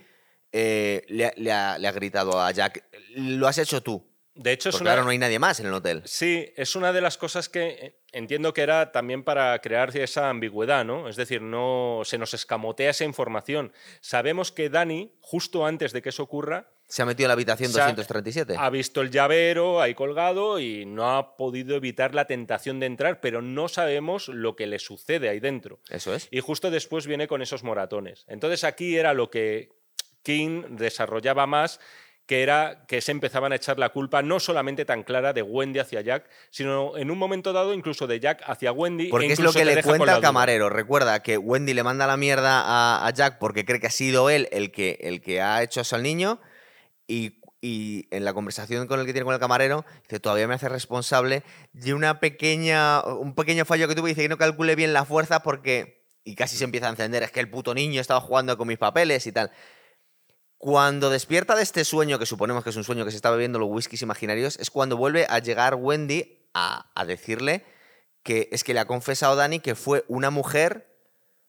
eh, 0.52 1.02
le, 1.08 1.26
ha- 1.26 1.32
le 1.36 1.52
ha, 1.52 1.78
le 1.78 1.88
ha 1.88 1.92
gritado 1.92 2.40
a 2.40 2.50
Jack, 2.50 2.84
lo 3.16 3.46
has 3.46 3.58
hecho 3.58 3.82
tú. 3.82 4.06
De 4.34 4.52
hecho, 4.52 4.68
es 4.70 4.74
Porque 4.74 4.84
una, 4.84 4.92
ahora 4.92 5.02
no 5.04 5.10
hay 5.10 5.18
nadie 5.18 5.38
más 5.38 5.60
en 5.60 5.66
el 5.66 5.74
hotel. 5.74 6.02
Sí, 6.06 6.50
es 6.56 6.74
una 6.76 6.92
de 6.92 7.00
las 7.02 7.18
cosas 7.18 7.48
que 7.48 7.68
eh, 7.68 8.00
entiendo 8.12 8.54
que 8.54 8.62
era 8.62 8.90
también 8.92 9.22
para 9.22 9.58
crear 9.60 9.94
esa 9.96 10.30
ambigüedad, 10.30 10.84
¿no? 10.84 11.08
Es 11.08 11.16
decir, 11.16 11.42
no 11.42 12.02
se 12.04 12.16
nos 12.16 12.32
escamotea 12.32 12.90
esa 12.90 13.04
información. 13.04 13.72
Sabemos 14.00 14.50
que 14.50 14.70
Dani, 14.70 15.12
justo 15.20 15.66
antes 15.66 15.92
de 15.92 16.00
que 16.00 16.08
eso 16.08 16.22
ocurra, 16.22 16.70
Se 16.88 17.02
ha 17.02 17.06
metido 17.06 17.26
en 17.26 17.28
la 17.28 17.34
habitación 17.34 17.70
O 17.70 17.74
sea, 17.74 17.84
237. 17.92 18.54
ha 18.58 18.70
visto 18.70 19.00
el 19.02 19.10
llavero 19.10 19.80
ahí 19.82 19.94
colgado 19.94 20.58
y 20.58 20.86
no 20.86 21.16
ha 21.18 21.36
podido 21.36 21.76
evitar 21.76 22.14
la 22.14 22.24
tentación 22.26 22.80
de 22.80 22.86
entrar, 22.86 23.20
pero 23.20 23.42
no 23.42 23.68
sabemos 23.68 24.28
lo 24.28 24.56
que 24.56 24.66
le 24.68 24.78
sucede 24.78 25.28
ahí 25.28 25.40
dentro. 25.40 25.80
Eso 25.90 26.14
es. 26.14 26.28
Y 26.30 26.40
justo 26.40 26.70
después 26.70 27.06
viene 27.06 27.26
con 27.28 27.42
esos 27.42 27.62
moratones. 27.62 28.24
Entonces 28.26 28.64
aquí 28.64 28.96
era 28.96 29.12
lo 29.12 29.28
que 29.28 29.68
King 30.22 30.62
desarrollaba 30.76 31.46
más, 31.46 31.80
que 32.26 32.42
era 32.44 32.84
que 32.86 33.00
se 33.00 33.10
empezaban 33.10 33.50
a 33.50 33.56
echar 33.56 33.78
la 33.80 33.88
culpa 33.88 34.22
no 34.22 34.38
solamente 34.38 34.84
tan 34.84 35.02
clara 35.02 35.32
de 35.32 35.42
Wendy 35.42 35.80
hacia 35.80 36.00
Jack, 36.00 36.30
sino 36.50 36.96
en 36.96 37.10
un 37.10 37.18
momento 37.18 37.52
dado 37.52 37.74
incluso 37.74 38.06
de 38.06 38.20
Jack 38.20 38.42
hacia 38.46 38.70
Wendy. 38.70 39.08
e 39.08 39.10
Porque 39.10 39.32
es 39.32 39.40
lo 39.40 39.52
que 39.52 39.64
le 39.64 39.82
cuenta 39.82 40.12
al 40.12 40.20
duda. 40.20 40.28
camarero. 40.28 40.68
Recuerda 40.70 41.24
que 41.24 41.38
Wendy 41.38 41.74
le 41.74 41.82
manda 41.82 42.06
la 42.06 42.16
mierda 42.16 42.60
a, 42.60 43.04
a 43.04 43.10
Jack 43.12 43.38
porque 43.38 43.64
cree 43.64 43.80
que 43.80 43.88
ha 43.88 43.90
sido 43.90 44.30
él 44.30 44.48
el 44.52 44.70
que, 44.70 44.98
el 45.00 45.20
que 45.20 45.40
ha 45.40 45.60
hecho 45.64 45.80
eso 45.80 45.96
al 45.96 46.04
niño. 46.04 46.40
Y, 47.08 47.40
y 47.60 48.06
en 48.12 48.24
la 48.24 48.32
conversación 48.32 48.86
con 48.86 49.00
el 49.00 49.06
que 49.06 49.12
tiene 49.12 49.24
con 49.24 49.34
el 49.34 49.40
camarero, 49.40 49.84
dice, 50.04 50.20
todavía 50.20 50.46
me 50.46 50.54
hace 50.54 50.68
responsable 50.68 51.42
de 51.72 51.94
una 51.94 52.20
pequeña, 52.20 53.02
un 53.02 53.34
pequeño 53.34 53.64
fallo 53.64 53.88
que 53.88 53.96
tuve. 53.96 54.10
Dice 54.10 54.22
que 54.22 54.28
no 54.28 54.38
calcule 54.38 54.76
bien 54.76 54.92
la 54.92 55.04
fuerza 55.04 55.42
porque... 55.42 56.04
Y 56.22 56.36
casi 56.36 56.56
se 56.56 56.62
empieza 56.62 56.86
a 56.86 56.90
encender. 56.90 57.24
Es 57.24 57.32
que 57.32 57.40
el 57.40 57.50
puto 57.50 57.74
niño 57.74 58.00
estaba 58.00 58.20
jugando 58.20 58.56
con 58.56 58.68
mis 58.68 58.78
papeles 58.78 59.26
y 59.26 59.32
tal. 59.32 59.50
Cuando 60.62 61.08
despierta 61.08 61.56
de 61.56 61.62
este 61.62 61.86
sueño, 61.86 62.18
que 62.18 62.26
suponemos 62.26 62.62
que 62.62 62.68
es 62.68 62.76
un 62.76 62.84
sueño 62.84 63.06
que 63.06 63.10
se 63.10 63.16
está 63.16 63.30
bebiendo 63.30 63.58
los 63.58 63.70
whiskies 63.70 64.02
imaginarios, 64.02 64.58
es 64.58 64.70
cuando 64.70 64.98
vuelve 64.98 65.24
a 65.30 65.38
llegar 65.38 65.74
Wendy 65.74 66.38
a, 66.52 66.90
a 66.94 67.04
decirle 67.06 67.64
que 68.22 68.46
es 68.52 68.62
que 68.62 68.74
le 68.74 68.80
ha 68.80 68.84
confesado 68.86 69.36
Dani 69.36 69.60
que 69.60 69.74
fue 69.74 70.04
una 70.06 70.28
mujer 70.28 70.86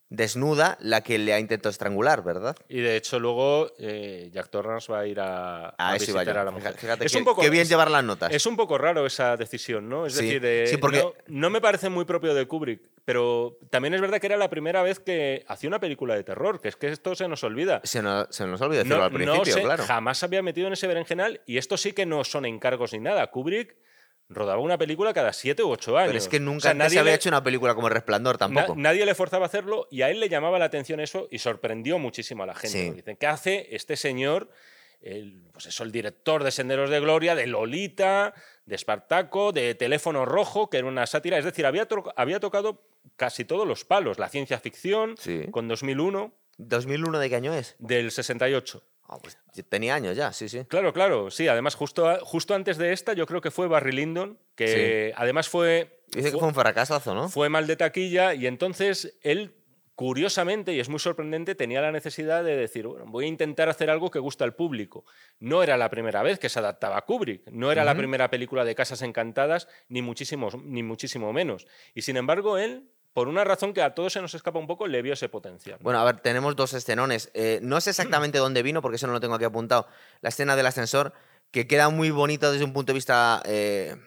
desnuda 0.07 0.77
la 0.79 1.01
que 1.01 1.17
le 1.17 1.33
ha 1.33 1.39
intentado 1.39 1.71
estrangular, 1.71 2.23
¿verdad? 2.23 2.55
Y 2.69 2.79
de 2.79 2.95
hecho 2.95 3.19
luego 3.19 3.71
eh, 3.79 4.29
Jack 4.33 4.49
Torrance 4.49 4.89
va 4.89 4.99
a 4.99 5.07
ir 5.07 5.19
a, 5.19 5.67
a 5.69 5.75
Ah, 5.77 5.95
eso 5.97 6.11
iba 6.11 6.21
visitar 6.21 6.37
a 6.37 6.45
la 6.45 6.51
mujer. 6.51 6.73
Fíjate, 6.77 7.05
es 7.05 7.11
qué, 7.11 7.17
un 7.17 7.25
poco, 7.25 7.41
qué 7.41 7.49
bien 7.49 7.67
llevar 7.67 7.91
las 7.91 8.03
notas. 8.05 8.31
Es 8.33 8.45
un 8.45 8.55
poco 8.55 8.77
raro 8.77 9.05
esa 9.05 9.35
decisión, 9.35 9.89
¿no? 9.89 10.05
Es 10.05 10.13
Sí, 10.13 10.23
decir, 10.25 10.41
de- 10.41 10.67
sí, 10.67 10.77
porque- 10.77 10.99
no, 11.01 11.13
no 11.27 11.49
me 11.49 11.59
parece 11.59 11.89
muy 11.89 12.05
propio 12.05 12.33
de 12.33 12.45
Kubrick, 12.47 12.81
pero 13.05 13.57
también 13.69 13.93
es 13.93 14.01
verdad 14.01 14.19
que 14.19 14.27
era 14.27 14.37
la 14.37 14.49
primera 14.49 14.83
vez 14.83 14.99
que 14.99 15.43
hacía 15.47 15.67
una 15.67 15.79
película 15.79 16.15
de 16.15 16.23
terror, 16.23 16.61
que 16.61 16.67
es 16.69 16.75
que 16.75 16.87
esto 16.87 17.15
se 17.15 17.27
nos 17.27 17.43
olvida. 17.43 17.81
Se 17.83 18.01
nos, 18.01 18.27
se 18.29 18.45
nos 18.45 18.61
olvidó 18.61 18.79
decirlo 18.83 18.97
No, 18.99 19.03
al 19.05 19.11
no 19.11 19.17
principio, 19.17 19.63
claro. 19.63 19.83
jamás 19.85 20.19
se 20.19 20.25
había 20.25 20.41
metido 20.41 20.67
en 20.67 20.73
ese 20.73 20.87
berenjenal 20.87 21.41
y 21.45 21.57
esto 21.57 21.77
sí 21.77 21.93
que 21.93 22.05
no 22.05 22.23
son 22.23 22.45
encargos 22.45 22.93
ni 22.93 22.99
nada. 22.99 23.27
Kubrick 23.27 23.75
rodaba 24.29 24.61
una 24.61 24.77
película 24.77 25.13
cada 25.13 25.33
siete 25.33 25.61
u 25.63 25.69
ocho 25.69 25.97
años. 25.97 26.07
Pero 26.09 26.17
es 26.19 26.27
que 26.29 26.37
O 26.37 26.41
nunca 26.41 26.61
sea, 26.61 26.73
nadie 26.73 26.91
se 26.91 26.99
había 26.99 27.11
le- 27.11 27.15
hecho 27.17 27.27
una 27.29 27.43
película 27.43 27.75
como 27.75 27.87
El 27.87 27.93
Resplandor 27.95 28.35
Na- 28.35 28.39
tampoco. 28.39 28.75
nadie 28.77 29.05
le 29.05 29.13
forzaba 29.15 29.45
a 29.45 29.47
hacerlo 29.47 29.87
y 29.91 30.03
a 30.03 30.09
él 30.09 30.19
le 30.21 30.29
llamaba 30.29 30.57
la 30.59 30.65
atención 30.65 30.99
eso 31.01 31.27
y 31.31 31.39
sorprendió 31.39 31.99
muchísimo 31.99 32.43
a 32.43 32.45
la 32.45 32.55
gente. 32.55 32.69
Sí. 32.69 32.91
Dicen, 32.91 33.17
¿qué 33.17 33.27
hace 33.27 33.67
este 33.75 33.97
señor? 33.97 34.49
El, 35.01 35.47
pues 35.51 35.65
eso, 35.65 35.83
el 35.83 35.91
director 35.91 36.43
de 36.43 36.51
Senderos 36.51 36.89
de 36.91 36.99
Gloria, 36.99 37.33
de 37.35 37.47
Lolita, 37.47 38.35
de 38.65 38.75
Espartaco, 38.75 39.51
de 39.51 39.75
Teléfono 39.75 40.25
Rojo, 40.25 40.69
que 40.69 40.77
era 40.77 40.87
una 40.87 41.05
sátira. 41.07 41.37
Es 41.37 41.45
decir, 41.45 41.65
había, 41.65 41.87
to- 41.87 42.13
había 42.15 42.39
tocado 42.39 42.83
casi 43.15 43.45
todos 43.45 43.67
los 43.67 43.85
palos. 43.85 44.19
La 44.19 44.29
ciencia 44.29 44.59
ficción, 44.59 45.15
Sí. 45.17 45.45
con 45.51 45.67
2001, 45.67 46.33
¿2001 46.57 47.19
de 47.19 47.29
qué 47.29 47.35
año 47.35 47.53
es? 47.53 47.75
del 47.79 48.11
68. 48.11 48.83
Ah, 49.07 49.17
pues 49.21 49.37
tenía 49.67 49.95
años 49.95 50.15
ya, 50.15 50.31
sí, 50.31 50.47
sí. 50.47 50.63
Claro, 50.69 50.93
claro, 50.93 51.29
sí. 51.31 51.47
Además, 51.49 51.75
justo, 51.75 52.07
a- 52.07 52.19
justo 52.21 52.53
antes 52.55 52.77
de 52.77 52.93
esta, 52.93 53.11
yo 53.13 53.25
creo 53.25 53.41
que 53.41 53.51
fue 53.51 53.67
Barry 53.67 53.91
Lyndon, 53.91 54.39
que 54.55 55.13
además 55.17 55.49
fue, 55.49 55.99
Dice 56.13 56.31
que 56.31 56.37
fue 56.37 56.47
un 56.47 56.53
fracasazo, 56.53 57.13
¿no? 57.13 57.27
fue 57.29 57.49
mal 57.49 57.67
de 57.67 57.75
taquilla 57.75 58.33
y 58.33 58.47
entonces 58.47 59.17
él, 59.21 59.53
curiosamente, 60.01 60.73
y 60.73 60.79
es 60.79 60.89
muy 60.89 60.97
sorprendente, 60.97 61.53
tenía 61.53 61.79
la 61.79 61.91
necesidad 61.91 62.43
de 62.43 62.55
decir, 62.55 62.87
bueno, 62.87 63.05
voy 63.05 63.25
a 63.25 63.27
intentar 63.27 63.69
hacer 63.69 63.91
algo 63.91 64.09
que 64.09 64.17
gusta 64.17 64.43
al 64.43 64.55
público. 64.55 65.05
No 65.39 65.61
era 65.61 65.77
la 65.77 65.91
primera 65.91 66.23
vez 66.23 66.39
que 66.39 66.49
se 66.49 66.57
adaptaba 66.57 66.97
a 66.97 67.01
Kubrick, 67.01 67.47
no 67.51 67.71
era 67.71 67.83
la 67.83 67.93
primera 67.93 68.31
película 68.31 68.65
de 68.65 68.73
Casas 68.73 69.03
Encantadas, 69.03 69.67
ni 69.89 70.01
muchísimo, 70.01 70.49
ni 70.63 70.81
muchísimo 70.81 71.31
menos. 71.33 71.67
Y 71.93 72.01
sin 72.01 72.17
embargo, 72.17 72.57
él, 72.57 72.89
por 73.13 73.27
una 73.27 73.43
razón 73.43 73.75
que 73.75 73.83
a 73.83 73.93
todos 73.93 74.13
se 74.13 74.21
nos 74.21 74.33
escapa 74.33 74.57
un 74.57 74.65
poco, 74.65 74.87
le 74.87 75.03
vio 75.03 75.13
ese 75.13 75.29
potencial. 75.29 75.77
Bueno, 75.83 75.99
a 75.99 76.03
ver, 76.03 76.19
tenemos 76.19 76.55
dos 76.55 76.73
escenones. 76.73 77.29
Eh, 77.35 77.59
no 77.61 77.79
sé 77.79 77.91
exactamente 77.91 78.37
dónde 78.39 78.63
vino, 78.63 78.81
porque 78.81 78.95
eso 78.95 79.05
no 79.05 79.13
lo 79.13 79.19
tengo 79.19 79.35
aquí 79.35 79.45
apuntado. 79.45 79.85
La 80.21 80.29
escena 80.29 80.55
del 80.55 80.65
ascensor, 80.65 81.13
que 81.51 81.67
queda 81.67 81.89
muy 81.89 82.09
bonita 82.09 82.51
desde 82.51 82.65
un 82.65 82.73
punto 82.73 82.91
de 82.91 82.95
vista, 82.95 83.43
eh, 83.45 83.97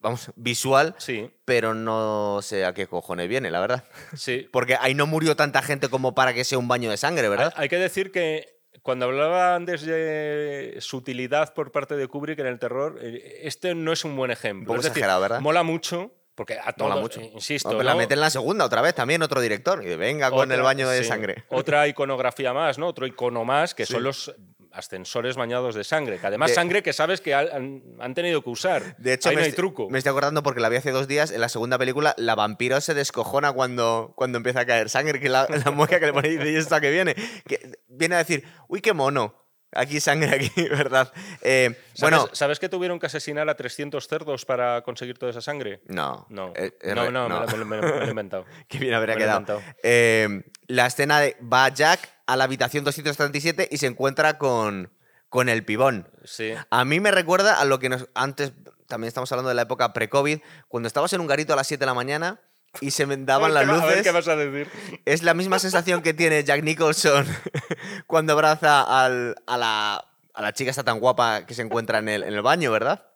vamos, 0.00 0.30
visual, 0.36 0.94
Sí, 0.98 1.30
pero 1.44 1.74
no 1.74 2.40
sé 2.42 2.64
a 2.64 2.74
qué 2.74 2.86
cojones 2.86 3.28
viene, 3.28 3.50
la 3.50 3.60
verdad. 3.60 3.84
sí. 4.16 4.48
Porque 4.52 4.76
ahí 4.80 4.94
no 4.94 5.06
murió 5.06 5.36
tanta 5.36 5.62
gente 5.62 5.88
como 5.88 6.14
para 6.14 6.34
que 6.34 6.44
sea 6.44 6.58
un 6.58 6.68
baño 6.68 6.90
de 6.90 6.96
sangre, 6.96 7.28
¿verdad? 7.28 7.52
Hay, 7.56 7.64
hay 7.64 7.68
que 7.68 7.76
decir 7.78 8.10
que 8.12 8.56
cuando 8.82 9.06
hablaba 9.06 9.54
antes 9.56 9.82
de 9.82 10.76
sutilidad 10.80 11.52
por 11.54 11.72
parte 11.72 11.96
de 11.96 12.06
Kubrick 12.08 12.38
en 12.38 12.46
el 12.46 12.58
terror, 12.58 12.98
eh, 13.02 13.40
este 13.42 13.74
no 13.74 13.92
es 13.92 14.04
un 14.04 14.16
buen 14.16 14.30
ejemplo. 14.30 14.62
Un 14.62 14.66
poco 14.66 14.78
es 14.78 14.84
decir, 14.84 14.98
exagerado, 14.98 15.20
¿verdad? 15.22 15.40
Mola 15.40 15.62
mucho, 15.62 16.12
porque 16.34 16.58
a 16.62 16.72
todos, 16.72 16.90
Mola 16.90 17.00
mucho. 17.02 17.20
eh, 17.20 17.30
insisto, 17.34 17.70
No, 17.70 17.78
pero 17.78 17.84
la 17.84 17.92
¿no? 17.92 17.98
meten 17.98 18.16
en 18.18 18.20
la 18.20 18.30
segunda 18.30 18.64
otra 18.64 18.82
vez 18.82 18.94
también, 18.94 19.22
otro 19.22 19.40
director. 19.40 19.82
Y 19.84 19.96
venga 19.96 20.30
con 20.30 20.52
el 20.52 20.62
baño 20.62 20.88
de 20.88 21.02
sí, 21.02 21.08
sangre. 21.08 21.44
Otra 21.48 21.88
iconografía 21.88 22.52
más, 22.52 22.78
¿no? 22.78 22.86
Otro 22.88 23.06
icono 23.06 23.44
más, 23.44 23.74
que 23.74 23.86
Sí. 23.86 23.94
son 23.94 24.02
los 24.04 24.34
ascensores 24.76 25.36
bañados 25.36 25.74
de 25.74 25.84
sangre. 25.84 26.18
Que 26.18 26.26
además 26.26 26.50
De- 26.50 26.54
sangre 26.54 26.82
que 26.82 26.92
sabes 26.92 27.20
que 27.20 27.34
han, 27.34 27.82
han 28.00 28.14
tenido 28.14 28.42
que 28.42 28.50
usar. 28.50 28.96
De 28.98 29.14
hecho, 29.14 29.28
Ahí 29.30 29.36
me, 29.36 29.42
no 29.42 29.46
hay 29.46 29.52
truco. 29.52 29.88
me 29.90 29.98
estoy 29.98 30.10
acordando 30.10 30.42
porque 30.42 30.60
la 30.60 30.68
vi 30.68 30.76
hace 30.76 30.90
dos 30.90 31.08
días. 31.08 31.30
En 31.30 31.40
la 31.40 31.48
segunda 31.48 31.78
película, 31.78 32.14
la 32.18 32.34
vampiro 32.34 32.80
se 32.80 32.94
descojona 32.94 33.52
cuando, 33.52 34.12
cuando 34.16 34.38
empieza 34.38 34.60
a 34.60 34.66
caer 34.66 34.88
sangre, 34.90 35.20
que 35.20 35.28
la, 35.28 35.46
la 35.64 35.70
mueca 35.70 35.98
que 36.00 36.06
le 36.06 36.12
pone 36.12 36.28
y 36.28 36.36
dice, 36.36 36.50
¿y 36.52 36.56
esto 36.56 36.74
a 36.74 36.80
qué 36.80 36.90
viene? 36.90 37.14
Que 37.46 37.78
viene 37.88 38.14
a 38.16 38.18
decir, 38.18 38.44
uy, 38.68 38.80
qué 38.80 38.92
mono. 38.92 39.45
Aquí 39.76 40.00
sangre, 40.00 40.34
aquí, 40.34 40.50
¿verdad? 40.70 41.12
Eh, 41.42 41.70
¿Sabes, 41.94 42.00
bueno, 42.00 42.28
¿Sabes 42.32 42.58
que 42.58 42.68
tuvieron 42.68 42.98
que 42.98 43.06
asesinar 43.06 43.48
a 43.48 43.54
300 43.56 44.06
cerdos 44.08 44.44
para 44.44 44.82
conseguir 44.82 45.18
toda 45.18 45.30
esa 45.30 45.40
sangre? 45.40 45.80
no. 45.86 46.26
No, 46.30 46.52
eh, 46.56 46.72
no, 46.94 47.10
no, 47.10 47.28
me 47.28 47.34
lo- 47.36 47.46
me, 47.46 47.56
lo- 47.58 47.64
me 47.66 47.76
lo- 47.76 47.82
me 47.82 47.88
lo 48.00 48.06
he 48.06 48.10
inventado. 48.10 48.44
Qué 48.68 48.78
bien 48.78 48.94
habría 48.94 49.14
Me 49.14 49.20
quedado. 49.20 49.60
Eh, 49.82 50.42
la 50.66 50.86
escena 50.86 51.20
de 51.20 51.36
va 51.40 51.68
Jack 51.68 52.08
a 52.26 52.36
la 52.36 52.44
habitación 52.44 52.84
237 52.84 53.68
y 53.70 53.76
se 53.78 53.86
encuentra 53.86 54.38
con, 54.38 54.90
con 55.28 55.48
el 55.48 55.64
pibón. 55.64 56.08
Sí. 56.24 56.54
A 56.70 56.84
mí 56.84 56.98
me 57.00 57.10
recuerda 57.10 57.60
a 57.60 57.64
lo 57.64 57.78
que 57.78 57.88
nos 57.88 58.08
antes 58.14 58.52
también 58.88 59.08
estamos 59.08 59.30
hablando 59.32 59.48
de 59.48 59.54
la 59.56 59.62
época 59.62 59.92
pre-COVID, 59.92 60.38
cuando 60.68 60.86
estabas 60.86 61.12
en 61.12 61.20
un 61.20 61.26
garito 61.26 61.52
a 61.52 61.56
las 61.56 61.66
7 61.66 61.80
de 61.80 61.86
la 61.86 61.94
mañana 61.94 62.40
y 62.80 62.90
se 62.90 63.06
daban 63.06 63.50
A 63.50 63.54
las 63.54 63.68
A 63.68 63.72
ver 63.72 63.82
luces. 63.82 64.02
qué 64.02 64.10
vas 64.10 64.28
a 64.28 64.36
decir. 64.36 64.68
Es 65.04 65.22
la 65.22 65.34
misma 65.34 65.58
sensación 65.58 66.02
que 66.02 66.14
tiene 66.14 66.42
Jack 66.44 66.62
Nicholson 66.62 67.26
cuando 68.06 68.32
abraza 68.32 68.82
al- 69.04 69.36
a, 69.46 69.56
la, 69.56 70.04
a 70.34 70.42
la 70.42 70.52
chica 70.52 70.70
esta 70.70 70.84
tan 70.84 70.98
guapa 71.00 71.46
que 71.46 71.54
se 71.54 71.62
encuentra 71.62 71.98
en 71.98 72.08
el, 72.08 72.22
en 72.22 72.34
el 72.34 72.42
baño, 72.42 72.70
¿verdad? 72.72 73.06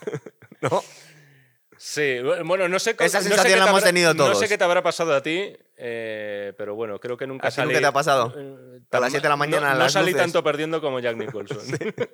¿No? 0.60 0.82
Sí, 1.82 2.18
bueno, 2.44 2.68
no 2.68 2.78
sé, 2.78 2.90
Esa 2.90 3.04
no 3.04 3.08
sé 3.08 3.10
sensación 3.30 3.36
qué 3.46 3.52
te 3.52 3.56
la 3.56 3.64
hemos 3.64 3.80
habrá- 3.80 3.86
tenido 3.86 4.12
No 4.12 4.24
todos. 4.24 4.38
sé 4.38 4.48
qué 4.48 4.58
te 4.58 4.64
habrá 4.64 4.82
pasado 4.82 5.14
a 5.14 5.22
ti, 5.22 5.56
eh, 5.78 6.52
pero 6.58 6.74
bueno, 6.74 7.00
creo 7.00 7.16
que 7.16 7.26
nunca 7.26 7.48
¿A 7.48 7.50
salí. 7.50 7.68
nunca 7.68 7.80
te 7.80 7.86
ha 7.86 7.92
pasado? 7.92 8.34
eh, 8.36 8.80
A 8.90 9.00
las 9.00 9.00
tan- 9.04 9.10
7 9.12 9.22
de 9.22 9.28
la 9.30 9.36
mañana, 9.36 9.60
No, 9.62 9.66
a 9.68 9.72
no 9.72 9.78
las 9.78 9.92
salí 9.94 10.10
luces. 10.12 10.20
tanto 10.26 10.44
perdiendo 10.44 10.82
como 10.82 11.00
Jack 11.00 11.16
Nicholson. 11.16 11.58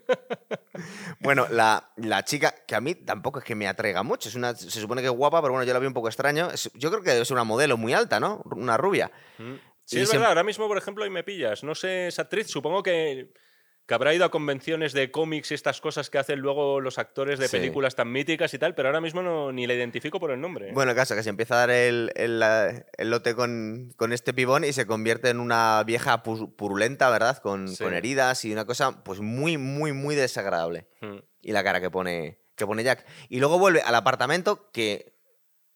Bueno, 1.18 1.46
la, 1.50 1.90
la 1.96 2.24
chica, 2.24 2.54
que 2.66 2.74
a 2.76 2.80
mí 2.80 2.94
tampoco 2.94 3.40
es 3.40 3.44
que 3.44 3.56
me 3.56 3.66
atraiga 3.66 4.02
mucho, 4.04 4.28
es 4.28 4.34
una, 4.36 4.54
se 4.54 4.70
supone 4.80 5.00
que 5.02 5.08
es 5.08 5.14
guapa, 5.14 5.40
pero 5.42 5.52
bueno, 5.52 5.64
yo 5.66 5.72
la 5.72 5.80
vi 5.80 5.86
un 5.86 5.94
poco 5.94 6.06
extraño. 6.08 6.48
Es- 6.50 6.70
yo 6.74 6.90
creo 6.90 7.02
que 7.02 7.10
debe 7.10 7.24
ser 7.24 7.34
una 7.34 7.42
modelo 7.44 7.76
muy 7.76 7.92
alta, 7.92 8.20
¿no? 8.20 8.42
Una 8.44 8.76
rubia. 8.76 9.10
Mm. 9.38 9.54
Sí, 9.84 9.98
Y 9.98 10.02
es 10.02 10.08
se- 10.10 10.16
verdad. 10.16 10.28
Ahora 10.30 10.44
mismo, 10.44 10.68
por 10.68 10.78
ejemplo, 10.78 11.02
ahí 11.02 11.10
me 11.10 11.24
pillas. 11.24 11.64
No 11.64 11.74
sé, 11.74 12.08
esa 12.08 12.22
actriz, 12.22 12.46
supongo 12.48 12.82
que, 12.84 13.32
que 13.86 13.94
habrá 13.94 14.12
ido 14.12 14.24
a 14.24 14.30
convenciones 14.30 14.92
de 14.92 15.12
cómics 15.12 15.52
y 15.52 15.54
estas 15.54 15.80
cosas 15.80 16.10
que 16.10 16.18
hacen 16.18 16.40
luego 16.40 16.80
los 16.80 16.98
actores 16.98 17.38
de 17.38 17.46
Sí. 17.46 17.56
películas 17.56 17.94
tan 17.94 18.10
míticas 18.10 18.52
y 18.52 18.58
tal, 18.58 18.74
pero 18.74 18.88
ahora 18.88 19.00
mismo 19.00 19.22
no, 19.22 19.52
ni 19.52 19.66
la 19.66 19.74
identifico 19.74 20.18
por 20.18 20.32
el 20.32 20.40
nombre. 20.40 20.72
Bueno, 20.72 20.90
el 20.90 20.96
caso 20.96 21.14
que 21.14 21.22
se 21.22 21.30
empieza 21.30 21.54
a 21.54 21.58
dar 21.58 21.70
el, 21.70 22.10
el, 22.16 22.42
el 22.98 23.10
lote 23.10 23.34
con, 23.36 23.92
con 23.96 24.12
este 24.12 24.34
pibón 24.34 24.64
y 24.64 24.72
se 24.72 24.86
convierte 24.86 25.30
en 25.30 25.38
una 25.38 25.82
vieja 25.84 26.22
pu- 26.24 26.52
purulenta, 26.56 27.08
¿verdad? 27.10 27.38
Con, 27.38 27.68
Sí. 27.68 27.84
con 27.84 27.94
heridas 27.94 28.44
y 28.44 28.52
una 28.52 28.64
cosa 28.64 29.04
pues 29.04 29.20
muy, 29.20 29.56
muy, 29.56 29.92
muy 29.92 30.16
desagradable. 30.16 30.88
Mm. 31.00 31.18
Y 31.42 31.52
la 31.52 31.62
cara 31.62 31.80
que 31.80 31.88
pone, 31.90 32.40
que 32.56 32.66
pone 32.66 32.82
Jack. 32.82 33.06
Y 33.28 33.38
luego 33.38 33.58
vuelve 33.60 33.82
al 33.82 33.94
apartamento 33.94 34.68
que 34.72 35.14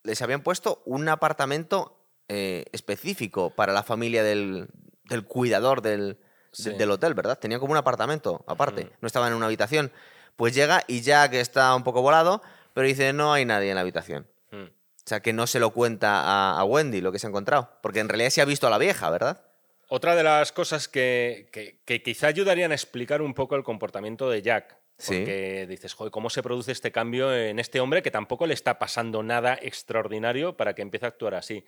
les 0.03 0.21
habían 0.21 0.43
puesto 0.43 0.83
un 0.85 1.09
apartamento 1.09 1.97
eh, 2.29 2.65
específico 2.73 3.51
para 3.55 3.73
la 3.73 3.85
familia 3.85 4.25
del, 4.25 4.67
del 5.05 5.25
cuidador 5.25 5.81
del, 5.83 6.15
de- 6.15 6.19
Sí. 6.53 6.71
del 6.71 6.91
hotel, 6.91 7.15
¿verdad? 7.15 7.39
Tenía 7.39 7.59
como 7.59 7.73
un 7.73 7.79
apartamento 7.79 8.45
aparte, 8.47 8.85
Mm. 8.85 8.91
no 9.01 9.07
estaba 9.07 9.29
en 9.29 9.35
una 9.35 9.47
habitación. 9.47 9.93
Pues 10.37 10.55
llega 10.55 10.83
y 10.87 11.01
Jack 11.03 11.35
está 11.35 11.75
un 11.75 11.85
poco 11.85 12.03
volado, 12.03 12.43
pero 12.75 12.87
dice, 12.87 13.13
no 13.13 13.33
hay 13.33 13.45
nadie 13.45 13.69
en 13.71 13.75
la 13.77 13.83
habitación. 13.83 14.27
Mm. 14.51 14.65
O 14.65 15.03
sea, 15.11 15.21
que 15.21 15.33
no 15.33 15.47
se 15.47 15.61
lo 15.61 15.71
cuenta 15.71 16.21
a, 16.23 16.59
a 16.59 16.65
Wendy 16.65 17.01
lo 17.01 17.13
que 17.13 17.19
se 17.19 17.27
ha 17.27 17.31
encontrado. 17.31 17.71
Porque 17.83 18.01
en 18.01 18.09
realidad 18.09 18.31
se 18.31 18.41
ha 18.41 18.45
visto 18.45 18.67
a 18.67 18.71
la 18.71 18.79
vieja, 18.79 19.11
¿verdad? 19.11 19.43
Otra 19.89 20.15
de 20.15 20.23
las 20.23 20.53
cosas 20.53 20.87
que, 20.89 21.49
que- 21.53 21.81
que 21.85 22.03
quizá 22.03 22.29
ayudarían 22.29 22.71
a 22.71 22.75
explicar 22.75 23.23
un 23.23 23.35
poco 23.35 23.57
el 23.57 23.65
comportamiento 23.65 24.31
de 24.31 24.41
Jack. 24.43 24.77
Sí. 24.99 25.17
Porque 25.19 25.67
dices, 25.69 25.95
joder, 25.95 26.11
¿cómo 26.13 26.31
se 26.31 26.43
produce 26.43 26.73
este 26.73 26.93
cambio 26.93 27.35
en 27.35 27.59
este 27.59 27.81
hombre 27.81 28.03
que 28.03 28.11
tampoco 28.11 28.47
le 28.47 28.55
está 28.55 28.79
pasando 28.79 29.23
nada 29.23 29.59
extraordinario 29.61 30.57
para 30.57 30.75
que 30.75 30.83
empiece 30.83 31.07
a 31.07 31.09
actuar 31.09 31.35
así? 31.35 31.65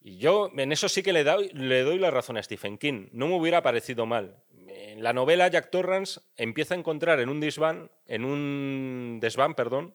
Y 0.00 0.18
yo 0.18 0.50
en 0.56 0.72
eso 0.72 0.88
sí 0.88 1.02
que 1.02 1.12
le 1.12 1.24
doy, 1.24 1.50
le 1.52 1.82
doy 1.82 1.98
la 1.98 2.10
razón 2.10 2.36
a 2.36 2.42
Stephen 2.42 2.78
King. 2.78 3.08
No 3.12 3.26
me 3.28 3.34
hubiera 3.36 3.62
parecido 3.62 4.06
mal. 4.06 4.36
En 4.68 5.02
la 5.02 5.12
novela 5.12 5.48
Jack 5.48 5.70
Torrance 5.70 6.20
empieza 6.36 6.74
a 6.74 6.78
encontrar 6.78 7.20
en 7.20 7.28
un 7.28 7.40
desván, 7.40 7.90
en 8.06 8.24
un 8.24 9.18
desván, 9.20 9.54
perdón, 9.54 9.94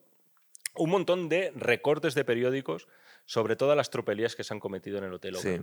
un 0.76 0.90
montón 0.90 1.28
de 1.28 1.52
recortes 1.54 2.14
de 2.14 2.24
periódicos 2.24 2.88
sobre 3.24 3.56
todas 3.56 3.76
las 3.76 3.90
tropelías 3.90 4.36
que 4.36 4.44
se 4.44 4.52
han 4.52 4.60
cometido 4.60 4.98
en 4.98 5.04
el 5.04 5.14
hotel 5.14 5.36
Sí. 5.36 5.58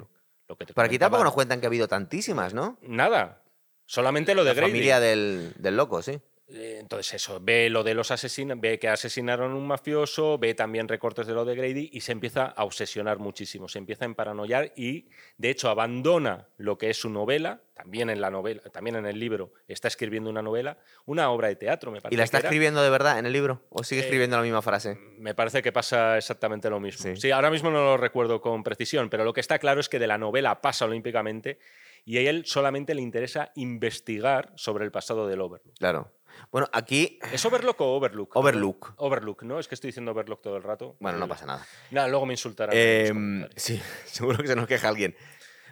Lo 0.47 0.57
que 0.57 0.65
te 0.65 0.73
Pero 0.73 0.85
aquí 0.85 0.97
tampoco 0.97 1.23
nos 1.23 1.33
cuentan 1.33 1.59
que 1.59 1.67
ha 1.67 1.69
habido 1.69 1.87
tantísimas, 1.87 2.53
¿no? 2.53 2.77
Nada. 2.81 3.43
Solamente 3.85 4.33
lo 4.35 4.43
de 4.43 4.49
La 4.51 4.53
Grady. 4.55 4.71
familia 4.71 4.99
del, 4.99 5.53
del 5.57 5.77
loco, 5.77 6.01
sí. 6.01 6.19
Eh, 6.53 6.77
Entonces 6.79 7.13
eso, 7.13 7.39
ve 7.41 7.69
lo 7.69 7.83
de 7.83 7.93
los 7.93 8.11
asesinos, 8.11 8.59
ve 8.59 8.77
que 8.79 8.87
asesinaron 8.89 9.51
a 9.51 9.55
un 9.55 9.67
mafioso, 9.67 10.37
ve 10.37 10.53
también 10.53 10.87
recortes 10.87 11.27
de 11.27 11.33
lo 11.33 11.45
de 11.45 11.55
Grady 11.55 11.89
y 11.93 12.01
se 12.01 12.11
empieza 12.11 12.45
a 12.45 12.63
obsesionar 12.65 13.19
muchísimo, 13.19 13.67
se 13.69 13.79
empieza 13.79 14.05
a 14.05 14.07
emparanoiar 14.07 14.73
y 14.75 15.07
de 15.37 15.49
hecho 15.49 15.69
abandona 15.69 16.47
lo 16.57 16.77
que 16.77 16.89
es 16.89 16.97
su 16.97 17.09
novela, 17.09 17.61
también 17.73 18.09
en 18.09 18.21
la 18.21 18.29
novela, 18.29 18.61
también 18.71 18.95
en 18.95 19.05
el 19.05 19.19
libro 19.19 19.53
está 19.67 19.87
escribiendo 19.87 20.29
una 20.29 20.41
novela, 20.41 20.77
una 21.05 21.29
obra 21.31 21.47
de 21.47 21.55
teatro, 21.55 21.91
me 21.91 21.99
parece. 22.01 22.15
¿Y 22.15 22.17
la 22.17 22.23
está 22.25 22.37
que 22.37 22.41
era. 22.41 22.49
escribiendo 22.49 22.83
de 22.83 22.89
verdad 22.89 23.17
en 23.17 23.25
el 23.25 23.33
libro? 23.33 23.63
¿O 23.69 23.83
sigue 23.83 24.01
Eh, 24.01 24.03
escribiendo 24.03 24.37
la 24.37 24.43
misma 24.43 24.61
frase? 24.61 24.97
Me 25.17 25.33
parece 25.33 25.61
que 25.61 25.71
pasa 25.71 26.17
exactamente 26.17 26.69
lo 26.69 26.79
mismo. 26.79 27.03
Sí. 27.15 27.15
Sí. 27.19 27.31
ahora 27.31 27.49
mismo 27.49 27.71
no 27.71 27.79
lo 27.79 27.97
recuerdo 27.97 28.41
con 28.41 28.63
precisión, 28.63 29.09
pero 29.09 29.23
lo 29.23 29.33
que 29.33 29.39
está 29.41 29.57
claro 29.57 29.79
es 29.79 29.89
que 29.89 29.97
de 29.99 30.07
la 30.07 30.17
novela 30.17 30.61
pasa 30.61 30.85
olímpicamente 30.85 31.59
y 32.03 32.17
a 32.17 32.29
él 32.29 32.43
solamente 32.45 32.93
le 32.95 33.01
interesa 33.01 33.51
investigar 33.55 34.51
sobre 34.55 34.85
el 34.85 34.91
pasado 34.91 35.27
del 35.27 35.41
Overlook. 35.41 35.73
Claro. 35.77 36.11
Bueno, 36.51 36.67
aquí. 36.73 37.19
¿Es 37.31 37.45
Overlook 37.45 37.79
o 37.81 37.95
Overlook? 37.95 38.35
Overlook. 38.35 38.93
Overlook, 38.97 39.43
¿no? 39.43 39.59
Es 39.59 39.67
que 39.67 39.75
estoy 39.75 39.89
diciendo 39.89 40.11
Overlook 40.11 40.41
todo 40.41 40.57
el 40.57 40.63
rato. 40.63 40.95
Bueno, 40.99 41.17
no 41.17 41.27
pasa 41.27 41.45
nada. 41.45 41.65
Nada, 41.91 42.07
luego 42.07 42.25
me 42.25 42.33
insultarán. 42.33 42.75
comentarios. 42.75 43.51
sí, 43.55 43.81
seguro 44.05 44.37
que 44.39 44.47
se 44.47 44.55
nos 44.55 44.67
queja 44.67 44.87
alguien. 44.89 45.15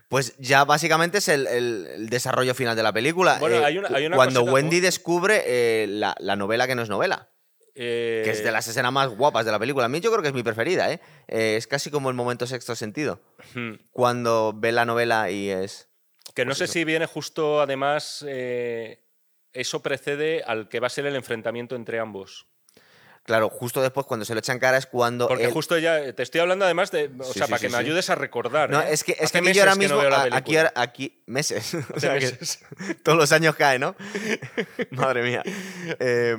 Pues 0.09 0.35
ya 0.39 0.65
básicamente 0.65 1.19
es 1.19 1.27
el, 1.27 1.45
el- 1.47 1.87
el 1.93 2.09
desarrollo 2.09 2.55
final 2.55 2.75
de 2.75 2.83
la 2.83 2.91
película. 2.91 3.37
Bueno, 3.39 3.57
Eh, 3.57 3.65
hay 3.65 3.77
una- 3.77 3.89
hay 3.95 4.07
una 4.07 4.15
cuando 4.15 4.41
Wendy 4.43 4.79
descubre 4.79 5.43
eh, 5.45 5.85
la, 5.87 6.15
la 6.19 6.35
novela 6.35 6.65
que 6.67 6.73
no 6.75 6.81
es 6.81 6.89
novela, 6.89 7.29
Eh, 7.75 8.21
que 8.25 8.31
es 8.31 8.43
de 8.43 8.51
las 8.51 8.67
escenas 8.67 8.91
más 8.91 9.09
guapas 9.09 9.45
de 9.45 9.51
la 9.51 9.59
película. 9.59 9.85
A 9.85 9.89
mí 9.89 9.99
yo 9.99 10.09
creo 10.11 10.21
que 10.23 10.29
es 10.29 10.33
mi 10.33 10.41
preferida, 10.43 10.91
¿eh? 10.91 10.99
Eh, 11.27 11.55
es 11.57 11.67
casi 11.67 11.91
como 11.91 12.09
el 12.09 12.15
momento 12.15 12.47
sexto 12.47 12.75
sentido. 12.75 13.21
hmm. 13.53 13.73
Cuando 13.91 14.51
ve 14.55 14.71
la 14.71 14.85
novela 14.85 15.29
y 15.29 15.49
es... 15.51 15.89
Que 16.33 16.43
no 16.43 16.49
Pues 16.49 16.57
sé 16.59 16.63
eso. 16.65 16.73
si 16.73 16.83
viene 16.85 17.05
justo, 17.05 17.61
además, 17.61 18.25
eh, 18.27 19.03
eso 19.53 19.81
precede 19.81 20.43
al 20.43 20.69
que 20.69 20.79
va 20.79 20.87
a 20.87 20.89
ser 20.91 21.05
el 21.05 21.15
enfrentamiento 21.15 21.75
entre 21.75 21.99
ambos. 21.99 22.47
Claro, 23.25 23.49
justo 23.49 23.81
después 23.81 24.07
cuando 24.07 24.25
se 24.25 24.33
lo 24.33 24.39
echan 24.39 24.57
cara 24.57 24.77
es 24.77 24.87
cuando... 24.87 25.27
Porque 25.27 25.43
él- 25.45 25.51
justo 25.51 25.77
ya, 25.77 26.13
te 26.13 26.23
estoy 26.23 26.41
hablando 26.41 26.65
además 26.65 26.89
de, 26.89 27.11
o 27.19 27.23
Sí, 27.25 27.33
sea, 27.33 27.45
sí, 27.45 27.51
para 27.51 27.59
sí, 27.59 27.67
que 27.67 27.71
me 27.71 27.77
ayudes 27.77 28.09
a 28.09 28.15
recordar. 28.15 28.71
No, 28.71 28.81
¿eh? 28.81 28.87
es 28.91 29.03
que, 29.03 29.11
es 29.11 29.23
Hace 29.23 29.41
que 29.41 29.53
yo 29.53 29.61
ahora 29.61 29.73
no 29.75 29.79
mismo, 29.79 29.99
a- 29.99 30.35
aquí, 30.35 30.55
aquí, 30.73 31.23
meses, 31.27 31.73
o 31.95 31.99
sea 31.99 32.13
que 32.17 32.25
meses. 32.25 32.59
todos 33.03 33.17
los 33.19 33.31
años 33.31 33.55
cae, 33.55 33.77
¿no? 33.77 33.95
Madre 34.91 35.21
mía. 35.21 35.43
Eh, 35.99 36.35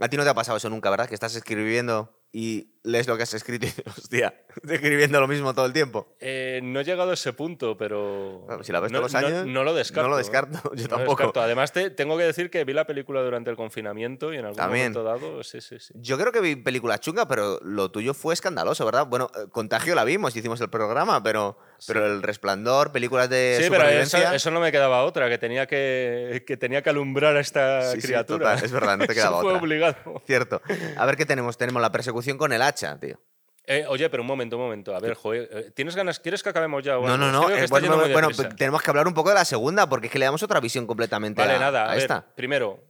a 0.00 0.08
ti 0.08 0.16
no 0.18 0.24
te 0.24 0.28
ha 0.28 0.34
pasado 0.34 0.58
eso 0.58 0.68
nunca, 0.68 0.90
¿verdad? 0.90 1.08
Que 1.08 1.14
estás 1.14 1.34
escribiendo 1.34 2.20
y 2.36 2.66
lees 2.82 3.06
lo 3.06 3.16
que 3.16 3.22
has 3.22 3.32
escrito 3.32 3.64
y 3.66 3.70
hostia, 3.88 4.34
escribiendo 4.68 5.20
lo 5.20 5.28
mismo 5.28 5.54
todo 5.54 5.66
el 5.66 5.72
tiempo. 5.72 6.16
Eh, 6.18 6.58
no 6.64 6.80
he 6.80 6.84
llegado 6.84 7.12
a 7.12 7.14
ese 7.14 7.32
punto, 7.32 7.76
pero. 7.76 8.40
Bueno, 8.46 8.64
si 8.64 8.72
la 8.72 8.80
ves 8.80 8.90
no, 8.90 8.98
todos 8.98 9.12
los 9.12 9.22
años, 9.22 9.46
No, 9.46 9.62
lo 9.62 9.72
descarto. 9.72 10.02
no 10.02 10.08
lo 10.08 10.16
¿eh? 10.16 10.22
descarto, 10.22 10.60
yo 10.74 10.82
No 10.82 10.88
tampoco. 10.88 11.16
descarto. 11.22 11.40
Además, 11.40 11.72
te- 11.72 11.90
tengo 11.90 12.18
que 12.18 12.24
decir 12.24 12.50
que 12.50 12.64
vi 12.64 12.72
la 12.72 12.86
película 12.88 13.22
durante 13.22 13.50
el 13.50 13.56
confinamiento 13.56 14.32
y 14.34 14.38
en 14.38 14.46
algún 14.46 14.56
También. 14.56 14.92
momento 14.92 15.04
dado. 15.04 15.44
Sí, 15.44 15.60
sí, 15.60 15.78
sí. 15.78 15.94
Yo 15.96 16.18
creo 16.18 16.32
que 16.32 16.40
vi 16.40 16.56
películas 16.56 16.98
chungas, 17.00 17.26
pero 17.26 17.60
lo 17.62 17.92
tuyo 17.92 18.14
fue 18.14 18.34
escandaloso, 18.34 18.84
¿verdad? 18.84 19.06
Bueno, 19.06 19.30
eh, 19.36 19.46
Contagio 19.52 19.94
la 19.94 20.02
vimos, 20.02 20.34
hicimos 20.34 20.60
el 20.60 20.68
programa, 20.70 21.22
pero, 21.22 21.56
pero 21.86 22.06
El 22.06 22.22
Resplandor, 22.22 22.92
películas 22.92 23.28
de 23.30 23.58
Sí, 23.60 23.66
pero 23.70 23.84
eso, 23.84 24.06
supervivencia... 24.08 24.34
eso 24.34 24.50
no 24.50 24.60
me 24.60 24.70
quedaba 24.72 25.04
otra, 25.04 25.28
que 25.28 25.38
tenía 25.38 25.66
que, 25.66 26.44
que 26.46 26.56
tenía 26.56 26.82
que 26.82 26.90
alumbrar 26.90 27.36
a 27.36 27.40
esta 27.40 27.90
Sí, 27.92 28.00
sí, 28.00 28.06
criatura. 28.08 28.50
total, 28.52 28.64
es 28.64 28.72
verdad, 28.72 28.96
no 28.98 29.06
te 29.06 29.12
Eso 29.12 29.20
quedaba 29.20 29.40
fue 29.40 29.50
otra. 29.52 29.60
obligado. 29.62 30.22
Cierto. 30.26 30.62
A 30.96 31.06
ver 31.06 31.16
qué 31.16 31.26
tenemos. 31.26 31.56
Tenemos 31.58 31.80
la 31.82 31.90
persecución 31.92 32.38
con 32.38 32.52
el 32.52 32.62
hacha, 32.62 32.98
tío. 32.98 33.20
Eh, 33.66 33.86
oye, 33.88 34.10
pero 34.10 34.22
un 34.22 34.26
momento, 34.26 34.56
un 34.58 34.62
momento. 34.64 34.94
A 34.94 35.00
ver, 35.00 35.14
joder, 35.14 35.48
eh, 35.50 35.70
¿tienes 35.74 35.96
ganas? 35.96 36.20
¿Quieres 36.20 36.42
que 36.42 36.50
acabemos 36.50 36.84
ya? 36.84 36.94
No, 36.94 37.16
no, 37.16 37.32
no. 37.32 37.48
eh, 37.50 37.66
bueno, 37.70 38.28
tenemos 38.58 38.82
que 38.82 38.90
hablar 38.90 39.06
un 39.08 39.14
poco 39.14 39.30
de 39.30 39.36
la 39.36 39.44
segunda, 39.46 39.88
porque 39.88 40.08
es 40.08 40.12
que 40.12 40.18
le 40.18 40.26
damos 40.26 40.42
otra 40.42 40.60
visión 40.60 40.86
completamente 40.86 41.40
Vale, 41.40 41.54
a, 41.54 41.58
nada. 41.58 41.82
a 41.84 41.86
A 41.86 41.94
ver, 41.94 41.98
esta. 42.02 42.26
primero, 42.34 42.84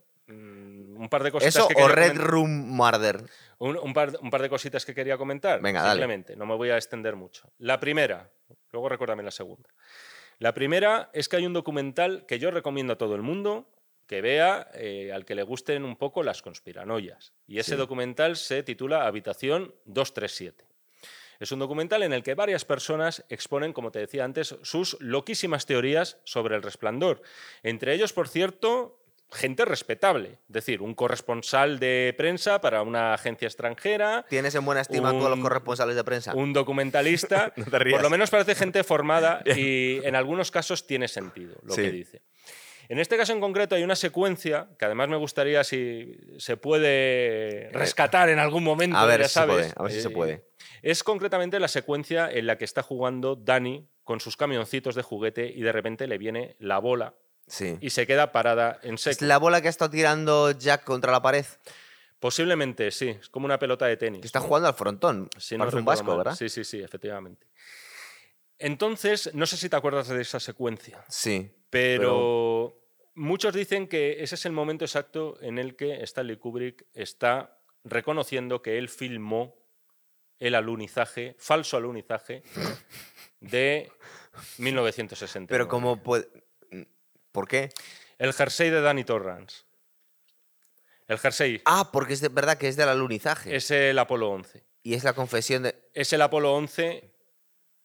un 1.05 1.09
par 1.11 1.23
de 1.23 1.31
cositas 1.31 1.55
Eso 1.55 1.69
que 1.69 1.83
o 1.83 1.87
Red 1.89 2.09
comentar. 2.13 2.27
Room 2.27 2.51
Murder. 2.51 3.25
Un, 3.59 3.77
un 3.77 3.93
par, 3.93 4.13
un 4.21 4.31
par 4.31 4.41
de 4.43 4.49
cositas 4.49 4.85
que 4.87 4.95
quería 4.95 5.17
comentar. 5.19 5.61
Venga, 5.61 5.81
dale. 5.83 5.93
Simplemente, 5.93 6.35
no 6.37 6.47
me 6.47 6.55
voy 6.57 6.71
a 6.71 6.77
extender 6.77 7.15
mucho. 7.15 7.53
La 7.59 7.79
primera, 7.79 8.31
luego 8.73 8.89
recuérdame 8.89 9.23
la 9.23 9.31
segunda. 9.31 9.69
La 10.39 10.53
primera 10.55 11.11
es 11.13 11.29
que 11.29 11.37
hay 11.37 11.47
un 11.47 11.53
documental 11.53 12.25
que 12.27 12.39
yo 12.39 12.51
recomiendo 12.51 12.95
a 12.95 12.99
todo 12.99 13.15
el 13.15 13.23
mundo 13.23 13.71
que 14.07 14.21
vea, 14.21 14.69
eh, 14.75 15.13
al 15.13 15.25
que 15.25 15.35
le 15.35 15.43
gusten 15.43 15.85
un 15.85 15.97
poco 15.97 16.23
las 16.23 16.43
conspiranoias. 16.43 17.33
Y 17.47 17.59
ese 17.59 17.73
Sí. 17.73 17.77
documental 17.77 18.37
se 18.37 18.63
titula 18.63 19.07
Habitación 19.07 19.75
237. 19.85 20.65
Es 21.41 21.53
un 21.53 21.59
documental 21.59 22.03
en 22.03 22.13
el 22.13 22.23
que 22.23 22.35
varias 22.35 22.65
personas 22.65 23.25
exponen, 23.29 23.73
como 23.73 23.91
te 23.91 23.99
decía 23.99 24.25
antes, 24.25 24.57
sus 24.63 24.97
loquísimas 25.01 25.67
teorías 25.67 26.19
sobre 26.25 26.55
el 26.57 26.63
resplandor. 26.63 27.23
Entre 27.63 27.93
ellos, 27.95 28.13
por 28.13 28.29
cierto, 28.29 29.04
gente 29.33 29.65
respetable. 29.65 30.39
Es 30.49 30.53
decir, 30.53 30.81
un 30.83 30.95
corresponsal 30.95 31.79
de 31.79 32.15
prensa 32.17 32.61
para 32.61 32.83
una 32.83 33.15
agencia 33.15 33.47
extranjera, 33.47 34.25
¿Tienes 34.29 34.55
en 34.55 34.65
buena 34.65 34.81
estima 34.81 35.09
a 35.11 35.13
todos 35.13 35.31
los 35.31 35.41
corresponsales 35.41 35.97
de 35.97 36.05
prensa? 36.05 36.35
un 36.35 36.53
documentalista. 36.53 37.53
No 37.57 37.65
te 37.65 37.79
rías. 37.79 37.95
por 37.97 38.03
lo 38.03 38.11
menos 38.11 38.31
parece 38.31 38.55
gente 38.55 38.85
formada 38.85 39.43
y 39.57 40.01
en 40.05 40.15
algunos 40.15 40.51
casos 40.51 40.87
tiene 40.87 41.09
sentido 41.09 41.57
lo 41.63 41.75
Sí. 41.75 41.83
que 41.83 41.91
dice. 41.91 42.23
En 42.89 42.99
este 42.99 43.17
caso 43.17 43.33
en 43.33 43.41
concreto 43.41 43.75
hay 43.75 43.83
una 43.83 43.97
secuencia 43.97 44.69
que 44.79 44.85
además 44.85 45.09
me 45.09 45.17
gustaría 45.17 45.65
si 45.65 46.17
se 46.39 46.57
puede 46.59 47.71
rescatar 47.73 48.29
en 48.29 48.39
algún 48.39 48.63
momento. 48.63 48.97
Eh, 48.97 49.01
A 49.01 49.07
ver 49.07 49.21
ya 49.23 49.29
si 49.29 49.29
se 49.31 49.35
sabes. 49.41 49.55
puede, 49.57 49.73
a 49.77 49.83
ver 49.83 49.93
si 49.93 50.01
se 50.03 50.09
Eh, 50.09 50.11
puede. 50.11 50.45
Es 50.83 51.03
concretamente 51.03 51.59
la 51.59 51.69
secuencia 51.69 52.31
en 52.31 52.47
la 52.47 52.59
que 52.59 52.65
está 52.67 52.83
jugando 52.83 53.37
Dani 53.37 53.89
con 54.03 54.21
sus 54.21 54.37
camioncitos 54.37 54.95
de 54.95 55.03
juguete 55.03 55.47
y 55.47 55.63
de 55.63 55.73
repente 55.73 56.07
le 56.07 56.19
viene 56.19 56.57
la 56.59 56.79
bola 56.79 57.15
Sí. 57.47 57.77
y 57.81 57.91
se 57.91 58.07
queda 58.07 58.33
parada 58.33 58.79
en 58.83 58.95
¿Es 58.95 59.03
seco. 59.03 59.25
la 59.27 59.39
bola 59.39 59.61
que 59.61 59.69
ha 59.69 59.71
estado 59.71 59.91
tirando 59.91 60.51
Jack 60.53 60.85
contra 60.85 61.13
la 61.13 61.21
pared? 61.23 61.45
Posiblemente, 62.19 62.91
sí. 62.91 63.11
Es 63.11 63.29
como 63.29 63.45
una 63.45 63.59
pelota 63.59 63.87
de 63.87 63.97
tenis. 63.99 64.21
Que 64.23 64.27
está 64.27 64.41
¿no? 64.41 64.47
jugando 64.47 64.69
al 64.69 64.75
frontón. 64.75 65.29
No 65.53 65.59
Parece 65.59 65.77
un 65.77 65.85
vasco, 65.85 66.07
mal. 66.07 66.17
¿verdad? 66.19 66.35
Sí, 66.37 66.49
sí, 66.49 66.65
sí, 66.65 66.81
efectivamente. 66.83 67.47
Entonces, 68.59 69.35
no 69.35 69.47
sé 69.47 69.57
si 69.57 69.69
te 69.69 69.77
acuerdas 69.77 70.09
de 70.09 70.23
esa 70.23 70.41
secuencia, 70.41 71.05
Sí. 71.09 71.51
pero, 71.71 72.79
muchos 73.15 73.53
dicen 73.53 73.89
que 73.89 74.23
ese 74.23 74.37
es 74.37 74.47
el 74.47 74.53
momento 74.53 74.85
exacto 74.85 75.37
en 75.43 75.59
el 75.59 75.77
que 75.77 76.03
Stanley 76.05 76.37
Kubrick 76.39 76.87
está 76.95 77.59
reconociendo 77.83 78.63
que 78.63 78.79
él 78.79 78.89
filmó 78.89 79.57
el 80.39 80.55
alunizaje, 80.55 81.37
falso 81.39 81.77
alunizaje, 81.77 82.43
de 83.41 83.91
1960. 84.59 85.51
Pero 85.51 85.69
¿cómo 85.69 86.03
puede...? 86.03 86.29
¿Por 87.35 87.49
qué? 87.49 87.71
El 88.19 88.33
jersey 88.33 88.71
de 88.71 88.81
Danny 88.81 89.03
Torrance. 89.03 89.65
El 91.09 91.19
jersey 91.19 91.61
Ah, 91.65 91.91
porque 91.93 92.13
es 92.13 92.21
de 92.21 92.29
verdad 92.29 92.57
que 92.57 92.69
es 92.69 92.77
del 92.77 92.89
alunizaje. 92.89 93.57
es 93.57 93.73
el 93.73 93.99
Apolo 93.99 94.31
11. 94.31 94.65
Y 94.85 94.95
es 94.95 95.03
la 95.03 95.15
confesión 95.15 95.65
de... 95.65 95.75
Es 95.95 96.13
el 96.13 96.23
Apolo 96.23 96.55
11 96.55 96.87
¿Es 96.87 97.01
verdad? 97.03 97.11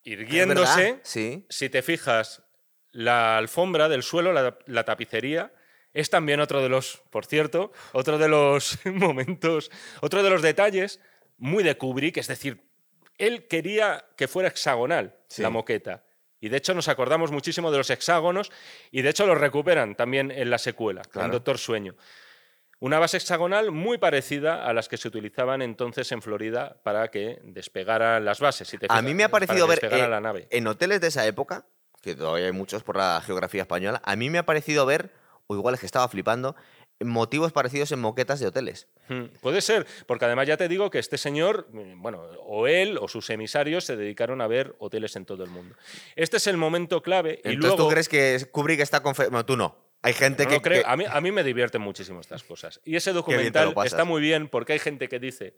irguiéndose. 0.04 1.00
Sí. 1.04 1.48
Si 1.50 1.68
te 1.70 1.82
fijas, 1.82 2.44
la 2.92 3.40
alfombra 3.40 3.90
del 3.90 4.04
suelo, 4.04 4.34
la, 4.34 4.56
la 4.68 4.86
tapicería, 4.86 5.52
es 5.94 6.12
también 6.12 6.40
otro 6.42 6.62
de 6.62 6.70
los, 6.70 7.02
por 7.10 7.26
cierto, 7.26 7.72
otro 7.94 8.20
de 8.20 8.28
los 8.28 8.78
momentos, 8.86 9.72
otro 10.02 10.22
de 10.22 10.30
los 10.30 10.44
detalles 10.44 11.00
muy 11.38 11.64
de 11.64 11.76
Kubrick, 11.76 12.18
es 12.18 12.28
decir, 12.28 12.62
él 13.18 13.48
quería 13.48 14.06
que 14.16 14.28
fuera 14.28 14.50
hexagonal 14.50 15.16
Sí. 15.28 15.42
la 15.42 15.50
moqueta. 15.50 16.04
Y 16.40 16.50
de 16.50 16.58
hecho 16.58 16.74
nos 16.74 16.88
acordamos 16.88 17.32
muchísimo 17.32 17.72
de 17.72 17.78
los 17.78 17.90
hexágonos 17.90 18.52
y 18.92 19.02
de 19.02 19.10
hecho 19.10 19.26
los 19.26 19.38
recuperan 19.38 19.96
también 19.96 20.32
en 20.32 20.50
la 20.50 20.58
secuela, 20.58 21.02
en 21.06 21.10
Claro. 21.12 21.34
Doctor 21.34 21.58
Sueño. 21.58 21.96
Una 22.82 22.98
base 22.98 23.18
hexagonal 23.18 23.72
muy 23.72 23.98
parecida 23.98 24.66
a 24.66 24.74
las 24.74 24.88
que 24.88 24.96
se 24.96 25.10
utilizaban 25.10 25.62
entonces 25.62 26.10
en 26.14 26.22
Florida 26.22 26.78
para 26.84 27.10
que 27.10 27.40
despegaran 27.44 28.24
las 28.24 28.40
bases. 28.40 28.70
si 28.70 28.78
te 28.78 28.88
A 28.90 29.02
mí 29.02 29.14
me 29.14 29.26
ha 29.26 29.30
parecido 29.30 29.68
ver 29.68 29.80
eh, 29.84 30.08
la 30.08 30.22
nave. 30.22 30.48
en 30.50 30.66
hoteles 30.66 31.02
de 31.02 31.08
esa 31.08 31.28
época, 31.28 31.66
que 32.02 32.16
todavía 32.16 32.46
hay 32.46 32.54
muchos 32.54 32.84
por 32.84 32.96
la 32.96 33.22
geografía 33.26 33.64
española, 33.64 34.02
a 34.06 34.16
mí 34.16 34.30
me 34.30 34.38
ha 34.38 34.46
parecido 34.46 34.86
ver, 34.86 35.12
o 35.48 35.56
igual 35.56 35.74
es 35.74 35.82
que 35.82 35.86
estaba 35.88 36.08
flipando, 36.08 36.56
motivos 37.02 37.52
parecidos 37.52 37.92
en 37.92 38.00
moquetas 38.00 38.40
de 38.40 38.48
hoteles. 38.48 38.88
Hmm, 39.08 39.26
Puede 39.42 39.62
ser, 39.62 39.86
porque 40.06 40.26
además 40.26 40.48
ya 40.48 40.58
te 40.58 40.68
digo 40.68 40.90
que 40.90 41.00
este 41.00 41.18
señor, 41.18 41.68
mm, 41.72 42.02
bueno, 42.02 42.22
o 42.46 42.68
él 42.68 42.98
o 43.00 43.08
sus 43.08 43.30
emisarios 43.30 43.86
se 43.86 43.96
dedicaron 43.96 44.42
a 44.42 44.48
ver 44.48 44.76
hoteles 44.80 45.16
en 45.16 45.26
todo 45.26 45.44
el 45.44 45.50
mundo. 45.50 45.76
Este 46.16 46.38
es 46.38 46.48
el 46.48 46.58
momento 46.58 47.02
clave 47.02 47.36
y 47.44 47.50
Entonces 47.50 47.60
luego... 47.60 47.78
tú 47.78 47.90
crees 47.90 48.10
que 48.10 48.38
Kubrick 48.52 48.80
está 48.82 49.02
confe... 49.02 49.24
Bueno, 49.30 49.46
tú 49.46 49.56
no. 49.58 49.76
Hay 50.02 50.14
gente 50.14 50.44
No 50.44 50.50
que... 50.50 50.56
lo 50.56 50.62
creo. 50.62 50.84
que- 50.84 50.90
A, 50.90 50.96
mí, 50.96 51.04
a 51.10 51.20
mí 51.22 51.32
me 51.32 51.44
divierten 51.44 51.82
muchísimo 51.82 52.22
estas 52.22 52.44
cosas. 52.44 52.80
Y 52.86 52.96
ese 52.96 53.12
documental 53.14 53.74
está 53.86 54.04
muy 54.06 54.22
bien 54.22 54.48
porque 54.48 54.74
hay 54.74 54.80
gente 54.80 55.10
que 55.10 55.20
dice, 55.20 55.56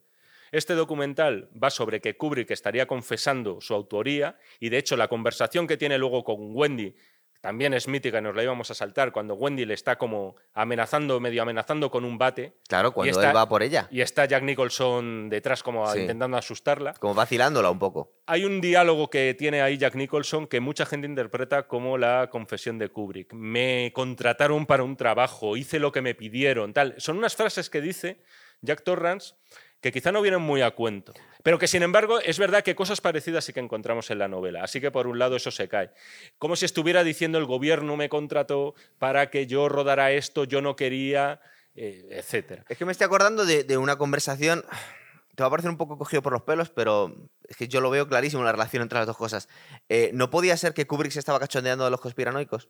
este 0.52 0.74
documental 0.74 1.50
va 1.62 1.70
sobre 1.70 2.02
que 2.02 2.18
Kubrick 2.18 2.52
estaría 2.52 2.86
confesando 2.88 3.62
su 3.62 3.74
autoría 3.74 4.38
y 4.60 4.70
de 4.70 4.78
hecho 4.80 4.98
la 4.98 5.08
conversación 5.08 5.68
que 5.68 5.78
tiene 5.78 5.98
luego 5.98 6.24
con 6.24 6.38
Wendy 6.56 6.96
también 7.42 7.74
es 7.74 7.88
mítica 7.88 8.20
y 8.20 8.22
nos 8.22 8.36
la 8.36 8.44
íbamos 8.44 8.70
a 8.72 8.74
saltar 8.76 9.12
cuando 9.12 9.34
Wendy 9.34 9.66
le 9.66 9.74
está 9.74 9.98
como 9.98 10.36
amenazando, 10.54 11.20
medio 11.20 11.42
amenazando 11.42 11.89
con 11.92 12.06
un 12.06 12.18
bate 12.18 12.54
Claro, 12.68 12.92
cuando 12.94 13.12
está- 13.12 13.32
él 13.32 13.36
va 13.36 13.50
por 13.50 13.64
ella. 13.64 13.88
y 13.92 14.02
está 14.02 14.26
Jack 14.26 14.44
Nicholson 14.44 15.30
detrás 15.30 15.64
como 15.64 15.92
Sí. 15.92 16.00
intentando 16.02 16.38
asustarla. 16.38 16.94
Como 16.94 17.14
vacilándola 17.16 17.70
un 17.72 17.80
poco. 17.80 18.14
Hay 18.28 18.46
un 18.46 18.62
diálogo 18.62 19.10
que 19.10 19.34
tiene 19.34 19.62
ahí 19.62 19.78
Jack 19.78 19.96
Nicholson 19.96 20.48
que 20.48 20.60
mucha 20.60 20.86
gente 20.86 21.08
interpreta 21.08 21.68
como 21.68 21.98
la 21.98 22.30
confesión 22.32 22.78
de 22.78 22.89
Kubrick. 22.89 23.34
Me 23.34 23.92
contrataron 23.94 24.66
para 24.66 24.84
un 24.84 24.96
trabajo, 24.96 25.58
hice 25.58 25.80
lo 25.80 25.92
que 25.92 26.02
me 26.02 26.16
pidieron, 26.16 26.74
tal. 26.74 26.94
Son 26.98 27.18
unas 27.18 27.36
frases 27.36 27.70
que 27.70 27.82
dice 27.82 28.22
Jack 28.62 28.84
Torrance 28.84 29.34
que 29.82 29.92
quizá 29.92 30.12
no 30.12 30.22
vienen 30.22 30.42
muy 30.42 30.62
a 30.62 30.72
cuento, 30.72 31.14
pero 31.44 31.58
que 31.58 31.68
sin 31.68 31.82
embargo 31.84 32.20
es 32.20 32.38
verdad 32.38 32.64
que 32.64 32.76
cosas 32.76 33.02
parecidas 33.02 33.46
sí 33.46 33.52
que 33.52 33.60
encontramos 33.60 34.12
en 34.12 34.20
la 34.20 34.28
novela. 34.28 34.64
Así 34.64 34.80
que 34.80 34.92
por 34.92 35.08
un 35.08 35.20
lado 35.20 35.36
eso 35.36 35.52
se 35.52 35.68
cae. 35.68 35.90
Como 36.38 36.56
si 36.56 36.66
estuviera 36.66 37.04
diciendo 37.04 37.40
el 37.40 37.46
gobierno 37.46 37.98
me 37.98 38.08
contrató 38.08 38.76
para 39.00 39.30
que 39.30 39.48
yo 39.48 39.68
rodara 39.70 40.12
esto, 40.12 40.44
yo 40.44 40.62
no 40.62 40.76
quería, 40.76 41.42
eh, 41.76 42.08
etcétera. 42.12 42.64
Es 42.70 42.78
que 42.78 42.86
me 42.86 42.92
estoy 42.92 43.06
acordando 43.06 43.46
de, 43.46 43.64
de 43.64 43.78
una 43.78 43.98
conversación. 43.98 44.64
Te 45.36 45.44
va 45.44 45.48
a 45.48 45.50
parecer 45.50 45.72
un 45.72 45.78
poco 45.78 45.98
cogido 45.98 46.22
por 46.22 46.34
los 46.34 46.42
pelos, 46.42 46.70
pero 46.70 47.16
es 47.48 47.56
que 47.56 47.70
yo 47.70 47.80
lo 47.80 47.90
veo 47.90 48.06
clarísimo 48.06 48.44
la 48.44 48.52
relación 48.52 48.84
entre 48.84 49.00
las 49.00 49.08
dos 49.08 49.16
cosas. 49.16 49.48
Eh, 49.88 50.12
¿No 50.14 50.30
podía 50.30 50.58
ser 50.58 50.74
que 50.74 50.86
Kubrick 50.86 51.14
se 51.14 51.20
estaba 51.20 51.40
cachondeando 51.40 51.86
de 51.86 51.90
los 51.90 52.02
conspiranoicos? 52.02 52.70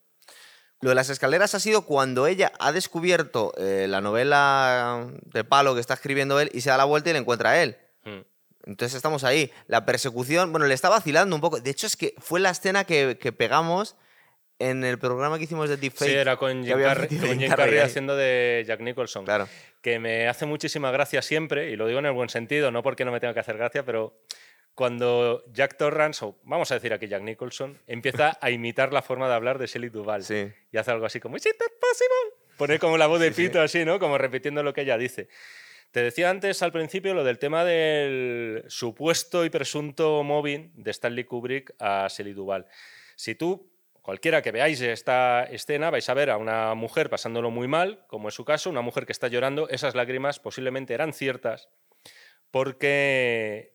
Lo 0.82 0.89
de 0.89 0.95
las 0.95 1.09
escaleras 1.09 1.53
ha 1.53 1.59
sido 1.59 1.84
cuando 1.84 2.27
ella 2.27 2.51
ha 2.59 2.71
descubierto 2.71 3.53
eh, 3.57 3.86
la 3.88 4.01
novela 4.01 5.07
de 5.25 5.43
palo 5.43 5.75
que 5.75 5.79
está 5.79 5.93
escribiendo 5.93 6.39
él 6.39 6.49
y 6.53 6.61
se 6.61 6.71
da 6.71 6.77
la 6.77 6.86
vuelta 6.86 7.09
y 7.09 7.13
le 7.13 7.19
encuentra 7.19 7.51
a 7.51 7.61
él. 7.61 7.77
Mm. 8.03 8.21
Entonces 8.65 8.95
estamos 8.95 9.23
ahí. 9.23 9.51
La 9.67 9.86
persecución, 9.86 10.51
bueno, 10.51 10.65
le 10.65 10.73
está 10.73 10.89
vacilando 10.89 11.36
un 11.36 11.41
poco. 11.41 11.59
De 11.59 11.69
hecho, 11.69 11.88
es 11.88 11.95
que 11.95 12.15
fue 12.17 12.39
la 12.39 12.49
escena 12.49 12.84
que, 12.84 13.17
que 13.19 13.32
pegamos 13.32 13.95
en 14.61 14.84
el 14.84 14.99
programa 14.99 15.38
que 15.38 15.45
hicimos 15.45 15.69
de 15.69 15.77
Deepfake. 15.77 16.09
Sí, 16.09 16.15
era 16.15 16.38
con 16.38 16.63
Jim 16.63 16.79
Carrey, 16.79 17.07
con 17.17 17.39
Jim 17.39 17.49
Carrey 17.49 17.79
haciendo 17.79 18.15
de 18.15 18.63
Jack 18.67 18.79
Nicholson. 18.82 19.25
Claro. 19.25 19.47
Que 19.82 19.99
me 19.99 20.27
hace 20.27 20.45
muchísima 20.45 20.91
gracia 20.91 21.21
siempre, 21.21 21.71
y 21.71 21.75
lo 21.75 21.88
digo 21.88 21.99
en 21.99 22.05
el 22.05 22.11
buen 22.11 22.29
sentido, 22.29 22.71
no 22.71 22.84
porque 22.84 23.03
no 23.03 23.11
me 23.11 23.19
tenga 23.19 23.34
que 23.34 23.39
hacer 23.39 23.57
gracia, 23.57 23.84
pero 23.84 24.19
cuando 24.76 25.43
Jack 25.51 25.78
Torrance, 25.78 26.24
o 26.26 26.39
vamos 26.43 26.72
a 26.72 26.76
decir 26.76 26.93
aquí 26.93 27.07
Jack 27.07 27.24
Nicholson, 27.24 27.80
empieza 27.88 28.38
a 28.41 28.49
imitar 28.51 28.93
la 28.93 29.01
forma 29.01 29.28
de 29.28 29.36
hablar 29.36 29.57
de 29.59 29.67
Shelley 29.67 29.89
Duvall. 29.89 30.24
Sí. 30.24 30.51
Y 30.72 30.78
hace 30.78 30.91
algo 30.91 31.05
así 31.05 31.19
como, 31.19 31.38
¿Is 31.38 31.45
it 31.45 31.55
possible? 31.57 32.41
Pone 32.57 32.80
como 32.80 32.97
la 32.97 33.07
voz 33.07 33.19
de 33.19 33.30
Sí, 33.30 33.34
sí. 33.34 33.47
pito 33.47 33.61
así, 33.61 33.86
¿no? 33.86 33.99
Como 33.99 34.17
repitiendo 34.17 34.63
lo 34.63 34.74
que 34.74 34.82
ella 34.82 34.97
dice. 34.97 35.28
Te 35.91 36.01
decía 36.01 36.30
antes 36.30 36.61
al 36.61 36.72
principio 36.72 37.13
lo 37.13 37.24
del 37.24 37.38
tema 37.38 37.65
del 37.65 38.63
supuesto 38.67 39.43
y 39.43 39.49
presunto 39.49 40.24
mobbing 40.24 40.72
de 40.76 40.91
Stanley 40.91 41.26
Kubrick 41.26 41.74
a 41.80 42.07
Shelley 42.09 42.34
Duvall. 42.34 42.65
Si 43.17 43.36
tú, 43.36 43.69
cualquiera 44.01 44.41
que 44.41 44.51
veáis 44.53 44.80
esta 44.80 45.43
escena, 45.43 45.89
vais 45.89 46.07
a 46.07 46.13
ver 46.13 46.30
a 46.30 46.38
una 46.38 46.76
mujer 46.76 47.09
pasándolo 47.09 47.51
muy 47.51 47.67
mal, 47.67 48.05
como 48.07 48.30
es 48.30 48.34
su 48.36 48.45
caso, 48.45 48.69
una 48.69 48.82
mujer 48.82 49.05
que 49.05 49.11
está 49.11 49.28
llorando, 49.28 49.67
esas 49.67 49.93
lágrimas 49.93 50.39
posiblemente 50.39 50.93
eran 50.93 51.11
ciertas, 51.11 51.67
porque 52.51 53.74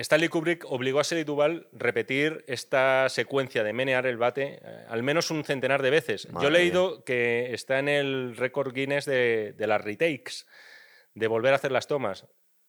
Stanley 0.00 0.28
Kubrick 0.28 0.64
obligó 0.68 1.00
a 1.00 1.02
Shelley 1.02 1.24
Duvall 1.24 1.68
repetir 1.72 2.44
esta 2.46 3.08
secuencia 3.08 3.62
de 3.62 3.72
menear 3.72 4.06
el 4.06 4.16
bate 4.16 4.60
eh, 4.62 4.84
al 4.88 5.02
menos 5.02 5.30
un 5.30 5.44
centenar 5.44 5.82
de 5.82 5.90
veces. 5.90 6.26
Yo 6.40 6.48
he 6.48 6.50
leído 6.50 7.04
que 7.04 7.52
está 7.52 7.78
en 7.78 7.88
el 7.88 8.36
récord 8.36 8.72
Guinness 8.74 9.04
de, 9.04 9.52
de 9.56 9.66
las 9.66 9.82
retakes, 9.84 10.46
de 11.14 11.26
volver 11.26 11.52
a 11.52 11.56
hacer 11.56 11.70
las 11.72 11.86
tomas. 11.86 12.26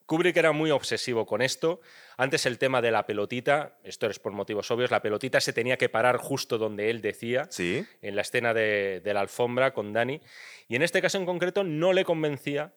Kubrick 0.07 0.35
era 0.35 0.51
muy 0.51 0.71
obsesivo 0.71 1.25
con 1.25 1.41
esto. 1.41 1.79
Antes 2.17 2.45
el 2.45 2.57
tema 2.57 2.81
de 2.81 2.91
la 2.91 3.05
pelotita, 3.05 3.77
esto 3.85 4.07
es 4.07 4.19
por 4.19 4.33
motivos 4.33 4.69
obvios, 4.69 4.91
la 4.91 5.01
pelotita 5.01 5.39
se 5.39 5.53
tenía 5.53 5.77
que 5.77 5.87
parar 5.87 6.17
justo 6.17 6.57
donde 6.57 6.89
él 6.89 7.01
decía 7.01 7.47
Sí. 7.49 7.85
en 8.01 8.17
la 8.17 8.23
escena 8.23 8.53
de, 8.53 8.99
de 9.01 9.13
la 9.13 9.21
alfombra 9.21 9.73
con 9.73 9.93
Dani. 9.93 10.19
Y 10.67 10.75
en 10.75 10.81
este 10.81 11.01
caso 11.01 11.17
en 11.17 11.25
concreto 11.25 11.63
no 11.63 11.93
le 11.93 12.03
convencía 12.03 12.73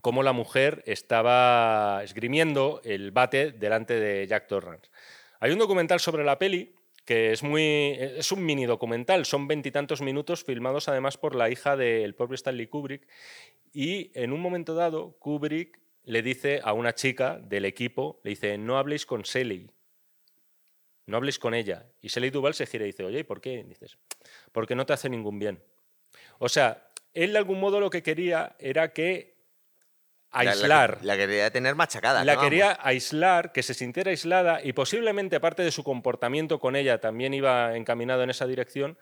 cómo 0.00 0.22
la 0.22 0.32
mujer 0.32 0.82
estaba 0.86 2.02
esgrimiendo 2.02 2.80
el 2.84 3.10
bate 3.10 3.52
delante 3.52 3.98
de 3.98 4.26
Jack 4.26 4.46
Torrance. 4.48 4.90
Hay 5.40 5.52
un 5.52 5.58
documental 5.58 6.00
sobre 6.00 6.24
la 6.24 6.38
peli 6.38 6.74
que 7.04 7.32
es 7.32 7.42
muy 7.42 7.96
es 7.98 8.32
un 8.32 8.44
mini 8.44 8.64
documental, 8.64 9.26
son 9.26 9.46
veintitantos 9.46 10.00
minutos 10.00 10.42
filmados 10.42 10.88
además 10.88 11.18
por 11.18 11.34
la 11.34 11.50
hija 11.50 11.76
del 11.76 12.14
propio 12.14 12.34
Stanley 12.34 12.66
Kubrick 12.66 13.06
y 13.72 14.10
en 14.14 14.32
un 14.32 14.40
momento 14.40 14.74
dado 14.74 15.12
Kubrick 15.18 15.80
le 16.04 16.22
dice 16.22 16.60
a 16.64 16.72
una 16.72 16.94
chica 16.94 17.38
del 17.38 17.66
equipo, 17.66 18.20
le 18.24 18.30
dice, 18.30 18.56
"No 18.58 18.78
habléis 18.78 19.04
con 19.06 19.22
Shelley." 19.22 19.70
No 21.06 21.18
habléis 21.18 21.38
con 21.38 21.54
ella. 21.54 21.86
Y 22.00 22.08
Shelley 22.08 22.30
Duvall 22.30 22.54
se 22.54 22.66
gira 22.66 22.84
y 22.84 22.88
dice, 22.88 23.04
oye, 23.04 23.20
¿y 23.20 23.24
por 23.24 23.40
qué? 23.40 23.54
Y 23.54 23.62
dices, 23.64 23.98
porque 24.52 24.74
no 24.74 24.86
te 24.86 24.94
hace 24.94 25.10
ningún 25.10 25.38
bien. 25.38 25.62
O 26.38 26.48
sea, 26.48 26.88
él 27.12 27.32
de 27.32 27.38
algún 27.38 27.60
modo 27.60 27.80
lo 27.80 27.90
que 27.90 28.02
quería 28.02 28.56
era 28.58 28.92
que 28.92 29.33
La- 30.34 30.44
la- 30.44 30.50
aislar. 30.52 30.98
La, 31.02 31.16
quería 31.16 31.50
tener 31.50 31.74
machacada. 31.74 32.24
La 32.24 32.34
¿no? 32.34 32.40
quería 32.40 32.78
aislar, 32.82 33.52
que 33.52 33.62
se 33.62 33.74
sintiera 33.74 34.10
aislada 34.10 34.60
y 34.62 34.72
posiblemente 34.72 35.38
parte 35.40 35.62
de 35.62 35.70
su 35.70 35.84
comportamiento 35.84 36.58
con 36.58 36.76
ella 36.76 36.98
también 37.00 37.34
iba 37.34 37.76
encaminado 37.76 38.22
en 38.22 38.30
esa 38.30 38.46
dirección 38.46 38.98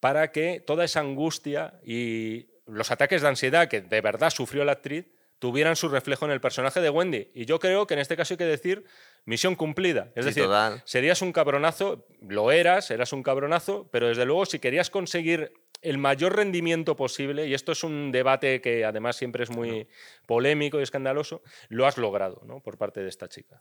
para 0.00 0.30
que 0.32 0.62
toda 0.66 0.84
esa 0.84 1.00
angustia 1.00 1.74
y 1.84 2.48
los 2.66 2.90
ataques 2.90 3.22
de 3.22 3.28
ansiedad 3.28 3.68
que 3.68 3.80
de 3.80 4.00
verdad 4.00 4.30
sufrió 4.30 4.64
la 4.64 4.72
actriz 4.72 5.06
tuvieran 5.38 5.76
su 5.76 5.88
reflejo 5.90 6.24
en 6.24 6.30
el 6.30 6.40
personaje 6.40 6.80
de 6.80 6.88
Wendy. 6.88 7.30
Y 7.34 7.44
yo 7.44 7.58
creo 7.58 7.86
que 7.86 7.92
en 7.94 8.00
este 8.00 8.16
caso 8.16 8.32
hay 8.34 8.38
que 8.38 8.46
decir 8.46 8.84
misión 9.26 9.54
cumplida. 9.54 10.08
Es 10.14 10.24
Sí, 10.24 10.30
decir, 10.30 10.44
total. 10.44 10.82
serías 10.86 11.20
un 11.20 11.32
cabronazo, 11.32 12.06
lo 12.22 12.50
eras, 12.52 12.90
eras 12.90 13.12
un 13.12 13.22
cabronazo, 13.22 13.86
pero 13.92 14.08
desde 14.08 14.24
luego 14.24 14.46
si 14.46 14.58
querías 14.58 14.88
conseguir 14.88 15.52
el 15.88 15.98
mayor 15.98 16.34
rendimiento 16.34 16.96
posible, 16.96 17.46
y 17.46 17.54
esto 17.54 17.72
es 17.72 17.84
un 17.84 18.10
debate 18.10 18.60
que 18.60 18.84
además 18.84 19.16
siempre 19.16 19.44
es 19.44 19.50
muy 19.50 19.88
polémico 20.26 20.80
y 20.80 20.82
escandaloso, 20.82 21.42
lo 21.68 21.86
has 21.86 21.96
logrado 21.96 22.42
¿no? 22.44 22.60
por 22.60 22.76
parte 22.76 23.00
de 23.02 23.08
esta 23.08 23.28
chica. 23.28 23.60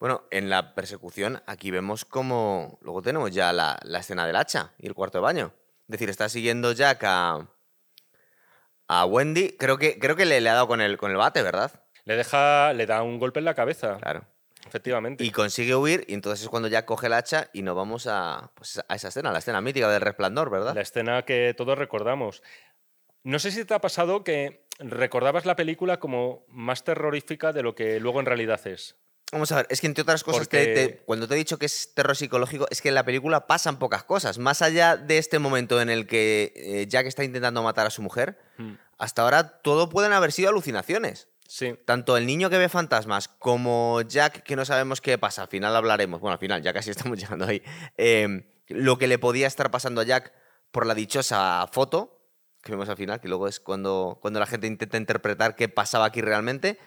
Bueno, 0.00 0.24
en 0.30 0.48
la 0.48 0.74
persecución 0.74 1.42
aquí 1.46 1.70
vemos 1.70 2.04
como... 2.04 2.78
Luego 2.82 3.02
tenemos 3.02 3.32
ya 3.32 3.52
la, 3.52 3.78
la 3.82 3.98
escena 3.98 4.26
del 4.26 4.36
hacha 4.36 4.72
y 4.78 4.86
el 4.86 4.94
cuarto 4.94 5.18
de 5.18 5.22
baño. 5.22 5.52
Es 5.82 5.92
decir, 5.92 6.08
está 6.08 6.28
siguiendo 6.28 6.72
Jack 6.72 7.02
a, 7.04 7.48
a 8.86 9.04
Wendy. 9.06 9.56
Creo 9.58 9.76
que, 9.76 9.98
creo 9.98 10.16
que 10.16 10.24
le, 10.24 10.40
le 10.40 10.48
ha 10.48 10.54
dado 10.54 10.68
con 10.68 10.80
el, 10.80 10.96
con 10.98 11.10
el 11.10 11.16
bate, 11.16 11.42
¿verdad? 11.42 11.84
Le 12.04 12.16
deja, 12.16 12.72
le 12.72 12.86
da 12.86 13.02
un 13.02 13.18
golpe 13.18 13.40
en 13.40 13.44
la 13.44 13.54
cabeza, 13.54 13.98
Claro. 14.00 14.24
Efectivamente. 14.68 15.24
Y 15.24 15.30
consigue 15.30 15.74
huir 15.74 16.04
y 16.06 16.14
entonces 16.14 16.44
es 16.44 16.48
cuando 16.48 16.68
Jack 16.68 16.84
coge 16.84 17.06
el 17.08 17.14
hacha 17.14 17.50
y 17.52 17.62
nos 17.62 17.74
vamos 17.74 18.06
a, 18.06 18.52
pues, 18.54 18.80
a 18.86 18.94
esa 18.94 19.08
escena, 19.08 19.32
la 19.32 19.38
escena 19.40 19.60
mítica 19.60 19.88
del 19.90 20.00
resplandor, 20.00 20.50
¿verdad? 20.50 20.74
La 20.74 20.82
escena 20.82 21.24
que 21.24 21.54
todos 21.56 21.76
recordamos. 21.76 22.42
No 23.24 23.38
sé 23.38 23.50
si 23.50 23.64
te 23.64 23.74
ha 23.74 23.80
pasado 23.80 24.22
que 24.24 24.66
recordabas 24.78 25.44
la 25.44 25.56
película 25.56 25.98
como 25.98 26.44
más 26.48 26.84
terrorífica 26.84 27.52
de 27.52 27.62
lo 27.62 27.74
que 27.74 27.98
luego 28.00 28.20
en 28.20 28.26
realidad 28.26 28.64
es. 28.66 28.96
Vamos 29.32 29.52
a 29.52 29.56
ver, 29.56 29.66
es 29.68 29.80
que 29.82 29.86
entre 29.88 30.02
otras 30.02 30.24
cosas, 30.24 30.48
te- 30.48 30.58
Porque- 30.64 30.74
te- 30.74 30.96
cuando 31.04 31.28
te 31.28 31.34
he 31.34 31.36
dicho 31.36 31.58
que 31.58 31.66
es 31.66 31.92
terror 31.94 32.16
psicológico, 32.16 32.66
es 32.70 32.80
que 32.80 32.88
en 32.88 32.94
la 32.94 33.04
película 33.04 33.46
pasan 33.46 33.78
pocas 33.78 34.02
cosas. 34.04 34.38
Más 34.38 34.62
allá 34.62 34.96
de 34.96 35.18
este 35.18 35.38
momento 35.38 35.82
en 35.82 35.90
el 35.90 36.06
que 36.06 36.52
eh, 36.56 36.86
Jack 36.88 37.06
está 37.06 37.24
intentando 37.24 37.62
matar 37.62 37.86
a 37.86 37.90
su 37.90 38.00
mujer, 38.00 38.38
Hmm. 38.56 38.74
hasta 38.96 39.22
ahora 39.22 39.60
todo 39.60 39.90
pueden 39.90 40.12
haber 40.14 40.32
sido 40.32 40.48
alucinaciones. 40.48 41.28
Sí, 41.50 41.74
Tanto 41.86 42.18
el 42.18 42.26
niño 42.26 42.50
que 42.50 42.58
ve 42.58 42.68
fantasmas 42.68 43.26
como 43.26 44.02
Jack 44.02 44.42
que 44.42 44.54
no 44.54 44.66
sabemos 44.66 45.00
qué 45.00 45.16
pasa, 45.16 45.40
al 45.40 45.48
final 45.48 45.74
hablaremos, 45.74 46.20
bueno, 46.20 46.34
al 46.34 46.38
final 46.38 46.60
ya 46.62 46.74
casi 46.74 46.90
estamos 46.90 47.18
llegando 47.18 47.46
ahí, 47.46 47.62
eh, 47.96 48.52
lo 48.68 48.98
que 48.98 49.08
le 49.08 49.18
podía 49.18 49.46
estar 49.46 49.70
pasando 49.70 50.02
a 50.02 50.04
Jack 50.04 50.34
por 50.70 50.84
la 50.84 50.94
dichosa 50.94 51.66
foto, 51.72 52.20
que 52.62 52.72
vemos 52.72 52.90
al 52.90 52.98
final, 52.98 53.18
que 53.18 53.28
luego 53.28 53.48
es 53.48 53.60
cuando, 53.60 54.18
cuando 54.20 54.40
la 54.40 54.46
gente 54.46 54.66
intenta 54.66 54.98
interpretar 54.98 55.56
qué 55.56 55.70
pasaba 55.70 56.04
aquí 56.04 56.20
realmente, 56.20 56.78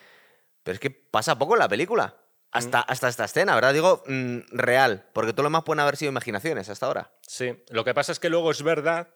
pero 0.61 0.75
es 0.75 0.79
que 0.79 0.91
pasa 0.91 1.39
poco 1.39 1.55
en 1.55 1.59
la 1.59 1.67
película. 1.67 2.17
Hasta, 2.53 2.81
hasta 2.81 3.07
esta 3.07 3.23
escena, 3.23 3.55
¿verdad? 3.55 3.73
Digo, 3.73 4.03
mm, 4.05 4.39
real, 4.51 5.09
porque 5.13 5.31
todo 5.31 5.43
lo 5.43 5.49
demás 5.49 5.63
pueden 5.63 5.79
haber 5.79 5.95
sido 5.95 6.11
imaginaciones 6.11 6.67
hasta 6.69 6.85
ahora. 6.85 7.13
sí. 7.25 7.63
Lo 7.69 7.85
que 7.85 7.93
pasa 7.93 8.11
es 8.11 8.19
que 8.19 8.29
luego 8.29 8.51
es 8.51 8.61
verdad 8.61 9.07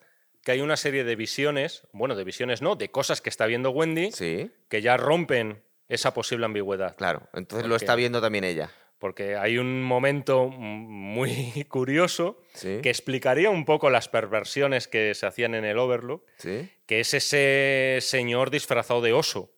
que 0.46 0.52
hay 0.52 0.62
una 0.62 0.78
serie 0.78 1.04
de 1.04 1.16
visiones, 1.16 1.88
bueno, 1.92 2.16
de 2.16 2.24
visiones 2.24 2.62
no, 2.62 2.76
de 2.76 2.90
cosas 2.92 3.20
que 3.20 3.30
está 3.30 3.48
viendo 3.48 3.72
Wendy 3.72 4.12
Sí, 4.12 4.52
que 4.70 4.82
ya 4.82 4.96
rompen 4.96 5.64
esa 5.90 6.14
posible 6.14 6.46
ambigüedad. 6.46 6.96
claro. 6.96 7.28
Entonces 7.34 7.68
lo 7.68 7.76
está 7.76 7.96
viendo 7.96 8.22
también 8.22 8.44
ella. 8.46 8.70
Porque 9.00 9.36
hay 9.36 9.58
un 9.58 9.84
momento 9.84 10.48
muy 10.48 11.66
curioso 11.70 12.40
Sí, 12.54 12.80
que 12.82 12.90
explicaría 12.90 13.50
un 13.50 13.66
poco 13.66 13.90
las 13.90 14.08
perversiones 14.08 14.88
que 14.88 15.14
se 15.16 15.26
hacían 15.26 15.56
en 15.56 15.66
el 15.66 15.80
Overlook, 15.80 16.24
sí. 16.38 16.70
que 16.86 17.00
es 17.00 17.14
ese 17.16 17.98
señor 18.02 18.52
disfrazado 18.52 19.02
de 19.02 19.14
oso, 19.14 19.52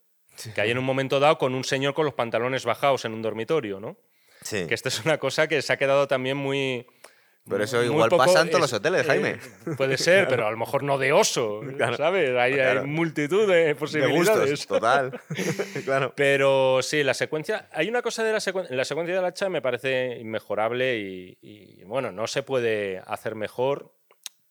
que 0.56 0.61
hay 0.61 0.72
en 0.72 0.78
un 0.78 0.86
momento 0.86 1.20
dado 1.20 1.38
con 1.38 1.53
un 1.53 1.66
señor 1.66 1.94
con 1.95 2.06
los 2.06 2.14
pantalones 2.14 2.64
bajados 2.64 3.03
en 3.06 3.14
un 3.14 3.22
dormitorio, 3.22 3.80
¿no? 3.82 3.98
sí. 4.41 4.66
Que 4.68 4.74
esto 4.74 4.88
es 4.88 5.03
una 5.03 5.18
cosa 5.18 5.48
que 5.49 5.61
se 5.61 5.74
ha 5.74 5.78
quedado 5.78 6.07
también 6.07 6.38
muy... 6.38 6.88
Pero 7.49 7.64
eso 7.64 7.84
igual 7.84 8.10
poco- 8.10 8.26
pasa 8.26 8.41
en 8.41 8.48
todos 8.49 8.61
los 8.61 8.74
hoteles, 8.74 9.06
Jaime. 9.06 9.30
eh, 9.32 9.40
puede 9.78 9.98
ser, 9.98 10.28
pero 10.28 10.45
a 10.48 10.52
lo 10.52 10.57
mejor 10.57 10.84
no 10.84 10.98
de 10.98 11.14
oso, 11.14 11.61
Claro. 11.78 11.95
¿sabes? 11.98 12.36
Hay, 12.36 12.53
hay 12.60 12.86
multitud 12.86 13.48
de 13.48 13.65
De 13.68 13.76
posibilidades. 13.76 14.49
gustos, 14.52 14.68
total. 14.68 15.19
claro. 15.86 16.14
Pero 16.15 16.80
sí, 16.82 17.03
la 17.03 17.14
secuencia. 17.14 17.69
Hay 17.72 17.88
una 17.88 18.02
cosa 18.02 18.24
de 18.24 18.34
la, 18.34 18.40
secuen- 18.40 18.68
la 18.69 18.84
secuencia 18.86 19.15
del 19.15 19.26
hacha 19.26 19.49
me 19.49 19.61
parece 19.61 20.18
inmejorable 20.19 20.98
y, 20.98 21.38
y, 21.41 21.84
bueno, 21.86 22.11
no 22.11 22.28
se 22.28 22.44
puede 22.44 23.02
hacer 23.06 23.36
mejor, 23.36 23.94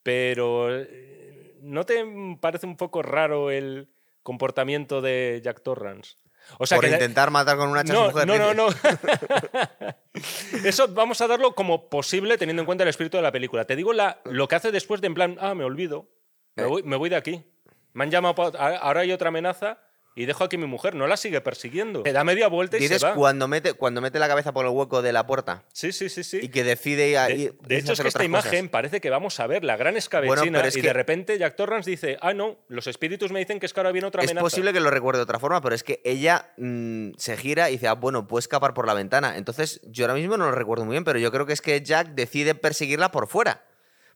pero 0.02 0.68
eh, 0.74 1.54
¿no 1.60 1.84
te 1.84 2.04
parece 2.40 2.66
un 2.66 2.76
poco 2.76 3.02
raro 3.02 3.50
el 3.50 3.88
comportamiento 4.22 5.00
de 5.00 5.40
Jack 5.44 5.62
Torrance? 5.62 6.16
O 6.58 6.66
sea, 6.66 6.76
Por 6.76 6.86
que 6.86 6.92
intentar 6.92 7.30
matar 7.30 7.56
con 7.56 7.68
un 7.68 7.76
hacha 7.76 7.92
a 7.92 7.96
no, 7.96 8.04
su 8.06 8.10
mujer. 8.12 8.26
no, 8.26 8.38
no, 8.38 8.54
no. 8.54 8.68
Eso 10.64 10.88
vamos 10.88 11.20
a 11.20 11.26
darlo 11.26 11.54
como 11.54 11.88
posible 11.88 12.38
teniendo 12.38 12.62
en 12.62 12.66
cuenta 12.66 12.84
el 12.84 12.88
espíritu 12.88 13.16
de 13.16 13.22
la 13.22 13.32
película. 13.32 13.64
Te 13.64 13.76
digo 13.76 13.92
la, 13.92 14.20
lo 14.24 14.48
que 14.48 14.54
hace 14.56 14.72
después 14.72 15.00
de 15.00 15.08
en 15.08 15.14
plan, 15.14 15.36
ah, 15.40 15.54
me 15.54 15.64
olvido, 15.64 16.08
me 16.54 16.62
Eh. 16.64 16.66
voy, 16.66 16.82
me 16.82 16.96
voy 16.96 17.08
de 17.10 17.16
aquí. 17.16 17.44
Me 17.92 18.04
han 18.04 18.10
llamado, 18.10 18.52
ahora 18.58 19.00
hay 19.00 19.12
otra 19.12 19.28
amenaza 19.28 19.78
y 20.16 20.24
dejo 20.26 20.42
aquí 20.42 20.56
a 20.56 20.58
mi 20.58 20.66
mujer, 20.66 20.94
no 20.96 21.06
la 21.06 21.16
sigue 21.16 21.40
persiguiendo. 21.40 22.02
Te 22.02 22.12
da 22.12 22.24
media 22.24 22.48
vuelta 22.48 22.78
y 22.78 22.80
Dices 22.80 23.00
se 23.02 23.06
va. 23.06 23.14
cuando 23.14 23.46
mete, 23.46 23.74
cuando 23.74 24.00
mete 24.00 24.18
la 24.18 24.26
cabeza 24.26 24.52
por 24.52 24.64
el 24.64 24.72
hueco 24.72 25.02
de 25.02 25.12
la 25.12 25.26
puerta 25.26 25.64
Sí, 25.72 25.92
sí, 25.92 26.08
sí, 26.08 26.24
sí. 26.24 26.40
y 26.42 26.48
que 26.48 26.64
decide 26.64 27.08
ir 27.10 27.18
a, 27.18 27.26
De, 27.26 27.34
ir- 27.36 27.58
de 27.60 27.76
hecho, 27.76 27.92
es 27.92 28.00
que 28.00 28.08
esta 28.08 28.24
imagen 28.24 28.50
cosas. 28.62 28.70
parece 28.70 29.00
que 29.00 29.10
vamos 29.10 29.38
a 29.38 29.46
ver 29.46 29.62
la 29.62 29.76
gran 29.76 29.96
escabechina 29.96 30.40
Bueno, 30.40 30.60
es 30.60 30.74
y 30.76 30.80
que- 30.80 30.86
de 30.88 30.92
repente 30.94 31.38
Jack 31.38 31.54
Torrance 31.54 31.88
dice, 31.90 32.16
ah, 32.22 32.32
no, 32.34 32.56
los 32.68 32.86
espíritus 32.86 33.30
me 33.30 33.38
dicen 33.40 33.60
que 33.60 33.66
es 33.66 33.72
que 33.74 33.80
ahora 33.80 33.92
viene 33.92 34.08
otra 34.08 34.22
Es 34.22 34.30
amenaza. 34.30 34.42
posible 34.44 34.72
que 34.72 34.80
lo 34.80 34.90
recuerde 34.90 35.18
de 35.18 35.24
otra 35.24 35.38
forma, 35.38 35.60
pero 35.60 35.74
es 35.74 35.82
que 35.84 36.00
ella 36.04 36.50
mm, 36.56 37.10
se 37.18 37.36
gira 37.36 37.68
y 37.68 37.72
dice, 37.74 37.86
ah, 37.88 37.92
bueno, 37.94 38.26
puede 38.26 38.40
escapar 38.40 38.72
por 38.72 38.86
la 38.86 38.94
ventana. 38.94 39.36
Entonces, 39.36 39.82
yo 39.84 40.06
ahora 40.06 40.14
mismo 40.14 40.38
no 40.38 40.46
lo 40.46 40.52
recuerdo 40.52 40.84
muy 40.86 40.92
bien, 40.94 41.04
pero 41.04 41.18
yo 41.18 41.30
creo 41.30 41.44
que 41.44 41.52
es 41.52 41.60
que 41.60 41.80
Jack 41.82 42.08
decide 42.14 42.54
perseguirla 42.54 43.10
por 43.10 43.28
fuera, 43.28 43.64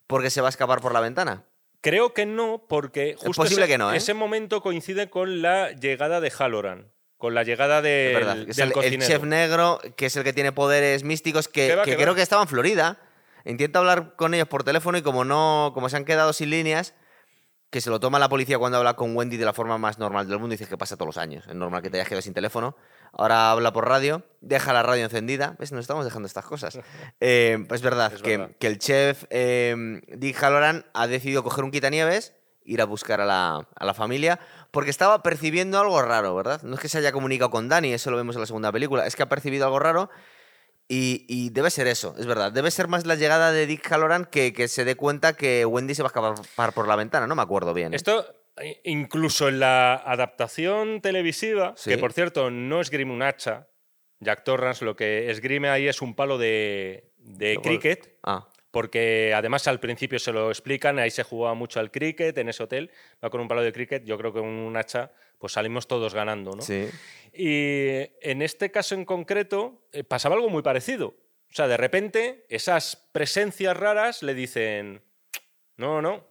porque 0.07 0.31
se 0.31 0.41
va 0.41 0.47
a 0.47 0.49
escapar 0.49 0.81
por 0.81 0.93
la 0.93 0.99
ventana. 0.99 1.45
Creo 1.81 2.13
que 2.13 2.25
no, 2.27 2.63
porque 2.69 3.15
justo 3.17 3.41
posible 3.41 3.65
ese, 3.65 3.73
que 3.73 3.77
no, 3.77 3.91
¿eh? 3.91 3.97
ese 3.97 4.13
momento 4.13 4.61
coincide 4.61 5.09
con 5.09 5.41
la 5.41 5.71
llegada 5.71 6.21
de 6.21 6.29
Halloran, 6.29 6.91
con 7.17 7.33
la 7.33 7.43
llegada 7.43 7.79
Es 7.79 7.83
del, 7.83 8.47
es 8.47 8.59
el, 8.59 8.99
chef 8.99 9.23
negro, 9.23 9.79
que 9.95 10.05
es 10.05 10.15
el 10.15 10.23
que 10.23 10.33
tiene 10.33 10.51
poderes 10.51 11.03
místicos, 11.03 11.47
que, 11.47 11.67
Que 11.67 11.75
va, 11.75 11.83
que 11.83 11.91
que 11.91 11.97
creo 11.97 12.09
va. 12.09 12.15
que 12.15 12.21
estaba 12.21 12.43
en 12.43 12.47
Florida. 12.47 12.99
Intenta 13.45 13.79
hablar 13.79 14.15
con 14.15 14.35
ellos 14.35 14.47
por 14.47 14.63
teléfono 14.63 14.97
y 14.99 15.01
como 15.01 15.25
no, 15.25 15.71
como 15.73 15.89
se 15.89 15.97
han 15.97 16.05
quedado 16.05 16.33
sin 16.33 16.51
líneas, 16.51 16.93
que 17.71 17.81
se 17.81 17.89
lo 17.89 17.99
toma 17.99 18.19
la 18.19 18.29
policía 18.29 18.59
cuando 18.59 18.77
habla 18.77 18.95
con 18.95 19.15
Wendy 19.15 19.37
de 19.37 19.45
la 19.45 19.53
forma 19.53 19.79
más 19.79 19.97
normal 19.97 20.27
del 20.27 20.37
mundo. 20.37 20.51
Dice 20.53 20.67
que 20.67 20.77
pasa 20.77 20.97
todos 20.97 21.07
los 21.07 21.17
años. 21.17 21.47
Es 21.47 21.55
normal 21.55 21.81
que 21.81 21.89
te 21.89 21.97
hayas 21.97 22.07
quedado 22.07 22.21
sin 22.21 22.35
teléfono. 22.35 22.75
Ahora 23.13 23.51
habla 23.51 23.73
por 23.73 23.87
radio, 23.87 24.23
deja 24.39 24.73
la 24.73 24.83
radio 24.83 25.03
encendida. 25.05 25.55
¿Ves? 25.59 25.71
Nos 25.71 25.81
estamos 25.81 26.05
dejando 26.05 26.27
estas 26.27 26.45
cosas. 26.45 26.79
Eh, 27.19 27.63
pues 27.67 27.79
es 27.79 27.83
verdad, 27.83 28.11
Es 28.13 28.21
que, 28.21 28.37
verdad. 28.37 28.55
que 28.59 28.67
el 28.67 28.79
chef 28.79 29.25
eh, 29.29 30.01
Dick 30.07 30.41
Halloran 30.41 30.85
ha 30.93 31.07
decidido 31.07 31.43
coger 31.43 31.63
un 31.63 31.71
quitanieves, 31.71 32.33
ir 32.63 32.81
a 32.81 32.85
buscar 32.85 33.21
a 33.21 33.25
la, 33.25 33.67
a 33.75 33.85
la 33.85 33.93
familia, 33.93 34.39
porque 34.71 34.89
estaba 34.89 35.21
percibiendo 35.23 35.79
algo 35.79 36.01
raro, 36.01 36.33
¿verdad? 36.35 36.61
No 36.63 36.75
es 36.75 36.79
que 36.79 36.89
se 36.89 36.97
haya 36.97 37.11
comunicado 37.11 37.51
con 37.51 37.69
Dani, 37.69 37.93
eso 37.93 38.09
lo 38.11 38.17
vemos 38.17 38.35
en 38.35 38.41
la 38.41 38.47
segunda 38.47 38.71
película, 38.71 39.05
es 39.05 39.15
que 39.15 39.23
ha 39.23 39.29
percibido 39.29 39.65
algo 39.65 39.79
raro 39.79 40.09
y, 40.87 41.25
y 41.29 41.49
debe 41.51 41.69
ser 41.69 41.87
eso, 41.87 42.15
es 42.17 42.25
verdad. 42.25 42.51
Debe 42.51 42.69
ser 42.71 42.87
más 42.87 43.05
la 43.05 43.15
llegada 43.15 43.51
de 43.51 43.65
Dick 43.65 43.89
Halloran 43.91 44.25
que, 44.25 44.51
que 44.53 44.67
se 44.67 44.83
dé 44.85 44.95
cuenta 44.95 45.33
que 45.33 45.65
Wendy 45.65 45.95
se 45.95 46.03
va 46.03 46.07
a 46.07 46.11
escapar 46.11 46.73
por 46.73 46.87
la 46.87 46.95
ventana, 46.95 47.27
no 47.27 47.35
me 47.35 47.41
acuerdo 47.41 47.73
bien. 47.73 47.93
¿eh? 47.93 47.95
Esto, 47.97 48.25
incluso 48.83 49.47
en 49.49 49.59
la 49.59 49.95
adaptación 49.95 51.01
televisiva, 51.01 51.73
Sí. 51.77 51.89
que 51.89 51.97
por 51.97 52.13
cierto 52.13 52.49
no 52.51 52.81
esgrime 52.81 53.11
un 53.13 53.21
hacha, 53.21 53.67
Jack 54.19 54.43
Torrance 54.43 54.85
lo 54.85 54.95
que 54.95 55.29
esgrime 55.31 55.69
ahí 55.69 55.87
es 55.87 56.01
un 56.01 56.13
palo 56.15 56.37
de, 56.37 57.11
de 57.17 57.57
cricket, 57.61 58.17
Ah, 58.23 58.47
porque 58.69 59.33
además 59.35 59.67
al 59.67 59.79
principio 59.79 60.19
se 60.19 60.31
lo 60.31 60.49
explican, 60.49 60.99
ahí 60.99 61.11
se 61.11 61.23
jugaba 61.23 61.55
mucho 61.55 61.79
al 61.79 61.91
cricket 61.91 62.37
en 62.37 62.49
ese 62.49 62.63
hotel, 62.63 62.91
va 63.23 63.29
con 63.29 63.41
un 63.41 63.47
palo 63.47 63.61
de 63.63 63.73
cricket, 63.73 64.03
yo 64.05 64.17
creo 64.17 64.31
que 64.31 64.39
con 64.39 64.47
un 64.49 64.77
hacha 64.77 65.11
pues 65.39 65.53
salimos 65.53 65.87
todos 65.87 66.13
ganando, 66.13 66.51
¿no? 66.55 66.61
sí. 66.61 66.87
Y 67.33 68.09
en 68.21 68.41
este 68.41 68.71
caso 68.71 68.93
en 68.93 69.05
concreto 69.05 69.87
eh, 69.93 70.03
pasaba 70.03 70.35
algo 70.35 70.49
muy 70.49 70.61
parecido. 70.63 71.15
O 71.49 71.53
sea, 71.53 71.67
de 71.67 71.77
repente 71.77 72.45
esas 72.49 72.95
presencias 73.13 73.75
raras 73.75 74.21
le 74.21 74.33
dicen, 74.33 75.01
no, 75.77 76.01
no, 76.01 76.27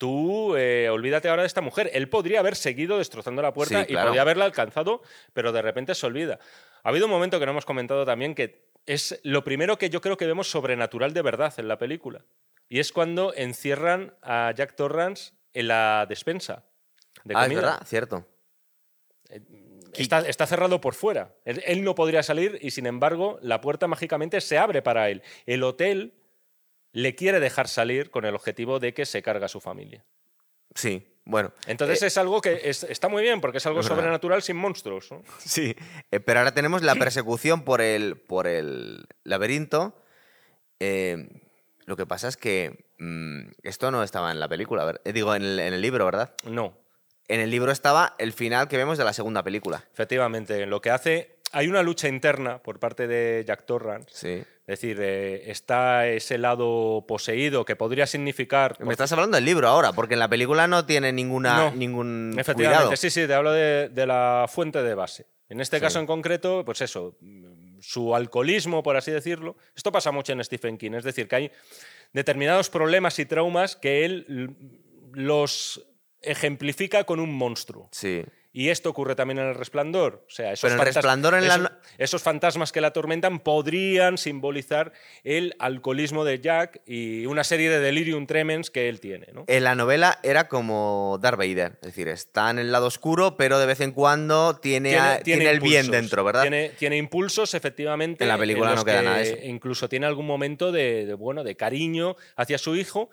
tú 0.00 0.56
eh, 0.56 0.88
olvídate 0.88 1.28
ahora 1.28 1.42
de 1.42 1.46
esta 1.46 1.60
mujer. 1.60 1.90
Él 1.92 2.08
podría 2.08 2.40
haber 2.40 2.56
seguido 2.56 2.96
destrozando 2.96 3.42
la 3.42 3.52
puerta 3.52 3.84
Sí, 3.84 3.92
y 3.92 3.96
podría 3.96 4.22
haberla 4.22 4.46
alcanzado, 4.46 5.02
pero 5.34 5.52
de 5.52 5.60
repente 5.60 5.94
se 5.94 6.06
olvida. 6.06 6.38
Ha 6.82 6.88
habido 6.88 7.04
un 7.04 7.12
momento 7.12 7.38
que 7.38 7.44
no 7.44 7.52
hemos 7.52 7.66
comentado 7.66 8.06
también 8.06 8.34
que 8.34 8.70
es 8.86 9.20
lo 9.24 9.44
primero 9.44 9.76
que 9.76 9.90
yo 9.90 10.00
creo 10.00 10.16
que 10.16 10.24
vemos 10.26 10.50
sobrenatural 10.50 11.12
de 11.12 11.20
verdad 11.20 11.52
en 11.58 11.68
la 11.68 11.76
película. 11.76 12.24
Y 12.70 12.78
es 12.80 12.92
cuando 12.92 13.34
encierran 13.36 14.14
a 14.22 14.52
Jack 14.56 14.74
Torrance 14.74 15.34
en 15.52 15.68
la 15.68 16.06
despensa. 16.08 16.64
De 17.24 17.34
Ah, 17.36 17.42
es 17.42 17.48
comida. 17.48 17.60
verdad, 17.60 17.82
cierto. 17.84 18.26
Está, 19.92 20.20
está 20.20 20.46
cerrado 20.46 20.80
por 20.80 20.94
fuera. 20.94 21.34
Él, 21.44 21.62
él 21.66 21.84
no 21.84 21.94
podría 21.94 22.22
salir 22.22 22.58
y, 22.62 22.70
sin 22.70 22.86
embargo, 22.86 23.38
la 23.42 23.60
puerta 23.60 23.86
mágicamente 23.86 24.40
se 24.40 24.56
abre 24.56 24.80
para 24.80 25.10
él. 25.10 25.22
El 25.44 25.62
hotel 25.62 26.14
le 26.92 27.14
quiere 27.14 27.40
dejar 27.40 27.68
salir 27.68 28.10
con 28.10 28.24
el 28.24 28.34
objetivo 28.34 28.78
de 28.80 28.94
que 28.94 29.06
se 29.06 29.22
carga 29.22 29.46
a 29.46 29.48
su 29.48 29.60
familia. 29.60 30.04
Sí, 30.74 31.16
bueno. 31.24 31.52
Entonces 31.66 32.02
Eh, 32.02 32.06
es 32.06 32.16
algo 32.18 32.40
que 32.40 32.60
es- 32.64 32.84
está 32.84 33.08
muy 33.08 33.22
bien 33.22 33.40
porque 33.40 33.58
es 33.58 33.66
algo 33.66 33.82
sobrenatural 33.82 34.42
sin 34.42 34.56
monstruos. 34.56 35.10
¿no? 35.10 35.22
Sí, 35.38 35.74
eh, 36.10 36.20
pero 36.20 36.40
ahora 36.40 36.54
tenemos 36.54 36.82
la 36.82 36.94
persecución 36.94 37.64
por 37.64 37.80
el, 37.80 38.16
por 38.16 38.46
el 38.46 39.06
laberinto. 39.24 40.00
Eh, 40.78 41.28
lo 41.86 41.96
que 41.96 42.06
pasa 42.06 42.28
es 42.28 42.36
que 42.36 42.86
mm, 42.98 43.50
esto 43.62 43.90
no 43.90 44.02
estaba 44.02 44.30
en 44.30 44.38
la 44.40 44.48
película, 44.48 44.84
ver- 44.84 45.00
digo, 45.12 45.34
en 45.34 45.42
el, 45.42 45.58
en 45.60 45.74
el 45.74 45.80
libro, 45.82 46.04
¿verdad? 46.04 46.34
No, 46.44 46.76
En 47.28 47.40
el 47.40 47.50
libro 47.50 47.70
estaba 47.72 48.14
el 48.18 48.32
final 48.32 48.66
que 48.68 48.76
vemos 48.76 48.98
de 48.98 49.04
la 49.04 49.12
segunda 49.12 49.42
película. 49.42 49.84
efectivamente. 49.92 50.66
Lo 50.66 50.80
que 50.80 50.90
hace. 50.90 51.36
Hay 51.52 51.66
una 51.68 51.82
lucha 51.82 52.06
interna 52.08 52.62
por 52.62 52.78
parte 52.78 53.06
de 53.08 53.44
Jack 53.46 53.66
Torrance. 53.66 54.08
Sí. 54.12 54.44
Es 54.70 54.80
decir, 54.80 54.98
eh, 55.00 55.50
está 55.50 56.06
ese 56.06 56.38
lado 56.38 57.04
poseído 57.08 57.64
que 57.64 57.74
podría 57.74 58.06
significar. 58.06 58.76
Me 58.84 58.92
estás 58.92 59.10
hablando 59.10 59.34
del 59.34 59.44
libro 59.44 59.66
ahora, 59.66 59.92
porque 59.92 60.14
en 60.14 60.20
la 60.20 60.28
película 60.28 60.68
no 60.68 60.86
tiene 60.86 61.12
ninguna, 61.12 61.56
No, 61.56 61.74
ningún 61.74 62.36
Efectivamente, 62.38 62.82
cuidado. 62.84 62.96
sí, 62.96 63.10
sí, 63.10 63.26
te 63.26 63.34
hablo 63.34 63.50
de, 63.50 63.88
de 63.88 64.06
la 64.06 64.46
fuente 64.48 64.80
de 64.84 64.94
base. 64.94 65.26
En 65.48 65.60
este 65.60 65.78
Sí. 65.78 65.82
caso 65.82 65.98
en 65.98 66.06
concreto, 66.06 66.64
pues 66.64 66.80
eso, 66.82 67.16
mm, 67.20 67.80
su 67.80 68.14
alcoholismo, 68.14 68.84
por 68.84 68.96
así 68.96 69.10
decirlo. 69.10 69.56
Esto 69.74 69.90
pasa 69.90 70.12
mucho 70.12 70.32
en 70.32 70.44
Stephen 70.44 70.78
King, 70.78 70.92
es 70.92 71.02
decir, 71.02 71.26
que 71.26 71.34
hay 71.34 71.50
determinados 72.12 72.70
problemas 72.70 73.18
y 73.18 73.26
traumas 73.26 73.74
que 73.74 74.04
él 74.04 74.24
l- 74.28 74.50
los 75.14 75.84
ejemplifica 76.22 77.02
con 77.02 77.18
un 77.18 77.34
monstruo. 77.34 77.88
Sí. 77.90 78.22
Y 78.52 78.70
esto 78.70 78.90
ocurre 78.90 79.14
también 79.14 79.38
en 79.38 79.46
El 79.46 79.54
Resplandor. 79.54 80.24
O 80.26 80.30
sea, 80.30 80.52
esos, 80.52 80.62
Pero 80.62 80.74
en 80.74 80.80
El 80.80 80.86
fantas- 80.86 80.94
Resplandor 80.96 81.34
en 81.34 81.40
la 81.46 81.54
esos- 81.54 81.62
no- 81.62 81.70
esos 81.98 82.22
fantasmas 82.22 82.72
que 82.72 82.80
la 82.80 82.88
atormentan 82.88 83.38
podrían 83.38 84.18
simbolizar 84.18 84.92
el 85.22 85.54
alcoholismo 85.60 86.24
de 86.24 86.40
Jack 86.40 86.80
y 86.84 87.26
una 87.26 87.44
serie 87.44 87.70
de 87.70 87.78
delirium 87.78 88.26
tremens 88.26 88.70
que 88.70 88.88
él 88.88 88.98
tiene. 88.98 89.28
¿no? 89.32 89.44
En 89.46 89.62
la 89.62 89.76
novela 89.76 90.18
era 90.24 90.48
como 90.48 91.18
Darth 91.20 91.38
Vader, 91.38 91.74
es 91.80 91.86
decir, 91.88 92.08
está 92.08 92.50
en 92.50 92.58
el 92.58 92.72
lado 92.72 92.86
oscuro, 92.86 93.36
pero 93.36 93.60
de 93.60 93.66
vez 93.66 93.80
en 93.80 93.92
cuando 93.92 94.56
tiene, 94.56 94.98
tiene 95.22 95.48
el 95.48 95.60
bien 95.60 95.88
dentro, 95.90 96.24
¿verdad? 96.24 96.42
Tiene, 96.42 96.70
tiene 96.70 96.96
impulsos, 96.96 97.54
efectivamente. 97.54 98.24
En 98.24 98.28
la 98.28 98.36
película 98.38 98.74
no 98.74 98.84
queda 98.84 98.98
que 98.98 99.04
nada 99.04 99.16
de 99.18 99.22
eso. 99.22 99.36
Incluso 99.44 99.88
tiene 99.88 100.06
algún 100.06 100.26
momento 100.26 100.72
de, 100.72 101.06
de, 101.06 101.14
bueno, 101.14 101.44
de 101.44 101.54
cariño 101.54 102.16
hacia 102.34 102.58
su 102.58 102.74
hijo 102.74 103.10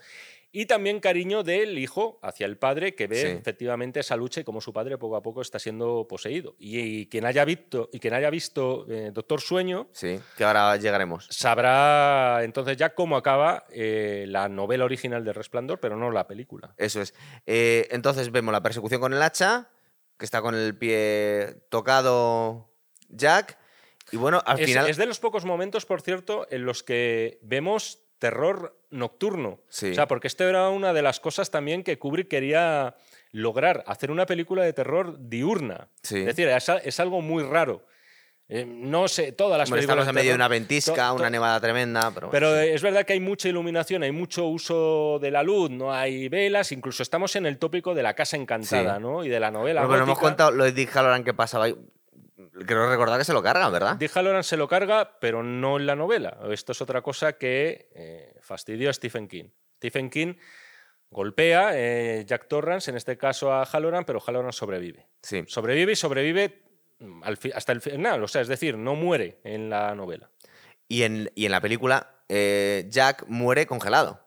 y 0.61 0.65
también 0.65 0.99
cariño 0.99 1.43
del 1.43 1.77
hijo 1.77 2.19
hacia 2.23 2.45
el 2.45 2.57
padre, 2.57 2.95
que 2.95 3.07
ve 3.07 3.21
Sí. 3.21 3.27
efectivamente 3.27 3.99
esa 3.99 4.15
lucha 4.15 4.41
y 4.41 4.43
cómo 4.43 4.59
su 4.61 4.73
padre 4.73 4.97
poco 4.97 5.15
a 5.15 5.21
poco 5.21 5.41
está 5.41 5.59
siendo 5.59 6.07
poseído. 6.07 6.55
Y, 6.57 6.79
y 6.79 7.05
quien 7.07 7.25
haya 7.25 7.45
visto, 7.45 7.89
y 7.93 7.99
quien 7.99 8.13
haya 8.13 8.29
visto 8.29 8.85
eh, 8.89 9.11
Doctor 9.13 9.41
Sueño 9.41 9.87
Sí, 9.91 10.19
que 10.35 10.43
ahora 10.43 10.75
llegaremos. 10.77 11.27
sabrá 11.29 12.43
entonces 12.43 12.77
ya 12.77 12.95
cómo 12.95 13.17
acaba 13.17 13.65
eh, 13.71 14.25
la 14.27 14.49
novela 14.49 14.85
original 14.85 15.23
de 15.23 15.33
Resplandor, 15.33 15.79
pero 15.79 15.95
no 15.97 16.09
la 16.11 16.27
película. 16.27 16.73
Eso 16.77 17.01
es. 17.01 17.13
Eh, 17.45 17.87
entonces 17.91 18.31
vemos 18.31 18.51
la 18.51 18.61
persecución 18.63 19.01
con 19.01 19.13
el 19.13 19.21
hacha, 19.21 19.69
que 20.17 20.25
está 20.25 20.41
con 20.41 20.55
el 20.55 20.77
pie 20.77 21.55
tocado 21.69 22.69
Jack. 23.09 23.57
Y 24.11 24.17
bueno, 24.17 24.41
al 24.45 24.59
Es, 24.59 24.65
final. 24.65 24.89
es 24.89 24.97
de 24.97 25.05
los 25.05 25.19
pocos 25.19 25.45
momentos, 25.45 25.85
por 25.85 26.01
cierto, 26.01 26.47
en 26.49 26.65
los 26.65 26.81
que 26.83 27.39
vemos 27.41 28.03
terror 28.19 28.76
nocturno. 28.89 29.59
Sí. 29.69 29.91
O 29.91 29.93
sea, 29.93 30.07
porque 30.07 30.27
esto 30.27 30.43
era 30.43 30.69
una 30.69 30.93
de 30.93 31.01
las 31.01 31.19
cosas 31.19 31.51
también 31.51 31.83
que 31.83 31.97
Kubrick 31.99 32.27
quería 32.27 32.95
lograr, 33.31 33.83
hacer 33.87 34.11
una 34.11 34.25
película 34.25 34.63
de 34.63 34.73
terror 34.73 35.17
diurna. 35.19 35.89
Sí. 36.01 36.19
Es 36.19 36.35
decir, 36.35 36.47
es, 36.47 36.99
algo 36.99 37.21
muy 37.21 37.43
raro. 37.43 37.85
Eh, 38.49 38.65
no 38.65 39.09
sé, 39.09 39.33
todas 39.33 39.57
las 39.57 39.67
Hombre, 39.67 39.81
películas 39.81 40.03
estamos 40.03 40.07
en 40.07 40.15
medio 40.15 40.31
de 40.31 40.35
una 40.35 40.47
ventisca, 40.47 41.11
una 41.11 41.29
nevada 41.29 41.59
tremenda, 41.59 42.11
pero. 42.13 42.27
bueno, 42.27 42.31
Pero 42.31 42.61
sí. 42.61 42.69
es 42.69 42.81
verdad 42.81 43.05
que 43.05 43.11
hay 43.11 43.19
mucha 43.19 43.49
iluminación, 43.49 44.03
hay 44.03 44.13
mucho 44.13 44.45
uso 44.45 45.19
de 45.21 45.31
la 45.31 45.43
luz, 45.43 45.69
no 45.69 45.93
hay 45.93 46.29
velas, 46.29 46.71
incluso 46.71 47.03
estamos 47.03 47.35
en 47.35 47.45
el 47.45 47.57
tópico 47.57 47.93
de 47.93 48.03
la 48.03 48.13
casa 48.13 48.37
encantada. 48.37 48.99
¿no? 48.99 49.25
Y 49.25 49.29
de 49.29 49.39
la 49.41 49.51
novela. 49.51 49.81
Bueno, 49.81 49.95
pero 49.95 50.03
hemos 50.05 50.19
contado 50.19 50.51
lo 50.51 50.63
de 50.63 50.71
Dick 50.71 50.95
Halloran 50.95 51.25
que 51.25 51.33
pasaba. 51.33 51.67
Creo 52.65 52.89
recordar 52.89 53.19
que 53.19 53.25
se 53.25 53.33
lo 53.33 53.43
cargan, 53.43 53.71
¿verdad? 53.71 53.95
Dick 53.97 54.15
Halloran 54.15 54.43
se 54.43 54.57
lo 54.57 54.67
carga, 54.67 55.19
pero 55.19 55.43
no 55.43 55.77
en 55.77 55.85
la 55.85 55.95
novela. 55.95 56.37
Esto 56.49 56.71
es 56.71 56.81
otra 56.81 57.01
cosa 57.01 57.33
que 57.33 57.89
eh, 57.93 58.35
fastidió 58.41 58.89
a 58.89 58.93
Stephen 58.93 59.27
King. 59.27 59.49
Stephen 59.77 60.09
King 60.09 60.35
golpea 61.09 61.71
eh, 61.73 62.25
Jack 62.25 62.47
Torrance, 62.47 62.89
en 62.91 62.97
este 62.97 63.17
caso 63.17 63.51
a 63.53 63.65
Halloran, 63.65 64.05
pero 64.05 64.19
Halloran 64.19 64.53
sobrevive. 64.53 65.07
Sí. 65.21 65.43
Sobrevive 65.47 65.93
y 65.93 65.95
sobrevive 65.95 66.63
mm, 66.99 67.23
al 67.23 67.39
hasta 67.53 67.71
el 67.71 67.81
final. 67.81 68.23
O 68.23 68.27
sea, 68.27 68.41
es 68.41 68.47
decir, 68.47 68.77
no 68.77 68.95
muere 68.95 69.39
en 69.43 69.69
la 69.69 69.93
novela. 69.95 70.29
Y 70.87 71.03
en, 71.03 71.31
y 71.35 71.45
en 71.45 71.51
la 71.51 71.61
película, 71.61 72.15
eh, 72.29 72.85
Jack 72.89 73.25
muere 73.27 73.65
congelado. 73.65 74.21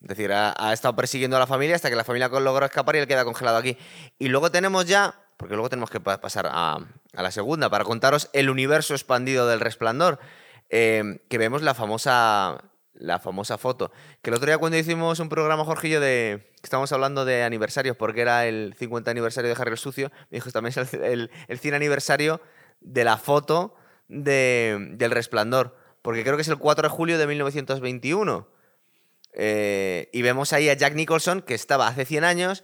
Es 0.00 0.08
decir, 0.08 0.32
ha, 0.32 0.54
ha 0.56 0.72
estado 0.72 0.96
persiguiendo 0.96 1.36
a 1.36 1.40
la 1.40 1.46
familia 1.46 1.76
hasta 1.76 1.90
que 1.90 1.96
la 1.96 2.04
familia 2.04 2.28
logró 2.28 2.64
escapar 2.64 2.96
y 2.96 3.00
él 3.00 3.06
queda 3.06 3.24
congelado 3.24 3.58
aquí. 3.58 3.76
Y 4.18 4.28
luego 4.28 4.50
tenemos 4.50 4.86
ya, 4.86 5.14
porque 5.40 5.54
luego 5.54 5.70
tenemos 5.70 5.88
que 5.88 6.00
pa- 6.00 6.20
pasar 6.20 6.46
a, 6.52 6.78
la 7.14 7.30
segunda, 7.30 7.70
para 7.70 7.84
contaros 7.84 8.28
el 8.34 8.50
universo 8.50 8.92
expandido 8.92 9.48
del 9.48 9.58
resplandor, 9.60 10.18
eh, 10.68 11.20
que 11.30 11.38
vemos 11.38 11.62
la 11.62 11.72
famosa, 11.72 12.62
la 12.92 13.18
famosa 13.18 13.56
foto. 13.56 13.90
Que 14.20 14.28
el 14.28 14.36
otro 14.36 14.46
día 14.48 14.58
cuando 14.58 14.76
hicimos 14.76 15.18
un 15.18 15.30
programa, 15.30 15.64
Jorgillo, 15.64 15.98
de 15.98 16.52
que 16.56 16.62
estábamos 16.66 16.92
hablando 16.92 17.24
de 17.24 17.42
aniversarios, 17.42 17.96
porque 17.96 18.20
era 18.20 18.46
el 18.46 18.74
50 18.78 19.10
aniversario 19.10 19.48
de 19.48 19.58
Harry 19.58 19.70
el 19.70 19.78
Sucio, 19.78 20.12
me 20.30 20.36
dijo, 20.36 20.50
también 20.50 20.74
es 20.78 20.92
el, 20.92 21.02
el, 21.02 21.30
el 21.48 21.58
100 21.58 21.72
aniversario 21.74 22.42
de 22.82 23.04
la 23.04 23.16
foto 23.16 23.74
de- 24.08 24.76
del 24.92 25.10
resplandor, 25.10 25.74
porque 26.02 26.22
creo 26.22 26.36
que 26.36 26.42
es 26.42 26.48
el 26.48 26.58
4 26.58 26.82
de 26.82 26.94
julio 26.94 27.16
de 27.16 27.26
1921. 27.26 28.46
Eh, 29.32 30.10
y 30.12 30.20
vemos 30.20 30.52
ahí 30.52 30.68
a 30.68 30.74
Jack 30.74 30.94
Nicholson, 30.94 31.40
que 31.40 31.54
estaba 31.54 31.88
hace 31.88 32.04
100 32.04 32.24
años, 32.24 32.62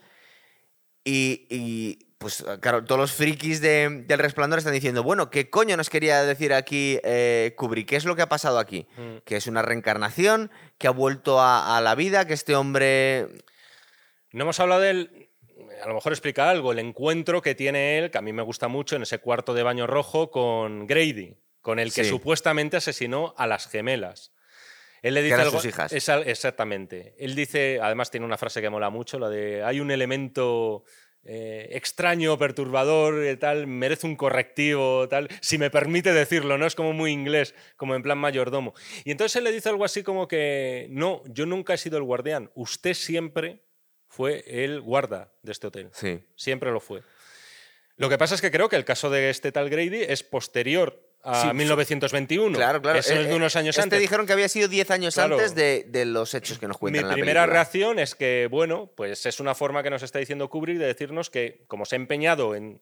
y, 1.05 2.05
pues 2.18 2.44
claro, 2.60 2.84
todos 2.84 2.98
los 3.01 3.12
frikis 3.12 3.60
de- 3.60 4.05
del 4.06 4.18
resplandor 4.18 4.59
están 4.59 4.72
diciendo, 4.72 5.02
bueno, 5.02 5.28
¿qué 5.30 5.51
coño 5.51 5.76
nos 5.76 5.90
quería 5.90 6.22
decir 6.24 6.52
aquí 6.55 6.98
eh, 7.05 7.52
Kubrick? 7.56 7.88
¿Qué 7.88 7.97
es 7.97 8.05
lo 8.05 8.16
que 8.16 8.22
ha 8.22 8.28
pasado 8.28 8.59
aquí? 8.59 8.86
Mm. 8.97 9.18
Que 9.24 9.36
es 9.36 9.47
una 9.47 9.62
reencarnación, 9.62 10.51
que 10.78 10.86
ha 10.86 10.93
vuelto 10.93 11.40
a, 11.40 11.76
a 11.76 11.80
la 11.80 11.94
vida, 11.94 12.26
que 12.26 12.34
este 12.34 12.55
hombre... 12.56 13.26
No 14.32 14.43
hemos 14.44 14.59
hablado 14.60 14.80
del. 14.82 15.30
A 15.82 15.88
lo 15.88 15.94
mejor 15.94 16.12
explica 16.12 16.51
algo, 16.51 16.72
el 16.72 16.78
encuentro 16.78 17.40
que 17.43 17.55
tiene 17.55 17.98
él, 17.98 18.10
que 18.10 18.18
a 18.18 18.22
mí 18.22 18.32
me 18.32 18.43
gusta 18.43 18.68
mucho, 18.68 18.97
en 18.97 19.02
ese 19.02 19.18
cuarto 19.18 19.55
de 19.55 19.62
baño 19.62 19.86
rojo 19.86 20.30
con 20.30 20.86
Grady, 20.86 21.36
con 21.60 21.78
el 21.78 21.93
que 21.93 22.05
Sí. 22.05 22.10
supuestamente 22.10 22.76
asesinó 22.76 23.34
a 23.38 23.47
las 23.47 23.68
gemelas. 23.68 24.32
Él 25.02 25.14
le 25.14 25.22
dice 25.22 25.34
eran 25.34 25.47
algo- 25.47 25.59
sus 25.59 25.66
hijas. 25.66 25.93
Esa- 25.93 26.20
exactamente. 26.20 27.14
Él 27.18 27.34
dice, 27.34 27.78
además 27.82 28.10
tiene 28.10 28.26
una 28.26 28.36
frase 28.38 28.60
que 28.60 28.68
mola 28.70 28.90
mucho, 28.90 29.18
la 29.18 29.28
de 29.28 29.62
hay 29.62 29.80
un 29.80 29.90
elemento 29.90 30.84
eh, 31.27 31.69
extraño, 31.73 32.39
perturbador, 32.39 33.27
y 33.27 33.36
tal, 33.36 33.66
merece 33.66 34.07
un 34.07 34.16
correctivo, 34.16 35.09
tal, 35.09 35.28
si 35.40 35.59
me 35.59 35.70
permite 35.70 36.12
decirlo, 36.12 36.59
¿no? 36.59 36.66
Es 36.66 36.74
como 36.74 36.93
muy 36.93 37.11
inglés, 37.12 37.55
como 37.77 37.94
en 37.94 38.03
plan 38.03 38.19
mayordomo. 38.19 38.74
Y 39.05 39.11
entonces 39.11 39.36
él 39.36 39.44
le 39.44 39.53
dice 39.53 39.69
algo 39.69 39.85
así 39.85 40.03
como 40.03 40.28
que, 40.28 40.86
no, 40.90 41.23
yo 41.27 41.47
nunca 41.47 41.74
he 41.74 41.78
sido 41.78 41.98
el 41.98 42.05
guardián, 42.05 42.51
usted 42.55 42.94
siempre 42.94 43.61
fue 44.09 44.44
el 44.47 44.81
guarda 44.81 45.32
de 45.43 45.53
este 45.53 45.66
hotel. 45.66 45.90
Sí. 45.93 46.20
Siempre 46.36 46.70
lo 46.70 46.81
fue. 46.81 47.03
Lo 47.97 48.09
que 48.09 48.19
pasa 48.19 48.35
es 48.35 48.40
que 48.40 48.51
creo 48.51 48.69
que 48.69 48.77
el 48.77 48.85
caso 48.85 49.11
de 49.11 49.31
este 49.31 49.53
tal 49.53 49.70
Grady 49.70 50.03
es 50.03 50.23
posterior 50.23 51.03
a 51.27 51.43
Sí, 51.51 51.55
1921. 51.55 52.57
Claro, 52.57 52.81
claro. 52.81 52.98
Eso 52.98 53.12
Eh, 53.12 53.20
es 53.23 53.27
de 53.27 53.32
eh, 53.32 53.36
unos 53.36 53.57
años 53.57 53.74
este 53.77 53.82
antes. 53.82 54.01
dijeron 54.01 54.27
que 54.27 54.32
había 54.32 54.48
sido 54.48 54.69
10 54.69 54.90
años 54.90 55.15
Claro. 55.15 55.35
antes 55.36 55.55
de, 55.55 55.85
de 55.89 56.05
los 56.07 56.32
hechos 56.35 56.59
que 56.59 56.69
nos 56.69 56.77
Mi 56.77 56.81
cuentan 56.81 57.03
en 57.05 57.09
la 57.09 57.15
primera 57.15 57.40
película. 57.43 57.55
reacción 57.55 57.98
es 57.98 58.15
que, 58.15 58.48
bueno, 58.51 58.93
pues 58.97 59.27
es 59.27 59.40
una 59.40 59.55
forma 59.55 59.82
que 59.82 59.90
nos 59.90 60.03
está 60.03 60.19
diciendo 60.20 60.48
Kubrick 60.48 60.78
de 60.78 60.86
decirnos 60.86 61.28
que, 61.31 61.65
como 61.66 61.85
se 61.85 61.97
ha 61.97 61.98
empeñado 61.98 62.55
en, 62.55 62.81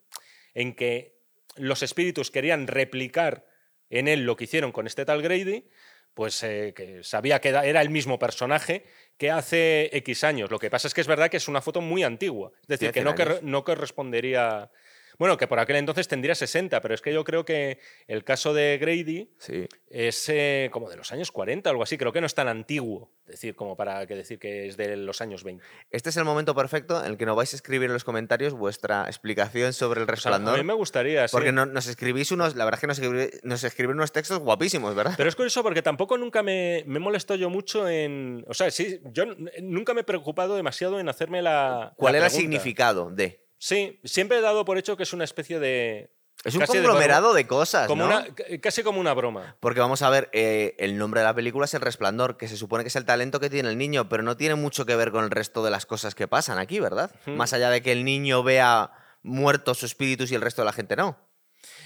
en 0.54 0.74
que 0.74 1.16
los 1.56 1.82
espíritus 1.82 2.30
querían 2.30 2.66
replicar 2.66 3.46
en 3.90 4.08
él 4.08 4.24
lo 4.26 4.36
que 4.36 4.44
hicieron 4.44 4.72
con 4.72 4.86
este 4.86 5.04
tal 5.04 5.22
Grady, 5.22 5.68
pues 6.14 6.42
eh, 6.44 6.72
que 6.76 7.02
sabía 7.02 7.40
que 7.40 7.48
era- 7.48 7.80
el 7.82 7.90
mismo 7.90 8.18
personaje 8.18 8.84
que 9.16 9.30
hace 9.30 9.90
X 9.96 10.22
años. 10.24 10.50
Lo 10.50 10.58
que 10.58 10.70
pasa 10.70 10.86
es 10.88 10.94
que 10.94 11.00
es 11.00 11.06
verdad 11.06 11.28
que 11.30 11.36
es 11.38 11.48
una 11.48 11.60
foto 11.60 11.80
muy 11.80 12.02
antigua. 12.04 12.52
Es 12.62 12.68
decir, 12.68 12.88
que 12.88 12.92
Tiene 13.00 13.10
no, 13.10 13.16
100 13.16 13.26
corre- 13.28 13.38
años. 13.38 13.42
no 13.50 13.64
correspondería... 13.64 14.70
Bueno, 15.18 15.36
que 15.36 15.46
por 15.46 15.58
aquel 15.58 15.76
entonces 15.76 16.08
tendría 16.08 16.34
60, 16.34 16.80
pero 16.80 16.94
es 16.94 17.00
que 17.02 17.12
yo 17.12 17.24
creo 17.24 17.44
que 17.44 17.78
el 18.08 18.24
caso 18.24 18.52
de 18.54 18.78
Grady 18.78 19.30
Sí. 19.38 19.66
es 19.88 20.28
eh, 20.28 20.68
como 20.72 20.90
de 20.90 20.96
los 20.96 21.12
años 21.12 21.30
40, 21.32 21.70
algo 21.70 21.82
así. 21.82 21.96
Creo 21.98 22.12
que 22.12 22.20
no 22.20 22.26
es 22.26 22.34
tan 22.34 22.48
antiguo, 22.48 23.12
decir, 23.26 23.54
como 23.54 23.76
para 23.76 24.06
que 24.06 24.14
decir 24.16 24.38
que 24.38 24.66
es 24.66 24.76
de 24.76 24.96
los 24.96 25.20
años 25.20 25.44
20. 25.44 25.62
Este 25.90 26.10
es 26.10 26.16
el 26.16 26.24
momento 26.24 26.54
perfecto 26.54 26.98
en 27.04 27.12
el 27.12 27.16
que 27.16 27.26
nos 27.26 27.36
vais 27.36 27.52
a 27.52 27.56
escribir 27.56 27.86
en 27.86 27.92
los 27.94 28.04
comentarios 28.04 28.52
vuestra 28.54 29.04
explicación 29.06 29.72
sobre 29.72 30.00
el 30.00 30.04
O 30.04 30.06
sea, 30.06 30.12
a 30.12 30.14
resplandor. 30.14 30.58
mí 30.58 30.64
me 30.64 30.74
gustaría, 30.74 31.28
sí. 31.28 31.32
porque 31.32 31.52
no- 31.52 31.66
nos 31.66 31.86
escribís 31.86 32.32
unos, 32.32 32.56
la 32.56 32.64
verdad 32.64 32.78
es 32.78 32.80
que 32.80 32.86
nos, 32.88 33.00
escribí- 33.00 33.40
nos 33.44 33.62
escribís 33.64 33.94
unos 33.94 34.12
textos 34.12 34.38
guapísimos, 34.40 34.94
¿verdad? 34.94 35.14
Pero 35.16 35.28
es 35.28 35.36
curioso 35.36 35.62
porque 35.62 35.82
tampoco 35.82 36.18
nunca 36.18 36.42
me, 36.42 36.82
me 36.86 36.98
molesto 36.98 37.34
yo 37.36 37.50
mucho 37.50 37.88
en... 37.88 38.44
O 38.48 38.54
sea, 38.54 38.70
sí, 38.70 39.00
yo 39.12 39.24
nunca 39.62 39.94
me 39.94 40.00
he 40.00 40.04
preocupado 40.04 40.56
demasiado 40.56 40.98
en 40.98 41.08
hacerme 41.08 41.40
la... 41.42 41.92
¿Cuál 41.96 42.12
la 42.14 42.18
era 42.18 42.26
el 42.26 42.32
significado 42.32 43.10
de? 43.10 43.43
Sí, 43.64 43.98
siempre 44.04 44.36
he 44.36 44.40
dado 44.42 44.66
por 44.66 44.76
hecho 44.76 44.94
que 44.94 45.04
es 45.04 45.14
una 45.14 45.24
especie 45.24 45.58
de... 45.58 46.10
Es 46.44 46.54
un 46.54 46.60
de 46.60 46.66
conglomerado 46.66 47.32
de 47.32 47.46
cosas, 47.46 47.86
Como 47.86 48.06
¿no? 48.06 48.18
una, 48.18 48.26
casi 48.60 48.82
como 48.82 49.00
una 49.00 49.14
broma. 49.14 49.56
Porque 49.58 49.80
vamos 49.80 50.02
a 50.02 50.10
ver, 50.10 50.28
eh, 50.34 50.74
el 50.78 50.98
nombre 50.98 51.22
de 51.22 51.24
la 51.24 51.34
película 51.34 51.64
es 51.64 51.72
El 51.72 51.80
Resplandor, 51.80 52.36
que 52.36 52.46
se 52.46 52.58
supone 52.58 52.84
que 52.84 52.88
es 52.88 52.96
el 52.96 53.06
talento 53.06 53.40
que 53.40 53.48
tiene 53.48 53.70
el 53.70 53.78
niño, 53.78 54.06
pero 54.06 54.22
no 54.22 54.36
tiene 54.36 54.54
mucho 54.54 54.84
que 54.84 54.96
ver 54.96 55.12
con 55.12 55.24
el 55.24 55.30
resto 55.30 55.64
de 55.64 55.70
las 55.70 55.86
cosas 55.86 56.14
que 56.14 56.28
pasan 56.28 56.58
aquí, 56.58 56.78
¿verdad? 56.78 57.10
Más 57.24 57.54
allá 57.54 57.70
de 57.70 57.80
que 57.80 57.92
el 57.92 58.04
niño 58.04 58.42
vea 58.42 58.90
muertos 59.22 59.78
sus 59.78 59.92
espíritus 59.92 60.30
y 60.30 60.34
el 60.34 60.42
resto 60.42 60.60
de 60.60 60.66
la 60.66 60.74
gente 60.74 60.94
no. 60.94 61.26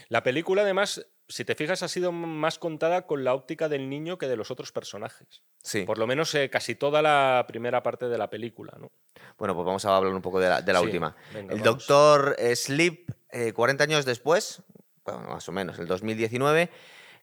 La 0.09 0.25
película, 0.25 0.63
además, 0.63 1.07
si 1.29 1.45
te 1.45 1.55
fijas, 1.55 1.83
ha 1.83 1.89
sido 1.89 2.11
más 2.13 2.59
contada 2.59 3.07
con 3.07 3.23
la 3.25 3.35
óptica 3.35 3.69
del 3.69 3.89
niño 3.91 4.17
que 4.19 4.27
de 4.29 4.37
los 4.37 4.51
otros 4.51 4.73
personajes. 4.73 5.43
Sí. 5.63 5.83
Por 5.85 5.99
lo 5.99 6.07
menos 6.07 6.35
eh, 6.35 6.49
casi 6.51 6.75
toda 6.75 7.03
la 7.03 7.45
primera 7.47 7.83
parte 7.83 8.09
de 8.09 8.17
la 8.19 8.31
película, 8.31 8.73
¿no? 8.79 8.91
Bueno, 9.37 9.55
pues 9.55 9.67
vamos 9.67 9.85
a 9.85 9.97
hablar 9.97 10.13
un 10.15 10.23
poco 10.23 10.41
de 10.41 10.49
la, 10.49 10.63
de 10.63 10.73
la 10.73 10.79
Sí, 10.81 10.85
última. 10.87 11.15
venga, 11.35 11.53
el 11.55 11.61
vamos. 11.61 11.87
doctor 11.87 12.37
Sleep, 12.55 13.11
eh, 13.31 13.53
40 13.53 13.85
años 13.85 14.05
después, 14.05 14.63
bueno, 15.05 15.21
más 15.29 15.49
o 15.49 15.53
menos, 15.53 15.79
el 15.79 15.87
2019, 15.87 16.71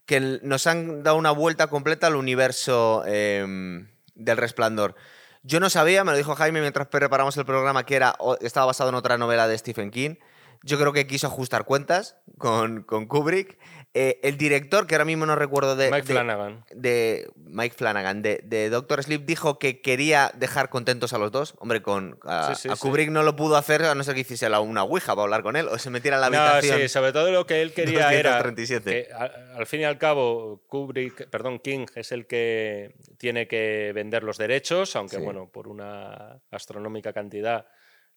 que 0.06 0.20
nos 0.44 0.68
han 0.68 1.02
dado 1.04 1.18
una 1.18 1.32
vuelta 1.32 1.68
completa 1.68 2.08
al 2.08 2.16
universo 2.16 3.04
em, 3.08 3.88
del 4.14 4.38
resplandor. 4.38 4.96
Yo 5.42 5.60
no 5.60 5.70
sabía, 5.70 6.04
me 6.04 6.12
lo 6.12 6.18
dijo 6.18 6.36
Jaime 6.36 6.62
mientras 6.62 6.88
preparamos 6.88 7.36
el 7.38 7.46
programa, 7.46 7.86
que 7.86 7.96
era, 7.96 8.16
estaba 8.42 8.68
basado 8.68 8.90
en 8.90 8.96
otra 8.96 9.18
novela 9.18 9.48
de 9.48 9.58
Stephen 9.58 9.90
King. 9.92 10.16
Yo 10.64 10.80
creo 10.80 10.94
que 10.94 11.06
quiso 11.06 11.28
ajustar 11.28 11.66
cuentas 11.66 12.18
con, 12.40 12.82
con 12.84 13.06
Kubrick. 13.08 13.58
Eh, 13.98 14.20
el 14.24 14.38
director, 14.38 14.88
que 14.88 14.96
ahora 14.96 15.06
mismo 15.06 15.26
no 15.26 15.38
recuerdo 15.38 15.78
de, 15.78 15.90
Mike 15.90 16.06
de- 16.08 16.14
Flanagan. 16.14 16.66
de 16.70 17.30
Mike 17.38 17.76
Flanagan, 17.78 18.22
de, 18.22 18.42
de 18.44 18.70
Doctor 18.70 19.02
Sleep, 19.02 19.26
dijo 19.26 19.58
que 19.58 19.80
quería 19.80 20.34
dejar 20.36 20.68
contentos 20.70 21.14
a 21.14 21.18
los 21.18 21.32
dos. 21.32 21.54
Hombre, 21.60 21.82
con 21.82 22.20
a, 22.24 22.54
Sí, 22.54 22.64
sí, 22.64 22.70
a 22.70 22.76
sí. 22.76 22.82
Kubrick 22.82 23.10
no 23.10 23.24
lo 23.24 23.38
pudo 23.38 23.56
hacer, 23.56 23.84
a 23.84 23.96
no 23.96 24.04
ser 24.04 24.14
que 24.16 24.20
hiciese 24.20 24.50
la- 24.50 24.60
una 24.60 24.84
ouija 24.84 25.14
para 25.16 25.24
hablar 25.24 25.44
con 25.44 25.56
él 25.56 25.70
o 25.70 25.78
se 25.78 25.90
metiera 25.90 26.18
en 26.18 26.22
la 26.22 26.30
No, 26.30 26.38
habitación. 26.42 26.82
sí, 26.82 26.90
sobre 26.90 27.14
todo 27.14 27.32
lo 27.32 27.46
que 27.46 27.62
él 27.62 27.72
quería 27.72 28.14
era 28.14 28.32
237. 28.32 29.08
que 29.08 29.14
a- 29.14 29.32
al 29.56 29.66
fin 29.66 29.80
y 29.80 29.84
al 29.86 29.98
cabo 29.98 30.62
Kubrick, 30.68 31.30
perdón, 31.30 31.60
King 31.60 31.86
es 31.96 32.12
el 32.12 32.28
que 32.28 32.96
tiene 33.18 33.48
que 33.48 33.94
vender 33.96 34.24
los 34.26 34.38
derechos, 34.38 34.94
aunque 34.98 35.20
bueno, 35.20 35.50
por 35.50 35.70
una 35.70 36.42
astronómica 36.52 37.14
cantidad 37.14 37.66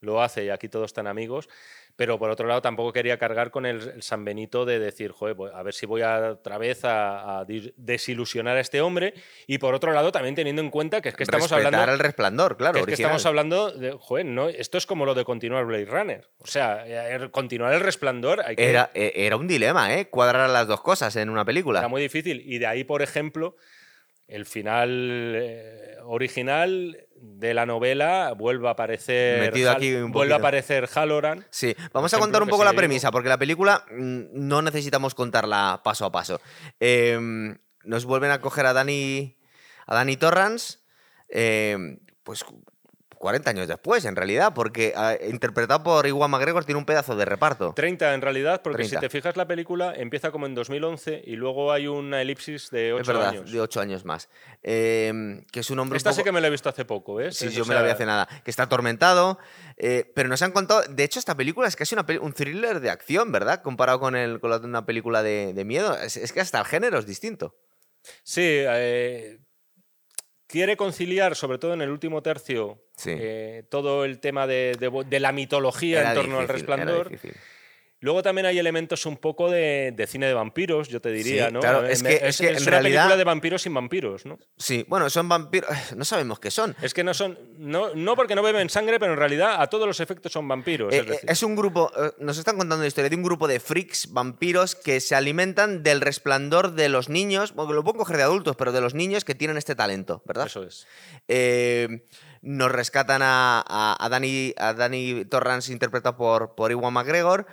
lo 0.00 0.22
hace 0.22 0.44
y 0.44 0.50
aquí 0.50 0.68
todos 0.68 0.86
están 0.86 1.06
amigos, 1.06 1.48
pero 1.96 2.18
por 2.18 2.30
otro 2.30 2.46
lado 2.46 2.62
tampoco 2.62 2.92
quería 2.92 3.18
cargar 3.18 3.50
con 3.50 3.66
el, 3.66 3.80
el 3.88 4.02
San 4.02 4.24
Benito 4.24 4.64
de 4.64 4.78
decir, 4.78 5.10
joder, 5.10 5.34
pues, 5.34 5.52
a 5.52 5.62
ver 5.62 5.74
si 5.74 5.86
voy 5.86 6.02
a, 6.02 6.32
otra 6.32 6.56
vez 6.56 6.80
a, 6.84 7.44
desilusionar 7.76 8.56
a 8.56 8.60
este 8.60 8.80
hombre 8.80 9.14
y 9.46 9.58
por 9.58 9.74
otro 9.74 9.92
lado 9.92 10.12
también 10.12 10.34
teniendo 10.34 10.62
en 10.62 10.70
cuenta 10.70 11.00
que 11.00 11.08
es 11.08 11.16
que 11.16 11.24
estamos 11.24 11.50
Respetar 11.50 11.74
hablando 11.74 11.92
el 11.94 11.98
resplandor, 11.98 12.56
claro. 12.56 12.74
que 12.74 12.80
es 12.80 12.86
que 12.86 13.02
estamos 13.02 13.26
hablando 13.26 13.72
de, 13.72 13.96
joder, 13.98 14.26
no, 14.26 14.48
esto 14.48 14.78
es 14.78 14.86
como 14.86 15.06
lo 15.06 15.14
de 15.14 15.24
continuar 15.24 15.64
Blade 15.64 15.86
Runner. 15.86 16.28
O 16.38 16.46
sea, 16.46 16.84
eh, 16.86 17.28
continuar 17.30 17.74
el 17.74 17.80
resplandor 17.80 18.42
hay 18.44 18.54
que, 18.54 18.68
era, 18.68 18.90
eh, 18.94 19.12
era 19.16 19.36
un 19.36 19.48
dilema, 19.48 19.94
¿eh? 19.94 20.08
Cuadrar 20.08 20.48
las 20.50 20.68
dos 20.68 20.80
cosas 20.80 21.16
en 21.16 21.30
una 21.30 21.44
película. 21.44 21.80
era 21.80 21.88
muy 21.88 22.02
difícil. 22.02 22.42
Y 22.44 22.58
de 22.58 22.66
ahí, 22.66 22.84
por 22.84 23.02
ejemplo, 23.02 23.56
el 24.28 24.46
final 24.46 25.34
eh, 25.36 25.96
original 26.04 27.07
de 27.20 27.54
la 27.54 27.66
novela 27.66 28.32
vuelve 28.36 28.68
a 28.68 28.72
aparecer. 28.72 29.40
Metido 29.40 29.70
aquí 29.70 29.94
un 29.94 30.12
vuelve 30.12 30.34
a 30.34 30.38
aparecer 30.38 30.88
Halloran. 30.88 31.46
Sí, 31.50 31.74
vamos 31.92 32.12
a 32.14 32.18
contar 32.18 32.42
un 32.42 32.48
poco 32.48 32.64
la 32.64 32.72
premisa, 32.72 33.10
porque 33.10 33.28
la 33.28 33.38
película 33.38 33.84
mm, 33.90 34.26
no 34.32 34.62
necesitamos 34.62 35.14
contarla 35.14 35.80
paso 35.84 36.04
a 36.04 36.12
paso. 36.12 36.40
Eh, 36.80 37.18
nos 37.84 38.04
vuelven 38.04 38.30
a 38.30 38.40
coger 38.40 38.66
a 38.66 38.72
Dani, 38.72 39.38
a 39.86 39.94
Dani 39.94 40.16
Torrance, 40.16 40.78
eh, 41.28 41.98
pues 42.22 42.44
40 43.18 43.50
años 43.50 43.68
después, 43.68 44.04
en 44.04 44.16
realidad, 44.16 44.52
porque 44.54 44.92
ah, 44.96 45.14
interpretado 45.28 45.82
por 45.82 46.06
Iwan 46.06 46.30
McGregor 46.30 46.64
tiene 46.64 46.78
un 46.78 46.84
pedazo 46.86 47.16
de 47.16 47.24
reparto. 47.24 47.72
30 47.74 48.14
en 48.14 48.22
realidad, 48.22 48.62
porque 48.62 48.78
30. 48.84 48.96
si 48.96 49.00
te 49.00 49.10
fijas, 49.10 49.36
la 49.36 49.46
película 49.46 49.92
empieza 49.94 50.30
como 50.30 50.46
en 50.46 50.54
2011 50.54 51.22
y 51.26 51.36
luego 51.36 51.72
hay 51.72 51.86
una 51.88 52.22
elipsis 52.22 52.70
de 52.70 52.92
8 52.92 53.02
es 53.02 53.06
verdad, 53.08 53.28
años. 53.30 53.52
de 53.52 53.60
8 53.60 53.80
años 53.80 54.04
más. 54.04 54.28
Eh, 54.62 55.42
que 55.50 55.60
es 55.60 55.70
un 55.70 55.78
hombre 55.78 55.96
Esta 55.96 56.12
sí 56.12 56.16
poco- 56.18 56.24
que 56.26 56.32
me 56.32 56.40
la 56.40 56.46
he 56.46 56.50
visto 56.50 56.68
hace 56.68 56.84
poco, 56.84 57.20
¿eh? 57.20 57.32
Sí, 57.32 57.46
Es, 57.46 57.54
yo 57.54 57.64
o 57.64 57.66
me 57.66 57.74
la 57.74 57.82
vi 57.82 57.90
hace 57.90 58.06
nada. 58.06 58.28
Que 58.44 58.50
está 58.50 58.64
atormentado. 58.64 59.38
eh, 59.76 60.10
pero 60.14 60.28
nos 60.28 60.40
han 60.42 60.52
contado. 60.52 60.82
De 60.88 61.04
hecho, 61.04 61.18
esta 61.18 61.34
película 61.36 61.68
es 61.68 61.76
casi 61.76 61.94
una 61.94 62.06
peli- 62.06 62.18
un 62.20 62.32
thriller 62.32 62.80
de 62.80 62.90
acción, 62.90 63.30
¿verdad? 63.32 63.62
Comparado 63.62 64.00
con, 64.00 64.16
el, 64.16 64.40
con 64.40 64.50
la 64.50 64.56
una 64.58 64.86
película 64.86 65.22
de, 65.22 65.52
de 65.54 65.64
miedo. 65.64 65.96
Es, 65.98 66.16
es 66.16 66.32
que 66.32 66.40
hasta 66.40 66.58
el 66.58 66.64
género 66.66 66.98
es 66.98 67.06
distinto. 67.06 67.54
Sí, 68.22 68.42
eh, 68.44 69.38
quiere 70.48 70.76
conciliar, 70.76 71.36
sobre 71.36 71.58
todo 71.58 71.74
en 71.74 71.82
el 71.82 71.90
último 71.90 72.22
tercio, 72.22 72.82
Sí. 72.96 73.12
eh, 73.16 73.62
todo 73.68 74.04
el 74.04 74.18
tema 74.18 74.46
de, 74.48 74.76
de- 74.80 75.04
de 75.06 75.20
la 75.20 75.30
mitología 75.30 76.00
Era 76.00 76.08
en 76.10 76.14
torno 76.16 76.38
al 76.40 76.46
difícil, 76.48 76.66
resplandor. 76.66 77.10
Luego 78.00 78.22
también 78.22 78.46
hay 78.46 78.56
elementos 78.58 79.06
un 79.06 79.16
poco 79.16 79.50
de, 79.50 79.92
de 79.96 80.06
cine 80.06 80.26
de 80.26 80.34
vampiros, 80.34 80.88
yo 80.88 81.00
te 81.00 81.10
diría, 81.10 81.48
Sí, 81.48 81.52
¿no? 81.52 81.58
claro, 81.60 81.84
Eh, 81.84 81.92
es 81.92 82.02
que- 82.02 82.20
es 82.28 82.38
que 82.38 82.48
en 82.50 82.56
una 82.62 82.70
realidad- 82.70 82.82
película 83.02 83.16
de 83.16 83.24
vampiros 83.24 83.62
sin 83.62 83.74
vampiros, 83.74 84.24
¿no? 84.24 84.38
Sí, 84.56 84.84
bueno, 84.88 85.10
son 85.10 85.28
vampiros. 85.28 85.68
No 85.96 86.04
sabemos 86.04 86.38
qué 86.38 86.50
son. 86.52 86.76
Es 86.80 86.94
que 86.94 87.02
no 87.02 87.12
son. 87.12 87.36
No, 87.58 87.94
no 87.96 88.14
porque 88.14 88.36
no 88.36 88.42
beben 88.42 88.70
sangre, 88.70 89.00
pero 89.00 89.12
en 89.14 89.18
realidad 89.18 89.60
a 89.60 89.66
todos 89.66 89.86
los 89.88 89.98
efectos 89.98 90.30
son 90.32 90.46
vampiros. 90.46 90.94
Eh, 90.94 90.98
es 90.98 91.06
decir. 91.06 91.30
es 91.30 91.42
un 91.42 91.56
grupo, 91.56 91.90
eh, 91.96 92.12
nos 92.20 92.38
están 92.38 92.56
contando 92.56 92.82
la 92.82 92.86
historia 92.88 93.10
de 93.10 93.16
un 93.16 93.22
grupo 93.24 93.48
de 93.48 93.58
freaks, 93.58 94.12
vampiros, 94.12 94.76
que 94.76 95.00
se 95.00 95.16
alimentan 95.16 95.82
del 95.82 96.00
resplandor 96.00 96.74
de 96.74 96.88
los 96.88 97.08
niños, 97.08 97.52
bueno, 97.54 97.72
lo 97.72 97.82
puedo 97.82 97.98
coger 97.98 98.16
de 98.18 98.22
adultos, 98.22 98.54
pero 98.54 98.70
de 98.70 98.80
los 98.80 98.94
niños 98.94 99.24
que 99.24 99.34
tienen 99.34 99.56
este 99.56 99.74
talento, 99.74 100.22
¿verdad? 100.24 100.46
Eso 100.46 100.62
es. 100.62 100.86
Eh, 101.26 102.04
nos 102.42 102.70
rescatan 102.70 103.22
a, 103.22 103.64
a, 103.66 103.96
a 103.98 104.08
Dani, 104.08 104.54
a 104.56 104.72
Dani 104.72 105.24
Torrance, 105.24 105.72
interpretado 105.72 106.16
por, 106.16 106.54
por 106.54 106.70
Iwan 106.70 106.92
McGregor. 106.92 107.46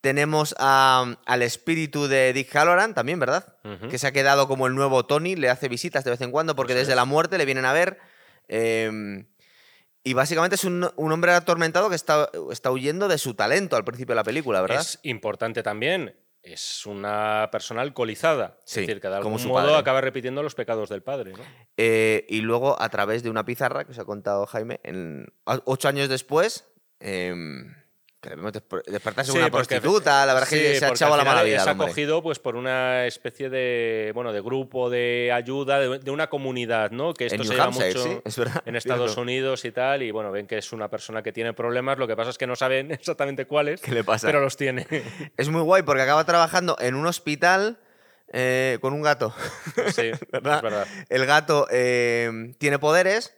Tenemos 0.00 0.54
a- 0.58 1.16
al 1.26 1.42
espíritu 1.42 2.06
de 2.08 2.32
Dick 2.32 2.54
Halloran 2.54 2.94
también, 2.94 3.18
¿verdad? 3.20 3.56
Que 3.90 3.98
se 3.98 4.06
ha 4.06 4.12
quedado 4.12 4.48
como 4.48 4.66
el 4.66 4.74
nuevo 4.74 5.04
Tony, 5.06 5.36
le 5.36 5.50
hace 5.50 5.68
visitas 5.68 6.04
de 6.04 6.10
vez 6.12 6.20
en 6.22 6.30
cuando 6.30 6.56
porque 6.56 6.74
desde 6.74 6.92
es. 6.92 6.96
la 6.96 7.04
muerte 7.04 7.36
le 7.38 7.44
vienen 7.44 7.64
a 7.66 7.72
ver. 7.72 7.98
eh, 8.48 9.24
y 10.02 10.14
básicamente 10.14 10.54
es 10.54 10.64
un, 10.64 10.90
un 10.96 11.12
hombre 11.12 11.32
atormentado 11.32 11.90
que 11.90 11.94
está, 11.96 12.30
está 12.50 12.70
huyendo 12.70 13.06
de 13.06 13.18
su 13.18 13.34
talento 13.34 13.76
al 13.76 13.84
principio 13.84 14.12
de 14.14 14.16
la 14.16 14.24
película, 14.24 14.62
¿verdad? 14.62 14.80
Es 14.80 14.98
importante 15.02 15.62
también 15.62 16.16
es 16.42 16.86
una 16.86 17.50
persona 17.52 17.82
alcoholizada. 17.82 18.56
Sí, 18.64 18.80
es 18.80 18.86
decir, 18.86 19.02
que 19.02 19.08
de 19.08 19.16
como 19.16 19.26
algún 19.26 19.38
su 19.40 19.48
modo 19.48 19.60
padre. 19.66 19.76
acaba 19.76 20.00
repitiendo 20.00 20.42
los 20.42 20.54
pecados 20.54 20.88
del 20.88 21.02
padre. 21.02 21.32
¿no? 21.34 21.40
Eh, 21.76 22.24
y 22.30 22.40
luego, 22.40 22.80
a 22.80 22.88
través 22.88 23.22
de 23.22 23.28
una 23.28 23.44
pizarra 23.44 23.84
que 23.84 23.90
os 23.92 23.98
ha 23.98 24.06
contado 24.06 24.46
Jaime, 24.46 24.80
en, 24.84 25.26
ocho 25.44 25.88
años 25.88 26.08
después, 26.08 26.64
em, 26.98 27.74
que 28.20 28.28
debemos 28.28 28.52
desper- 28.52 28.84
despertarse 28.84 29.32
Sí, 29.32 29.38
una 29.38 29.48
porque- 29.50 29.80
prostituta, 29.80 30.26
la 30.26 30.34
verdad 30.34 30.52
es 30.52 30.58
que 30.60 30.72
sí, 30.74 30.78
se 30.78 30.84
ha 30.84 30.88
echado 30.90 31.14
a 31.14 31.16
la 31.16 31.24
mala 31.24 31.42
vida. 31.42 31.56
Es 31.56 31.62
al 31.62 31.70
hombre. 31.70 31.86
acogido 31.86 32.22
pues, 32.22 32.38
por 32.38 32.54
una 32.54 33.06
especie 33.06 33.48
de, 33.48 34.12
bueno, 34.14 34.32
de 34.32 34.40
grupo 34.42 34.90
de 34.90 35.30
ayuda, 35.32 35.78
de, 35.80 35.98
de 36.00 36.10
una 36.10 36.28
comunidad, 36.28 36.90
¿no? 36.90 37.14
Que 37.14 37.26
esto 37.26 37.36
En 37.40 37.44
se 37.44 37.52
lleva 37.54 37.64
Hampshire, 37.64 37.88
mucho 37.88 38.02
sí, 38.02 38.20
es 38.24 38.38
en 38.66 38.76
Estados. 38.76 39.16
Unidos 39.16 39.64
y 39.64 39.72
tal, 39.72 40.02
y 40.02 40.10
bueno, 40.10 40.30
ven 40.32 40.46
que 40.46 40.58
es 40.58 40.72
una 40.72 40.88
persona 40.90 41.22
que 41.22 41.32
tiene 41.32 41.52
problemas, 41.54 41.98
lo 41.98 42.06
que 42.06 42.14
pasa 42.14 42.30
es 42.30 42.36
que 42.38 42.46
no 42.46 42.56
saben 42.56 42.90
exactamente 42.92 43.46
cuáles, 43.46 43.80
¿Qué 43.80 43.92
le 43.92 44.04
pasa? 44.04 44.26
pero 44.26 44.40
los 44.40 44.56
tiene. 44.56 44.86
Es 45.38 45.48
muy 45.48 45.62
guay 45.62 45.82
porque 45.82 46.02
acaba 46.02 46.24
trabajando 46.24 46.76
en 46.78 46.94
un 46.96 47.06
hospital 47.06 47.78
eh, 48.32 48.78
con 48.82 48.92
un 48.92 49.00
gato. 49.02 49.34
sí, 49.94 50.10
¿verdad? 50.30 50.56
es 50.56 50.62
verdad. 50.62 50.86
El 51.08 51.24
gato 51.26 51.66
eh, 51.70 52.52
tiene 52.58 52.78
poderes. 52.78 53.34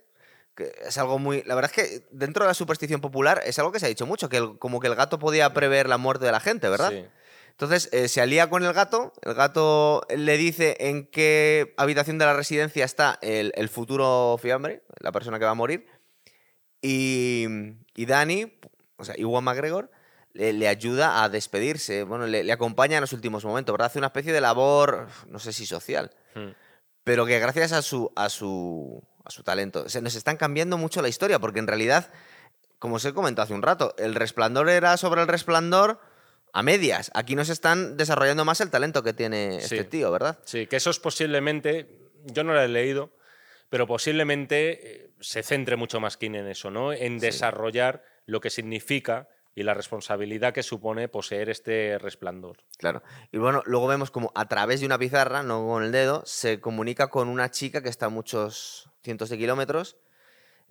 Que 0.55 0.73
es 0.87 0.99
algo 0.99 1.19
muy. 1.19 1.43
La 1.45 1.55
verdad 1.55 1.71
es 1.75 1.77
que 1.89 2.07
dentro 2.11 2.45
de 2.45 2.49
la 2.49 2.55
superstición 2.55 3.01
popular 3.01 3.41
es 3.47 3.59
algo 3.59 3.73
que 3.73 3.81
se 3.81 3.87
ha 3.87 3.89
dicho 3.89 4.07
mucho, 4.07 4.29
que 4.29 4.37
el- 4.39 4.59
como 4.59 4.81
que 4.81 4.87
el 4.89 4.95
gato 4.95 5.19
podía 5.19 5.53
prever 5.55 5.89
la 5.89 5.97
muerte 5.99 6.27
de 6.27 6.33
la 6.33 6.41
gente, 6.41 6.69
¿verdad? 6.69 6.91
Sí. 6.91 7.05
Entonces 7.53 7.89
eh, 7.93 8.09
se 8.09 8.21
alía 8.21 8.49
con 8.51 8.65
el 8.65 8.73
gato, 8.73 9.13
el 9.23 9.35
gato 9.35 10.07
le 10.15 10.37
dice 10.37 10.77
en 10.81 11.07
qué 11.07 11.75
habitación 11.77 12.19
de 12.19 12.25
la 12.25 12.35
residencia 12.35 12.85
está 12.85 13.19
el, 13.23 13.53
el 13.57 13.69
futuro 13.69 14.39
fiambre, 14.41 14.83
la 15.01 15.13
persona 15.13 15.39
que 15.39 15.45
va 15.45 15.51
a 15.53 15.55
morir, 15.55 15.87
y, 16.81 17.47
y 17.95 18.07
Danny, 18.07 18.59
o 18.97 19.05
sea, 19.05 19.15
Iwan 19.19 19.45
McGregor, 19.45 19.91
le, 20.33 20.53
le 20.53 20.67
ayuda 20.69 21.23
a 21.23 21.29
despedirse, 21.29 22.05
bueno, 22.05 22.27
le, 22.27 22.43
le 22.43 22.53
acompaña 22.53 22.97
en 22.97 23.03
los 23.03 23.13
últimos 23.13 23.45
momentos, 23.45 23.73
¿verdad? 23.73 23.87
Hace 23.89 23.99
una 23.99 24.09
especie 24.09 24.33
de 24.33 24.41
labor, 24.41 25.09
no 25.29 25.39
sé 25.39 25.53
si 25.53 25.67
social, 25.67 26.11
Mm. 26.35 26.49
pero 27.05 27.27
que 27.27 27.39
gracias 27.39 27.73
a 27.73 27.83
su, 27.83 28.11
a 28.17 28.31
su, 28.31 29.03
a 29.25 29.31
su 29.31 29.43
talento, 29.43 29.89
se 29.89 30.01
nos 30.03 30.15
están 30.15 30.37
cambiando 30.37 30.77
mucho 30.79 31.03
la 31.03 31.09
historia, 31.09 31.39
porque 31.39 31.59
en 31.61 31.67
realidad, 31.67 32.11
como 32.79 32.97
os 32.97 33.05
he 33.05 33.13
comentado 33.15 33.45
hace 33.45 33.55
un 33.55 33.63
rato, 33.63 33.95
el 33.99 34.15
resplandor 34.15 34.69
era 34.69 34.97
sobre 34.97 35.21
el 35.23 35.29
resplandor 35.29 36.01
a 36.53 36.63
medias. 36.63 37.11
Aquí 37.15 37.35
nos 37.35 37.49
están 37.49 37.97
desarrollando 37.97 38.45
más 38.45 38.61
el 38.61 38.71
talento 38.71 39.03
que 39.03 39.13
tiene 39.13 39.61
Sí. 39.61 39.77
este 39.77 39.85
tío, 39.85 40.11
¿verdad? 40.11 40.39
Sí, 40.45 40.67
que 40.67 40.77
eso 40.77 40.91
es 40.91 40.99
posiblemente, 40.99 42.11
yo 42.27 42.45
no 42.45 42.53
lo 42.53 42.61
he 42.61 42.69
leído, 42.69 43.11
pero 43.71 43.87
posiblemente 43.87 45.05
eh, 45.07 45.11
se 45.21 45.43
centre 45.43 45.77
mucho 45.77 45.99
más 46.01 46.17
King 46.17 46.35
en 46.35 46.49
eso, 46.49 46.71
¿no? 46.71 46.93
En 46.93 47.19
desarrollar 47.19 48.05
lo 48.27 48.41
que 48.41 48.51
significa 48.51 49.29
y 49.55 49.63
la 49.65 49.75
responsabilidad 49.75 50.53
que 50.55 50.63
supone 50.63 51.09
poseer 51.09 51.49
este 51.51 51.99
resplandor. 51.99 52.59
Claro. 52.79 53.03
Y 53.33 53.39
bueno, 53.39 53.63
luego 53.67 53.87
vemos 53.87 54.11
como 54.11 54.33
a 54.35 54.47
través 54.49 54.81
de 54.81 54.87
una 54.87 54.99
pizarra, 54.99 55.43
no 55.43 55.67
con 55.67 55.83
el 55.85 55.93
dedo, 55.93 56.23
se 56.27 56.61
comunica 56.61 57.09
con 57.09 57.29
una 57.29 57.51
chica 57.51 57.83
que 57.83 57.89
está 57.91 58.07
a 58.07 58.11
muchos 58.11 58.91
cientos 59.03 59.29
de 59.31 59.39
kilómetros, 59.39 59.97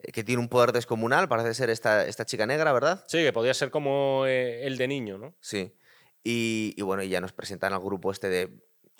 eh, 0.03 0.11
que 0.11 0.23
tiene 0.23 0.41
un 0.41 0.49
poder 0.49 0.71
descomunal, 0.71 1.27
parece 1.27 1.53
ser 1.53 1.69
esta, 1.69 2.05
esta 2.05 2.25
chica 2.25 2.45
negra, 2.45 2.71
¿verdad? 2.73 3.03
Sí, 3.07 3.19
que 3.23 3.33
podía 3.33 3.53
ser 3.53 3.69
como 3.71 4.25
eh, 4.27 4.65
el 4.65 4.77
de 4.77 4.87
niño, 4.87 5.17
¿no? 5.17 5.35
Sí. 5.39 5.73
Y, 6.23 6.73
y 6.77 6.81
bueno, 6.83 7.03
y 7.03 7.09
ya 7.09 7.19
nos 7.21 7.33
presentan 7.33 7.73
al 7.73 7.79
grupo 7.79 8.11
este 8.11 8.29
de... 8.29 8.49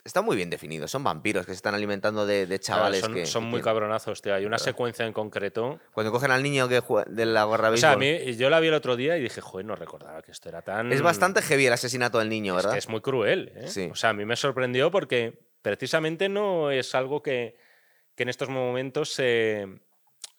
Está 0.04 0.20
muy 0.20 0.34
bien 0.34 0.50
definido, 0.50 0.88
son 0.88 1.04
vampiros 1.04 1.46
que 1.46 1.52
se 1.52 1.56
están 1.56 1.76
alimentando 1.76 2.26
de, 2.26 2.46
de 2.48 2.58
chavales 2.58 3.02
son 3.02 3.14
que... 3.14 3.24
son 3.24 3.44
que 3.44 3.50
muy 3.50 3.60
tienen- 3.60 3.64
cabronazos, 3.64 4.20
tío. 4.20 4.34
Hay 4.34 4.44
una 4.44 4.58
secuencia 4.58 5.06
en 5.06 5.12
concreto. 5.12 5.78
Cuando 5.92 6.10
cogen 6.10 6.32
al 6.32 6.42
niño 6.42 6.68
que 6.68 6.82
de 7.06 7.24
la 7.24 7.44
gorra 7.44 7.70
O 7.70 7.76
sea, 7.76 7.92
a 7.92 7.96
mí, 7.96 8.34
yo 8.34 8.50
la 8.50 8.58
vi 8.58 8.66
el 8.66 8.74
otro 8.74 8.96
día 8.96 9.16
y 9.16 9.22
dije, 9.22 9.40
joder, 9.40 9.64
no 9.64 9.76
recordaba 9.76 10.20
que 10.22 10.32
esto 10.32 10.48
era 10.48 10.62
tan. 10.62 10.92
Es 10.92 11.02
bastante 11.02 11.40
heavy 11.40 11.66
el 11.66 11.72
asesinato 11.72 12.18
del 12.18 12.30
niño, 12.30 12.54
Es 12.54 12.56
¿verdad? 12.56 12.72
que 12.72 12.78
es 12.80 12.88
muy 12.88 13.00
cruel. 13.00 13.52
¿eh? 13.54 13.68
Sí. 13.68 13.88
O 13.92 13.94
sea, 13.94 14.10
a 14.10 14.12
mí 14.12 14.24
me 14.24 14.34
sorprendió 14.34 14.90
porque 14.90 15.38
precisamente 15.62 16.28
no 16.28 16.72
es 16.72 16.96
algo 16.96 17.22
que, 17.22 17.56
que 18.14 18.22
en 18.24 18.28
estos 18.28 18.48
momentos 18.48 19.12
se, 19.12 19.66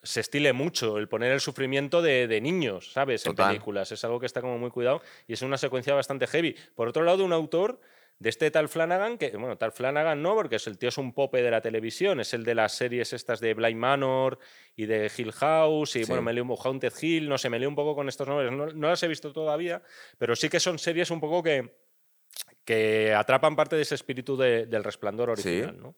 se 0.01 0.19
estile 0.19 0.53
mucho, 0.53 0.97
el 0.97 1.07
poner 1.07 1.31
el 1.31 1.39
sufrimiento 1.39 2.01
de, 2.01 2.27
de 2.27 2.41
niños, 2.41 2.91
¿sabes? 2.91 3.23
Total. 3.23 3.45
En 3.47 3.51
películas. 3.53 3.91
Es 3.91 4.03
algo 4.03 4.19
que 4.19 4.25
está 4.25 4.41
como 4.41 4.57
muy 4.57 4.69
cuidado 4.69 5.01
y 5.27 5.33
es 5.33 5.41
una 5.41 5.57
secuencia 5.57 5.93
bastante 5.93 6.27
heavy. 6.27 6.55
Por 6.75 6.87
otro 6.87 7.03
lado, 7.03 7.23
un 7.25 7.33
autor 7.33 7.79
de 8.19 8.29
este 8.29 8.51
tal 8.51 8.69
Flanagan, 8.69 9.17
que, 9.17 9.31
bueno, 9.31 9.57
tal 9.57 9.71
Flanagan 9.73 10.21
no, 10.21 10.33
porque 10.35 10.55
es 10.57 10.67
el 10.67 10.77
tío 10.77 10.87
es 10.89 10.97
un 10.97 11.13
pope 11.13 11.41
de 11.41 11.51
la 11.51 11.59
televisión, 11.61 12.19
es 12.21 12.33
el 12.33 12.45
de 12.45 12.55
las 12.55 12.73
series 12.73 13.11
estas 13.11 13.39
de 13.41 13.53
Blind 13.53 13.77
Manor 13.79 14.39
y 14.77 14.85
de 14.85 15.11
Hill 15.17 15.33
House 15.33 15.95
y, 15.97 16.03
Sí. 16.03 16.07
bueno, 16.07 16.21
me 16.21 16.31
leo 16.31 16.43
un 16.45 16.55
Haunted 16.63 16.93
Hill, 17.01 17.27
no 17.27 17.37
sé, 17.37 17.49
me 17.49 17.59
leo 17.59 17.67
un 17.67 17.75
poco 17.75 17.95
con 17.95 18.07
estos 18.07 18.27
nombres, 18.27 18.49
no, 18.51 18.67
no 18.67 18.87
las 18.87 19.01
he 19.03 19.07
visto 19.09 19.33
todavía, 19.33 19.81
pero 20.19 20.35
sí 20.37 20.47
que 20.47 20.61
son 20.61 20.79
series 20.79 21.11
un 21.11 21.19
poco 21.19 21.43
que, 21.43 21.75
que 22.63 23.13
atrapan 23.13 23.55
parte 23.57 23.75
de 23.75 23.81
ese 23.81 23.95
espíritu 23.95 24.37
de- 24.37 24.67
del 24.67 24.83
resplandor 24.83 25.35
Sí. 25.37 25.49
original, 25.49 25.81
¿no? 25.81 25.95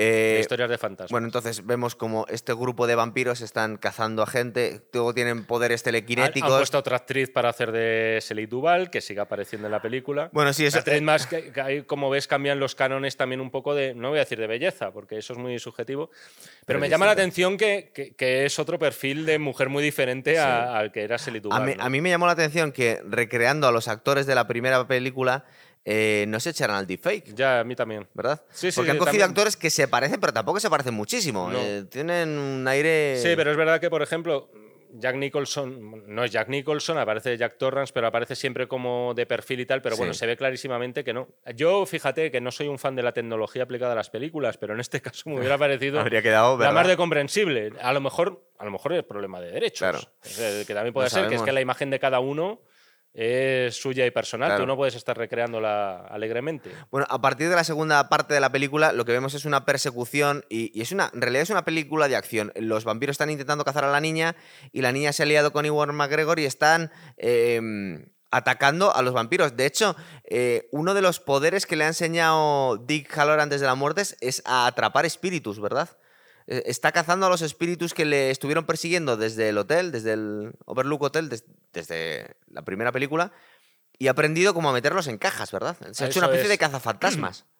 Eh, 0.00 0.38
historias 0.40 0.70
de 0.70 0.78
fantasmas. 0.78 1.10
Bueno, 1.10 1.26
entonces 1.26 1.66
vemos 1.66 1.96
como 1.96 2.24
este 2.28 2.54
grupo 2.54 2.86
de 2.86 2.94
vampiros 2.94 3.40
están 3.40 3.76
cazando 3.78 4.22
a 4.22 4.28
gente, 4.28 4.80
luego 4.92 5.12
tienen 5.12 5.44
poderes 5.44 5.82
telequinéticos. 5.82 6.48
Han 6.52 6.58
puesto 6.58 6.78
otra 6.78 6.96
actriz 6.98 7.30
para 7.30 7.48
hacer 7.48 7.72
de 7.72 8.20
Shelley 8.22 8.46
Duval, 8.46 8.90
que 8.90 9.00
sigue 9.00 9.18
apareciendo 9.20 9.66
en 9.66 9.72
la 9.72 9.82
película. 9.82 10.30
Bueno, 10.32 10.52
sí, 10.52 10.64
eso- 10.66 10.78
actriz 10.78 11.02
más 11.02 11.26
que, 11.26 11.50
que 11.50 11.60
ahí, 11.60 11.82
como 11.82 12.10
ves, 12.10 12.28
cambian 12.28 12.60
los 12.60 12.76
cánones 12.76 13.16
también 13.16 13.40
un 13.40 13.50
poco 13.50 13.74
de, 13.74 13.92
no 13.92 14.10
voy 14.10 14.18
a 14.18 14.20
decir 14.20 14.38
de 14.38 14.46
belleza, 14.46 14.92
porque 14.92 15.18
eso 15.18 15.32
es 15.32 15.38
muy 15.40 15.58
subjetivo, 15.58 16.10
pero, 16.10 16.64
Pero 16.66 16.78
me 16.78 16.88
llama 16.88 17.06
la 17.06 17.12
atención 17.12 17.56
que, 17.56 17.90
que- 17.92 18.14
que 18.14 18.44
es 18.46 18.56
otro 18.60 18.78
perfil 18.78 19.26
de 19.26 19.40
mujer 19.40 19.68
muy 19.68 19.82
diferente 19.82 20.38
a- 20.38 20.78
al 20.78 20.92
que 20.92 21.02
era 21.02 21.16
A 21.16 21.30
Duval. 21.40 21.64
mí, 21.64 21.74
¿no? 21.76 21.82
a 21.82 21.88
mí 21.88 22.00
me 22.00 22.10
llamó 22.10 22.26
la 22.26 22.32
atención 22.32 22.70
que 22.70 23.00
recreando 23.04 23.66
a 23.66 23.72
los 23.72 23.88
actores 23.88 24.26
de 24.26 24.36
la 24.36 24.46
primera 24.46 24.86
película 24.86 25.44
eh, 25.90 26.26
no 26.28 26.38
se 26.38 26.50
echaran 26.50 26.76
al 26.76 26.86
deepfake, 26.86 27.34
Ya, 27.34 27.60
a 27.60 27.64
mí 27.64 27.74
también. 27.74 28.06
¿verdad? 28.12 28.42
Sí, 28.50 28.70
sí, 28.70 28.76
Porque 28.76 28.90
han 28.90 28.98
cogido 28.98 29.12
también. 29.12 29.30
actores 29.30 29.56
que 29.56 29.70
se 29.70 29.88
parecen, 29.88 30.20
pero 30.20 30.32
tampoco 30.34 30.60
se 30.60 30.68
parecen 30.68 30.92
muchísimo. 30.94 31.50
No. 31.50 31.58
Eh, 31.58 31.84
tienen 31.88 32.30
un 32.38 32.68
aire... 32.68 33.16
Sí, 33.22 33.30
pero 33.36 33.50
es 33.50 33.56
verdad 33.56 33.80
que, 33.80 33.88
por 33.88 34.02
ejemplo, 34.02 34.50
Jack 34.92 35.16
Nicholson, 35.16 36.04
no 36.06 36.24
es 36.24 36.30
Jack 36.30 36.48
Nicholson, 36.48 36.98
aparece 36.98 37.36
Jack 37.38 37.56
Torrance, 37.58 37.92
pero 37.94 38.06
aparece 38.06 38.34
siempre 38.36 38.68
como 38.68 39.12
de 39.14 39.24
perfil 39.26 39.60
y 39.60 39.66
tal, 39.66 39.80
pero 39.82 39.96
bueno, 39.96 40.12
Sí. 40.12 40.18
se 40.20 40.26
ve 40.26 40.36
clarísimamente 40.36 41.04
que 41.04 41.12
no. 41.14 41.28
Yo, 41.54 41.86
fíjate 41.86 42.30
que 42.30 42.40
no 42.40 42.50
soy 42.50 42.68
un 42.68 42.78
fan 42.78 42.94
de 42.94 43.02
la 43.02 43.12
tecnología 43.12 43.62
aplicada 43.62 43.92
a 43.92 43.96
las 43.96 44.10
películas, 44.10 44.56
pero 44.58 44.74
en 44.74 44.80
este 44.80 45.00
caso 45.00 45.28
me 45.30 45.38
hubiera 45.38 45.56
parecido 45.58 46.00
Habría 46.00 46.20
quedado, 46.22 46.58
la 46.58 46.72
más 46.72 46.86
de 46.86 46.96
comprensible. 46.96 47.72
A 47.80 47.92
lo 47.94 48.00
mejor, 48.00 48.44
a 48.58 48.64
lo 48.66 48.70
mejor 48.70 48.92
es 48.94 49.04
problema 49.04 49.40
de 49.40 49.52
derechos. 49.52 49.78
Claro. 49.78 50.00
Que 50.66 50.74
también 50.74 50.92
puede 50.92 51.06
No 51.06 51.10
ser 51.10 51.28
que 51.28 51.34
es 51.36 51.42
que 51.42 51.52
la 51.52 51.60
imagen 51.60 51.90
de 51.90 51.98
cada 51.98 52.20
uno 52.20 52.60
es 53.20 53.74
suya 53.74 54.06
y 54.06 54.12
personal. 54.12 54.48
Claro. 54.48 54.62
Tú 54.62 54.66
no 54.68 54.76
puedes 54.76 54.94
estar 54.94 55.18
recreándola 55.18 56.06
alegremente. 56.06 56.70
Bueno, 56.92 57.04
a 57.10 57.20
partir 57.20 57.48
de 57.48 57.56
la 57.56 57.64
segunda 57.64 58.08
parte 58.08 58.32
de 58.32 58.38
la 58.38 58.52
película, 58.52 58.92
lo 58.92 59.04
que 59.04 59.10
vemos 59.10 59.34
es 59.34 59.44
una 59.44 59.64
persecución 59.64 60.44
y, 60.48 60.70
y 60.72 60.82
es 60.82 60.92
una, 60.92 61.10
en 61.12 61.20
realidad 61.20 61.42
es 61.42 61.50
una 61.50 61.64
película 61.64 62.06
de 62.06 62.14
acción. 62.14 62.52
Los 62.54 62.84
vampiros 62.84 63.14
están 63.14 63.30
intentando 63.30 63.64
cazar 63.64 63.84
a 63.84 63.90
la 63.90 64.00
niña 64.00 64.36
y 64.70 64.82
la 64.82 64.92
niña 64.92 65.12
se 65.12 65.24
ha 65.24 65.26
liado 65.26 65.52
con 65.52 65.66
Ewan 65.66 65.92
McGregor 65.96 66.38
y 66.38 66.44
están 66.44 66.92
eh, 67.16 67.60
atacando 68.30 68.94
a 68.94 69.02
los 69.02 69.14
vampiros. 69.14 69.56
De 69.56 69.66
hecho, 69.66 69.96
eh, 70.24 70.68
uno 70.70 70.94
de 70.94 71.02
los 71.02 71.18
poderes 71.18 71.66
que 71.66 71.74
le 71.74 71.84
ha 71.84 71.88
enseñado 71.88 72.76
Dick 72.76 73.12
Halloran 73.16 73.40
antes 73.40 73.60
de 73.60 73.66
la 73.66 73.74
muerte 73.74 74.02
es 74.20 74.42
a 74.44 74.66
atrapar 74.66 75.06
espíritus, 75.06 75.60
¿verdad? 75.60 75.88
Eh, 76.48 76.62
Está 76.66 76.90
cazando 76.92 77.26
a 77.26 77.28
los 77.28 77.42
espíritus 77.42 77.94
que 77.94 78.04
le 78.04 78.30
estuvieron 78.30 78.66
persiguiendo 78.66 79.16
desde 79.16 79.50
el 79.50 79.58
hotel, 79.58 79.92
desde 79.92 80.14
el 80.14 80.52
Overlook 80.64 81.02
Hotel, 81.02 81.28
des- 81.28 81.44
desde 81.72 82.36
la 82.48 82.62
primera 82.62 82.90
película, 82.90 83.30
y 83.98 84.08
ha 84.08 84.12
aprendido 84.12 84.54
como 84.54 84.70
a 84.70 84.72
meterlos 84.72 85.06
en 85.08 85.18
cajas, 85.18 85.52
¿verdad? 85.52 85.76
Se 85.92 86.04
ha 86.04 86.06
hecho 86.08 86.20
una 86.20 86.26
especie 86.28 86.44
es. 86.44 86.50
de 86.50 86.58
cazafantasmas. 86.58 87.44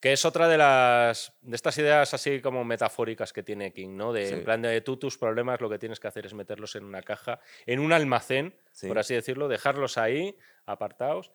Que 0.00 0.12
es 0.12 0.24
otra 0.24 0.46
de 0.46 0.56
las 0.56 1.32
de 1.42 1.56
estas 1.56 1.76
ideas 1.78 2.14
así 2.14 2.40
como 2.40 2.64
metafóricas 2.64 3.32
que 3.32 3.42
tiene 3.42 3.72
King, 3.72 3.96
¿no? 3.96 4.12
De 4.12 4.28
Sí. 4.28 4.34
en 4.34 4.44
plan 4.44 4.62
de 4.62 4.80
tú 4.80 4.96
tus 4.96 5.18
problemas 5.18 5.60
lo 5.60 5.68
que 5.68 5.76
tienes 5.80 5.98
que 5.98 6.06
hacer 6.06 6.24
es 6.24 6.34
meterlos 6.34 6.76
en 6.76 6.84
una 6.84 7.02
caja, 7.02 7.40
en 7.66 7.80
un 7.80 7.92
almacén, 7.92 8.54
Sí. 8.70 8.86
por 8.86 9.00
así 9.00 9.14
decirlo, 9.14 9.48
dejarlos 9.48 9.98
ahí 9.98 10.36
apartados 10.66 11.32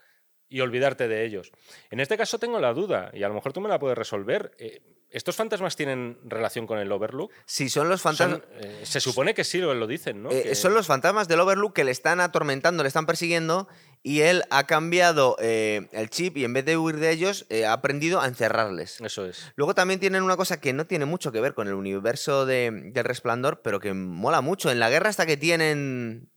y 0.54 0.62
olvidarte 0.62 1.08
de 1.08 1.26
ellos. 1.26 1.52
En 1.90 2.00
este 2.00 2.16
caso 2.16 2.38
tengo 2.38 2.60
la 2.60 2.74
duda 2.74 3.10
y 3.14 3.24
a 3.24 3.28
lo 3.28 3.34
mejor 3.34 3.54
tú 3.54 3.60
me 3.62 3.70
la 3.70 3.80
puedes 3.80 3.98
resolver. 3.98 4.52
Eh, 4.60 4.82
¿Estos 5.10 5.36
fantasmas 5.36 5.76
tienen 5.76 6.18
relación 6.26 6.66
con 6.68 6.78
el 6.80 6.92
Overlook? 6.92 7.32
Sí, 7.46 7.70
son 7.70 7.88
los 7.90 8.02
fantasmas. 8.02 8.42
eh, 8.62 8.82
se 8.84 9.00
supone 9.00 9.34
que 9.34 9.44
sí 9.44 9.60
lo, 9.60 9.88
dicen, 9.88 10.22
¿no? 10.24 10.32
Eh, 10.32 10.42
Que- 10.44 10.56
Son 10.56 10.74
los 10.74 10.86
fantasmas 10.88 11.28
del 11.28 11.40
Overlook 11.40 11.74
que 11.74 11.84
le 11.84 11.92
están 11.92 12.20
atormentando, 12.20 12.82
le 12.84 12.88
están 12.88 13.06
persiguiendo 13.06 13.68
y 14.04 14.22
él 14.22 14.44
ha 14.52 14.66
cambiado 14.66 15.36
eh, 15.40 15.88
el 15.92 16.10
chip 16.10 16.38
y 16.38 16.44
en 16.46 16.54
vez 16.54 16.66
de 16.66 16.78
huir 16.78 16.98
de 16.98 17.12
ellos 17.12 17.46
ha 17.66 17.74
aprendido 17.74 18.22
a 18.22 18.28
encerrarles. 18.28 19.02
Eso 19.02 19.26
es. 19.26 19.52
Luego 19.56 19.74
también 19.76 20.00
tienen 20.00 20.24
una 20.24 20.36
cosa 20.38 20.60
que 20.60 20.74
no 20.74 20.86
tiene 20.86 21.06
mucho 21.06 21.32
que 21.32 21.42
ver 21.42 21.54
con 21.54 21.68
el 21.68 21.74
universo 21.76 22.46
de, 22.46 22.70
del 22.94 23.04
resplandor, 23.06 23.62
pero 23.64 23.80
que 23.80 23.94
mola 23.94 24.42
mucho. 24.42 24.70
En 24.72 24.80
la 24.80 24.90
guerra 24.90 25.10
hasta 25.10 25.26
que 25.28 25.38
tienen 25.38 26.30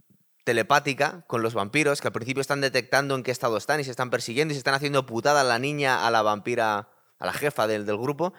telepática 0.46 1.24
con 1.26 1.42
los 1.42 1.54
vampiros, 1.54 2.00
que 2.00 2.06
al 2.06 2.12
principio 2.12 2.40
están 2.40 2.60
detectando 2.60 3.16
en 3.16 3.24
qué 3.24 3.32
estado 3.32 3.56
están 3.56 3.80
y 3.80 3.84
se 3.84 3.90
están 3.90 4.10
persiguiendo 4.10 4.52
y 4.52 4.54
se 4.54 4.58
están 4.58 4.74
haciendo 4.74 5.04
putada 5.04 5.40
a 5.40 5.44
la 5.44 5.58
niña, 5.58 6.06
a 6.06 6.10
la 6.12 6.22
vampira, 6.22 6.88
a 7.18 7.26
la 7.26 7.32
jefa 7.32 7.66
del, 7.66 7.84
del 7.84 7.98
grupo. 7.98 8.32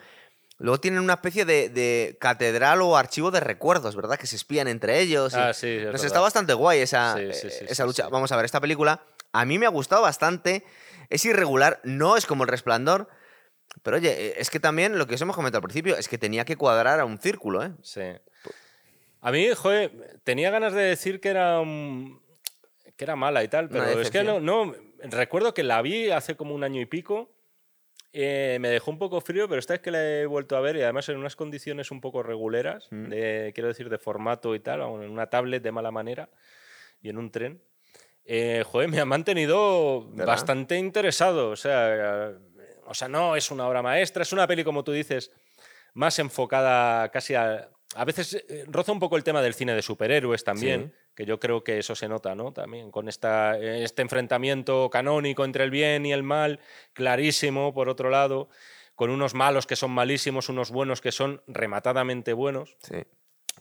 Luego 0.56 0.80
tienen 0.80 1.00
una 1.00 1.12
especie 1.12 1.44
de, 1.44 1.68
de 1.68 2.16
catedral 2.18 2.80
o 2.80 2.96
archivo 2.96 3.30
de 3.30 3.40
recuerdos, 3.40 3.94
¿verdad? 3.94 4.18
Que 4.18 4.26
se 4.26 4.36
espían 4.36 4.68
entre 4.68 5.00
ellos. 5.00 5.34
Ah, 5.34 5.52
sí, 5.52 5.68
es 5.68 6.02
está 6.02 6.20
bastante 6.20 6.54
guay 6.54 6.80
esa, 6.80 7.14
Sí, 7.14 7.28
sí, 7.34 7.50
sí, 7.50 7.66
esa 7.68 7.84
lucha. 7.84 8.08
Vamos 8.08 8.32
a 8.32 8.36
ver, 8.36 8.46
esta 8.46 8.60
película 8.60 9.02
a 9.32 9.44
mí 9.44 9.58
me 9.58 9.66
ha 9.66 9.70
gustado 9.70 10.00
bastante. 10.00 10.64
Es 11.10 11.26
irregular, 11.26 11.78
no 11.84 12.16
es 12.16 12.24
como 12.24 12.44
el 12.44 12.48
resplandor. 12.48 13.10
Pero 13.82 13.98
oye, 13.98 14.28
eh, 14.28 14.34
es 14.38 14.48
que 14.48 14.60
también 14.60 14.98
lo 14.98 15.06
que 15.06 15.16
os 15.16 15.20
hemos 15.20 15.36
comentado 15.36 15.58
al 15.58 15.68
principio 15.68 15.94
es 15.94 16.08
que 16.08 16.16
tenía 16.16 16.46
que 16.46 16.56
cuadrar 16.56 17.00
a 17.00 17.04
un 17.04 17.18
círculo, 17.18 17.62
¿eh? 17.62 17.72
Sí. 17.82 18.00
A 19.20 19.32
mí, 19.32 19.48
joder, 19.54 20.20
tenía 20.24 20.50
ganas 20.50 20.72
de 20.72 20.82
decir 20.82 21.20
que 21.20 21.28
era 21.30 21.60
que 22.96 23.04
era 23.04 23.16
mala 23.16 23.44
y 23.44 23.48
tal, 23.48 23.68
pero 23.68 24.00
es 24.00 24.10
que 24.10 24.22
no. 24.24 24.74
Recuerdo 25.02 25.54
que 25.54 25.62
la 25.62 25.80
vi 25.82 26.10
hace 26.10 26.34
como 26.36 26.54
un 26.54 26.64
año 26.64 26.80
y 26.80 26.86
pico. 26.86 27.30
eh, 28.12 28.56
me 28.60 28.70
dejó 28.70 28.90
un 28.90 28.98
poco 28.98 29.20
frío, 29.20 29.48
pero 29.48 29.58
esta 29.60 29.74
vez 29.74 29.82
que 29.82 29.90
la 29.90 30.02
he 30.02 30.26
vuelto 30.26 30.56
a 30.56 30.60
ver 30.60 30.76
y 30.76 30.82
además 30.82 31.08
en 31.10 31.18
unas 31.18 31.36
condiciones 31.36 31.90
un 31.90 32.00
poco 32.00 32.22
reguleras, 32.22 32.88
Mm. 32.90 33.08
de, 33.10 33.52
quiero 33.54 33.68
decir, 33.68 33.90
de 33.90 33.98
formato 33.98 34.54
y 34.54 34.60
tal, 34.60 34.80
o 34.80 35.02
en 35.02 35.10
una 35.10 35.26
tablet 35.28 35.62
de 35.62 35.70
mala 35.72 35.90
manera 35.90 36.28
y 37.02 37.10
en 37.10 37.18
un 37.18 37.30
tren. 37.30 37.62
eh, 38.24 38.64
joder, 38.66 38.88
me 38.88 38.98
ha 39.00 39.04
mantenido 39.04 40.06
¿Verdad? 40.10 40.26
bastante 40.26 40.76
interesado. 40.78 41.50
O 41.50 41.56
sea, 41.56 42.30
eh, 42.30 42.34
o 42.86 42.94
sea, 42.94 43.08
no 43.08 43.36
es 43.36 43.50
una 43.50 43.68
obra 43.68 43.82
maestra, 43.82 44.22
es 44.22 44.32
una 44.32 44.46
peli, 44.46 44.64
como 44.64 44.82
tú 44.84 44.92
dices, 44.92 45.30
más 45.94 46.18
enfocada 46.18 47.10
casi 47.10 47.34
a... 47.34 47.68
A 47.94 48.04
veces 48.04 48.34
eh, 48.48 48.64
roza 48.68 48.92
un 48.92 48.98
poco 49.00 49.16
el 49.16 49.24
tema 49.24 49.40
del 49.40 49.54
cine 49.54 49.74
de 49.74 49.82
superhéroes 49.82 50.44
también, 50.44 50.92
Sí. 50.94 51.12
que 51.14 51.24
yo 51.26 51.40
creo 51.40 51.64
que 51.64 51.78
eso 51.78 51.94
se 51.94 52.06
nota, 52.08 52.34
¿no? 52.34 52.52
También 52.52 52.90
con 52.90 53.08
esta, 53.08 53.58
eh, 53.58 53.82
este 53.82 54.02
enfrentamiento 54.02 54.90
canónico 54.90 55.44
entre 55.44 55.64
el 55.64 55.70
bien 55.70 56.04
y 56.04 56.12
el 56.12 56.22
mal, 56.22 56.60
clarísimo, 56.92 57.72
por 57.72 57.88
otro 57.88 58.10
lado, 58.10 58.48
con 58.94 59.10
unos 59.10 59.32
malos 59.34 59.66
que 59.66 59.76
son 59.76 59.90
malísimos, 59.92 60.48
unos 60.48 60.70
buenos 60.70 61.00
que 61.00 61.12
son 61.12 61.42
rematadamente 61.46 62.32
buenos, 62.34 62.76
Sí. 62.82 62.96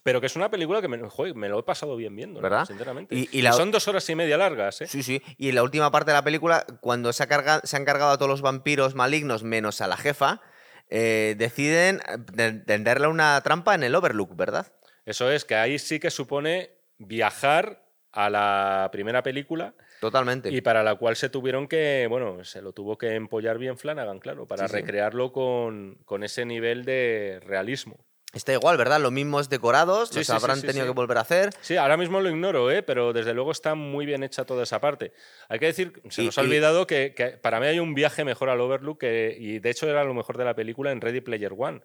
pero 0.03 0.19
que 0.19 0.27
es 0.27 0.35
una 0.35 0.49
película 0.51 0.81
que 0.81 0.87
me, 0.89 0.97
joder, 1.09 1.35
me 1.35 1.47
lo 1.47 1.59
he 1.59 1.63
pasado 1.63 1.95
bien 1.95 2.15
viendo, 2.15 2.39
¿no? 2.41 2.43
¿Verdad? 2.43 2.65
sinceramente. 2.65 3.15
Y- 3.15 3.41
la- 3.41 3.53
son 3.53 3.71
dos 3.71 3.87
horas 3.87 4.09
y 4.09 4.15
media 4.15 4.35
largas, 4.37 4.81
¿eh? 4.81 4.87
Sí, 4.87 5.03
sí. 5.03 5.21
Y 5.37 5.49
en 5.49 5.55
la 5.55 5.63
última 5.63 5.89
parte 5.91 6.11
de 6.11 6.15
la 6.17 6.23
película, 6.23 6.65
cuando 6.81 7.13
se, 7.13 7.23
ha 7.23 7.27
carga- 7.29 7.61
se 7.63 7.77
han 7.77 7.85
cargado 7.85 8.11
a 8.11 8.17
todos 8.17 8.29
los 8.29 8.41
vampiros 8.41 8.93
malignos 8.93 9.43
menos 9.43 9.79
a 9.79 9.87
la 9.87 9.95
jefa, 9.97 10.41
eh, 10.89 11.35
deciden 11.37 12.01
eh, 12.37 12.51
tenderle 12.65 13.07
una 13.07 13.39
trampa 13.41 13.75
en 13.75 13.83
el 13.83 13.95
Overlook, 13.95 14.35
¿verdad? 14.35 14.67
Eso 15.05 15.31
es, 15.31 15.45
que 15.45 15.55
ahí 15.55 15.79
sí 15.79 15.99
que 15.99 16.11
supone 16.11 16.71
viajar 16.97 17.83
a 18.11 18.29
la 18.29 18.89
primera 18.91 19.21
película 19.23 19.73
Totalmente. 20.01 20.49
y 20.49 20.61
para 20.61 20.83
la 20.83 20.95
cual 20.95 21.15
se 21.15 21.29
tuvieron 21.29 21.67
que, 21.67 22.07
bueno, 22.09 22.43
se 22.43 22.61
lo 22.61 22.73
tuvo 22.73 22.97
que 22.97 23.15
empollar 23.15 23.57
bien 23.57 23.77
Flanagan, 23.77 24.19
claro, 24.19 24.47
para 24.47 24.67
Sí, 24.67 24.73
sí. 24.73 24.81
recrearlo 24.81 25.31
con, 25.31 25.99
con 26.05 26.23
ese 26.23 26.45
nivel 26.45 26.83
de 26.83 27.39
realismo. 27.45 28.05
Está 28.33 28.51
igual, 28.53 28.77
¿verdad? 28.77 28.99
Los 28.99 29.11
mismos 29.11 29.47
decorados, 29.49 30.09
Sí, 30.09 30.17
los 30.17 30.27
sí, 30.27 30.33
habrán 30.33 30.59
sí, 30.59 30.67
tenido 30.67 30.85
que 30.85 30.91
volver 30.91 31.17
a 31.17 31.21
hacer. 31.21 31.49
Sí, 31.61 31.77
ahora 31.77 31.95
mismo 31.97 32.19
lo 32.19 32.29
ignoro, 32.29 32.69
¿eh? 32.69 32.83
pero 32.83 33.13
desde 33.13 33.33
luego 33.33 33.51
está 33.51 33.73
muy 33.73 34.05
bien 34.05 34.21
hecha 34.21 34.43
toda 34.45 34.63
esa 34.63 34.81
parte. 34.81 35.13
Hay 35.47 35.59
que 35.59 35.67
decir, 35.67 35.93
se 36.09 36.23
Y- 36.23 36.25
nos 36.25 36.37
ha 36.37 36.41
y- 36.41 36.45
olvidado 36.45 36.85
que, 36.85 37.13
que 37.15 37.29
para 37.29 37.59
mí 37.59 37.67
hay 37.67 37.79
un 37.79 37.95
viaje 37.95 38.25
mejor 38.25 38.49
al 38.49 38.59
Overlook 38.59 38.99
que- 38.99 39.35
y 39.39 39.59
de 39.59 39.69
hecho 39.69 39.89
era 39.89 40.03
lo 40.03 40.13
mejor 40.13 40.37
de 40.37 40.43
la 40.45 40.53
película 40.55 40.91
en 40.91 40.99
Ready 41.01 41.21
Player 41.21 41.53
One, 41.57 41.81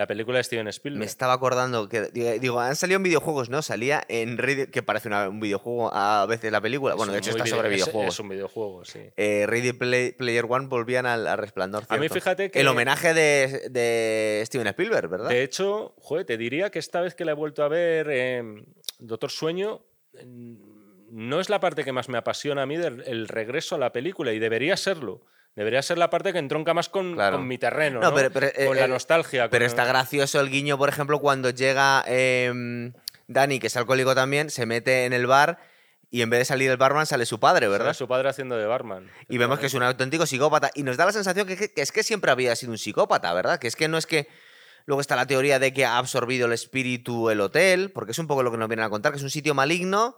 la 0.00 0.06
película 0.06 0.38
de 0.38 0.44
Steven 0.44 0.66
Spielberg. 0.68 0.98
Me 0.98 1.04
estaba 1.04 1.34
acordando 1.34 1.88
que 1.88 2.06
digo, 2.40 2.58
han 2.58 2.74
salido 2.74 2.96
en 2.96 3.02
videojuegos, 3.02 3.50
¿no? 3.50 3.60
Salía 3.60 4.02
en 4.08 4.38
Ready, 4.38 4.68
que 4.68 4.82
parece 4.82 5.08
una- 5.08 5.28
un 5.28 5.40
videojuego 5.40 5.90
a 5.94 6.24
veces 6.26 6.50
la 6.50 6.60
película. 6.60 6.94
Es 6.94 6.96
Bueno, 6.96 7.12
de 7.12 7.18
hecho 7.18 7.30
está 7.30 7.44
video- 7.44 7.56
sobre 7.56 7.68
es- 7.68 7.74
videojuegos. 7.74 8.14
Es, 8.14 8.20
un 8.20 8.28
videojuego, 8.30 8.84
sí. 8.86 9.00
Eh, 9.16 9.44
Ready 9.46 9.72
Play- 9.74 10.12
Player 10.12 10.46
One 10.48 10.68
volvían 10.68 11.04
al, 11.04 11.26
al 11.26 11.36
resplandor. 11.36 11.84
A 11.88 11.94
mí 11.96 12.00
cierto. 12.08 12.14
fíjate 12.14 12.50
que- 12.50 12.60
El 12.60 12.68
homenaje 12.68 13.12
de, 13.12 13.68
de 13.70 14.42
Steven 14.46 14.66
Spielberg, 14.68 15.08
¿verdad? 15.08 15.28
De 15.28 15.42
hecho, 15.42 15.94
joder, 16.00 16.24
te 16.24 16.36
diría 16.38 16.70
que 16.70 16.78
esta 16.78 17.02
vez 17.02 17.14
que 17.14 17.24
la 17.26 17.32
he 17.32 17.34
vuelto 17.34 17.62
a 17.62 17.68
ver, 17.68 18.06
eh, 18.10 18.42
Doctor 18.98 19.30
Sueño, 19.30 19.84
no 21.10 21.40
es 21.40 21.48
la 21.50 21.60
parte 21.60 21.84
que 21.84 21.92
más 21.92 22.08
me 22.08 22.18
apasiona 22.18 22.62
a 22.62 22.66
mí 22.66 22.76
del 22.76 23.02
el 23.06 23.28
regreso 23.28 23.74
a 23.74 23.78
la 23.78 23.92
película 23.92 24.32
y 24.32 24.38
debería 24.38 24.76
serlo. 24.76 25.26
Debería 25.60 25.82
ser 25.82 25.98
la 25.98 26.08
parte 26.08 26.32
que 26.32 26.38
entronca 26.38 26.72
más 26.72 26.88
con, 26.88 27.12
Claro. 27.12 27.36
con 27.36 27.46
mi 27.46 27.58
terreno, 27.58 28.00
No, 28.00 28.08
¿no? 28.08 28.16
pero- 28.16 28.30
pero, 28.30 28.46
eh, 28.46 28.64
con 28.66 28.78
la 28.78 28.86
eh, 28.86 28.88
nostalgia. 28.88 29.50
Pero 29.50 29.64
con- 29.64 29.66
está 29.70 29.84
gracioso 29.84 30.40
el 30.40 30.48
guiño, 30.48 30.78
por 30.78 30.88
ejemplo, 30.88 31.18
cuando 31.18 31.50
llega 31.50 32.02
em, 32.06 32.94
Dani, 33.28 33.58
que 33.60 33.66
es 33.66 33.76
alcohólico 33.76 34.14
también, 34.14 34.48
se 34.48 34.64
mete 34.64 35.04
en 35.04 35.12
el 35.12 35.26
bar 35.26 35.58
y 36.10 36.22
en 36.22 36.30
vez 36.30 36.38
de 36.40 36.44
salir 36.46 36.70
el 36.70 36.78
barman 36.78 37.04
sale 37.04 37.26
su 37.26 37.38
padre, 37.38 37.66
Sale 37.66 37.72
¿verdad? 37.78 37.92
Su 37.92 38.08
padre 38.08 38.30
haciendo 38.30 38.56
de 38.56 38.64
barman. 38.64 39.10
Y 39.28 39.36
vemos 39.36 39.58
que 39.58 39.66
es 39.66 39.74
un 39.74 39.82
auténtico 39.82 40.24
psicópata. 40.24 40.70
Y 40.74 40.82
nos 40.82 40.96
da 40.96 41.04
la 41.04 41.12
sensación 41.12 41.46
que, 41.46 41.58
que- 41.58 41.70
que 41.74 41.82
es 41.82 41.92
que 41.92 42.02
siempre 42.04 42.30
había 42.30 42.56
sido 42.56 42.72
un 42.72 42.78
psicópata, 42.78 43.30
¿verdad? 43.34 43.58
Que 43.58 43.68
es 43.68 43.76
que 43.76 43.86
no 43.86 43.98
es 43.98 44.06
que. 44.06 44.28
Luego 44.86 45.02
está 45.02 45.14
la 45.14 45.26
teoría 45.26 45.58
de 45.58 45.74
que 45.74 45.84
ha 45.84 45.98
absorbido 45.98 46.46
el 46.46 46.54
espíritu 46.54 47.28
el 47.28 47.42
hotel, 47.42 47.90
porque 47.92 48.12
es 48.12 48.18
un 48.18 48.26
poco 48.26 48.42
lo 48.42 48.50
que 48.50 48.56
nos 48.56 48.66
vienen 48.66 48.86
a 48.86 48.88
contar, 48.88 49.12
que 49.12 49.18
es 49.18 49.22
un 49.22 49.28
sitio 49.30 49.52
maligno. 49.52 50.16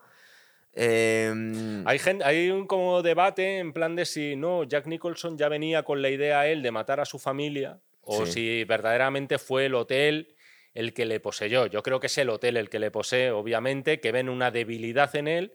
Em, 0.74 1.84
Hay, 1.86 2.50
un 2.50 2.66
como 2.66 3.02
debate 3.02 3.58
en 3.58 3.72
plan 3.72 3.94
de 3.96 4.04
si 4.04 4.36
no, 4.36 4.64
Jack 4.64 4.86
Nicholson 4.86 5.36
ya 5.36 5.48
venía 5.48 5.82
con 5.82 6.02
la 6.02 6.08
idea 6.10 6.46
él 6.46 6.62
de 6.62 6.70
matar 6.70 7.00
a 7.00 7.04
su 7.04 7.18
familia 7.18 7.78
o 8.02 8.26
Sí. 8.26 8.32
si 8.32 8.64
verdaderamente 8.64 9.38
fue 9.38 9.66
el 9.66 9.74
hotel 9.74 10.34
el 10.74 10.94
que 10.94 11.04
le 11.04 11.20
poseyó. 11.20 11.66
Yo 11.66 11.82
creo 11.82 12.00
que 12.00 12.06
es 12.06 12.16
el 12.18 12.30
hotel 12.30 12.56
el 12.56 12.70
que 12.70 12.78
le 12.78 12.90
posee, 12.90 13.30
obviamente, 13.30 14.00
que 14.00 14.10
ven 14.12 14.28
una 14.28 14.50
debilidad 14.50 15.14
en 15.16 15.28
él 15.28 15.52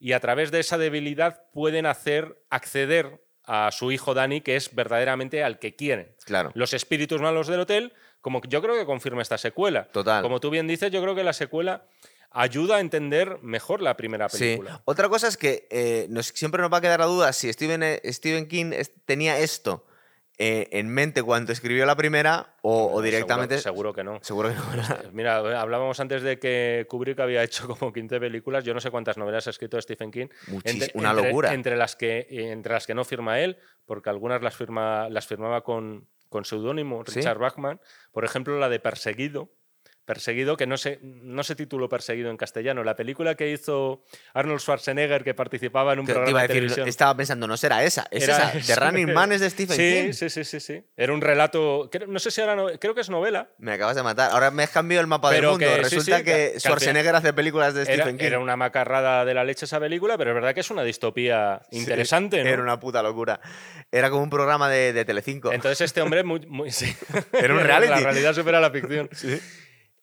y 0.00 0.12
a 0.12 0.20
través 0.20 0.50
de 0.50 0.60
esa 0.60 0.78
debilidad 0.78 1.42
pueden 1.52 1.86
hacer 1.86 2.38
acceder 2.50 3.20
a 3.46 3.70
su 3.72 3.92
hijo 3.92 4.14
Dani, 4.14 4.40
que 4.40 4.56
es 4.56 4.74
verdaderamente 4.74 5.44
al 5.44 5.58
que 5.58 5.76
quieren. 5.76 6.14
claro. 6.24 6.50
Los 6.54 6.72
espíritus 6.72 7.20
malos 7.20 7.46
del 7.46 7.60
hotel, 7.60 7.92
como 8.22 8.40
yo 8.48 8.62
creo 8.62 8.74
que 8.74 8.86
confirma 8.86 9.20
esta 9.20 9.36
secuela. 9.36 9.84
Total. 9.92 10.22
Como 10.22 10.40
tú 10.40 10.48
bien 10.48 10.66
dices, 10.66 10.90
yo 10.90 11.02
creo 11.02 11.14
que 11.14 11.24
la 11.24 11.34
secuela 11.34 11.84
ayuda 12.34 12.76
a 12.76 12.80
entender 12.80 13.38
mejor 13.42 13.80
la 13.80 13.96
primera 13.96 14.28
Sí. 14.28 14.38
película. 14.38 14.82
Otra 14.84 15.08
cosa 15.08 15.28
es 15.28 15.36
que 15.36 15.66
eh, 15.70 16.06
nos- 16.10 16.26
siempre 16.28 16.60
nos 16.60 16.72
va 16.72 16.78
a 16.78 16.80
quedar 16.80 17.00
la 17.00 17.06
duda 17.06 17.32
si 17.32 17.50
Stephen, 17.52 17.82
eh, 17.82 18.00
Stephen 18.12 18.46
King 18.48 18.72
es- 18.74 18.92
tenía 19.06 19.38
esto 19.38 19.86
eh, 20.36 20.66
en 20.72 20.88
mente 20.88 21.22
cuando 21.22 21.52
escribió 21.52 21.86
la 21.86 21.94
primera 21.94 22.56
o, 22.60 23.00
directamente. 23.00 23.58
Seguro, 23.58 23.92
que 23.92 24.02
no. 24.02 24.18
Seguro 24.20 24.48
que 24.48 24.56
no. 24.56 24.66
¿verdad? 24.68 25.04
Mira, 25.12 25.36
hablábamos 25.60 26.00
antes 26.00 26.22
de 26.22 26.40
que 26.40 26.86
Kubrick 26.88 27.20
había 27.20 27.44
hecho 27.44 27.68
como 27.78 27.92
15 27.92 28.18
películas. 28.18 28.64
Yo 28.64 28.74
no 28.74 28.80
sé 28.80 28.90
cuántas 28.90 29.16
novelas 29.16 29.46
ha 29.46 29.50
escrito 29.50 29.80
Stephen 29.80 30.10
King. 30.10 30.26
Muchis- 30.48 30.90
una 30.94 31.12
locura. 31.12 31.54
Entre 31.54 31.76
las, 31.76 31.94
que, 31.94 32.26
entre 32.28 32.72
las 32.72 32.84
que 32.84 32.94
no 32.96 33.04
firma 33.04 33.38
él, 33.38 33.58
porque 33.86 34.10
algunas 34.10 34.42
las, 34.42 34.56
firma, 34.56 35.08
las 35.08 35.24
firmaba 35.28 35.62
con, 35.62 36.08
con 36.28 36.44
seudónimo, 36.44 37.04
¿Sí? 37.06 37.20
Richard 37.20 37.38
Bachman. 37.38 37.80
Por 38.10 38.24
ejemplo, 38.24 38.58
la 38.58 38.68
de 38.68 38.80
Perseguido. 38.80 39.50
Perseguido, 40.04 40.56
que 40.56 40.66
no 40.66 40.76
se, 40.76 40.98
no 41.02 41.42
se 41.44 41.54
tituló 41.54 41.88
Perseguido 41.88 42.30
en 42.30 42.36
castellano. 42.36 42.84
La 42.84 42.94
película 42.94 43.34
que 43.36 43.50
hizo 43.50 44.04
Arnold 44.34 44.60
Schwarzenegger, 44.60 45.24
que 45.24 45.32
participaba 45.34 45.92
en 45.94 46.00
un 46.00 46.06
Te- 46.06 46.12
te 46.12 46.14
programa 46.14 46.30
iba 46.30 46.40
a 46.40 46.42
de 46.42 46.48
decir, 46.48 46.60
televisión. 46.62 46.88
estaba 46.88 47.16
pensando, 47.16 47.46
no 47.46 47.56
será 47.56 47.82
esa, 47.84 48.06
es 48.10 48.24
Era 48.24 48.50
esa. 48.52 48.74
The. 48.74 48.80
Running 48.80 49.12
Man 49.14 49.32
es 49.32 49.40
de 49.40 49.48
Stephen 49.50 49.76
sí, 49.76 50.02
King. 50.06 50.12
Sí, 50.12 50.28
sí, 50.30 50.44
sí, 50.44 50.60
sí. 50.60 50.84
Era 50.96 51.12
un 51.12 51.20
relato, 51.20 51.88
no 52.06 52.18
sé 52.18 52.30
si 52.30 52.42
no- 52.42 52.66
creo 52.78 52.94
que 52.94 53.00
es 53.00 53.08
novela, 53.10 53.48
Me 53.58 53.72
acabas 53.72 53.96
de 53.96 54.02
matar. 54.02 54.30
Ahora 54.32 54.50
me 54.50 54.62
has 54.62 54.70
cambiado 54.70 55.00
el 55.00 55.06
mapa 55.06 55.30
Pero 55.30 55.56
del 55.58 55.60
mundo. 55.60 55.66
que- 55.82 55.88
sí, 55.88 55.96
Resulta 55.96 56.18
sí, 56.18 56.24
que, 56.24 56.54
Schwarzenegger 56.60 57.14
hace 57.16 57.32
películas 57.32 57.72
de 57.74 57.82
Era, 57.82 57.94
Stephen 57.94 58.18
King. 58.18 58.24
era 58.26 58.38
una 58.38 58.56
macarrada 58.56 59.24
de 59.24 59.32
la 59.34 59.42
leche 59.44 59.64
esa 59.64 59.80
película, 59.80 60.18
pero 60.18 60.30
es 60.30 60.34
verdad 60.34 60.52
que 60.54 60.60
es 60.60 60.70
una 60.70 60.82
distopía 60.84 61.62
Sí, 61.70 61.78
interesante, 61.78 62.42
¿no? 62.44 62.50
Era 62.50 62.62
una 62.62 62.78
puta 62.78 63.02
locura. 63.02 63.40
Era 63.90 64.10
como 64.10 64.22
un 64.22 64.30
programa 64.30 64.68
de, 64.68 64.92
de 64.92 65.04
Telecinco. 65.04 65.50
Entonces 65.52 65.80
este 65.80 66.02
hombre 66.02 66.24
muy, 66.24 66.40
muy- 66.46 66.70
sí. 66.72 66.94
Era 67.32 67.54
un 67.54 67.60
reality. 67.64 67.90
La 67.90 68.00
realidad 68.00 68.34
supera 68.34 68.60
la 68.60 68.70
ficción. 68.70 69.08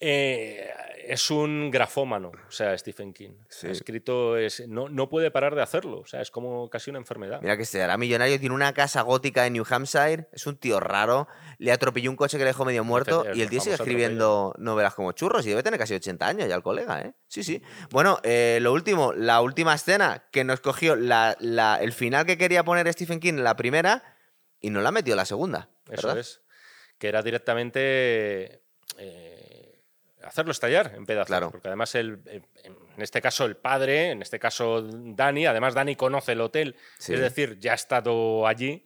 Eh, 0.02 0.68
es 1.08 1.30
un 1.30 1.70
grafómano, 1.72 2.32
o 2.48 2.52
sea, 2.52 2.76
Stephen 2.78 3.14
King. 3.14 3.32
Sí. 3.50 3.68
Ha 3.68 3.72
escrito, 3.72 4.38
es, 4.38 4.68
no, 4.68 4.88
no 4.90 5.10
puede 5.10 5.30
parar 5.30 5.54
de 5.56 5.62
hacerlo, 5.62 6.00
o 6.00 6.06
sea, 6.06 6.22
es 6.22 6.32
como 6.32 6.70
casi 6.70 6.90
una 6.90 7.00
enfermedad. 7.00 7.40
Mira 7.42 7.56
que 7.58 7.66
será 7.66 7.98
millonario, 7.98 8.40
tiene 8.40 8.56
una 8.56 8.74
casa 8.74 9.02
gótica 9.02 9.46
en 9.46 9.54
New 9.54 9.66
Hampshire, 9.70 10.28
es 10.32 10.48
un 10.48 10.58
tío 10.58 10.80
raro, 10.80 11.28
le 11.58 11.72
atropelló 11.72 12.10
un 12.10 12.16
coche 12.16 12.38
que 12.38 12.44
le 12.44 12.50
dejó 12.50 12.66
medio 12.66 12.84
muerto 12.84 13.26
el 13.26 13.38
y 13.38 13.42
el 13.42 13.50
tío 13.50 13.60
sigue 13.62 13.76
escribiendo 13.76 14.54
novelas 14.58 14.94
como 14.96 15.12
churros 15.12 15.46
y 15.46 15.50
debe 15.50 15.64
tener 15.64 15.80
casi 15.80 15.94
80 15.96 16.26
años 16.28 16.48
ya 16.48 16.56
el 16.56 16.64
colega, 16.64 17.02
¿eh? 17.02 17.14
Sí, 17.28 17.44
sí. 17.44 17.62
Bueno, 17.90 18.20
eh, 18.24 18.60
lo 18.62 18.72
último, 18.74 19.12
la 19.14 19.42
última 19.42 19.74
escena 19.76 20.28
que 20.32 20.44
nos 20.44 20.62
cogió 20.62 20.96
la- 20.96 21.36
la- 21.40 21.78
el 21.82 21.94
final 21.94 22.26
que 22.26 22.38
quería 22.38 22.64
poner 22.64 22.92
Stephen 22.94 23.20
King 23.20 23.34
en 23.34 23.44
la 23.44 23.56
primera 23.56 24.18
y 24.60 24.70
no 24.70 24.82
la 24.82 24.92
metió 24.92 25.14
en 25.14 25.18
la 25.18 25.26
segunda. 25.26 25.70
Eso 25.90 26.16
es. 26.18 26.42
Que 26.98 27.08
era 27.08 27.22
directamente 27.22 28.62
eh, 28.98 29.31
hacerlo 30.24 30.52
estallar 30.52 30.94
en 30.96 31.06
pedazos. 31.06 31.28
Claro. 31.28 31.52
Porque 31.52 31.68
además, 31.68 31.94
el, 31.96 32.20
en 32.26 33.02
este 33.02 33.22
caso, 33.22 33.46
el 33.46 33.56
padre, 33.58 34.12
en 34.12 34.22
este 34.22 34.40
caso 34.40 34.82
Dani, 34.82 35.46
además 35.46 35.74
Dani 35.74 35.96
conoce 35.96 36.34
el 36.34 36.42
hotel, 36.42 36.76
Sí. 36.98 37.14
es 37.14 37.20
decir, 37.20 37.58
ya 37.60 37.72
ha 37.74 37.76
estado 37.76 38.48
allí. 38.48 38.86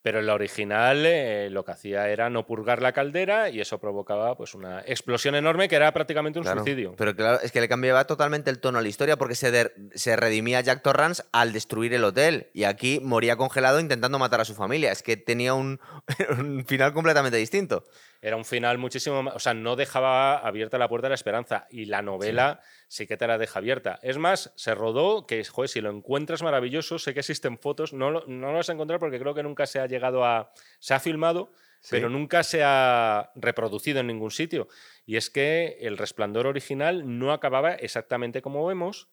Pero 0.00 0.20
en 0.20 0.26
la 0.26 0.34
original 0.34 1.04
eh, 1.04 1.48
lo 1.50 1.64
que 1.64 1.72
hacía 1.72 2.08
era 2.08 2.30
no 2.30 2.46
purgar 2.46 2.80
la 2.80 2.92
caldera 2.92 3.50
y 3.50 3.60
eso 3.60 3.78
provocaba 3.80 4.36
pues 4.36 4.54
una 4.54 4.80
explosión 4.86 5.34
enorme 5.34 5.68
que 5.68 5.74
era 5.74 5.92
prácticamente 5.92 6.38
un 6.38 6.44
Claro, 6.44 6.60
suicidio. 6.60 6.94
Pero 6.96 7.16
claro, 7.16 7.40
es 7.42 7.50
que 7.50 7.60
le 7.60 7.68
cambiaba 7.68 8.06
totalmente 8.06 8.48
el 8.48 8.60
tono 8.60 8.78
a 8.78 8.82
la 8.82 8.86
historia 8.88 9.16
porque 9.18 9.34
se, 9.34 9.50
der- 9.50 9.74
se 9.96 10.14
redimía 10.14 10.60
Jack 10.60 10.82
Torrance 10.84 11.24
al 11.32 11.52
destruir 11.52 11.92
el 11.94 12.04
hotel 12.04 12.48
y 12.54 12.62
aquí 12.62 13.00
moría 13.02 13.34
congelado 13.36 13.80
intentando 13.80 14.20
matar 14.20 14.40
a 14.40 14.44
su 14.44 14.54
familia. 14.54 14.92
Es 14.92 15.02
que 15.02 15.16
tenía 15.16 15.52
un, 15.54 15.80
un 16.38 16.64
final 16.64 16.92
completamente 16.94 17.36
distinto. 17.36 17.84
Era 18.20 18.36
un 18.36 18.44
final 18.44 18.78
muchísimo 18.78 19.22
más. 19.22 19.34
O 19.36 19.38
sea, 19.38 19.54
no 19.54 19.76
dejaba 19.76 20.38
abierta 20.38 20.78
la 20.78 20.88
puerta 20.88 21.06
de 21.06 21.10
la 21.10 21.14
esperanza. 21.14 21.66
Y 21.70 21.84
la 21.84 22.02
novela 22.02 22.60
sí, 22.88 23.06
que 23.06 23.16
te 23.16 23.26
la 23.26 23.38
deja 23.38 23.58
abierta. 23.58 23.98
Es 24.02 24.18
más, 24.18 24.52
se 24.56 24.74
rodó, 24.74 25.26
que 25.26 25.44
joder, 25.44 25.68
si 25.68 25.80
lo 25.80 25.90
encuentras 25.90 26.42
maravilloso, 26.42 26.98
sé 26.98 27.14
que 27.14 27.20
existen 27.20 27.58
fotos, 27.58 27.92
no 27.92 28.10
lo, 28.10 28.24
no 28.26 28.48
lo 28.48 28.54
vas 28.54 28.68
a 28.70 28.72
encontrar 28.72 28.98
porque 28.98 29.20
creo 29.20 29.34
que 29.34 29.42
nunca 29.42 29.66
se 29.66 29.80
ha 29.80 29.86
llegado 29.86 30.24
a. 30.24 30.52
Se 30.80 30.94
ha 30.94 31.00
filmado, 31.00 31.52
pero 31.90 32.08
nunca 32.08 32.42
se 32.42 32.62
ha 32.64 33.30
reproducido 33.36 34.00
en 34.00 34.08
ningún 34.08 34.30
sitio. 34.30 34.68
Y 35.06 35.16
es 35.16 35.30
que 35.30 35.78
el 35.80 35.96
resplandor 35.96 36.46
original 36.46 37.18
no 37.18 37.32
acababa 37.32 37.74
exactamente 37.74 38.42
como 38.42 38.66
vemos, 38.66 39.08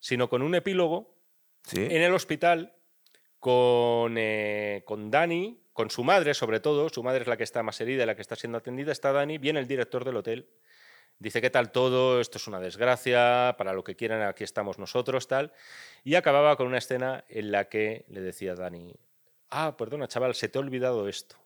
sino 0.00 0.28
con 0.28 0.42
un 0.42 0.54
epílogo 0.54 1.16
en 1.72 2.02
el 2.02 2.14
hospital 2.14 2.74
con, 3.38 4.16
eh, 4.18 4.82
con 4.84 5.10
Dani, 5.10 5.62
con 5.78 5.90
su 5.90 6.02
madre 6.02 6.34
sobre 6.34 6.58
todo, 6.58 6.88
su 6.88 7.04
madre 7.04 7.20
es 7.20 7.28
la 7.28 7.36
que 7.36 7.44
está 7.44 7.62
más 7.62 7.80
herida, 7.80 8.04
la 8.04 8.16
que 8.16 8.22
está 8.22 8.34
siendo 8.34 8.58
atendida, 8.58 8.90
está 8.90 9.12
Dani, 9.12 9.38
viene 9.38 9.60
el 9.60 9.68
director 9.68 10.04
del 10.04 10.16
hotel, 10.16 10.48
dice 11.20 11.40
qué 11.40 11.50
tal 11.50 11.70
todo, 11.70 12.20
esto 12.20 12.38
es 12.38 12.48
una 12.48 12.58
desgracia, 12.58 13.54
para 13.56 13.72
lo 13.72 13.84
que 13.84 13.94
quieran 13.94 14.22
aquí 14.22 14.42
estamos 14.42 14.80
nosotros, 14.80 15.28
tal, 15.28 15.52
y 16.02 16.16
acababa 16.16 16.56
con 16.56 16.66
una 16.66 16.78
escena 16.78 17.24
en 17.28 17.52
la 17.52 17.68
que 17.68 18.06
le 18.08 18.20
decía 18.20 18.54
a 18.54 18.54
Dani, 18.56 18.92
ah, 19.50 19.76
perdona 19.76 20.08
chaval, 20.08 20.34
se 20.34 20.48
te 20.48 20.58
ha 20.58 20.62
olvidado 20.62 21.06
esto, 21.06 21.36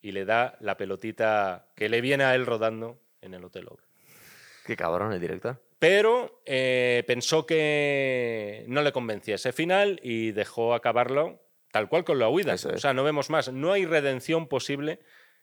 y 0.00 0.12
le 0.12 0.24
da 0.24 0.56
la 0.60 0.78
pelotita 0.78 1.66
que 1.76 1.90
le 1.90 2.00
viene 2.00 2.24
a 2.24 2.34
él 2.34 2.46
rodando 2.46 3.02
en 3.20 3.34
el 3.34 3.44
hotel 3.44 3.68
Qué 4.64 4.76
cabrón 4.76 5.12
el 5.12 5.20
director. 5.20 5.60
Pero 5.78 6.40
eh, 6.46 7.04
pensó 7.06 7.44
que 7.44 8.64
no 8.66 8.80
le 8.80 8.92
convencía 8.92 9.34
ese 9.34 9.52
final 9.52 10.00
y 10.02 10.32
dejó 10.32 10.72
acabarlo 10.72 11.43
tal 11.74 11.88
cual 11.88 12.04
con 12.04 12.20
la 12.20 12.28
huida. 12.28 12.54
O 12.54 12.78
sea, 12.78 12.94
no 12.94 13.02
vemos 13.02 13.30
más. 13.30 13.52
No 13.52 13.72
hay 13.72 13.84
redención 13.84 14.46
posible 14.46 15.00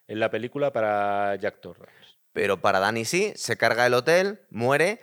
en 0.08 0.22
la 0.22 0.32
película 0.32 0.72
para 0.72 1.36
Jack 1.36 1.60
Torrance. 1.60 1.92
Pero 2.32 2.62
para 2.62 2.80
Dani 2.80 3.04
sí, 3.04 3.34
se 3.36 3.58
carga 3.58 3.86
el 3.86 3.94
hotel, 3.94 4.40
muere. 4.50 5.02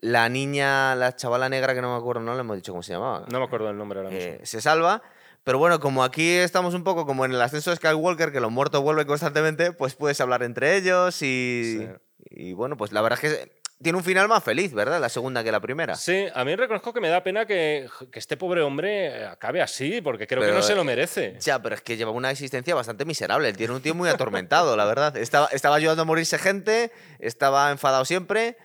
La 0.00 0.30
niña, 0.30 0.94
la 0.94 1.14
chavala 1.14 1.50
negra 1.50 1.74
que 1.74 1.82
no 1.82 1.92
me 1.92 1.98
acuerdo, 1.98 2.22
no 2.22 2.32
le 2.32 2.40
hemos 2.40 2.56
dicho 2.56 2.72
cómo 2.72 2.82
se 2.82 2.94
llamaba. 2.94 3.26
No 3.30 3.40
me 3.40 3.44
acuerdo 3.44 3.68
el 3.68 3.76
nombre 3.76 3.98
ahora 3.98 4.10
eh, 4.10 4.40
se 4.42 4.62
salva. 4.62 5.02
Pero 5.44 5.58
bueno, 5.58 5.80
como 5.80 6.02
aquí 6.02 6.30
estamos 6.30 6.72
un 6.72 6.82
poco 6.82 7.04
como 7.04 7.26
en 7.26 7.32
el 7.32 7.42
ascenso 7.42 7.68
de 7.68 7.76
Skywalker, 7.76 8.32
que 8.32 8.40
los 8.40 8.50
muertos 8.50 8.82
vuelven 8.82 9.06
constantemente, 9.06 9.72
pues 9.72 9.94
puedes 9.94 10.18
hablar 10.22 10.42
entre 10.42 10.78
ellos 10.78 11.20
y, 11.20 11.86
y 12.30 12.54
bueno, 12.54 12.78
pues 12.78 12.92
la 12.92 13.02
verdad 13.02 13.22
es 13.22 13.34
que 13.34 13.59
tiene 13.82 13.96
un 13.96 14.04
final 14.04 14.28
más 14.28 14.44
feliz, 14.44 14.72
¿verdad? 14.74 15.00
La 15.00 15.08
segunda 15.08 15.42
que 15.42 15.50
la 15.50 15.60
primera. 15.60 15.94
Sí, 15.94 16.26
a 16.34 16.44
mí 16.44 16.54
reconozco 16.54 16.92
que 16.92 17.00
me 17.00 17.08
da 17.08 17.22
pena 17.22 17.46
que, 17.46 17.88
este 18.12 18.36
pobre 18.36 18.60
hombre 18.60 19.24
acabe 19.24 19.62
así, 19.62 20.00
porque 20.02 20.26
creo 20.26 20.42
que 20.42 20.52
no 20.52 20.62
se 20.62 20.74
lo 20.74 20.84
merece. 20.84 21.36
Ya, 21.40 21.62
pero 21.62 21.74
es 21.74 21.82
que 21.82 21.96
lleva 21.96 22.10
una 22.10 22.30
existencia 22.30 22.74
bastante 22.74 23.04
miserable. 23.04 23.52
tiene 23.54 23.72
un 23.72 23.80
tío 23.80 23.94
muy 23.94 24.08
atormentado, 24.08 24.76
la 24.76 24.84
verdad. 24.84 25.16
Estaba, 25.16 25.46
estaba 25.46 25.76
ayudando 25.76 26.02
a 26.02 26.04
morirse 26.04 26.38
gente, 26.38 26.92
estaba 27.18 27.70
enfadado 27.70 28.04
siempre. 28.04 28.58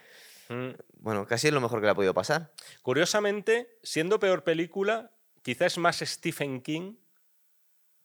Mm. 0.50 0.72
Bueno, 0.98 1.26
casi 1.26 1.48
es 1.48 1.54
lo 1.54 1.62
mejor 1.62 1.80
que 1.80 1.86
le 1.86 1.92
ha 1.92 1.96
podido 1.96 2.14
pasar. 2.14 2.52
Curiosamente, 2.82 3.78
siendo 3.84 4.20
peor 4.20 4.44
película, 4.44 5.12
quizás 5.44 5.74
es 5.74 5.78
más 5.78 6.00
Stephen 6.00 6.62
King 6.62 6.96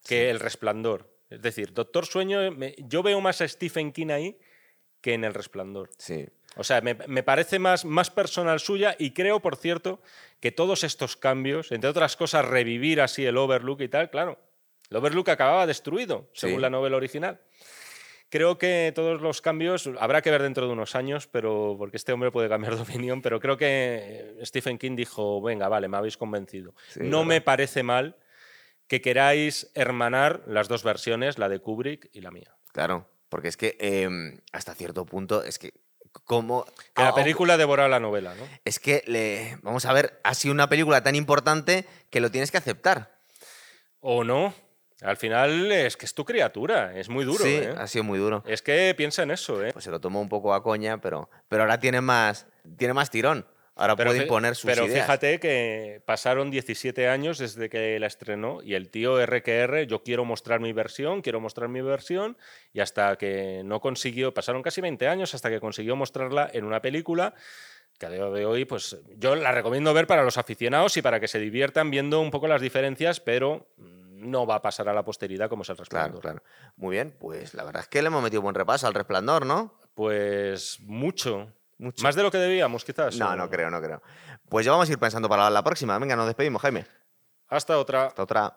que 0.04 0.30
El 0.30 0.38
Resplandor. 0.38 1.10
Es 1.28 1.42
decir, 1.42 1.72
Doctor 1.72 2.06
Sueño, 2.06 2.40
yo 2.78 3.02
veo 3.02 3.20
más 3.20 3.40
a 3.40 3.48
Stephen 3.48 3.92
King 3.92 4.10
ahí 4.10 4.38
que 5.00 5.14
en 5.14 5.24
El 5.24 5.34
Resplandor. 5.34 5.90
Sí. 5.98 6.28
O 6.56 6.64
sea, 6.64 6.80
me, 6.80 7.22
parece 7.22 7.58
más, 7.58 7.84
más 7.84 8.10
personal 8.10 8.58
suya 8.60 8.96
y 8.98 9.12
creo, 9.12 9.40
por 9.40 9.56
cierto, 9.56 10.00
que 10.40 10.50
todos 10.50 10.82
estos 10.84 11.16
cambios, 11.16 11.70
entre 11.70 11.90
otras 11.90 12.16
cosas, 12.16 12.44
revivir 12.44 13.00
así 13.00 13.24
el 13.24 13.36
Overlook 13.36 13.80
y 13.82 13.88
tal, 13.88 14.10
claro, 14.10 14.38
el 14.90 14.96
Overlook 14.96 15.30
acababa 15.30 15.66
destruido, 15.66 16.28
según 16.32 16.60
la 16.60 16.70
novela 16.70 16.96
original. 16.96 17.40
Creo 18.30 18.58
que 18.58 18.92
todos 18.94 19.20
los 19.20 19.40
cambios 19.40 19.88
habrá 19.98 20.22
que 20.22 20.30
ver 20.30 20.42
dentro 20.42 20.66
de 20.66 20.72
unos 20.72 20.94
años, 20.94 21.26
pero 21.26 21.74
porque 21.78 21.96
este 21.96 22.12
hombre 22.12 22.30
puede 22.30 22.48
cambiar 22.48 22.74
de 22.76 22.82
opinión, 22.82 23.22
pero 23.22 23.40
creo 23.40 23.56
que 23.56 24.36
Stephen 24.44 24.78
King 24.78 24.96
dijo, 24.96 25.40
venga, 25.40 25.68
vale, 25.68 25.88
me 25.88 25.96
habéis 25.96 26.16
convencido. 26.16 26.74
no 26.96 27.24
me 27.24 27.40
parece 27.40 27.82
mal 27.82 28.16
que 28.88 29.00
queráis 29.00 29.70
hermanar 29.74 30.42
las 30.46 30.66
dos 30.66 30.82
versiones, 30.82 31.38
la 31.38 31.48
de 31.48 31.60
Kubrick 31.60 32.10
y 32.12 32.22
la 32.22 32.32
mía. 32.32 32.56
Claro, 32.72 33.08
porque 33.28 33.46
es 33.46 33.56
que 33.56 33.76
em, 33.78 34.40
hasta 34.52 34.74
cierto 34.74 35.06
punto 35.06 35.44
es 35.44 35.60
que 35.60 35.74
como... 36.24 36.64
Que 36.94 37.02
la 37.02 37.14
película 37.14 37.56
devora 37.56 37.88
la 37.88 38.00
novela, 38.00 38.34
¿no? 38.34 38.44
Es 38.64 38.78
que, 38.78 39.02
le, 39.06 39.58
vamos 39.62 39.84
a 39.84 39.92
ver, 39.92 40.20
ha 40.24 40.34
sido 40.34 40.54
una 40.54 40.68
película 40.68 41.02
tan 41.02 41.14
importante 41.14 41.86
que 42.10 42.20
lo 42.20 42.30
tienes 42.30 42.50
que 42.50 42.58
aceptar. 42.58 43.18
O 44.00 44.24
no. 44.24 44.54
Al 45.02 45.16
final 45.16 45.72
es 45.72 45.96
que 45.96 46.04
es 46.04 46.14
tu 46.14 46.24
criatura, 46.24 46.94
es 46.94 47.08
muy 47.08 47.24
duro. 47.24 47.42
Sí, 47.42 47.54
¿eh? 47.54 47.74
ha 47.76 47.86
sido 47.86 48.04
muy 48.04 48.18
duro. 48.18 48.42
Es 48.46 48.60
que 48.60 48.94
piensa 48.96 49.22
en 49.22 49.30
eso, 49.30 49.64
¿eh? 49.64 49.72
Pues 49.72 49.84
se 49.84 49.90
lo 49.90 50.00
tomó 50.00 50.20
un 50.20 50.28
poco 50.28 50.52
a 50.52 50.62
coña, 50.62 51.00
pero, 51.00 51.30
pero 51.48 51.62
ahora 51.62 51.80
tiene 51.80 52.02
más, 52.02 52.46
tiene 52.76 52.92
más 52.92 53.10
tirón. 53.10 53.46
Ahora 53.80 53.96
puede 53.96 54.22
imponer 54.22 54.54
sus 54.54 54.70
pero 54.70 54.84
ideas. 54.84 55.00
fíjate 55.00 55.40
que 55.40 56.02
pasaron 56.04 56.50
17 56.50 57.08
años 57.08 57.38
desde 57.38 57.70
que 57.70 57.98
la 57.98 58.06
estrenó 58.06 58.60
y 58.62 58.74
el 58.74 58.90
tío 58.90 59.24
RQR, 59.24 59.86
yo 59.86 60.02
quiero 60.02 60.24
mostrar 60.24 60.60
mi 60.60 60.72
versión, 60.72 61.22
quiero 61.22 61.40
mostrar 61.40 61.68
mi 61.70 61.80
versión, 61.80 62.36
y 62.74 62.80
hasta 62.80 63.16
que 63.16 63.62
no 63.64 63.80
consiguió, 63.80 64.34
pasaron 64.34 64.62
casi 64.62 64.82
20 64.82 65.08
años 65.08 65.34
hasta 65.34 65.48
que 65.48 65.60
consiguió 65.60 65.96
mostrarla 65.96 66.50
en 66.52 66.64
una 66.64 66.82
película 66.82 67.34
que 67.98 68.06
a 68.06 68.10
día 68.10 68.24
de 68.24 68.46
hoy, 68.46 68.64
pues 68.64 68.96
yo 69.16 69.36
la 69.36 69.52
recomiendo 69.52 69.92
ver 69.92 70.06
para 70.06 70.24
los 70.24 70.38
aficionados 70.38 70.96
y 70.96 71.02
para 71.02 71.20
que 71.20 71.28
se 71.28 71.38
diviertan 71.38 71.90
viendo 71.90 72.20
un 72.20 72.30
poco 72.30 72.48
las 72.48 72.62
diferencias, 72.62 73.20
pero 73.20 73.68
no 73.76 74.46
va 74.46 74.56
a 74.56 74.62
pasar 74.62 74.88
a 74.88 74.94
la 74.94 75.04
posteridad 75.04 75.48
como 75.48 75.62
es 75.62 75.68
el 75.68 75.76
resplandor. 75.76 76.20
Claro, 76.20 76.40
claro. 76.40 76.72
Muy 76.76 76.96
bien, 76.96 77.14
pues 77.18 77.54
la 77.54 77.64
verdad 77.64 77.82
es 77.82 77.88
que 77.88 78.00
le 78.00 78.08
hemos 78.08 78.22
metido 78.22 78.42
buen 78.42 78.54
repaso 78.54 78.86
al 78.86 78.94
resplandor, 78.94 79.44
¿no? 79.44 79.78
Pues 79.94 80.80
mucho. 80.80 81.52
Más 82.02 82.14
de 82.14 82.22
lo 82.22 82.30
que 82.30 82.38
debíamos, 82.38 82.84
quizás. 82.84 83.16
No, 83.16 83.34
no 83.36 83.48
creo, 83.48 83.70
no 83.70 83.80
creo. 83.80 84.02
Pues 84.48 84.66
ya 84.66 84.72
vamos 84.72 84.88
a 84.88 84.92
ir 84.92 84.98
pensando 84.98 85.28
para 85.28 85.48
la 85.48 85.62
próxima. 85.62 85.98
Venga, 85.98 86.16
nos 86.16 86.26
despedimos, 86.26 86.60
Jaime. 86.62 86.86
Hasta 87.48 87.78
otra. 87.78 88.06
Hasta 88.06 88.22
otra. 88.22 88.56